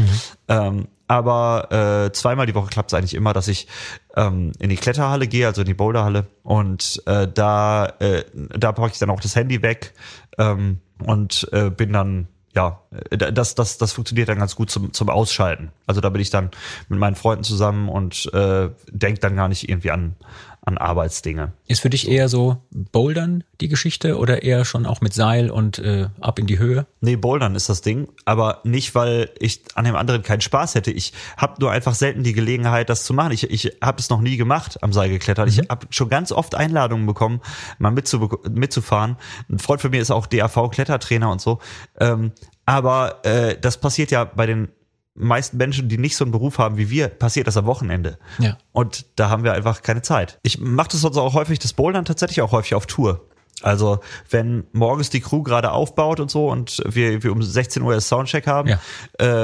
Ähm, 0.49 0.89
aber 1.09 1.71
äh, 2.07 2.13
zweimal 2.13 2.47
die 2.47 2.55
Woche 2.55 2.71
klappt 2.71 2.93
es 2.93 2.99
eigentlich 2.99 3.15
immer, 3.15 3.33
dass 3.33 3.49
ich 3.49 3.69
ähm, 4.17 4.53
in 4.59 4.71
die 4.71 4.77
Kletterhalle 4.77 5.27
gehe, 5.27 5.47
also 5.47 5.63
in 5.63 5.67
die 5.67 5.75
Boulderhalle. 5.75 6.27
Und 6.43 7.03
äh, 7.07 7.29
da, 7.29 7.87
äh, 7.99 8.25
da 8.33 8.73
packe 8.73 8.93
ich 8.93 8.99
dann 8.99 9.11
auch 9.11 9.21
das 9.21 9.37
Handy 9.37 9.63
weg 9.63 9.93
ähm, 10.39 10.81
und 11.05 11.49
äh, 11.53 11.71
bin 11.71 11.93
dann 11.93 12.29
ja, 12.55 12.81
äh, 13.11 13.33
das, 13.33 13.55
das, 13.55 13.79
das 13.79 13.93
funktioniert 13.93 14.29
dann 14.29 14.39
ganz 14.39 14.57
gut 14.57 14.71
zum, 14.71 14.93
zum 14.93 15.09
Ausschalten. 15.09 15.73
Also 15.87 16.01
da 16.01 16.09
bin 16.09 16.21
ich 16.21 16.31
dann 16.31 16.51
mit 16.89 16.99
meinen 16.99 17.17
Freunden 17.17 17.45
zusammen 17.45 17.89
und 17.89 18.33
äh, 18.35 18.71
denke 18.91 19.21
dann 19.21 19.37
gar 19.37 19.49
nicht 19.49 19.69
irgendwie 19.69 19.91
an, 19.91 20.17
an 20.65 20.79
Arbeitsdinge. 20.79 21.53
Ist 21.67 21.81
für 21.81 21.91
dich 21.91 22.09
eher 22.09 22.29
so 22.29 22.59
Bouldern 22.71 23.43
die 23.61 23.69
Geschichte 23.69 24.17
oder 24.17 24.45
eher 24.45 24.65
schon 24.65 24.87
auch 24.87 25.01
mit 25.01 25.13
Seil 25.13 25.51
und 25.51 25.81
äh, 25.81 26.09
ab 26.21 26.39
in 26.39 26.47
die 26.47 26.59
Höhe? 26.59 26.87
Nee, 27.01 27.17
Bouldern 27.17 27.57
ist 27.57 27.69
das 27.69 27.83
Ding, 27.83 28.09
aber 28.25 28.61
nicht, 28.63 28.95
weil 28.95 29.31
ich 29.41 29.63
an 29.75 29.85
dem 29.85 29.97
anderen 29.97 30.23
keinen 30.23 30.41
Spaß 30.41 30.77
hätte. 30.77 30.93
Ich 30.93 31.13
habe 31.37 31.61
nur 31.61 31.73
einfach 31.73 31.95
selten 31.95 32.23
die 32.23 32.33
Gelegenheit, 32.33 32.91
das 32.91 33.03
zu 33.03 33.13
machen. 33.13 33.33
Ich, 33.33 33.51
ich 33.51 33.77
habe 33.83 33.99
es 33.99 34.09
noch 34.09 34.21
nie 34.21 34.37
gemacht 34.37 34.83
am 34.83 34.93
Seil 34.93 35.11
geklettert. 35.11 35.49
Ich 35.49 35.59
habe 35.69 35.87
schon 35.91 36.09
ganz 36.09 36.31
oft 36.31 36.55
Einladungen 36.55 37.07
bekommen, 37.07 37.41
mal 37.79 37.91
mitzu, 37.91 38.31
mitzufahren. 38.49 39.17
Ein 39.51 39.59
Freund 39.59 39.81
von 39.81 39.91
mir 39.91 40.01
ist 40.01 40.13
auch 40.13 40.27
DAV-Klettertrainer 40.27 41.31
und 41.31 41.41
so. 41.41 41.59
Ähm, 41.99 42.31
aber 42.67 43.25
äh, 43.25 43.57
das 43.61 43.79
passiert 43.79 44.13
ja 44.13 44.25
bei 44.25 44.47
den 44.47 44.69
meisten 45.15 45.57
Menschen, 45.59 45.89
die 45.89 45.99
nicht 45.99 46.17
so 46.17 46.25
einen 46.25 46.33
Beruf 46.33 46.59
haben 46.59 46.77
wie 46.79 46.89
wir, 46.91 47.09
passiert 47.09 47.47
das 47.47 47.57
am 47.57 47.67
Wochenende. 47.67 48.19
Ja. 48.39 48.57
Und 48.73 49.05
da 49.17 49.29
haben 49.29 49.45
wir 49.45 49.53
einfach 49.53 49.83
keine 49.83 50.03
Zeit. 50.03 50.39
Ich 50.43 50.59
mache 50.59 50.89
das 50.93 51.01
sonst 51.03 51.17
auch 51.19 51.35
häufig, 51.35 51.59
das 51.59 51.73
Bouldern 51.75 52.05
tatsächlich 52.05 52.41
auch 52.41 52.53
häufig 52.53 52.75
auf 52.75 52.87
Tour. 52.87 53.27
Also 53.61 54.01
wenn 54.31 54.65
morgens 54.73 55.11
die 55.11 55.21
Crew 55.21 55.43
gerade 55.43 55.71
aufbaut 55.73 56.19
und 56.19 56.31
so 56.31 56.51
und 56.51 56.83
wir, 56.87 57.23
wir 57.23 57.31
um 57.33 57.43
16 57.43 57.83
Uhr 57.83 57.95
das 57.95 58.09
Soundcheck 58.09 58.47
haben, 58.47 58.69
Ja. 58.71 58.79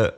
äh, 0.04 0.10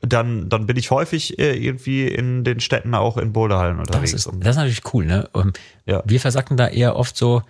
dann, 0.00 0.48
dann 0.48 0.66
bin 0.66 0.76
ich 0.76 0.90
häufig 0.90 1.38
äh, 1.38 1.54
irgendwie 1.54 2.08
in 2.08 2.42
den 2.44 2.60
Städten 2.60 2.94
auch 2.94 3.18
in 3.18 3.32
Boulderhallen 3.32 3.76
Das 3.78 3.88
unterwegs. 3.88 4.12
ist, 4.14 4.26
Und- 4.26 4.40
das 4.40 4.50
ist 4.52 4.56
natürlich 4.56 4.94
cool, 4.94 5.04
ne? 5.04 5.28
Ähm, 5.34 5.52
Ja. 5.84 6.02
Wir 6.06 6.20
versacken 6.20 6.56
da 6.56 6.68
eher 6.68 6.96
oft 6.96 7.16
so 7.16 7.42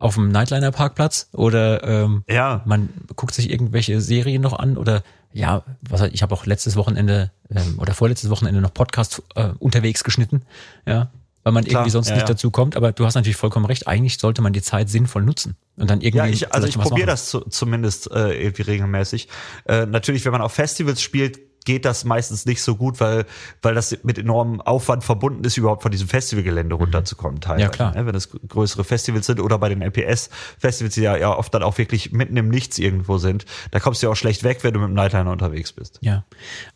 auf 0.00 0.14
dem 0.14 0.30
Nightliner-Parkplatz 0.30 1.28
oder 1.32 1.84
ähm, 1.84 2.24
ja, 2.28 2.62
man 2.64 2.88
guckt 3.16 3.34
sich 3.34 3.50
irgendwelche 3.50 4.00
Serien 4.00 4.42
noch 4.42 4.58
an 4.58 4.76
oder 4.76 5.02
ja, 5.32 5.62
was 5.82 6.02
ich 6.02 6.22
habe 6.22 6.34
auch 6.34 6.46
letztes 6.46 6.76
Wochenende 6.76 7.30
ähm, 7.50 7.78
oder 7.78 7.94
vorletztes 7.94 8.30
Wochenende 8.30 8.60
noch 8.60 8.72
Podcast 8.72 9.22
äh, 9.34 9.50
unterwegs 9.58 10.04
geschnitten, 10.04 10.42
ja, 10.86 11.10
weil 11.48 11.52
man 11.52 11.64
Klar, 11.64 11.80
irgendwie 11.80 11.90
sonst 11.90 12.08
ja, 12.08 12.14
nicht 12.14 12.28
ja. 12.28 12.34
dazu 12.34 12.50
kommt. 12.50 12.76
Aber 12.76 12.92
du 12.92 13.06
hast 13.06 13.14
natürlich 13.14 13.36
vollkommen 13.36 13.66
recht. 13.66 13.86
Eigentlich 13.86 14.18
sollte 14.18 14.42
man 14.42 14.52
die 14.52 14.62
Zeit 14.62 14.90
sinnvoll 14.90 15.22
nutzen 15.22 15.56
und 15.76 15.88
dann 15.88 16.00
irgendwie. 16.00 16.18
Ja, 16.18 16.26
ich, 16.26 16.52
also 16.52 16.66
ich 16.66 16.78
probiere 16.78 17.06
das 17.06 17.30
zu, 17.30 17.40
zumindest 17.40 18.10
äh, 18.10 18.42
irgendwie 18.42 18.62
regelmäßig. 18.62 19.28
Äh, 19.66 19.86
natürlich, 19.86 20.24
wenn 20.24 20.32
man 20.32 20.42
auf 20.42 20.52
Festivals 20.52 21.00
spielt, 21.00 21.38
geht 21.68 21.84
das 21.84 22.06
meistens 22.06 22.46
nicht 22.46 22.62
so 22.62 22.76
gut, 22.76 22.98
weil 22.98 23.26
weil 23.60 23.74
das 23.74 24.02
mit 24.02 24.16
enormem 24.16 24.62
Aufwand 24.62 25.04
verbunden 25.04 25.44
ist, 25.44 25.58
überhaupt 25.58 25.82
von 25.82 25.92
diesem 25.92 26.08
Festivalgelände 26.08 26.74
runterzukommen 26.74 27.42
teilweise. 27.42 27.64
Ja, 27.64 27.68
klar. 27.68 27.94
Ne, 27.94 28.06
wenn 28.06 28.14
es 28.14 28.30
größere 28.30 28.84
Festivals 28.84 29.26
sind 29.26 29.38
oder 29.38 29.58
bei 29.58 29.68
den 29.68 29.82
LPS-Festivals, 29.82 30.94
die 30.94 31.02
ja, 31.02 31.18
ja 31.18 31.36
oft 31.36 31.52
dann 31.52 31.62
auch 31.62 31.76
wirklich 31.76 32.10
mitten 32.10 32.38
im 32.38 32.48
Nichts 32.48 32.78
irgendwo 32.78 33.18
sind, 33.18 33.44
da 33.70 33.80
kommst 33.80 34.02
du 34.02 34.06
ja 34.06 34.12
auch 34.12 34.16
schlecht 34.16 34.44
weg, 34.44 34.64
wenn 34.64 34.72
du 34.72 34.80
mit 34.80 34.88
dem 34.88 34.94
Nightliner 34.94 35.30
unterwegs 35.30 35.72
bist. 35.72 35.98
Ja. 36.00 36.24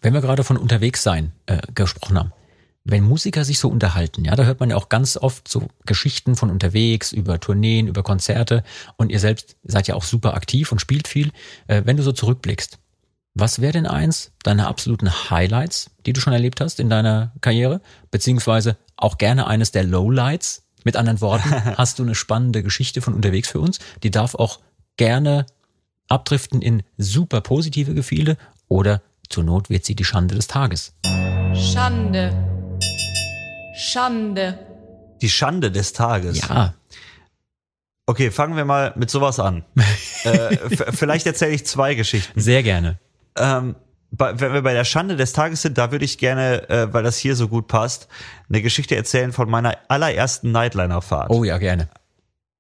Wenn 0.03 0.13
wir 0.13 0.21
gerade 0.21 0.45
von 0.45 0.59
unterwegs 0.59 1.03
sein 1.03 1.33
äh, 1.47 1.63
gesprochen 1.75 2.19
haben. 2.19 2.33
Wenn 2.85 3.03
Musiker 3.03 3.45
sich 3.45 3.61
so 3.61 3.71
unterhalten, 3.71 4.27
ja, 4.27 4.37
da 4.37 4.45
hört 4.45 4.61
man 4.61 4.69
ja 4.69 4.77
auch 4.77 4.91
ganz 4.91 5.17
oft 5.17 5.49
so 5.49 5.69
Geschichten 5.87 6.37
von 6.37 6.51
unterwegs, 6.51 7.13
über 7.13 7.41
Tourneen, 7.41 7.87
über 7.87 8.03
Konzerte 8.03 8.63
und 8.97 9.11
ihr 9.11 9.21
selbst 9.21 9.57
seid 9.63 9.89
ja 9.89 9.95
auch 9.95 10.05
super 10.05 10.35
aktiv 10.35 10.71
und 10.71 10.81
spielt 10.81 11.09
viel. 11.09 11.31
Äh, 11.67 11.83
wenn 11.87 11.97
du 11.97 12.03
so 12.03 12.13
zurückblickst, 12.13 12.79
was 13.35 13.61
wäre 13.61 13.73
denn 13.73 13.87
eins 13.87 14.33
deiner 14.43 14.69
absoluten 14.69 15.31
Highlights, 15.31 15.91
die 16.05 16.13
du 16.13 16.21
schon 16.21 16.33
erlebt 16.33 16.61
hast 16.61 16.81
in 16.81 16.91
deiner 16.91 17.33
Karriere? 17.41 17.81
Beziehungsweise 18.11 18.77
auch 18.97 19.19
gerne 19.19 19.47
eines 19.47 19.73
der 19.73 19.85
Lowlights? 19.85 20.63
Mit 20.85 20.97
anderen 20.97 21.21
Worten, 21.21 21.51
hast 21.79 21.99
du 21.99 22.03
eine 22.03 22.15
spannende 22.15 22.63
Geschichte 22.63 23.01
von 23.01 23.15
unterwegs 23.15 23.49
für 23.49 23.61
uns? 23.61 23.79
Die 24.03 24.11
darf 24.11 24.35
auch 24.35 24.61
gerne 24.97 25.47
abdriften 26.09 26.61
in 26.61 26.83
super 26.99 27.41
positive 27.41 27.95
Gefühle 27.95 28.37
oder 28.69 29.01
zur 29.29 29.45
Not 29.45 29.71
wird 29.71 29.85
sie 29.85 29.95
die 29.95 30.05
Schande 30.05 30.35
des 30.35 30.47
Tages. 30.49 30.93
Schande. 31.55 32.33
Schande. 33.75 34.59
Die 35.23 35.31
Schande 35.31 35.71
des 35.71 35.93
Tages. 35.93 36.41
Ja, 36.41 36.75
Okay, 38.05 38.31
fangen 38.33 38.57
wir 38.57 38.65
mal 38.65 38.93
mit 38.97 39.11
sowas 39.11 39.39
an. 39.39 39.65
äh, 40.25 40.57
vielleicht 40.93 41.25
erzähle 41.27 41.53
ich 41.53 41.65
zwei 41.65 41.95
Geschichten. 41.95 42.39
sehr 42.41 42.63
gerne. 42.63 42.99
Ähm, 43.37 43.77
bei, 44.11 44.39
wenn 44.41 44.53
wir 44.53 44.63
bei 44.63 44.75
der 44.75 44.85
Schande 44.85 45.17
des 45.17 45.33
Tages 45.33 45.63
sind, 45.63 45.79
da 45.79 45.91
würde 45.91 46.05
ich 46.05 46.19
gerne, 46.19 46.69
äh, 46.69 46.93
weil 46.93 47.03
das 47.03 47.17
hier 47.17 47.35
so 47.35 47.49
gut 47.49 47.67
passt, 47.67 48.09
eine 48.49 48.61
Geschichte 48.61 48.95
erzählen 48.95 49.33
von 49.33 49.49
meiner 49.49 49.77
allerersten 49.89 50.53
Nightliner-Fahrt. 50.53 51.31
Oh 51.31 51.45
ja, 51.45 51.59
gerne. 51.59 51.89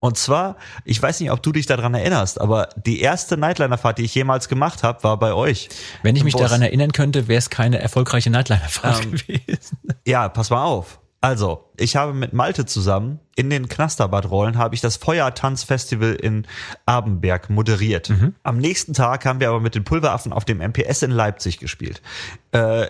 Und 0.00 0.16
zwar, 0.18 0.56
ich 0.84 1.00
weiß 1.00 1.20
nicht, 1.20 1.30
ob 1.30 1.42
du 1.44 1.52
dich 1.52 1.66
daran 1.66 1.94
erinnerst, 1.94 2.40
aber 2.40 2.70
die 2.74 3.00
erste 3.00 3.36
Nightliner-Fahrt, 3.36 3.98
die 3.98 4.02
ich 4.02 4.14
jemals 4.14 4.48
gemacht 4.48 4.82
habe, 4.82 5.04
war 5.04 5.16
bei 5.16 5.32
euch. 5.32 5.68
Wenn 6.02 6.16
ich 6.16 6.24
mich 6.24 6.32
Bus. 6.32 6.42
daran 6.42 6.60
erinnern 6.60 6.90
könnte, 6.90 7.28
wäre 7.28 7.38
es 7.38 7.50
keine 7.50 7.78
erfolgreiche 7.78 8.28
Nightliner-Fahrt 8.30 9.04
Ähm, 9.04 9.10
gewesen. 9.26 9.78
Ja, 10.04 10.28
pass 10.28 10.50
mal 10.50 10.64
auf. 10.64 10.98
Also, 11.22 11.70
ich 11.76 11.94
habe 11.94 12.12
mit 12.14 12.32
Malte 12.32 12.66
zusammen 12.66 13.20
in 13.36 13.48
den 13.48 13.68
Knasterbadrollen 13.68 14.58
habe 14.58 14.74
ich 14.74 14.80
das 14.80 14.96
Feuertanzfestival 14.96 16.14
in 16.14 16.48
Abenberg 16.84 17.48
moderiert. 17.48 18.10
Am 18.42 18.58
nächsten 18.58 18.92
Tag 18.92 19.24
haben 19.24 19.38
wir 19.38 19.48
aber 19.48 19.60
mit 19.60 19.76
den 19.76 19.84
Pulveraffen 19.84 20.32
auf 20.32 20.44
dem 20.44 20.58
MPS 20.58 21.02
in 21.02 21.12
Leipzig 21.12 21.58
gespielt. 21.58 22.02
Äh, 22.50 22.88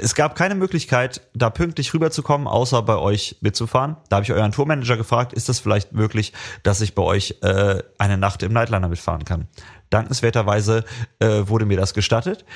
es 0.00 0.14
gab 0.14 0.34
keine 0.34 0.54
Möglichkeit, 0.54 1.20
da 1.34 1.50
pünktlich 1.50 1.92
rüberzukommen, 1.92 2.48
außer 2.48 2.80
bei 2.80 2.96
euch 2.96 3.36
mitzufahren. 3.42 3.96
Da 4.08 4.16
habe 4.16 4.24
ich 4.24 4.32
euren 4.32 4.52
Tourmanager 4.52 4.96
gefragt, 4.96 5.34
ist 5.34 5.50
es 5.50 5.60
vielleicht 5.60 5.92
möglich, 5.92 6.32
dass 6.62 6.80
ich 6.80 6.94
bei 6.94 7.02
euch 7.02 7.36
äh, 7.42 7.82
eine 7.98 8.16
Nacht 8.16 8.42
im 8.42 8.54
Nightliner 8.54 8.88
mitfahren 8.88 9.26
kann? 9.26 9.46
Dankenswerterweise 9.90 10.84
äh, 11.18 11.42
wurde 11.44 11.66
mir 11.66 11.76
das 11.76 11.92
gestattet. 11.92 12.46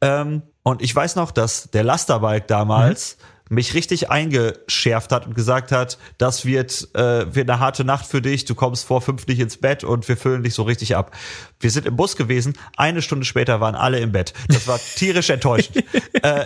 Ähm, 0.00 0.42
und 0.62 0.80
ich 0.80 0.94
weiß 0.94 1.16
noch, 1.16 1.32
dass 1.32 1.72
der 1.72 1.82
Lasterbike 1.82 2.46
damals 2.46 3.18
mich 3.48 3.74
richtig 3.74 4.10
eingeschärft 4.10 5.12
hat 5.12 5.26
und 5.26 5.34
gesagt 5.34 5.70
hat, 5.72 5.98
das 6.18 6.44
wird, 6.44 6.88
äh, 6.94 7.32
wird 7.34 7.48
eine 7.48 7.60
harte 7.60 7.84
Nacht 7.84 8.06
für 8.06 8.20
dich, 8.20 8.44
du 8.44 8.54
kommst 8.54 8.84
vor 8.84 9.00
fünf 9.00 9.26
nicht 9.26 9.38
ins 9.40 9.56
Bett 9.58 9.84
und 9.84 10.08
wir 10.08 10.16
füllen 10.16 10.42
dich 10.42 10.54
so 10.54 10.62
richtig 10.64 10.96
ab. 10.96 11.12
Wir 11.60 11.70
sind 11.70 11.86
im 11.86 11.96
Bus 11.96 12.16
gewesen, 12.16 12.54
eine 12.76 13.02
Stunde 13.02 13.24
später 13.24 13.60
waren 13.60 13.74
alle 13.74 14.00
im 14.00 14.12
Bett. 14.12 14.34
Das 14.48 14.66
war 14.66 14.78
tierisch 14.96 15.30
enttäuschend. 15.30 15.84
äh, 16.22 16.44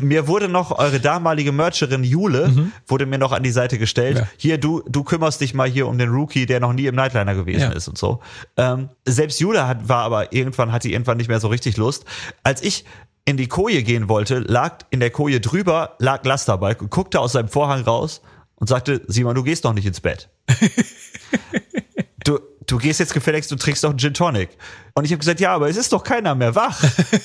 mir 0.00 0.28
wurde 0.28 0.48
noch 0.48 0.78
eure 0.78 1.00
damalige 1.00 1.50
Mercherin 1.52 2.04
Jule, 2.04 2.70
wurde 2.86 3.06
mir 3.06 3.18
noch 3.18 3.32
an 3.32 3.42
die 3.42 3.50
Seite 3.50 3.78
gestellt. 3.78 4.18
Ja. 4.18 4.28
Hier, 4.36 4.58
du, 4.58 4.82
du 4.88 5.02
kümmerst 5.02 5.40
dich 5.40 5.54
mal 5.54 5.68
hier 5.68 5.86
um 5.88 5.96
den 5.98 6.10
Rookie, 6.10 6.46
der 6.46 6.60
noch 6.60 6.72
nie 6.72 6.86
im 6.86 6.94
Nightliner 6.94 7.34
gewesen 7.34 7.60
Ja. 7.60 7.72
ist 7.72 7.88
und 7.88 7.96
so. 7.98 8.20
Ähm, 8.56 8.90
selbst 9.06 9.40
Jule 9.40 9.66
hat, 9.66 9.88
war 9.88 10.04
aber 10.04 10.32
irgendwann, 10.32 10.72
hatte 10.72 10.88
irgendwann 10.88 11.16
nicht 11.16 11.28
mehr 11.28 11.40
so 11.40 11.48
richtig 11.48 11.76
Lust. 11.76 12.04
Als 12.42 12.62
ich 12.62 12.84
in 13.24 13.36
die 13.36 13.48
Koje 13.48 13.82
gehen 13.82 14.08
wollte, 14.08 14.38
lag 14.40 14.78
in 14.90 15.00
der 15.00 15.10
Koje 15.10 15.40
drüber, 15.40 15.96
lag 15.98 16.24
Lasterbike 16.24 16.82
und 16.82 16.90
guckte 16.90 17.20
aus 17.20 17.32
seinem 17.32 17.48
Vorhang 17.48 17.82
raus 17.82 18.20
und 18.56 18.68
sagte, 18.68 19.02
Simon, 19.06 19.34
du 19.34 19.42
gehst 19.42 19.64
noch 19.64 19.72
nicht 19.72 19.86
ins 19.86 20.00
Bett. 20.00 20.28
du, 22.24 22.38
du 22.66 22.78
gehst 22.78 23.00
jetzt 23.00 23.14
gefälligst, 23.14 23.50
du 23.50 23.56
trinkst 23.56 23.82
doch 23.82 23.90
einen 23.90 23.98
Gin 23.98 24.14
Tonic. 24.14 24.50
Und 24.94 25.04
ich 25.04 25.10
habe 25.10 25.18
gesagt, 25.18 25.40
ja, 25.40 25.54
aber 25.54 25.68
es 25.68 25.76
ist 25.76 25.92
doch 25.92 26.04
keiner 26.04 26.34
mehr 26.34 26.54
wach. 26.54 26.82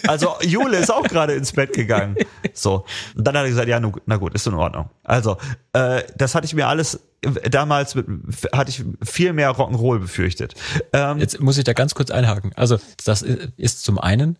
Also 0.07 0.35
Jule 0.41 0.77
ist 0.77 0.91
auch 0.91 1.03
gerade 1.03 1.33
ins 1.33 1.51
Bett 1.51 1.73
gegangen. 1.73 2.15
So. 2.53 2.85
Und 3.15 3.27
dann 3.27 3.37
hat 3.37 3.43
er 3.43 3.49
gesagt, 3.49 3.67
ja, 3.67 3.79
na 4.05 4.15
gut, 4.17 4.33
ist 4.33 4.47
in 4.47 4.53
Ordnung. 4.53 4.89
Also, 5.03 5.37
äh, 5.73 6.03
das 6.15 6.33
hatte 6.33 6.45
ich 6.45 6.55
mir 6.55 6.67
alles 6.67 6.99
damals 7.49 7.95
mit, 7.95 8.07
hatte 8.53 8.71
ich 8.71 8.83
viel 9.03 9.33
mehr 9.33 9.51
Rock'n'Roll 9.51 9.99
befürchtet. 9.99 10.55
Ähm, 10.93 11.19
Jetzt 11.19 11.39
muss 11.39 11.57
ich 11.57 11.63
da 11.65 11.73
ganz 11.73 11.93
kurz 11.93 12.09
einhaken. 12.09 12.53
Also, 12.55 12.79
das 13.05 13.21
ist 13.21 13.83
zum 13.83 13.99
einen 13.99 14.39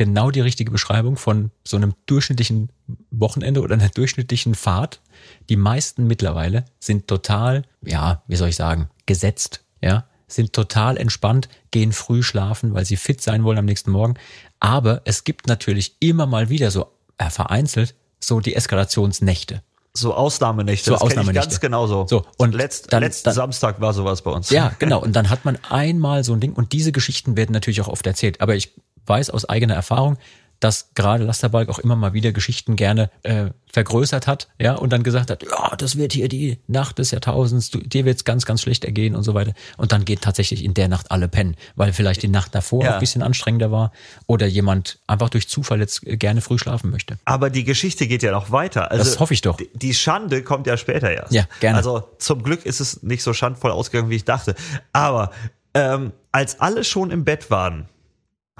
genau 0.00 0.30
die 0.30 0.40
richtige 0.40 0.70
Beschreibung 0.70 1.18
von 1.18 1.50
so 1.62 1.76
einem 1.76 1.92
durchschnittlichen 2.06 2.70
Wochenende 3.10 3.60
oder 3.60 3.74
einer 3.74 3.90
durchschnittlichen 3.90 4.54
Fahrt. 4.54 5.02
Die 5.50 5.56
meisten 5.56 6.06
mittlerweile 6.06 6.64
sind 6.78 7.06
total, 7.06 7.64
ja, 7.84 8.22
wie 8.26 8.36
soll 8.36 8.48
ich 8.48 8.56
sagen, 8.56 8.88
gesetzt, 9.04 9.62
ja, 9.82 10.06
sind 10.26 10.54
total 10.54 10.96
entspannt, 10.96 11.50
gehen 11.70 11.92
früh 11.92 12.22
schlafen, 12.22 12.72
weil 12.72 12.86
sie 12.86 12.96
fit 12.96 13.20
sein 13.20 13.44
wollen 13.44 13.58
am 13.58 13.66
nächsten 13.66 13.90
Morgen. 13.90 14.14
Aber 14.58 15.02
es 15.04 15.24
gibt 15.24 15.46
natürlich 15.48 15.96
immer 16.00 16.24
mal 16.24 16.48
wieder 16.48 16.70
so 16.70 16.86
äh, 17.18 17.28
vereinzelt 17.28 17.94
so 18.20 18.40
die 18.40 18.54
Eskalationsnächte. 18.54 19.62
So 19.92 20.14
Ausnahmenächte, 20.14 20.86
So 20.86 20.92
das 20.92 21.02
Ausnahmenächte. 21.02 21.48
ganz 21.48 21.60
genauso. 21.60 22.06
So, 22.08 22.24
und 22.38 22.54
letzt, 22.54 22.90
dann- 22.92 23.02
letzten 23.02 23.24
dann- 23.26 23.34
Samstag 23.34 23.80
war 23.82 23.92
sowas 23.92 24.22
bei 24.22 24.30
uns. 24.30 24.48
Ja, 24.48 24.72
genau. 24.78 25.02
Und 25.02 25.14
dann 25.14 25.28
hat 25.28 25.44
man 25.44 25.58
einmal 25.68 26.24
so 26.24 26.32
ein 26.32 26.40
Ding 26.40 26.54
und 26.54 26.72
diese 26.72 26.90
Geschichten 26.92 27.36
werden 27.36 27.52
natürlich 27.52 27.80
auch 27.82 27.88
oft 27.88 28.06
erzählt. 28.06 28.40
Aber 28.40 28.54
ich 28.54 28.72
weiß 29.10 29.28
aus 29.30 29.46
eigener 29.48 29.74
Erfahrung, 29.74 30.16
dass 30.60 30.90
gerade 30.94 31.24
Lasterbalk 31.24 31.70
auch 31.70 31.78
immer 31.78 31.96
mal 31.96 32.12
wieder 32.12 32.32
Geschichten 32.32 32.76
gerne 32.76 33.10
äh, 33.22 33.46
vergrößert 33.72 34.26
hat, 34.26 34.48
ja, 34.58 34.74
und 34.74 34.92
dann 34.92 35.02
gesagt 35.02 35.30
hat, 35.30 35.42
ja, 35.42 35.74
das 35.78 35.96
wird 35.96 36.12
hier 36.12 36.28
die 36.28 36.58
Nacht 36.66 36.98
des 36.98 37.12
Jahrtausends, 37.12 37.70
du, 37.70 37.78
dir 37.78 38.04
wird's 38.04 38.24
ganz, 38.24 38.44
ganz 38.44 38.60
schlecht 38.60 38.84
ergehen 38.84 39.16
und 39.16 39.22
so 39.22 39.32
weiter. 39.32 39.54
Und 39.78 39.92
dann 39.92 40.04
geht 40.04 40.20
tatsächlich 40.20 40.62
in 40.62 40.74
der 40.74 40.88
Nacht 40.88 41.10
alle 41.10 41.28
pennen, 41.28 41.56
weil 41.76 41.94
vielleicht 41.94 42.22
die 42.22 42.28
Nacht 42.28 42.54
davor 42.54 42.84
Ja. 42.84 42.92
ein 42.94 43.00
bisschen 43.00 43.22
anstrengender 43.22 43.70
war 43.72 43.90
oder 44.26 44.46
jemand 44.46 44.98
einfach 45.06 45.30
durch 45.30 45.48
Zufall 45.48 45.80
jetzt 45.80 46.06
äh, 46.06 46.18
gerne 46.18 46.42
früh 46.42 46.58
schlafen 46.58 46.90
möchte. 46.90 47.18
Aber 47.24 47.48
die 47.48 47.64
Geschichte 47.64 48.06
geht 48.06 48.22
ja 48.22 48.30
noch 48.30 48.50
weiter. 48.52 48.90
Also 48.90 49.02
Das 49.04 49.18
hoffe 49.18 49.32
ich 49.32 49.40
doch. 49.40 49.56
Die, 49.56 49.70
die 49.74 49.94
Schande 49.94 50.42
kommt 50.42 50.66
ja 50.66 50.76
später 50.76 51.10
erst. 51.10 51.32
Ja, 51.32 51.44
gerne. 51.60 51.78
Also 51.78 52.06
zum 52.18 52.42
Glück 52.42 52.66
ist 52.66 52.80
es 52.80 53.02
nicht 53.02 53.22
so 53.22 53.32
schandvoll 53.32 53.70
ausgegangen, 53.70 54.10
wie 54.10 54.16
ich 54.16 54.26
dachte. 54.26 54.54
Aber 54.92 55.30
ähm, 55.72 56.12
als 56.32 56.60
alle 56.60 56.84
schon 56.84 57.10
im 57.10 57.24
Bett 57.24 57.50
waren, 57.50 57.88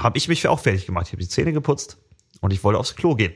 habe 0.01 0.19
ich 0.19 0.29
mich 0.29 0.47
auch 0.49 0.61
fertig 0.61 0.87
gemacht. 0.87 1.07
Ich 1.09 1.13
habe 1.13 1.23
die 1.23 1.29
Zähne 1.29 1.53
geputzt 1.53 1.99
und 2.41 2.53
ich 2.53 2.65
wollte 2.65 2.79
aufs 2.79 2.97
Klo 2.97 3.15
gehen. 3.15 3.33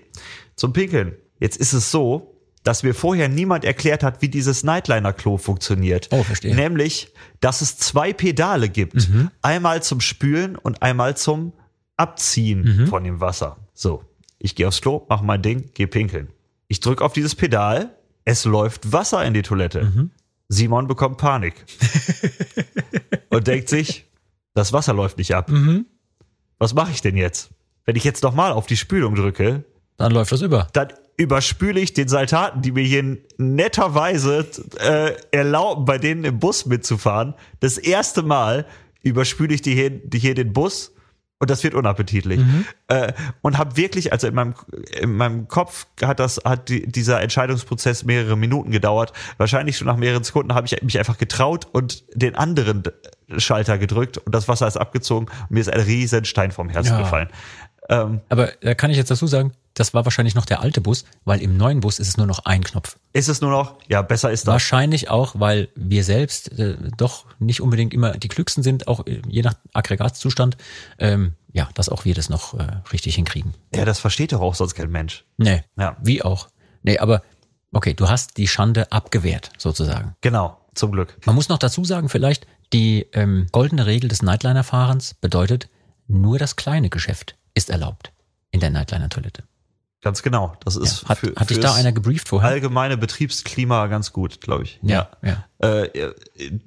Zum 0.56 0.72
Pinkeln. 0.72 1.14
Jetzt 1.40 1.56
ist 1.58 1.72
es 1.72 1.90
so, 1.90 2.30
dass 2.62 2.82
mir 2.82 2.94
vorher 2.94 3.28
niemand 3.28 3.64
erklärt 3.64 4.02
hat, 4.02 4.22
wie 4.22 4.28
dieses 4.28 4.62
Nightliner-Klo 4.64 5.36
funktioniert. 5.36 6.08
Oh, 6.12 6.22
verstehe. 6.22 6.54
Nämlich, 6.54 7.12
dass 7.40 7.60
es 7.60 7.76
zwei 7.76 8.12
Pedale 8.14 8.68
gibt. 8.70 9.08
Mhm. 9.08 9.30
Einmal 9.42 9.82
zum 9.82 10.00
Spülen 10.00 10.56
und 10.56 10.82
einmal 10.82 11.16
zum 11.16 11.52
Abziehen 11.96 12.62
Mhm. 12.62 12.86
von 12.88 13.04
dem 13.04 13.20
Wasser. 13.20 13.58
So, 13.74 14.02
ich 14.38 14.54
gehe 14.54 14.66
aufs 14.66 14.80
Klo, 14.80 15.04
mache 15.08 15.24
mein 15.24 15.42
Ding, 15.42 15.70
gehe 15.74 15.86
pinkeln. 15.86 16.28
Ich 16.68 16.80
drücke 16.80 17.04
auf 17.04 17.12
dieses 17.12 17.34
Pedal, 17.34 17.94
es 18.24 18.44
läuft 18.46 18.90
Wasser 18.92 19.22
in 19.24 19.34
die 19.34 19.42
Toilette. 19.42 19.84
Mhm. 19.84 20.10
Simon 20.48 20.86
bekommt 20.86 21.18
Panik 21.18 21.64
und 23.30 23.46
denkt 23.46 23.68
sich, 23.68 24.06
das 24.54 24.72
Wasser 24.72 24.92
läuft 24.94 25.18
nicht 25.18 25.34
ab. 25.34 25.50
Mhm. 25.50 25.86
Was 26.64 26.72
mache 26.72 26.92
ich 26.92 27.02
denn 27.02 27.14
jetzt? 27.14 27.50
Wenn 27.84 27.94
ich 27.94 28.04
jetzt 28.04 28.22
nochmal 28.22 28.50
auf 28.52 28.64
die 28.64 28.78
Spülung 28.78 29.14
drücke, 29.16 29.64
Dann 29.98 30.12
läuft 30.12 30.32
das 30.32 30.40
über. 30.40 30.66
dann 30.72 30.94
überspüle 31.18 31.78
ich 31.78 31.92
den 31.92 32.08
Saltaten, 32.08 32.62
die 32.62 32.72
mir 32.72 32.82
hier 32.84 33.18
netterweise 33.36 34.46
äh, 34.78 35.12
erlauben, 35.30 35.84
bei 35.84 35.98
denen 35.98 36.24
im 36.24 36.38
Bus 36.38 36.64
mitzufahren. 36.64 37.34
Das 37.60 37.76
erste 37.76 38.22
Mal 38.22 38.64
überspüle 39.02 39.52
ich 39.52 39.60
die 39.60 39.74
hier, 39.74 39.90
die 39.90 40.18
hier 40.18 40.34
den 40.34 40.54
Bus 40.54 40.92
und 41.38 41.50
das 41.50 41.62
wird 41.64 41.74
unappetitlich. 41.74 42.40
Äh, 42.88 43.12
und 43.42 43.58
habe 43.58 43.76
wirklich, 43.76 44.12
also 44.12 44.26
in 44.26 44.34
meinem, 44.34 44.54
in 45.00 45.12
meinem 45.16 45.48
Kopf 45.48 45.86
hat 46.02 46.20
das, 46.20 46.40
hat 46.44 46.68
die, 46.68 46.86
dieser 46.86 47.20
Entscheidungsprozess 47.20 48.04
mehrere 48.04 48.36
Minuten 48.36 48.70
gedauert. 48.70 49.12
Wahrscheinlich 49.36 49.76
schon 49.76 49.86
nach 49.86 49.96
mehreren 49.96 50.24
Sekunden 50.24 50.54
habe 50.54 50.66
ich 50.66 50.82
mich 50.82 50.98
einfach 50.98 51.18
getraut 51.18 51.66
und 51.72 52.04
den 52.14 52.34
anderen 52.36 52.84
Schalter 53.38 53.78
gedrückt 53.78 54.18
und 54.18 54.34
das 54.34 54.48
Wasser 54.48 54.66
ist 54.66 54.76
abgezogen 54.76 55.26
und 55.28 55.50
mir 55.50 55.60
ist 55.60 55.70
ein 55.72 55.80
riesen 55.80 56.24
Stein 56.24 56.52
vom 56.52 56.68
Herzen 56.68 56.92
Ja. 56.92 57.00
gefallen. 57.00 57.28
Ähm, 57.88 58.20
Aber 58.28 58.52
da 58.62 58.74
kann 58.74 58.90
ich 58.90 58.96
jetzt 58.96 59.10
dazu 59.10 59.26
sagen, 59.26 59.52
das 59.74 59.92
war 59.94 60.04
wahrscheinlich 60.06 60.34
noch 60.34 60.46
der 60.46 60.60
alte 60.60 60.80
Bus, 60.80 61.04
weil 61.24 61.42
im 61.42 61.56
neuen 61.56 61.80
Bus 61.80 61.98
ist 61.98 62.08
es 62.08 62.16
nur 62.16 62.26
noch 62.26 62.44
ein 62.44 62.62
Knopf. 62.64 62.96
ist 63.12 63.28
es 63.28 63.40
nur 63.40 63.50
noch, 63.50 63.78
ja, 63.88 64.02
besser 64.02 64.30
ist 64.30 64.46
das. 64.46 64.52
Wahrscheinlich 64.52 65.10
auch, 65.10 65.34
weil 65.38 65.68
wir 65.74 66.04
selbst 66.04 66.58
äh, 66.58 66.76
doch 66.96 67.26
nicht 67.38 67.60
unbedingt 67.60 67.92
immer 67.92 68.12
die 68.12 68.28
klügsten 68.28 68.62
sind, 68.62 68.86
auch 68.88 69.06
äh, 69.06 69.20
je 69.28 69.42
nach 69.42 69.54
Aggregatzustand. 69.72 70.56
Ähm, 70.98 71.34
ja, 71.52 71.68
dass 71.74 71.88
auch 71.88 72.04
wir 72.04 72.14
das 72.14 72.28
noch 72.28 72.54
äh, 72.54 72.66
richtig 72.92 73.14
hinkriegen. 73.14 73.54
Ja, 73.74 73.84
das 73.84 74.00
versteht 74.00 74.32
doch 74.32 74.40
auch 74.40 74.54
sonst 74.56 74.74
kein 74.74 74.90
Mensch. 74.90 75.24
Nee, 75.36 75.62
Ja. 75.76 75.96
wie 76.02 76.22
auch. 76.22 76.48
Nee, 76.82 76.98
aber 76.98 77.22
okay, 77.72 77.94
du 77.94 78.08
hast 78.08 78.36
die 78.36 78.48
Schande 78.48 78.90
abgewehrt, 78.90 79.50
sozusagen. 79.58 80.14
Genau, 80.20 80.58
zum 80.74 80.90
Glück. 80.92 81.16
Man 81.26 81.34
muss 81.36 81.48
noch 81.48 81.58
dazu 81.58 81.84
sagen, 81.84 82.08
vielleicht, 82.08 82.46
die 82.72 83.06
ähm, 83.12 83.46
goldene 83.52 83.86
Regel 83.86 84.08
des 84.08 84.22
Nightliner-Fahrens 84.22 85.14
bedeutet, 85.14 85.68
nur 86.08 86.38
das 86.38 86.56
kleine 86.56 86.90
Geschäft 86.90 87.36
ist 87.54 87.70
erlaubt 87.70 88.12
in 88.50 88.60
der 88.60 88.70
Nightliner-Toilette. 88.70 89.44
Ganz 90.04 90.22
genau. 90.22 90.54
Das 90.64 90.76
ist 90.76 91.02
Ja, 91.02 91.08
hat, 91.08 91.18
für, 91.18 91.34
hat 91.34 91.48
dich 91.50 91.58
da 91.60 91.74
einer 91.74 91.90
gebrieft 91.92 92.28
vorher? 92.28 92.50
allgemeine 92.50 92.96
Betriebsklima 92.98 93.86
ganz 93.86 94.12
gut, 94.12 94.40
glaube 94.42 94.62
ich. 94.64 94.78
ja, 94.82 95.08
ja. 95.22 95.44
Äh, 95.62 95.86
äh, 95.86 96.14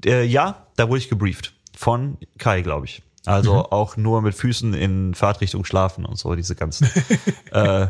äh, 0.06 0.24
ja, 0.26 0.66
da 0.76 0.90
wurde 0.90 0.98
ich 0.98 1.08
gebrieft. 1.08 1.54
Von 1.78 2.18
Kai, 2.40 2.62
glaube 2.64 2.88
ich. 2.88 3.04
Also 3.26 3.54
Mhm. 3.54 3.60
auch 3.60 3.96
nur 3.96 4.22
mit 4.24 4.34
Füßen 4.34 4.74
in 4.74 5.14
Fahrtrichtung 5.14 5.66
schlafen 5.66 6.04
und 6.06 6.18
so, 6.18 6.34
diese 6.34 6.56
ganzen, 6.56 6.90
äh, 7.52 7.88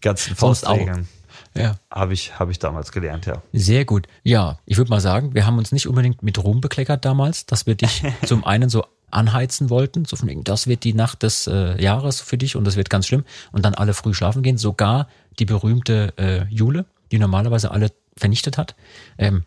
ganzen. 0.00 0.34
Faustregeln. 0.34 1.08
Ja. 1.54 1.76
Habe 1.90 2.14
ich, 2.14 2.38
habe 2.38 2.50
ich 2.52 2.58
damals 2.58 2.92
gelernt, 2.92 3.26
ja. 3.26 3.42
Sehr 3.52 3.84
gut. 3.84 4.06
Ja, 4.22 4.58
ich 4.66 4.78
würde 4.78 4.90
mal 4.90 5.00
sagen, 5.00 5.34
wir 5.34 5.46
haben 5.46 5.58
uns 5.58 5.72
nicht 5.72 5.86
unbedingt 5.86 6.22
mit 6.22 6.38
Ruhm 6.42 6.60
bekleckert 6.60 7.04
damals, 7.04 7.46
dass 7.46 7.66
wir 7.66 7.74
dich 7.74 8.02
zum 8.26 8.44
einen 8.44 8.68
so 8.68 8.84
anheizen 9.10 9.68
wollten, 9.68 10.04
so 10.06 10.16
von 10.16 10.28
wegen, 10.28 10.42
das 10.44 10.66
wird 10.66 10.84
die 10.84 10.94
Nacht 10.94 11.22
des 11.22 11.46
äh, 11.46 11.80
Jahres 11.82 12.20
für 12.22 12.38
dich 12.38 12.56
und 12.56 12.64
das 12.64 12.76
wird 12.76 12.88
ganz 12.88 13.06
schlimm 13.06 13.24
und 13.52 13.64
dann 13.64 13.74
alle 13.74 13.92
früh 13.92 14.14
schlafen 14.14 14.42
gehen. 14.42 14.56
Sogar 14.56 15.08
die 15.38 15.44
berühmte 15.44 16.14
äh, 16.16 16.44
Jule, 16.48 16.86
die 17.10 17.18
normalerweise 17.18 17.70
alle 17.70 17.90
vernichtet 18.16 18.56
hat. 18.56 18.74
Ähm, 19.18 19.44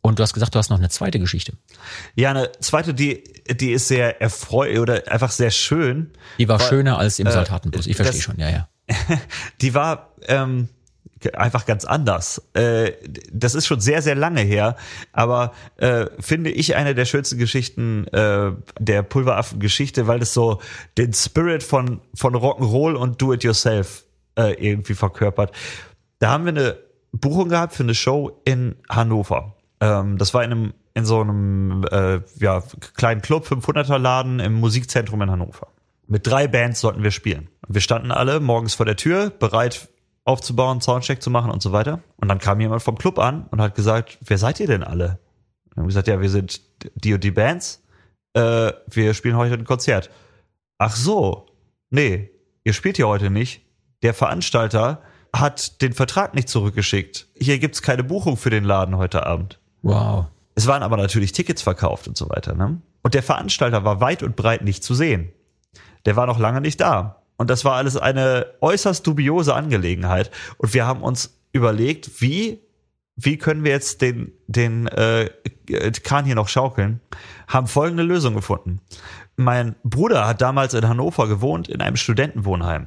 und 0.00 0.18
du 0.18 0.22
hast 0.22 0.32
gesagt, 0.32 0.54
du 0.54 0.58
hast 0.58 0.70
noch 0.70 0.78
eine 0.78 0.88
zweite 0.88 1.18
Geschichte. 1.20 1.52
Ja, 2.16 2.30
eine 2.30 2.50
zweite, 2.60 2.92
die, 2.94 3.22
die 3.50 3.70
ist 3.72 3.86
sehr 3.86 4.20
erfreulich 4.20 4.78
oder 4.80 5.02
einfach 5.12 5.30
sehr 5.30 5.50
schön. 5.50 6.10
Die 6.38 6.48
war 6.48 6.58
Weil- 6.58 6.68
schöner 6.68 6.98
als 6.98 7.18
im 7.18 7.26
äh, 7.26 7.32
Saltatenbus. 7.32 7.86
Ich 7.86 7.96
verstehe 7.96 8.16
das- 8.18 8.24
schon, 8.24 8.38
ja, 8.40 8.48
ja. 8.50 8.68
Die 9.60 9.74
war, 9.74 10.14
ähm, 10.26 10.68
einfach 11.34 11.66
ganz 11.66 11.84
anders. 11.84 12.42
Äh, 12.54 12.92
das 13.32 13.54
ist 13.54 13.66
schon 13.66 13.80
sehr, 13.80 14.02
sehr 14.02 14.14
lange 14.14 14.40
her, 14.40 14.76
aber 15.12 15.52
äh, 15.76 16.06
finde 16.20 16.50
ich 16.50 16.76
eine 16.76 16.94
der 16.94 17.04
schönsten 17.04 17.38
Geschichten 17.38 18.06
äh, 18.08 18.52
der 18.78 19.02
Pulveraffen-Geschichte, 19.02 20.06
weil 20.06 20.22
es 20.22 20.34
so 20.34 20.60
den 20.98 21.12
Spirit 21.12 21.62
von, 21.62 22.00
von 22.14 22.34
Rock'n'Roll 22.34 22.94
und 22.94 23.20
Do-It-Yourself 23.20 24.04
äh, 24.36 24.54
irgendwie 24.54 24.94
verkörpert. 24.94 25.52
Da 26.18 26.30
haben 26.30 26.44
wir 26.44 26.50
eine 26.50 26.76
Buchung 27.12 27.48
gehabt 27.48 27.74
für 27.74 27.82
eine 27.82 27.94
Show 27.94 28.40
in 28.44 28.76
Hannover. 28.88 29.56
Ähm, 29.80 30.18
das 30.18 30.34
war 30.34 30.44
in 30.44 30.52
einem 30.52 30.72
in 30.94 31.04
so 31.04 31.20
einem 31.20 31.84
äh, 31.90 32.20
ja, 32.38 32.62
kleinen 32.96 33.22
Club, 33.22 33.46
500er 33.46 33.98
Laden 33.98 34.40
im 34.40 34.54
Musikzentrum 34.54 35.22
in 35.22 35.30
Hannover. 35.30 35.68
Mit 36.06 36.26
drei 36.26 36.48
Bands 36.48 36.80
sollten 36.80 37.02
wir 37.02 37.10
spielen. 37.10 37.48
Wir 37.68 37.80
standen 37.80 38.10
alle 38.10 38.40
morgens 38.40 38.74
vor 38.74 38.84
der 38.84 38.96
Tür, 38.96 39.30
bereit 39.30 39.88
aufzubauen, 40.24 40.80
Soundcheck 40.80 41.22
zu 41.22 41.30
machen 41.30 41.50
und 41.50 41.62
so 41.62 41.72
weiter. 41.72 42.00
Und 42.16 42.28
dann 42.28 42.38
kam 42.38 42.60
jemand 42.60 42.82
vom 42.82 42.96
Club 42.96 43.18
an 43.18 43.46
und 43.50 43.60
hat 43.60 43.74
gesagt, 43.74 44.18
wer 44.24 44.38
seid 44.38 44.60
ihr 44.60 44.66
denn 44.66 44.84
alle? 44.84 45.18
Und 45.70 45.82
haben 45.82 45.88
gesagt, 45.88 46.08
ja, 46.08 46.20
wir 46.20 46.30
sind 46.30 46.60
die 46.94 47.14
und 47.14 47.24
die 47.24 47.30
Bands. 47.30 47.82
Äh, 48.34 48.72
wir 48.86 49.14
spielen 49.14 49.36
heute 49.36 49.54
ein 49.54 49.64
Konzert. 49.64 50.10
Ach 50.78 50.94
so, 50.94 51.46
nee, 51.90 52.30
ihr 52.64 52.72
spielt 52.72 52.96
hier 52.96 53.08
heute 53.08 53.30
nicht. 53.30 53.62
Der 54.02 54.14
Veranstalter 54.14 55.02
hat 55.34 55.80
den 55.80 55.92
Vertrag 55.92 56.34
nicht 56.34 56.48
zurückgeschickt. 56.48 57.28
Hier 57.36 57.58
gibt's 57.58 57.82
keine 57.82 58.04
Buchung 58.04 58.36
für 58.36 58.50
den 58.50 58.64
Laden 58.64 58.96
heute 58.96 59.26
Abend. 59.26 59.58
Wow. 59.82 60.26
Es 60.54 60.66
waren 60.66 60.82
aber 60.82 60.96
natürlich 60.96 61.32
Tickets 61.32 61.62
verkauft 61.62 62.08
und 62.08 62.16
so 62.16 62.28
weiter. 62.28 62.54
Ne? 62.54 62.80
Und 63.02 63.14
der 63.14 63.22
Veranstalter 63.22 63.84
war 63.84 64.00
weit 64.00 64.22
und 64.22 64.36
breit 64.36 64.62
nicht 64.62 64.84
zu 64.84 64.94
sehen. 64.94 65.32
Der 66.04 66.16
war 66.16 66.26
noch 66.26 66.38
lange 66.38 66.60
nicht 66.60 66.80
da. 66.80 67.21
Und 67.42 67.50
das 67.50 67.64
war 67.64 67.74
alles 67.74 67.96
eine 67.96 68.46
äußerst 68.60 69.04
dubiose 69.04 69.52
Angelegenheit. 69.52 70.30
Und 70.58 70.74
wir 70.74 70.86
haben 70.86 71.02
uns 71.02 71.40
überlegt, 71.52 72.22
wie 72.22 72.60
wie 73.16 73.36
können 73.36 73.64
wir 73.64 73.72
jetzt 73.72 74.00
den 74.00 74.30
den 74.46 74.86
äh, 74.86 75.28
Kahn 76.04 76.24
hier 76.24 76.36
noch 76.36 76.46
schaukeln? 76.46 77.00
Haben 77.48 77.66
folgende 77.66 78.04
Lösung 78.04 78.34
gefunden. 78.36 78.80
Mein 79.34 79.74
Bruder 79.82 80.28
hat 80.28 80.40
damals 80.40 80.72
in 80.72 80.88
Hannover 80.88 81.26
gewohnt 81.26 81.68
in 81.68 81.80
einem 81.80 81.96
Studentenwohnheim. 81.96 82.86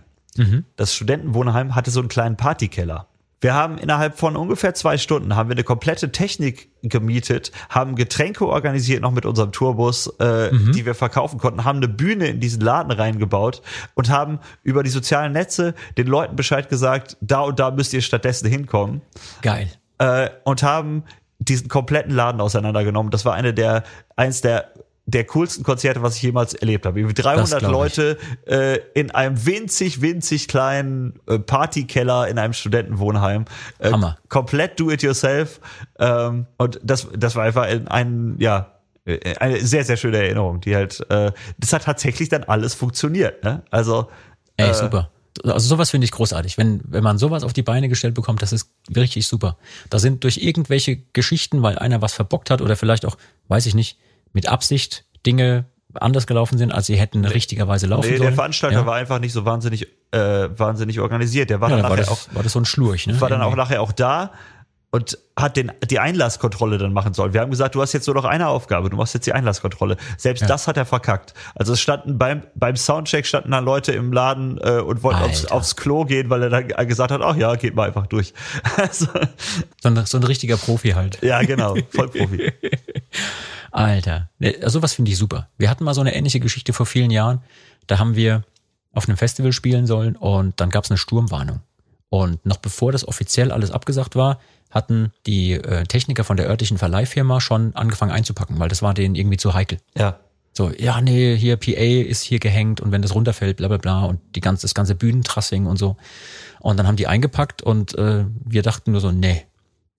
Das 0.77 0.95
Studentenwohnheim 0.95 1.75
hatte 1.75 1.91
so 1.91 1.99
einen 1.99 2.07
kleinen 2.07 2.37
Partykeller. 2.37 3.09
Wir 3.45 3.53
haben 3.53 3.77
innerhalb 3.77 4.17
von 4.17 4.35
ungefähr 4.37 4.73
zwei 4.73 4.97
Stunden 4.97 5.35
haben 5.35 5.49
wir 5.49 5.55
eine 5.55 5.63
komplette 5.63 6.11
Technik 6.11 6.67
gemietet, 6.81 7.51
haben 7.69 7.95
Getränke 7.95 8.47
organisiert 8.47 9.03
noch 9.03 9.11
mit 9.11 9.23
unserem 9.23 9.51
Tourbus, 9.51 10.07
äh, 10.17 10.49
die 10.73 10.83
wir 10.83 10.95
verkaufen 10.95 11.37
konnten, 11.37 11.63
haben 11.63 11.77
eine 11.77 11.87
Bühne 11.87 12.25
in 12.25 12.39
diesen 12.39 12.59
Laden 12.61 12.91
reingebaut 12.91 13.61
und 13.93 14.09
haben 14.09 14.39
über 14.63 14.81
die 14.81 14.89
sozialen 14.89 15.31
Netze 15.33 15.75
den 15.95 16.07
Leuten 16.07 16.35
Bescheid 16.35 16.69
gesagt, 16.69 17.17
da 17.21 17.41
und 17.41 17.59
da 17.59 17.69
müsst 17.69 17.93
ihr 17.93 18.01
stattdessen 18.01 18.49
hinkommen 18.49 19.03
Geil. 19.43 19.69
äh, 19.99 20.31
und 20.43 20.63
haben 20.63 21.03
diesen 21.37 21.67
kompletten 21.67 22.15
Laden 22.15 22.41
auseinandergenommen. 22.41 23.11
Das 23.11 23.25
war 23.25 23.35
eine 23.35 23.53
der 23.53 23.83
eins 24.15 24.41
der 24.41 24.71
der 25.07 25.23
coolsten 25.25 25.63
Konzerte, 25.63 26.01
was 26.01 26.15
ich 26.15 26.23
jemals 26.23 26.53
erlebt 26.53 26.85
habe. 26.85 26.99
Über 26.99 27.13
300 27.13 27.59
glaub 27.59 27.61
ich. 27.61 27.97
Leute 27.97 28.17
äh, 28.47 28.79
in 28.93 29.11
einem 29.11 29.45
winzig, 29.45 30.01
winzig 30.01 30.47
kleinen 30.47 31.19
äh, 31.27 31.37
Partykeller 31.37 32.27
in 32.27 32.39
einem 32.39 32.53
Studentenwohnheim. 32.53 33.45
Äh, 33.77 33.91
Hammer. 33.91 34.17
Komplett 34.29 34.79
do 34.79 34.89
it 34.89 35.03
yourself. 35.03 35.59
Ähm, 35.99 36.47
und 36.57 36.79
das, 36.83 37.07
das 37.15 37.35
war 37.35 37.43
einfach 37.43 37.63
ein, 37.63 37.87
ein 37.87 38.35
ja, 38.39 38.71
äh, 39.05 39.35
eine 39.37 39.59
sehr, 39.59 39.85
sehr 39.85 39.97
schöne 39.97 40.17
Erinnerung, 40.17 40.61
die 40.61 40.75
halt, 40.75 41.05
äh, 41.09 41.31
das 41.59 41.73
hat 41.73 41.83
tatsächlich 41.83 42.29
dann 42.29 42.43
alles 42.43 42.73
funktioniert. 42.73 43.43
Ne? 43.43 43.61
Also 43.69 44.09
Ey, 44.57 44.73
super. 44.73 45.11
Also 45.43 45.67
sowas 45.67 45.91
finde 45.91 46.05
ich 46.05 46.11
großartig. 46.11 46.57
Wenn, 46.57 46.81
wenn 46.85 47.03
man 47.03 47.17
sowas 47.17 47.43
auf 47.43 47.53
die 47.53 47.61
Beine 47.61 47.89
gestellt 47.89 48.15
bekommt, 48.15 48.41
das 48.41 48.53
ist 48.53 48.69
richtig 48.95 49.27
super. 49.27 49.57
Da 49.89 49.99
sind 49.99 50.23
durch 50.23 50.37
irgendwelche 50.37 50.97
Geschichten, 51.13 51.61
weil 51.61 51.77
einer 51.77 52.01
was 52.01 52.13
verbockt 52.13 52.49
hat 52.49 52.61
oder 52.61 52.75
vielleicht 52.75 53.05
auch, 53.05 53.17
weiß 53.49 53.65
ich 53.65 53.75
nicht, 53.75 53.99
mit 54.35 54.47
Absicht 54.47 55.05
Dinge 55.25 55.65
anders 55.93 56.27
gelaufen 56.27 56.57
sind, 56.57 56.73
als 56.73 56.87
sie 56.87 56.97
hätten 56.97 57.23
richtigerweise 57.23 57.87
laufen 57.87 58.09
nee, 58.09 58.17
sollen. 58.17 58.29
der 58.29 58.35
Veranstalter 58.35 58.79
ja. 58.79 58.85
war 58.85 58.95
einfach 58.95 59.19
nicht 59.19 59.31
so 59.31 59.45
wahnsinnig, 59.45 59.87
äh, 60.11 60.49
wahnsinnig 60.55 60.99
organisiert. 60.99 61.49
Der 61.49 61.61
war 61.61 61.69
ja, 61.69 61.77
dann 61.77 61.83
war, 61.83 61.91
nachher 61.91 62.03
das, 62.03 62.09
auch 62.09 62.35
war 62.35 62.43
das 62.43 62.51
so 62.51 62.59
ein 62.59 62.65
Schlurch, 62.65 63.07
ne? 63.07 63.19
war 63.21 63.29
dann 63.29 63.41
auch 63.41 63.55
nachher 63.55 63.81
auch 63.81 63.93
da 63.93 64.33
und 64.95 65.17
hat 65.35 65.57
den, 65.57 65.73
die 65.89 65.99
Einlasskontrolle 65.99 66.77
dann 66.77 66.93
machen 66.93 67.13
sollen. 67.13 67.33
Wir 67.33 67.41
haben 67.41 67.51
gesagt, 67.51 67.75
du 67.75 67.81
hast 67.81 67.91
jetzt 67.91 68.07
nur 68.07 68.15
noch 68.15 68.23
eine 68.23 68.47
Aufgabe, 68.47 68.89
du 68.89 68.95
machst 68.95 69.13
jetzt 69.13 69.27
die 69.27 69.33
Einlasskontrolle. 69.33 69.97
Selbst 70.17 70.39
Ja. 70.41 70.47
das 70.47 70.69
hat 70.69 70.77
er 70.77 70.85
verkackt. 70.85 71.33
Also 71.53 71.73
es 71.73 71.81
standen 71.81 72.17
beim, 72.17 72.43
beim 72.55 72.77
Soundcheck 72.77 73.25
standen 73.25 73.51
dann 73.51 73.65
Leute 73.65 73.91
im 73.91 74.13
Laden 74.13 74.57
äh, 74.63 74.79
und 74.79 75.03
wollten 75.03 75.21
aufs, 75.23 75.45
aufs 75.47 75.75
Klo 75.75 76.05
gehen, 76.05 76.29
weil 76.29 76.43
er 76.43 76.49
dann 76.49 76.87
gesagt 76.87 77.11
hat, 77.11 77.21
ach 77.21 77.35
ja, 77.35 77.55
geht 77.55 77.75
mal 77.75 77.87
einfach 77.87 78.07
durch. 78.07 78.33
Also, 78.77 79.07
so, 79.81 79.89
ein, 79.89 80.05
so 80.05 80.17
ein 80.17 80.23
richtiger 80.23 80.55
Profi 80.55 80.91
halt. 80.91 81.21
ja, 81.21 81.41
genau, 81.41 81.75
Vollprofi. 81.89 82.53
Alter, 83.71 84.29
sowas 84.65 84.93
finde 84.93 85.11
ich 85.11 85.17
super. 85.17 85.49
Wir 85.57 85.69
hatten 85.69 85.83
mal 85.83 85.93
so 85.93 85.99
eine 86.01 86.15
ähnliche 86.15 86.39
Geschichte 86.39 86.71
vor 86.71 86.85
vielen 86.85 87.11
Jahren. 87.11 87.41
Da 87.87 87.99
haben 87.99 88.15
wir 88.15 88.43
auf 88.93 89.09
einem 89.09 89.17
Festival 89.17 89.51
spielen 89.51 89.87
sollen 89.87 90.15
und 90.15 90.61
dann 90.61 90.69
gab 90.69 90.85
es 90.85 90.91
eine 90.91 90.97
Sturmwarnung. 90.97 91.59
Und 92.15 92.45
noch 92.45 92.57
bevor 92.57 92.93
das 92.93 93.05
offiziell 93.05 93.51
alles 93.51 93.71
abgesagt 93.71 94.15
war, 94.15 94.39
hatten 94.71 95.11
die 95.25 95.51
äh, 95.51 95.83
Techniker 95.83 96.23
von 96.23 96.37
der 96.37 96.47
örtlichen 96.47 96.77
Verleihfirma 96.77 97.41
schon 97.41 97.75
angefangen 97.75 98.11
einzupacken, 98.11 98.57
weil 98.57 98.69
das 98.69 98.81
war 98.81 98.93
denen 98.93 99.15
irgendwie 99.15 99.35
zu 99.35 99.53
heikel. 99.53 99.79
Ja. 99.97 100.19
So, 100.53 100.71
ja, 100.71 101.01
nee, 101.01 101.35
hier 101.35 101.57
PA 101.57 101.71
ist 101.71 102.21
hier 102.21 102.39
gehängt 102.39 102.79
und 102.79 102.93
wenn 102.93 103.01
das 103.01 103.13
runterfällt, 103.13 103.57
bla 103.57 103.67
bla 103.67 103.75
bla 103.77 104.05
und 104.05 104.21
die 104.35 104.39
ganze, 104.39 104.61
das 104.61 104.73
ganze 104.73 104.95
Bühnentrassing 104.95 105.65
und 105.65 105.77
so. 105.77 105.97
Und 106.61 106.77
dann 106.77 106.87
haben 106.87 106.95
die 106.95 107.07
eingepackt 107.07 107.61
und 107.61 107.97
äh, 107.97 108.23
wir 108.45 108.61
dachten 108.61 108.93
nur 108.93 109.01
so, 109.01 109.11
nee, 109.11 109.45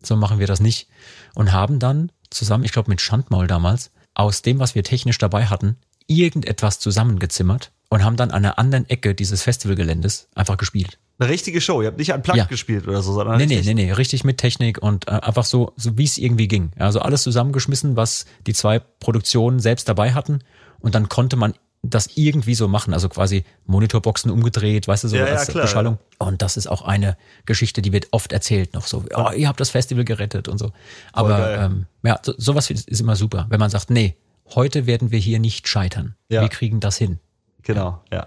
so 0.02 0.16
machen 0.16 0.38
wir 0.38 0.46
das 0.46 0.60
nicht. 0.60 0.88
Und 1.34 1.52
haben 1.52 1.78
dann 1.78 2.10
zusammen, 2.30 2.64
ich 2.64 2.72
glaube 2.72 2.88
mit 2.88 3.02
Schandmaul 3.02 3.46
damals, 3.46 3.90
aus 4.14 4.40
dem, 4.40 4.58
was 4.58 4.74
wir 4.74 4.82
technisch 4.82 5.18
dabei 5.18 5.44
hatten, 5.44 5.76
irgendetwas 6.06 6.80
zusammengezimmert 6.80 7.72
und 7.90 8.02
haben 8.02 8.16
dann 8.16 8.30
an 8.30 8.44
einer 8.44 8.58
anderen 8.58 8.88
Ecke 8.88 9.14
dieses 9.14 9.42
Festivalgeländes 9.42 10.28
einfach 10.34 10.56
gespielt. 10.56 10.98
Eine 11.18 11.30
richtige 11.30 11.60
Show. 11.62 11.80
Ihr 11.82 11.88
habt 11.88 11.98
nicht 11.98 12.12
an 12.12 12.22
Plug 12.22 12.36
Ja. 12.36 12.44
gespielt 12.44 12.86
oder 12.86 13.00
so, 13.02 13.12
sondern 13.12 13.38
Nee, 13.38 13.46
nee, 13.46 13.56
richtig- 13.56 13.74
nee, 13.74 13.84
nee, 13.86 13.92
richtig 13.92 14.24
mit 14.24 14.38
Technik 14.38 14.82
und 14.82 15.08
äh, 15.08 15.12
einfach 15.12 15.44
so, 15.44 15.72
so 15.76 15.96
wie 15.96 16.04
es 16.04 16.18
irgendwie 16.18 16.46
ging. 16.48 16.70
Also 16.78 17.00
alles 17.00 17.22
zusammengeschmissen, 17.22 17.96
was 17.96 18.26
die 18.46 18.52
zwei 18.52 18.78
Produktionen 18.80 19.58
selbst 19.60 19.88
dabei 19.88 20.12
hatten 20.12 20.40
und 20.80 20.94
dann 20.94 21.08
konnte 21.08 21.36
man 21.36 21.54
das 21.82 22.08
irgendwie 22.16 22.54
so 22.56 22.66
machen, 22.68 22.92
also 22.92 23.08
quasi 23.08 23.44
Monitorboxen 23.66 24.30
umgedreht, 24.30 24.88
weißt 24.88 25.04
du, 25.04 25.08
so 25.08 25.16
Ja, 25.16 25.26
ja, 25.28 25.34
als 25.34 25.46
klar, 25.48 25.62
Beschallung. 25.64 25.98
Und 26.18 26.42
das 26.42 26.56
ist 26.56 26.66
auch 26.66 26.82
eine 26.82 27.16
Geschichte, 27.44 27.80
die 27.80 27.92
wird 27.92 28.08
oft 28.10 28.32
erzählt 28.32 28.74
noch 28.74 28.86
so, 28.88 29.04
oh, 29.14 29.30
ihr 29.36 29.46
habt 29.46 29.60
das 29.60 29.70
Festival 29.70 30.04
gerettet 30.04 30.48
und 30.48 30.58
so. 30.58 30.72
Aber 31.12 31.56
ähm, 31.58 31.86
ja, 32.02 32.18
so, 32.22 32.34
sowas 32.36 32.70
ist 32.70 32.88
ist 32.88 33.00
immer 33.00 33.14
super, 33.16 33.46
wenn 33.50 33.60
man 33.60 33.70
sagt, 33.70 33.90
nee, 33.90 34.16
heute 34.54 34.86
werden 34.86 35.12
wir 35.12 35.18
hier 35.20 35.38
nicht 35.38 35.68
scheitern. 35.68 36.16
Ja. 36.28 36.40
Wir 36.42 36.48
kriegen 36.48 36.80
das 36.80 36.96
hin. 36.98 37.20
Genau, 37.62 38.02
ja. 38.12 38.26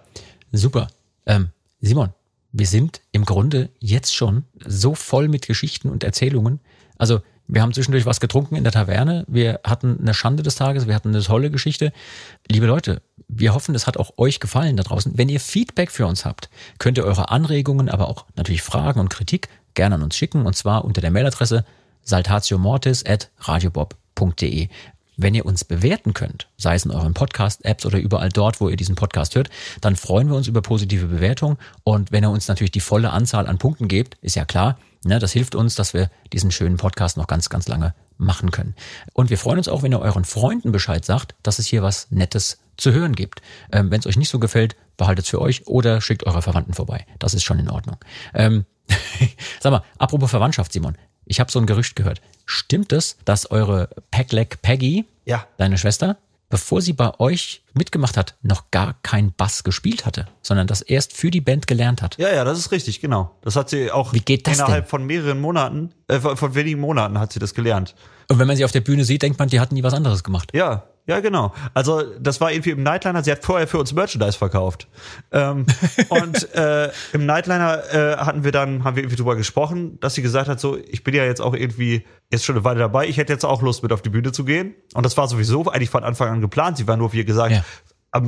Super. 0.54 0.88
Ähm, 1.26 1.50
Simon, 1.82 2.10
wir 2.52 2.68
sind 2.68 3.02
im 3.12 3.26
Grunde 3.26 3.70
jetzt 3.80 4.16
schon 4.16 4.46
so 4.66 4.96
voll 4.96 5.28
mit 5.28 5.48
Geschichten 5.48 5.90
und 5.90 6.04
Erzählungen. 6.04 6.60
Also 6.98 7.22
wir 7.48 7.62
haben 7.62 7.74
zwischendurch 7.74 8.06
was 8.06 8.20
getrunken 8.20 8.56
in 8.56 8.64
der 8.64 8.72
Taverne. 8.72 9.26
Wir 9.28 9.60
hatten 9.64 9.98
eine 10.00 10.14
Schande 10.14 10.44
des 10.44 10.56
Tages. 10.56 10.88
Wir 10.88 10.94
hatten 10.94 11.10
eine 11.10 11.24
tolle 11.24 11.50
Geschichte. 11.50 11.92
Liebe 12.48 12.68
Leute, 12.68 13.02
wir 13.28 13.56
hoffen, 13.56 13.74
es 13.74 13.88
hat 13.88 13.98
auch 13.98 14.12
euch 14.18 14.40
gefallen 14.40 14.78
da 14.78 14.84
draußen. 14.84 15.18
Wenn 15.18 15.30
ihr 15.30 15.40
Feedback 15.40 15.90
für 15.90 16.06
uns 16.06 16.26
habt, 16.26 16.50
könnt 16.78 16.98
ihr 16.98 17.06
eure 17.06 17.30
Anregungen, 17.30 17.90
aber 17.90 18.08
auch 18.08 18.26
natürlich 18.36 18.62
Fragen 18.62 19.00
und 19.00 19.10
Kritik 19.10 19.50
gerne 19.74 19.96
an 19.96 20.04
uns 20.04 20.16
schicken. 20.16 20.46
Und 20.46 20.56
zwar 20.56 20.86
unter 20.86 21.02
der 21.02 21.12
Mailadresse 21.12 21.66
saltatiomortis 22.04 23.04
at 23.06 23.32
radiobob.de. 23.40 24.70
Wenn 25.22 25.36
ihr 25.36 25.46
uns 25.46 25.66
bewerten 25.66 26.14
könnt, 26.14 26.48
sei 26.56 26.76
es 26.76 26.86
in 26.86 26.92
euren 26.92 27.14
Podcast-Apps 27.14 27.86
oder 27.86 28.00
überall 28.00 28.30
dort, 28.30 28.62
wo 28.62 28.70
ihr 28.70 28.78
diesen 28.78 28.96
Podcast 28.96 29.36
hört, 29.36 29.50
dann 29.82 29.98
freuen 29.98 30.30
wir 30.30 30.38
uns 30.38 30.48
über 30.48 30.62
positive 30.62 31.08
Bewertungen. 31.08 31.58
Und 31.84 32.14
wenn 32.14 32.24
ihr 32.24 32.30
uns 32.30 32.48
natürlich 32.48 32.72
die 32.72 32.80
volle 32.80 33.10
Anzahl 33.10 33.46
an 33.46 33.58
Punkten 33.58 33.90
gebt, 33.90 34.16
ist 34.22 34.38
ja 34.38 34.46
klar, 34.46 34.80
ne, 35.04 35.20
das 35.20 35.34
hilft 35.34 35.56
uns, 35.56 35.76
dass 35.76 35.94
wir 35.94 36.10
diesen 36.32 36.52
schönen 36.52 36.78
Podcast 36.78 37.18
noch 37.18 37.28
ganz, 37.28 37.50
ganz 37.50 37.68
lange 37.68 37.94
machen 38.18 38.52
können. 38.52 38.76
Und 39.12 39.30
wir 39.30 39.38
freuen 39.38 39.58
uns 39.58 39.68
auch, 39.68 39.84
wenn 39.84 39.92
ihr 39.92 40.00
euren 40.00 40.24
Freunden 40.24 40.72
Bescheid 40.72 41.04
sagt, 41.04 41.36
dass 41.44 41.60
es 41.60 41.66
hier 41.66 41.84
was 41.84 42.10
Nettes 42.12 42.60
zu 42.78 42.94
hören 42.94 43.14
gibt. 43.14 43.42
Ähm, 43.74 43.92
wenn 43.92 44.00
es 44.00 44.08
euch 44.08 44.16
nicht 44.16 44.30
so 44.30 44.40
gefällt, 44.40 44.78
behaltet 44.96 45.26
es 45.26 45.30
für 45.30 45.42
euch 45.42 45.68
oder 45.68 46.00
schickt 46.00 46.26
eure 46.28 46.42
Verwandten 46.42 46.74
vorbei. 46.74 47.06
Das 47.20 47.34
ist 47.34 47.44
schon 47.44 47.60
in 47.60 47.70
Ordnung. 47.70 47.98
Ähm, 48.34 48.64
sag 49.60 49.72
mal, 49.72 49.84
apropos 49.98 50.30
Verwandtschaft, 50.30 50.72
Simon. 50.72 50.98
Ich 51.30 51.40
habe 51.40 51.52
so 51.52 51.60
ein 51.60 51.68
Gerücht 51.68 51.96
gehört. 51.96 52.22
Stimmt 52.48 52.92
es, 52.92 53.18
dass 53.24 53.50
eure 53.52 53.90
Packleg 54.10 54.62
Peggy, 54.64 55.06
Ja. 55.26 55.46
deine 55.58 55.78
Schwester, 55.78 56.18
bevor 56.50 56.82
sie 56.82 56.94
bei 56.94 57.20
euch 57.20 57.62
mitgemacht 57.76 58.18
hat, 58.18 58.34
noch 58.42 58.72
gar 58.72 58.96
kein 59.04 59.32
Bass 59.34 59.64
gespielt 59.64 60.08
hatte, 60.08 60.26
sondern 60.42 60.66
das 60.66 60.82
erst 60.82 61.14
für 61.14 61.30
die 61.30 61.42
Band 61.42 61.68
gelernt 61.68 62.02
hat? 62.02 62.18
Ja, 62.18 62.34
ja, 62.34 62.44
das 62.44 62.58
ist 62.58 62.72
richtig, 62.72 63.00
genau. 63.00 63.36
Das 63.42 63.56
hat 63.56 63.70
sie 63.70 63.92
auch 63.92 64.12
Wie 64.14 64.22
geht 64.22 64.48
das 64.48 64.56
innerhalb 64.58 64.86
denn? 64.86 64.90
von 64.90 65.06
mehreren 65.06 65.40
Monaten, 65.40 65.92
äh, 66.08 66.20
von 66.20 66.36
von 66.36 66.56
wenigen 66.56 66.82
Monaten 66.82 67.20
hat 67.20 67.32
sie 67.32 67.38
das 67.40 67.54
gelernt. 67.54 67.94
Und 68.28 68.40
wenn 68.40 68.48
man 68.48 68.58
sie 68.58 68.66
auf 68.66 68.72
der 68.72 68.82
Bühne 68.82 69.06
sieht, 69.06 69.22
denkt 69.22 69.38
man, 69.38 69.50
die 69.50 69.60
hatten 69.60 69.76
nie 69.76 69.84
was 69.84 69.94
anderes 69.94 70.24
gemacht. 70.24 70.50
Ja, 70.56 70.86
Ja, 71.10 71.22
genau. 71.22 71.54
Also 71.74 72.04
das 72.20 72.40
war 72.40 72.52
irgendwie 72.52 72.70
im 72.70 72.84
Nightliner. 72.84 73.24
Sie 73.24 73.32
hat 73.32 73.44
vorher 73.44 73.68
für 73.68 73.80
uns 73.80 73.94
Merchandise 73.94 74.38
verkauft. 74.38 74.88
Ähm, 75.32 75.66
und 76.10 76.54
äh, 76.54 76.92
im 77.14 77.26
Nightliner 77.26 77.82
äh, 77.92 78.18
hatten 78.18 78.44
wir 78.44 78.52
dann, 78.52 78.84
haben 78.84 78.96
wir 78.96 79.02
irgendwie 79.02 79.16
drüber 79.16 79.36
gesprochen, 79.36 80.00
dass 80.02 80.14
sie 80.14 80.22
gesagt 80.22 80.48
hat, 80.48 80.60
so, 80.60 80.78
ich 80.78 81.04
bin 81.04 81.16
ja 81.16 81.26
jetzt 81.26 81.42
auch 81.42 81.56
irgendwie 81.56 82.06
jetzt 82.32 82.46
schon 82.46 82.56
eine 82.56 82.64
Weile 82.64 82.80
dabei. 82.80 83.08
Ich 83.08 83.18
hätte 83.18 83.34
jetzt 83.34 83.44
auch 83.44 83.64
Lust, 83.64 83.82
mit 83.82 83.92
auf 83.92 84.04
die 84.04 84.10
Bühne 84.10 84.32
zu 84.32 84.46
gehen. 84.46 84.76
Und 84.94 85.04
das 85.04 85.18
war 85.18 85.28
sowieso 85.28 85.66
eigentlich 85.66 85.90
von 85.90 86.04
Anfang 86.04 86.30
an 86.30 86.42
geplant. 86.42 86.78
Sie 86.78 86.88
war 86.88 86.96
nur, 86.96 87.12
wie 87.12 87.26
gesagt, 87.26 87.54
Ja. 87.54 87.64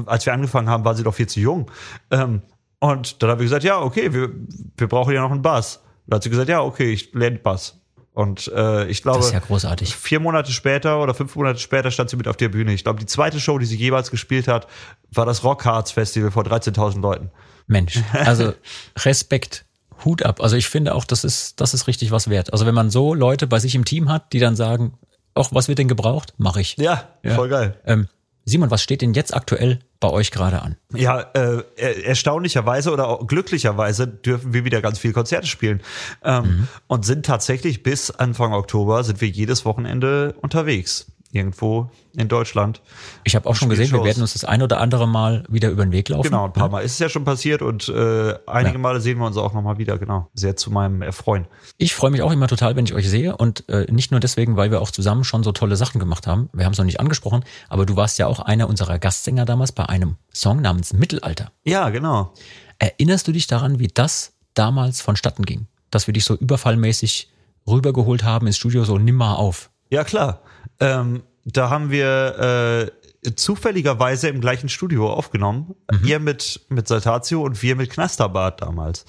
als 0.08 0.26
wir 0.26 0.34
angefangen 0.34 0.68
haben, 0.68 0.84
war 0.84 0.96
sie 0.96 1.04
doch 1.04 1.14
viel 1.14 1.28
zu 1.28 1.40
jung. 1.40 1.70
Ähm, 2.10 2.42
und 2.80 3.22
dann 3.22 3.30
haben 3.30 3.38
wir 3.38 3.46
gesagt, 3.46 3.64
ja, 3.64 3.80
okay, 3.80 4.12
wir, 4.12 4.32
wir 4.76 4.88
brauchen 4.88 5.14
ja 5.14 5.22
noch 5.22 5.30
einen 5.30 5.44
Bass. 5.44 5.84
Da 6.08 6.16
hat 6.16 6.24
sie 6.24 6.32
gesagt, 6.32 6.50
ja, 6.50 6.62
okay, 6.62 6.92
ich 6.92 7.14
lerne 7.14 7.38
Bass. 7.38 7.80
Und 8.14 8.52
äh, 8.54 8.88
ich 8.88 9.04
glaube, 9.04 9.20
Das 9.20 9.28
ist 9.28 9.34
ja 9.34 9.40
großartig. 9.40 9.96
vier 9.96 10.20
Monate 10.20 10.52
später 10.52 11.02
oder 11.02 11.14
fünf 11.14 11.34
Monate 11.36 11.60
später 11.60 11.92
stand 11.92 12.10
sie 12.10 12.18
mit 12.18 12.28
auf 12.28 12.36
der 12.36 12.50
Bühne. 12.50 12.74
Ich 12.74 12.84
glaube, 12.84 13.00
die 13.00 13.06
zweite 13.06 13.40
Show, 13.40 13.58
die 13.58 13.66
sie 13.66 13.78
jeweils 13.78 14.12
gespielt 14.12 14.48
hat, 14.50 14.68
war 15.12 15.26
das 15.26 15.44
Rock 15.46 15.64
Hearts 15.66 15.92
Festival 15.92 16.30
vor 16.32 16.44
13.000 16.44 17.00
Leuten. 17.02 17.32
Mensch, 17.68 18.00
also 18.12 18.54
Respekt, 19.00 19.64
Hut 20.04 20.24
ab. 20.24 20.42
Also 20.42 20.58
ich 20.58 20.68
finde 20.68 20.94
auch, 20.94 21.06
das 21.06 21.24
ist, 21.24 21.62
das 21.62 21.74
ist 21.74 21.88
richtig 21.88 22.12
was 22.12 22.30
wert. 22.30 22.52
Also 22.52 22.66
wenn 22.66 22.76
man 22.76 22.90
so 22.90 23.14
Leute 23.14 23.48
bei 23.48 23.60
sich 23.60 23.76
im 23.76 23.86
Team 23.86 24.10
hat, 24.10 24.34
die 24.34 24.40
dann 24.40 24.56
sagen, 24.58 24.98
ach, 25.34 25.48
was 25.52 25.70
wird 25.70 25.80
denn 25.80 25.88
gebraucht? 25.88 26.34
Mache 26.38 26.60
ich. 26.60 26.76
Ja, 26.78 27.08
Ja. 27.24 27.36
voll 27.36 27.48
geil. 27.48 27.80
Ähm, 27.86 28.10
Simon, 28.46 28.72
was 28.72 28.82
steht 28.82 29.02
denn 29.02 29.14
jetzt 29.14 29.36
aktuell 29.36 29.80
bei 30.00 30.10
euch 30.10 30.32
gerade 30.32 30.62
an? 30.62 30.78
Ja, 30.96 31.22
äh, 31.34 31.64
er- 31.76 32.06
erstaunlicherweise 32.06 32.92
oder 32.92 33.08
auch 33.08 33.28
glücklicherweise 33.28 34.08
dürfen 34.08 34.54
wir 34.54 34.66
wieder 34.66 34.82
ganz 34.82 34.98
viele 35.00 35.14
Konzerte 35.14 35.48
spielen. 35.48 35.82
Ähm, 36.24 36.68
und 36.88 37.06
sind 37.06 37.26
tatsächlich 37.26 37.84
bis 37.84 38.10
Anfang 38.10 38.54
Oktober 38.54 39.04
sind 39.04 39.22
wir 39.22 39.28
jedes 39.30 39.64
Wochenende 39.66 40.34
unterwegs 40.42 41.11
irgendwo 41.34 41.90
in 42.16 42.28
Deutschland. 42.28 42.82
Ich 43.24 43.36
habe 43.36 43.48
auch 43.48 43.56
schon 43.56 43.70
gesehen, 43.70 43.92
wir 43.92 44.04
werden 44.04 44.22
uns 44.22 44.34
das 44.34 44.44
ein 44.44 44.62
oder 44.62 44.80
andere 44.80 45.08
Mal 45.08 45.44
wieder 45.50 45.70
über 45.70 45.84
den 45.86 45.92
Weg 45.92 46.10
laufen. 46.10 46.24
Genau, 46.24 46.46
ein 46.46 46.54
paar 46.54 46.70
Mal 46.70 46.82
ist 46.82 46.94
es 46.94 47.00
ja 47.00 47.10
schon 47.10 47.24
passiert 47.24 47.62
und 47.62 47.88
äh, 47.90 48.36
einige 48.48 48.76
Ja. 48.76 48.80
Male 48.80 49.00
sehen 49.02 49.18
wir 49.20 49.26
uns 49.26 49.38
auch 49.38 49.54
noch 49.54 49.62
mal 49.62 49.78
wieder. 49.78 49.98
Genau, 49.98 50.30
sehr 50.34 50.56
zu 50.56 50.72
meinem 50.72 51.02
Erfreuen. 51.02 51.48
Ich 51.78 51.96
freue 51.96 52.12
mich 52.12 52.22
auch 52.22 52.32
immer 52.32 52.48
total, 52.48 52.76
wenn 52.76 52.86
ich 52.86 52.94
euch 52.94 53.10
sehe 53.10 53.36
und 53.38 53.68
äh, 53.70 53.92
nicht 53.92 54.12
nur 54.12 54.20
deswegen, 54.20 54.58
weil 54.58 54.72
wir 54.72 54.82
auch 54.82 54.92
zusammen 54.92 55.24
schon 55.24 55.44
so 55.44 55.52
tolle 55.52 55.76
Sachen 55.76 56.00
gemacht 56.00 56.28
haben. 56.28 56.50
Wir 56.54 56.66
haben 56.66 56.74
es 56.74 56.78
noch 56.78 56.86
nicht 56.86 57.00
angesprochen, 57.00 57.44
aber 57.70 57.86
du 57.86 57.96
warst 57.96 58.20
ja 58.20 58.28
auch 58.28 58.40
einer 58.40 58.68
unserer 58.68 59.00
Gastsänger 59.00 59.46
damals 59.46 59.72
bei 59.72 59.88
einem 59.88 60.16
Song 60.34 60.62
namens 60.62 60.94
Mittelalter. 60.94 61.52
Ja, 61.64 61.90
genau. 61.90 62.34
Erinnerst 62.80 63.28
du 63.28 63.32
dich 63.32 63.48
daran, 63.48 63.80
wie 63.80 63.88
das 63.88 64.34
damals 64.54 65.02
vonstatten 65.02 65.44
ging? 65.44 65.68
Dass 65.92 66.08
wir 66.08 66.14
dich 66.14 66.26
so 66.26 66.36
überfallmäßig 66.36 67.30
rübergeholt 67.68 68.24
haben 68.24 68.48
ins 68.48 68.58
Studio, 68.58 68.84
so 68.84 68.98
nimm 68.98 69.16
mal 69.16 69.36
auf. 69.36 69.70
Ja, 69.90 70.04
klar. 70.04 70.42
Ähm, 70.80 71.24
da 71.46 71.70
haben 71.70 71.90
wir 71.90 72.92
äh, 73.24 73.36
zufälligerweise 73.36 74.30
im 74.30 74.42
gleichen 74.42 74.70
Studio 74.70 75.12
aufgenommen. 75.12 75.76
Ihr 76.04 76.20
mit, 76.20 76.62
mit 76.70 76.88
Saltatio 76.88 77.44
und 77.44 77.62
wir 77.62 77.76
mit 77.76 77.90
Knasterbart 77.90 78.62
damals. 78.62 79.06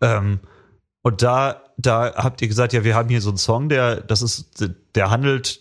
Ähm, 0.00 0.40
und 1.02 1.22
da, 1.22 1.62
da 1.76 2.14
habt 2.16 2.40
ihr 2.42 2.48
gesagt, 2.48 2.72
ja, 2.72 2.82
wir 2.82 2.94
haben 2.94 3.08
hier 3.08 3.20
so 3.20 3.28
einen 3.28 3.38
Song, 3.38 3.68
der, 3.68 4.00
das 4.00 4.22
ist, 4.22 4.64
der 4.94 5.10
handelt 5.10 5.60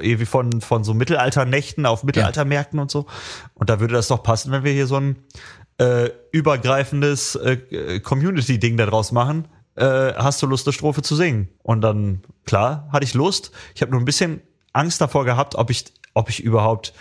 irgendwie 0.00 0.26
von, 0.26 0.60
von 0.60 0.84
so 0.84 0.94
Mittelalternächten 0.94 1.86
auf 1.86 2.02
Mittelaltermärkten 2.02 2.78
und 2.78 2.90
so. 2.90 3.06
Und 3.54 3.70
da 3.70 3.80
würde 3.80 3.94
das 3.94 4.08
doch 4.08 4.22
passen, 4.22 4.50
wenn 4.52 4.64
wir 4.64 4.72
hier 4.72 4.86
so 4.86 4.96
ein 4.96 5.16
äh, 5.78 6.10
übergreifendes 6.32 7.36
äh, 7.36 8.00
Community-Ding 8.00 8.76
daraus 8.76 9.12
machen. 9.12 9.48
Äh, 9.76 10.14
hast 10.14 10.42
du 10.42 10.46
Lust, 10.46 10.66
eine 10.66 10.72
Strophe 10.72 11.02
zu 11.02 11.14
singen? 11.14 11.48
Und 11.62 11.82
dann, 11.82 12.22
klar, 12.44 12.88
hatte 12.92 13.04
ich 13.04 13.14
Lust. 13.14 13.52
Ich 13.74 13.82
habe 13.82 13.92
nur 13.92 14.00
ein 14.00 14.04
bisschen 14.04 14.42
Angst 14.72 15.00
davor 15.00 15.24
gehabt, 15.24 15.54
ob 15.56 15.70
ich, 15.70 15.84
ob 16.14 16.28
ich 16.28 16.42
überhaupt 16.42 16.92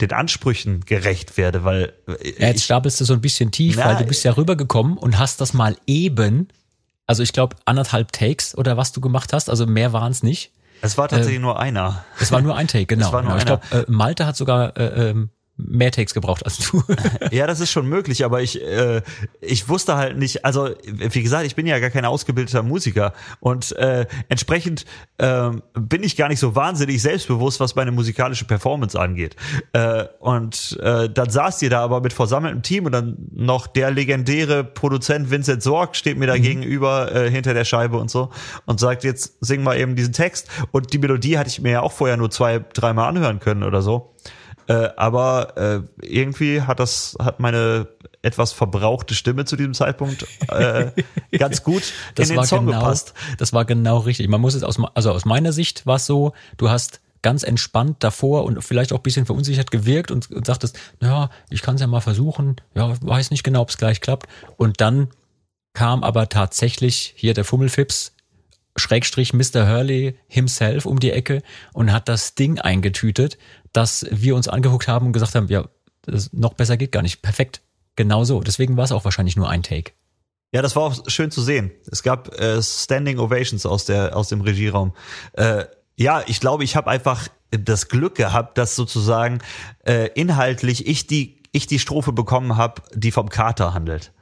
den 0.00 0.12
Ansprüchen 0.12 0.84
gerecht 0.84 1.36
werde, 1.36 1.64
weil 1.64 1.92
äh, 2.06 2.40
Ja, 2.40 2.46
jetzt 2.48 2.58
ich, 2.58 2.64
stapelst 2.64 3.00
du 3.00 3.04
so 3.04 3.14
ein 3.14 3.20
bisschen 3.20 3.50
tief, 3.50 3.76
Na, 3.78 3.86
weil 3.86 3.96
du 3.96 4.04
bist 4.04 4.24
ja 4.24 4.32
rübergekommen 4.36 4.96
und 4.96 5.18
hast 5.18 5.40
das 5.40 5.52
mal 5.54 5.76
eben, 5.86 6.48
also 7.06 7.22
ich 7.22 7.32
glaube 7.32 7.56
anderthalb 7.64 8.12
Takes 8.12 8.56
oder 8.56 8.76
was 8.76 8.92
du 8.92 9.00
gemacht 9.00 9.32
hast, 9.32 9.50
also 9.50 9.66
mehr 9.66 9.92
waren 9.92 10.12
es 10.12 10.22
nicht. 10.22 10.52
es 10.82 10.96
war 10.96 11.08
tatsächlich 11.08 11.40
nur 11.40 11.58
einer. 11.58 12.04
Es 12.20 12.30
war 12.30 12.40
nur 12.40 12.54
ein 12.56 12.68
Take, 12.68 12.86
genau. 12.94 13.06
Es 13.06 13.12
war 13.12 13.22
nur 13.22 13.36
genau. 13.36 13.42
Ich 13.42 13.50
einer. 13.50 13.58
glaube, 13.58 13.86
äh, 13.88 13.90
Malte 13.90 14.26
hat 14.26 14.36
sogar 14.36 14.76
äh, 14.76 15.10
ähm, 15.10 15.30
mehr 15.58 15.90
Takes 15.90 16.14
gebraucht 16.14 16.44
als 16.44 16.58
du. 16.58 16.82
Ja, 17.30 17.46
das 17.46 17.60
ist 17.60 17.70
schon 17.70 17.88
möglich, 17.88 18.24
aber 18.24 18.40
ich, 18.42 18.62
äh, 18.62 19.02
ich 19.40 19.68
wusste 19.68 19.96
halt 19.96 20.16
nicht, 20.16 20.44
also 20.44 20.70
wie 20.86 21.22
gesagt, 21.22 21.46
ich 21.46 21.54
bin 21.54 21.66
ja 21.66 21.78
gar 21.78 21.90
kein 21.90 22.04
ausgebildeter 22.04 22.62
Musiker 22.62 23.12
und 23.40 23.72
äh, 23.76 24.06
entsprechend 24.28 24.84
ähm, 25.18 25.62
bin 25.74 26.02
ich 26.02 26.16
gar 26.16 26.28
nicht 26.28 26.38
so 26.38 26.54
wahnsinnig 26.54 27.02
selbstbewusst, 27.02 27.60
was 27.60 27.74
meine 27.74 27.90
musikalische 27.90 28.44
Performance 28.44 28.98
angeht. 28.98 29.36
Äh, 29.72 30.04
und 30.20 30.78
äh, 30.82 31.10
dann 31.10 31.28
saß 31.28 31.60
ihr 31.62 31.70
da 31.70 31.82
aber 31.82 32.00
mit 32.00 32.12
versammeltem 32.12 32.62
Team 32.62 32.86
und 32.86 32.92
dann 32.92 33.16
noch 33.32 33.66
der 33.66 33.90
legendäre 33.90 34.64
Produzent 34.64 35.30
Vincent 35.30 35.62
Sorg 35.62 35.96
steht 35.96 36.18
mir 36.18 36.26
da 36.26 36.38
gegenüber 36.38 37.14
äh, 37.14 37.30
hinter 37.30 37.52
der 37.52 37.64
Scheibe 37.64 37.98
und 37.98 38.10
so 38.10 38.30
und 38.66 38.80
sagt, 38.80 39.04
jetzt 39.04 39.36
sing 39.40 39.62
mal 39.62 39.78
eben 39.78 39.96
diesen 39.96 40.12
Text. 40.12 40.48
Und 40.70 40.92
die 40.92 40.98
Melodie 40.98 41.36
hatte 41.38 41.48
ich 41.48 41.60
mir 41.60 41.72
ja 41.72 41.80
auch 41.80 41.92
vorher 41.92 42.16
nur 42.16 42.30
zwei, 42.30 42.64
dreimal 42.72 43.08
anhören 43.08 43.40
können 43.40 43.64
oder 43.64 43.82
so. 43.82 44.14
Äh, 44.68 44.90
aber 44.96 45.56
äh, 45.56 46.06
irgendwie 46.06 46.60
hat 46.62 46.78
das, 46.78 47.16
hat 47.18 47.40
meine 47.40 47.88
etwas 48.20 48.52
verbrauchte 48.52 49.14
Stimme 49.14 49.46
zu 49.46 49.56
diesem 49.56 49.72
Zeitpunkt 49.72 50.26
äh, 50.48 50.90
ganz 51.38 51.62
gut 51.62 51.92
Das 52.14 52.28
in 52.28 52.34
den 52.34 52.38
war 52.38 52.46
Song 52.46 52.66
genau, 52.66 52.80
gepasst. 52.80 53.14
das 53.38 53.54
war 53.54 53.64
genau 53.64 53.98
richtig. 53.98 54.28
Man 54.28 54.42
muss 54.42 54.54
es 54.54 54.62
aus, 54.62 54.78
also 54.94 55.12
aus 55.12 55.24
meiner 55.24 55.52
Sicht 55.52 55.86
war 55.86 55.96
es 55.96 56.04
so, 56.04 56.34
du 56.58 56.68
hast 56.68 57.00
ganz 57.22 57.44
entspannt 57.44 57.96
davor 58.00 58.44
und 58.44 58.62
vielleicht 58.62 58.92
auch 58.92 58.98
ein 58.98 59.02
bisschen 59.02 59.26
verunsichert 59.26 59.70
gewirkt 59.70 60.10
und, 60.10 60.30
und 60.30 60.46
sagtest, 60.46 60.78
ja, 61.02 61.30
ich 61.48 61.62
kann 61.62 61.76
es 61.76 61.80
ja 61.80 61.86
mal 61.86 62.00
versuchen, 62.00 62.56
ja, 62.74 62.94
weiß 63.00 63.30
nicht 63.30 63.44
genau, 63.44 63.62
ob 63.62 63.70
es 63.70 63.78
gleich 63.78 64.00
klappt. 64.00 64.28
Und 64.56 64.80
dann 64.80 65.08
kam 65.72 66.04
aber 66.04 66.28
tatsächlich 66.28 67.14
hier 67.16 67.34
der 67.34 67.44
Fummelfips, 67.44 68.12
Schrägstrich 68.78 69.32
Mr. 69.32 69.68
Hurley 69.68 70.18
himself 70.28 70.86
um 70.86 70.98
die 70.98 71.12
Ecke 71.12 71.42
und 71.72 71.92
hat 71.92 72.08
das 72.08 72.34
Ding 72.34 72.58
eingetütet, 72.58 73.38
dass 73.72 74.06
wir 74.10 74.34
uns 74.34 74.48
angeguckt 74.48 74.88
haben 74.88 75.06
und 75.06 75.12
gesagt 75.12 75.34
haben, 75.34 75.48
ja, 75.48 75.68
noch 76.32 76.54
besser 76.54 76.76
geht 76.76 76.92
gar 76.92 77.02
nicht. 77.02 77.22
Perfekt. 77.22 77.60
Genau 77.96 78.24
so. 78.24 78.40
Deswegen 78.40 78.76
war 78.76 78.84
es 78.84 78.92
auch 78.92 79.04
wahrscheinlich 79.04 79.36
nur 79.36 79.48
ein 79.48 79.62
Take. 79.62 79.92
Ja, 80.52 80.62
das 80.62 80.76
war 80.76 80.84
auch 80.84 80.96
schön 81.08 81.30
zu 81.30 81.42
sehen. 81.42 81.72
Es 81.90 82.02
gab 82.02 82.34
äh, 82.40 82.62
Standing 82.62 83.18
Ovations 83.18 83.66
aus 83.66 83.84
der 83.84 84.16
aus 84.16 84.28
dem 84.28 84.40
Regieraum. 84.40 84.94
Äh, 85.34 85.64
ja, 85.96 86.22
ich 86.26 86.40
glaube, 86.40 86.64
ich 86.64 86.76
habe 86.76 86.88
einfach 86.88 87.28
das 87.50 87.88
Glück 87.88 88.14
gehabt, 88.14 88.56
dass 88.56 88.74
sozusagen 88.74 89.40
äh, 89.84 90.08
inhaltlich 90.14 90.86
ich 90.86 91.06
die 91.06 91.42
ich 91.52 91.66
die 91.66 91.78
Strophe 91.78 92.12
bekommen 92.12 92.56
habe, 92.56 92.82
die 92.94 93.10
vom 93.10 93.28
Kater 93.28 93.74
handelt. 93.74 94.12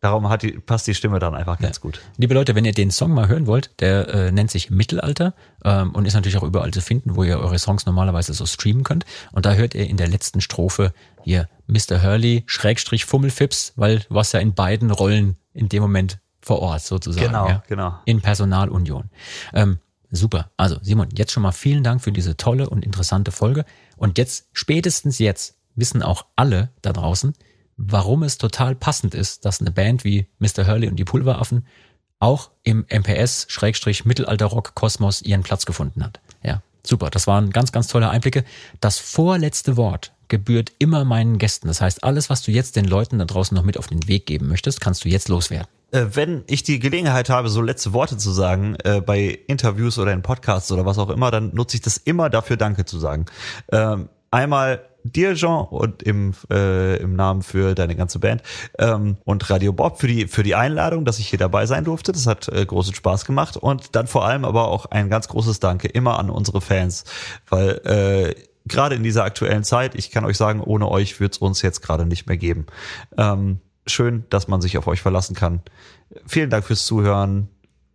Darum 0.00 0.28
hat 0.28 0.42
die, 0.42 0.52
passt 0.52 0.86
die 0.86 0.94
Stimme 0.94 1.18
dann 1.18 1.34
einfach 1.34 1.58
ganz 1.58 1.80
gut. 1.80 2.00
Liebe 2.16 2.34
Leute, 2.34 2.54
wenn 2.54 2.64
ihr 2.64 2.72
den 2.72 2.90
Song 2.90 3.12
mal 3.12 3.28
hören 3.28 3.46
wollt, 3.46 3.70
der 3.80 4.08
äh, 4.08 4.32
nennt 4.32 4.50
sich 4.50 4.70
Mittelalter 4.70 5.34
ähm, 5.64 5.92
und 5.92 6.06
ist 6.06 6.14
natürlich 6.14 6.36
auch 6.36 6.42
überall 6.42 6.72
zu 6.72 6.80
finden, 6.80 7.16
wo 7.16 7.24
ihr 7.24 7.38
eure 7.38 7.58
Songs 7.58 7.86
normalerweise 7.86 8.34
so 8.34 8.46
streamen 8.46 8.84
könnt. 8.84 9.04
Und 9.32 9.46
da 9.46 9.54
hört 9.54 9.74
ihr 9.74 9.86
in 9.86 9.96
der 9.96 10.08
letzten 10.08 10.40
Strophe 10.40 10.92
hier 11.22 11.48
Mr. 11.66 12.02
Hurley, 12.02 12.44
Schrägstrich 12.46 13.04
Fummelfips, 13.04 13.72
weil 13.76 14.00
du 14.00 14.14
warst 14.14 14.32
ja 14.32 14.40
in 14.40 14.54
beiden 14.54 14.90
Rollen 14.90 15.36
in 15.52 15.68
dem 15.68 15.82
Moment 15.82 16.18
vor 16.40 16.60
Ort 16.60 16.82
sozusagen. 16.82 17.26
Genau, 17.26 17.48
ja? 17.48 17.62
genau. 17.66 17.98
In 18.04 18.20
Personalunion. 18.20 19.10
Ähm, 19.52 19.78
super. 20.10 20.50
Also 20.56 20.76
Simon, 20.82 21.08
jetzt 21.16 21.32
schon 21.32 21.42
mal 21.42 21.52
vielen 21.52 21.82
Dank 21.82 22.02
für 22.02 22.12
diese 22.12 22.36
tolle 22.36 22.70
und 22.70 22.84
interessante 22.84 23.32
Folge. 23.32 23.64
Und 23.96 24.18
jetzt, 24.18 24.48
spätestens 24.52 25.18
jetzt, 25.18 25.56
wissen 25.74 26.02
auch 26.02 26.26
alle 26.36 26.70
da 26.82 26.92
draußen, 26.92 27.34
warum 27.76 28.22
es 28.22 28.38
total 28.38 28.74
passend 28.74 29.14
ist, 29.14 29.44
dass 29.44 29.60
eine 29.60 29.70
Band 29.70 30.02
wie 30.04 30.26
Mr. 30.38 30.66
Hurley 30.66 30.88
und 30.88 30.96
die 30.96 31.04
Pulveraffen 31.04 31.66
auch 32.18 32.48
im 32.62 32.86
MPS-Mittelalter-Rock-Kosmos 32.88 35.20
ihren 35.22 35.42
Platz 35.42 35.66
gefunden 35.66 36.02
hat. 36.02 36.20
Ja, 36.42 36.62
super. 36.82 37.10
Das 37.10 37.26
waren 37.26 37.50
ganz, 37.50 37.72
ganz 37.72 37.88
tolle 37.88 38.08
Einblicke. 38.08 38.44
Das 38.80 38.98
vorletzte 38.98 39.76
Wort 39.76 40.14
gebührt 40.28 40.72
immer 40.78 41.04
meinen 41.04 41.36
Gästen. 41.38 41.68
Das 41.68 41.82
heißt, 41.82 42.02
alles, 42.04 42.30
was 42.30 42.40
du 42.42 42.50
jetzt 42.50 42.76
den 42.76 42.86
Leuten 42.86 43.18
da 43.18 43.26
draußen 43.26 43.54
noch 43.54 43.64
mit 43.64 43.78
auf 43.78 43.86
den 43.86 44.08
Weg 44.08 44.26
geben 44.26 44.48
möchtest, 44.48 44.80
kannst 44.80 45.04
du 45.04 45.08
jetzt 45.08 45.28
loswerden. 45.28 45.68
Äh, 45.92 46.06
wenn 46.12 46.42
ich 46.46 46.62
die 46.62 46.78
Gelegenheit 46.80 47.30
habe, 47.30 47.48
so 47.48 47.60
letzte 47.60 47.92
Worte 47.92 48.16
zu 48.16 48.32
sagen, 48.32 48.76
äh, 48.84 49.00
bei 49.00 49.38
Interviews 49.46 49.98
oder 49.98 50.12
in 50.12 50.22
Podcasts 50.22 50.72
oder 50.72 50.84
was 50.84 50.98
auch 50.98 51.10
immer, 51.10 51.30
dann 51.30 51.54
nutze 51.54 51.76
ich 51.76 51.82
das 51.82 51.96
immer 51.96 52.28
dafür, 52.30 52.56
Danke 52.56 52.86
zu 52.86 52.98
sagen. 52.98 53.26
Ähm, 53.70 54.08
einmal 54.30 54.84
dir, 55.12 55.34
Jean, 55.34 55.66
und 55.66 56.02
im, 56.02 56.34
äh, 56.50 56.96
im 56.96 57.14
Namen 57.14 57.42
für 57.42 57.74
deine 57.74 57.96
ganze 57.96 58.18
Band 58.18 58.42
ähm, 58.78 59.16
und 59.24 59.48
Radio 59.50 59.72
Bob 59.72 59.98
für 60.00 60.06
die, 60.06 60.26
für 60.26 60.42
die 60.42 60.54
Einladung, 60.54 61.04
dass 61.04 61.18
ich 61.18 61.28
hier 61.28 61.38
dabei 61.38 61.66
sein 61.66 61.84
durfte. 61.84 62.12
Das 62.12 62.26
hat 62.26 62.48
äh, 62.48 62.64
großen 62.64 62.94
Spaß 62.94 63.24
gemacht. 63.24 63.56
Und 63.56 63.94
dann 63.94 64.06
vor 64.06 64.26
allem 64.26 64.44
aber 64.44 64.68
auch 64.68 64.86
ein 64.86 65.08
ganz 65.08 65.28
großes 65.28 65.60
Danke 65.60 65.88
immer 65.88 66.18
an 66.18 66.30
unsere 66.30 66.60
Fans, 66.60 67.04
weil 67.48 67.70
äh, 67.84 68.34
gerade 68.66 68.94
in 68.94 69.02
dieser 69.02 69.24
aktuellen 69.24 69.64
Zeit, 69.64 69.94
ich 69.94 70.10
kann 70.10 70.24
euch 70.24 70.36
sagen, 70.36 70.60
ohne 70.60 70.88
euch 70.90 71.20
wird 71.20 71.34
es 71.34 71.38
uns 71.38 71.62
jetzt 71.62 71.82
gerade 71.82 72.06
nicht 72.06 72.26
mehr 72.26 72.36
geben. 72.36 72.66
Ähm, 73.16 73.60
schön, 73.86 74.24
dass 74.30 74.48
man 74.48 74.60
sich 74.60 74.78
auf 74.78 74.86
euch 74.86 75.00
verlassen 75.00 75.34
kann. 75.34 75.62
Vielen 76.26 76.50
Dank 76.50 76.64
fürs 76.64 76.84
Zuhören. 76.84 77.48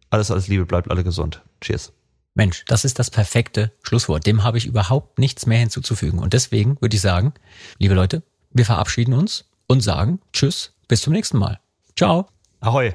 Alles, 0.10 0.32
alles 0.32 0.48
Liebe, 0.48 0.66
bleibt 0.66 0.90
alle 0.90 1.04
gesund. 1.04 1.42
Cheers. 1.62 1.94
Mensch, 2.34 2.64
das 2.68 2.86
ist 2.86 3.00
das 3.00 3.10
perfekte 3.10 3.72
Schlusswort. 3.84 4.26
Dem 4.26 4.44
habe 4.44 4.58
ich 4.58 4.66
überhaupt 4.66 5.20
nichts 5.20 5.46
mehr 5.46 5.60
hinzuzufügen. 5.60 6.20
Und 6.20 6.34
deswegen 6.34 6.78
würde 6.80 6.96
ich 6.96 7.02
sagen, 7.02 7.34
liebe 7.78 7.94
Leute, 7.94 8.24
wir 8.52 8.66
verabschieden 8.66 9.14
uns 9.14 9.46
und 9.68 9.82
sagen 9.82 10.20
Tschüss, 10.34 10.74
bis 10.88 11.02
zum 11.02 11.14
nächsten 11.14 11.38
Mal. 11.38 11.60
Ciao. 11.96 12.28
Ahoi. 12.62 12.94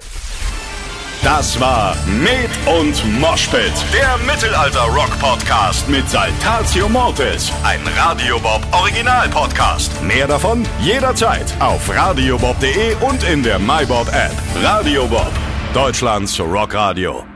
Das 1.22 1.58
war 1.58 1.96
Med 2.06 2.50
und 2.66 3.20
Moshpit, 3.20 3.72
der 3.92 4.16
Mittelalter-Rock-Podcast 4.18 5.88
mit 5.88 6.08
Saltatio 6.08 6.88
Mortis, 6.88 7.50
ein 7.64 7.80
Radiobob 7.96 8.62
Original-Podcast. 8.72 9.90
Mehr 10.02 10.28
davon 10.28 10.64
jederzeit 10.80 11.52
auf 11.60 11.88
radiobob.de 11.88 12.94
und 12.96 13.24
in 13.24 13.42
der 13.42 13.58
MyBob-App. 13.58 14.34
Radio 14.62 15.06
Bob, 15.06 15.32
Deutschlands 15.74 16.38
Rockradio. 16.38 17.35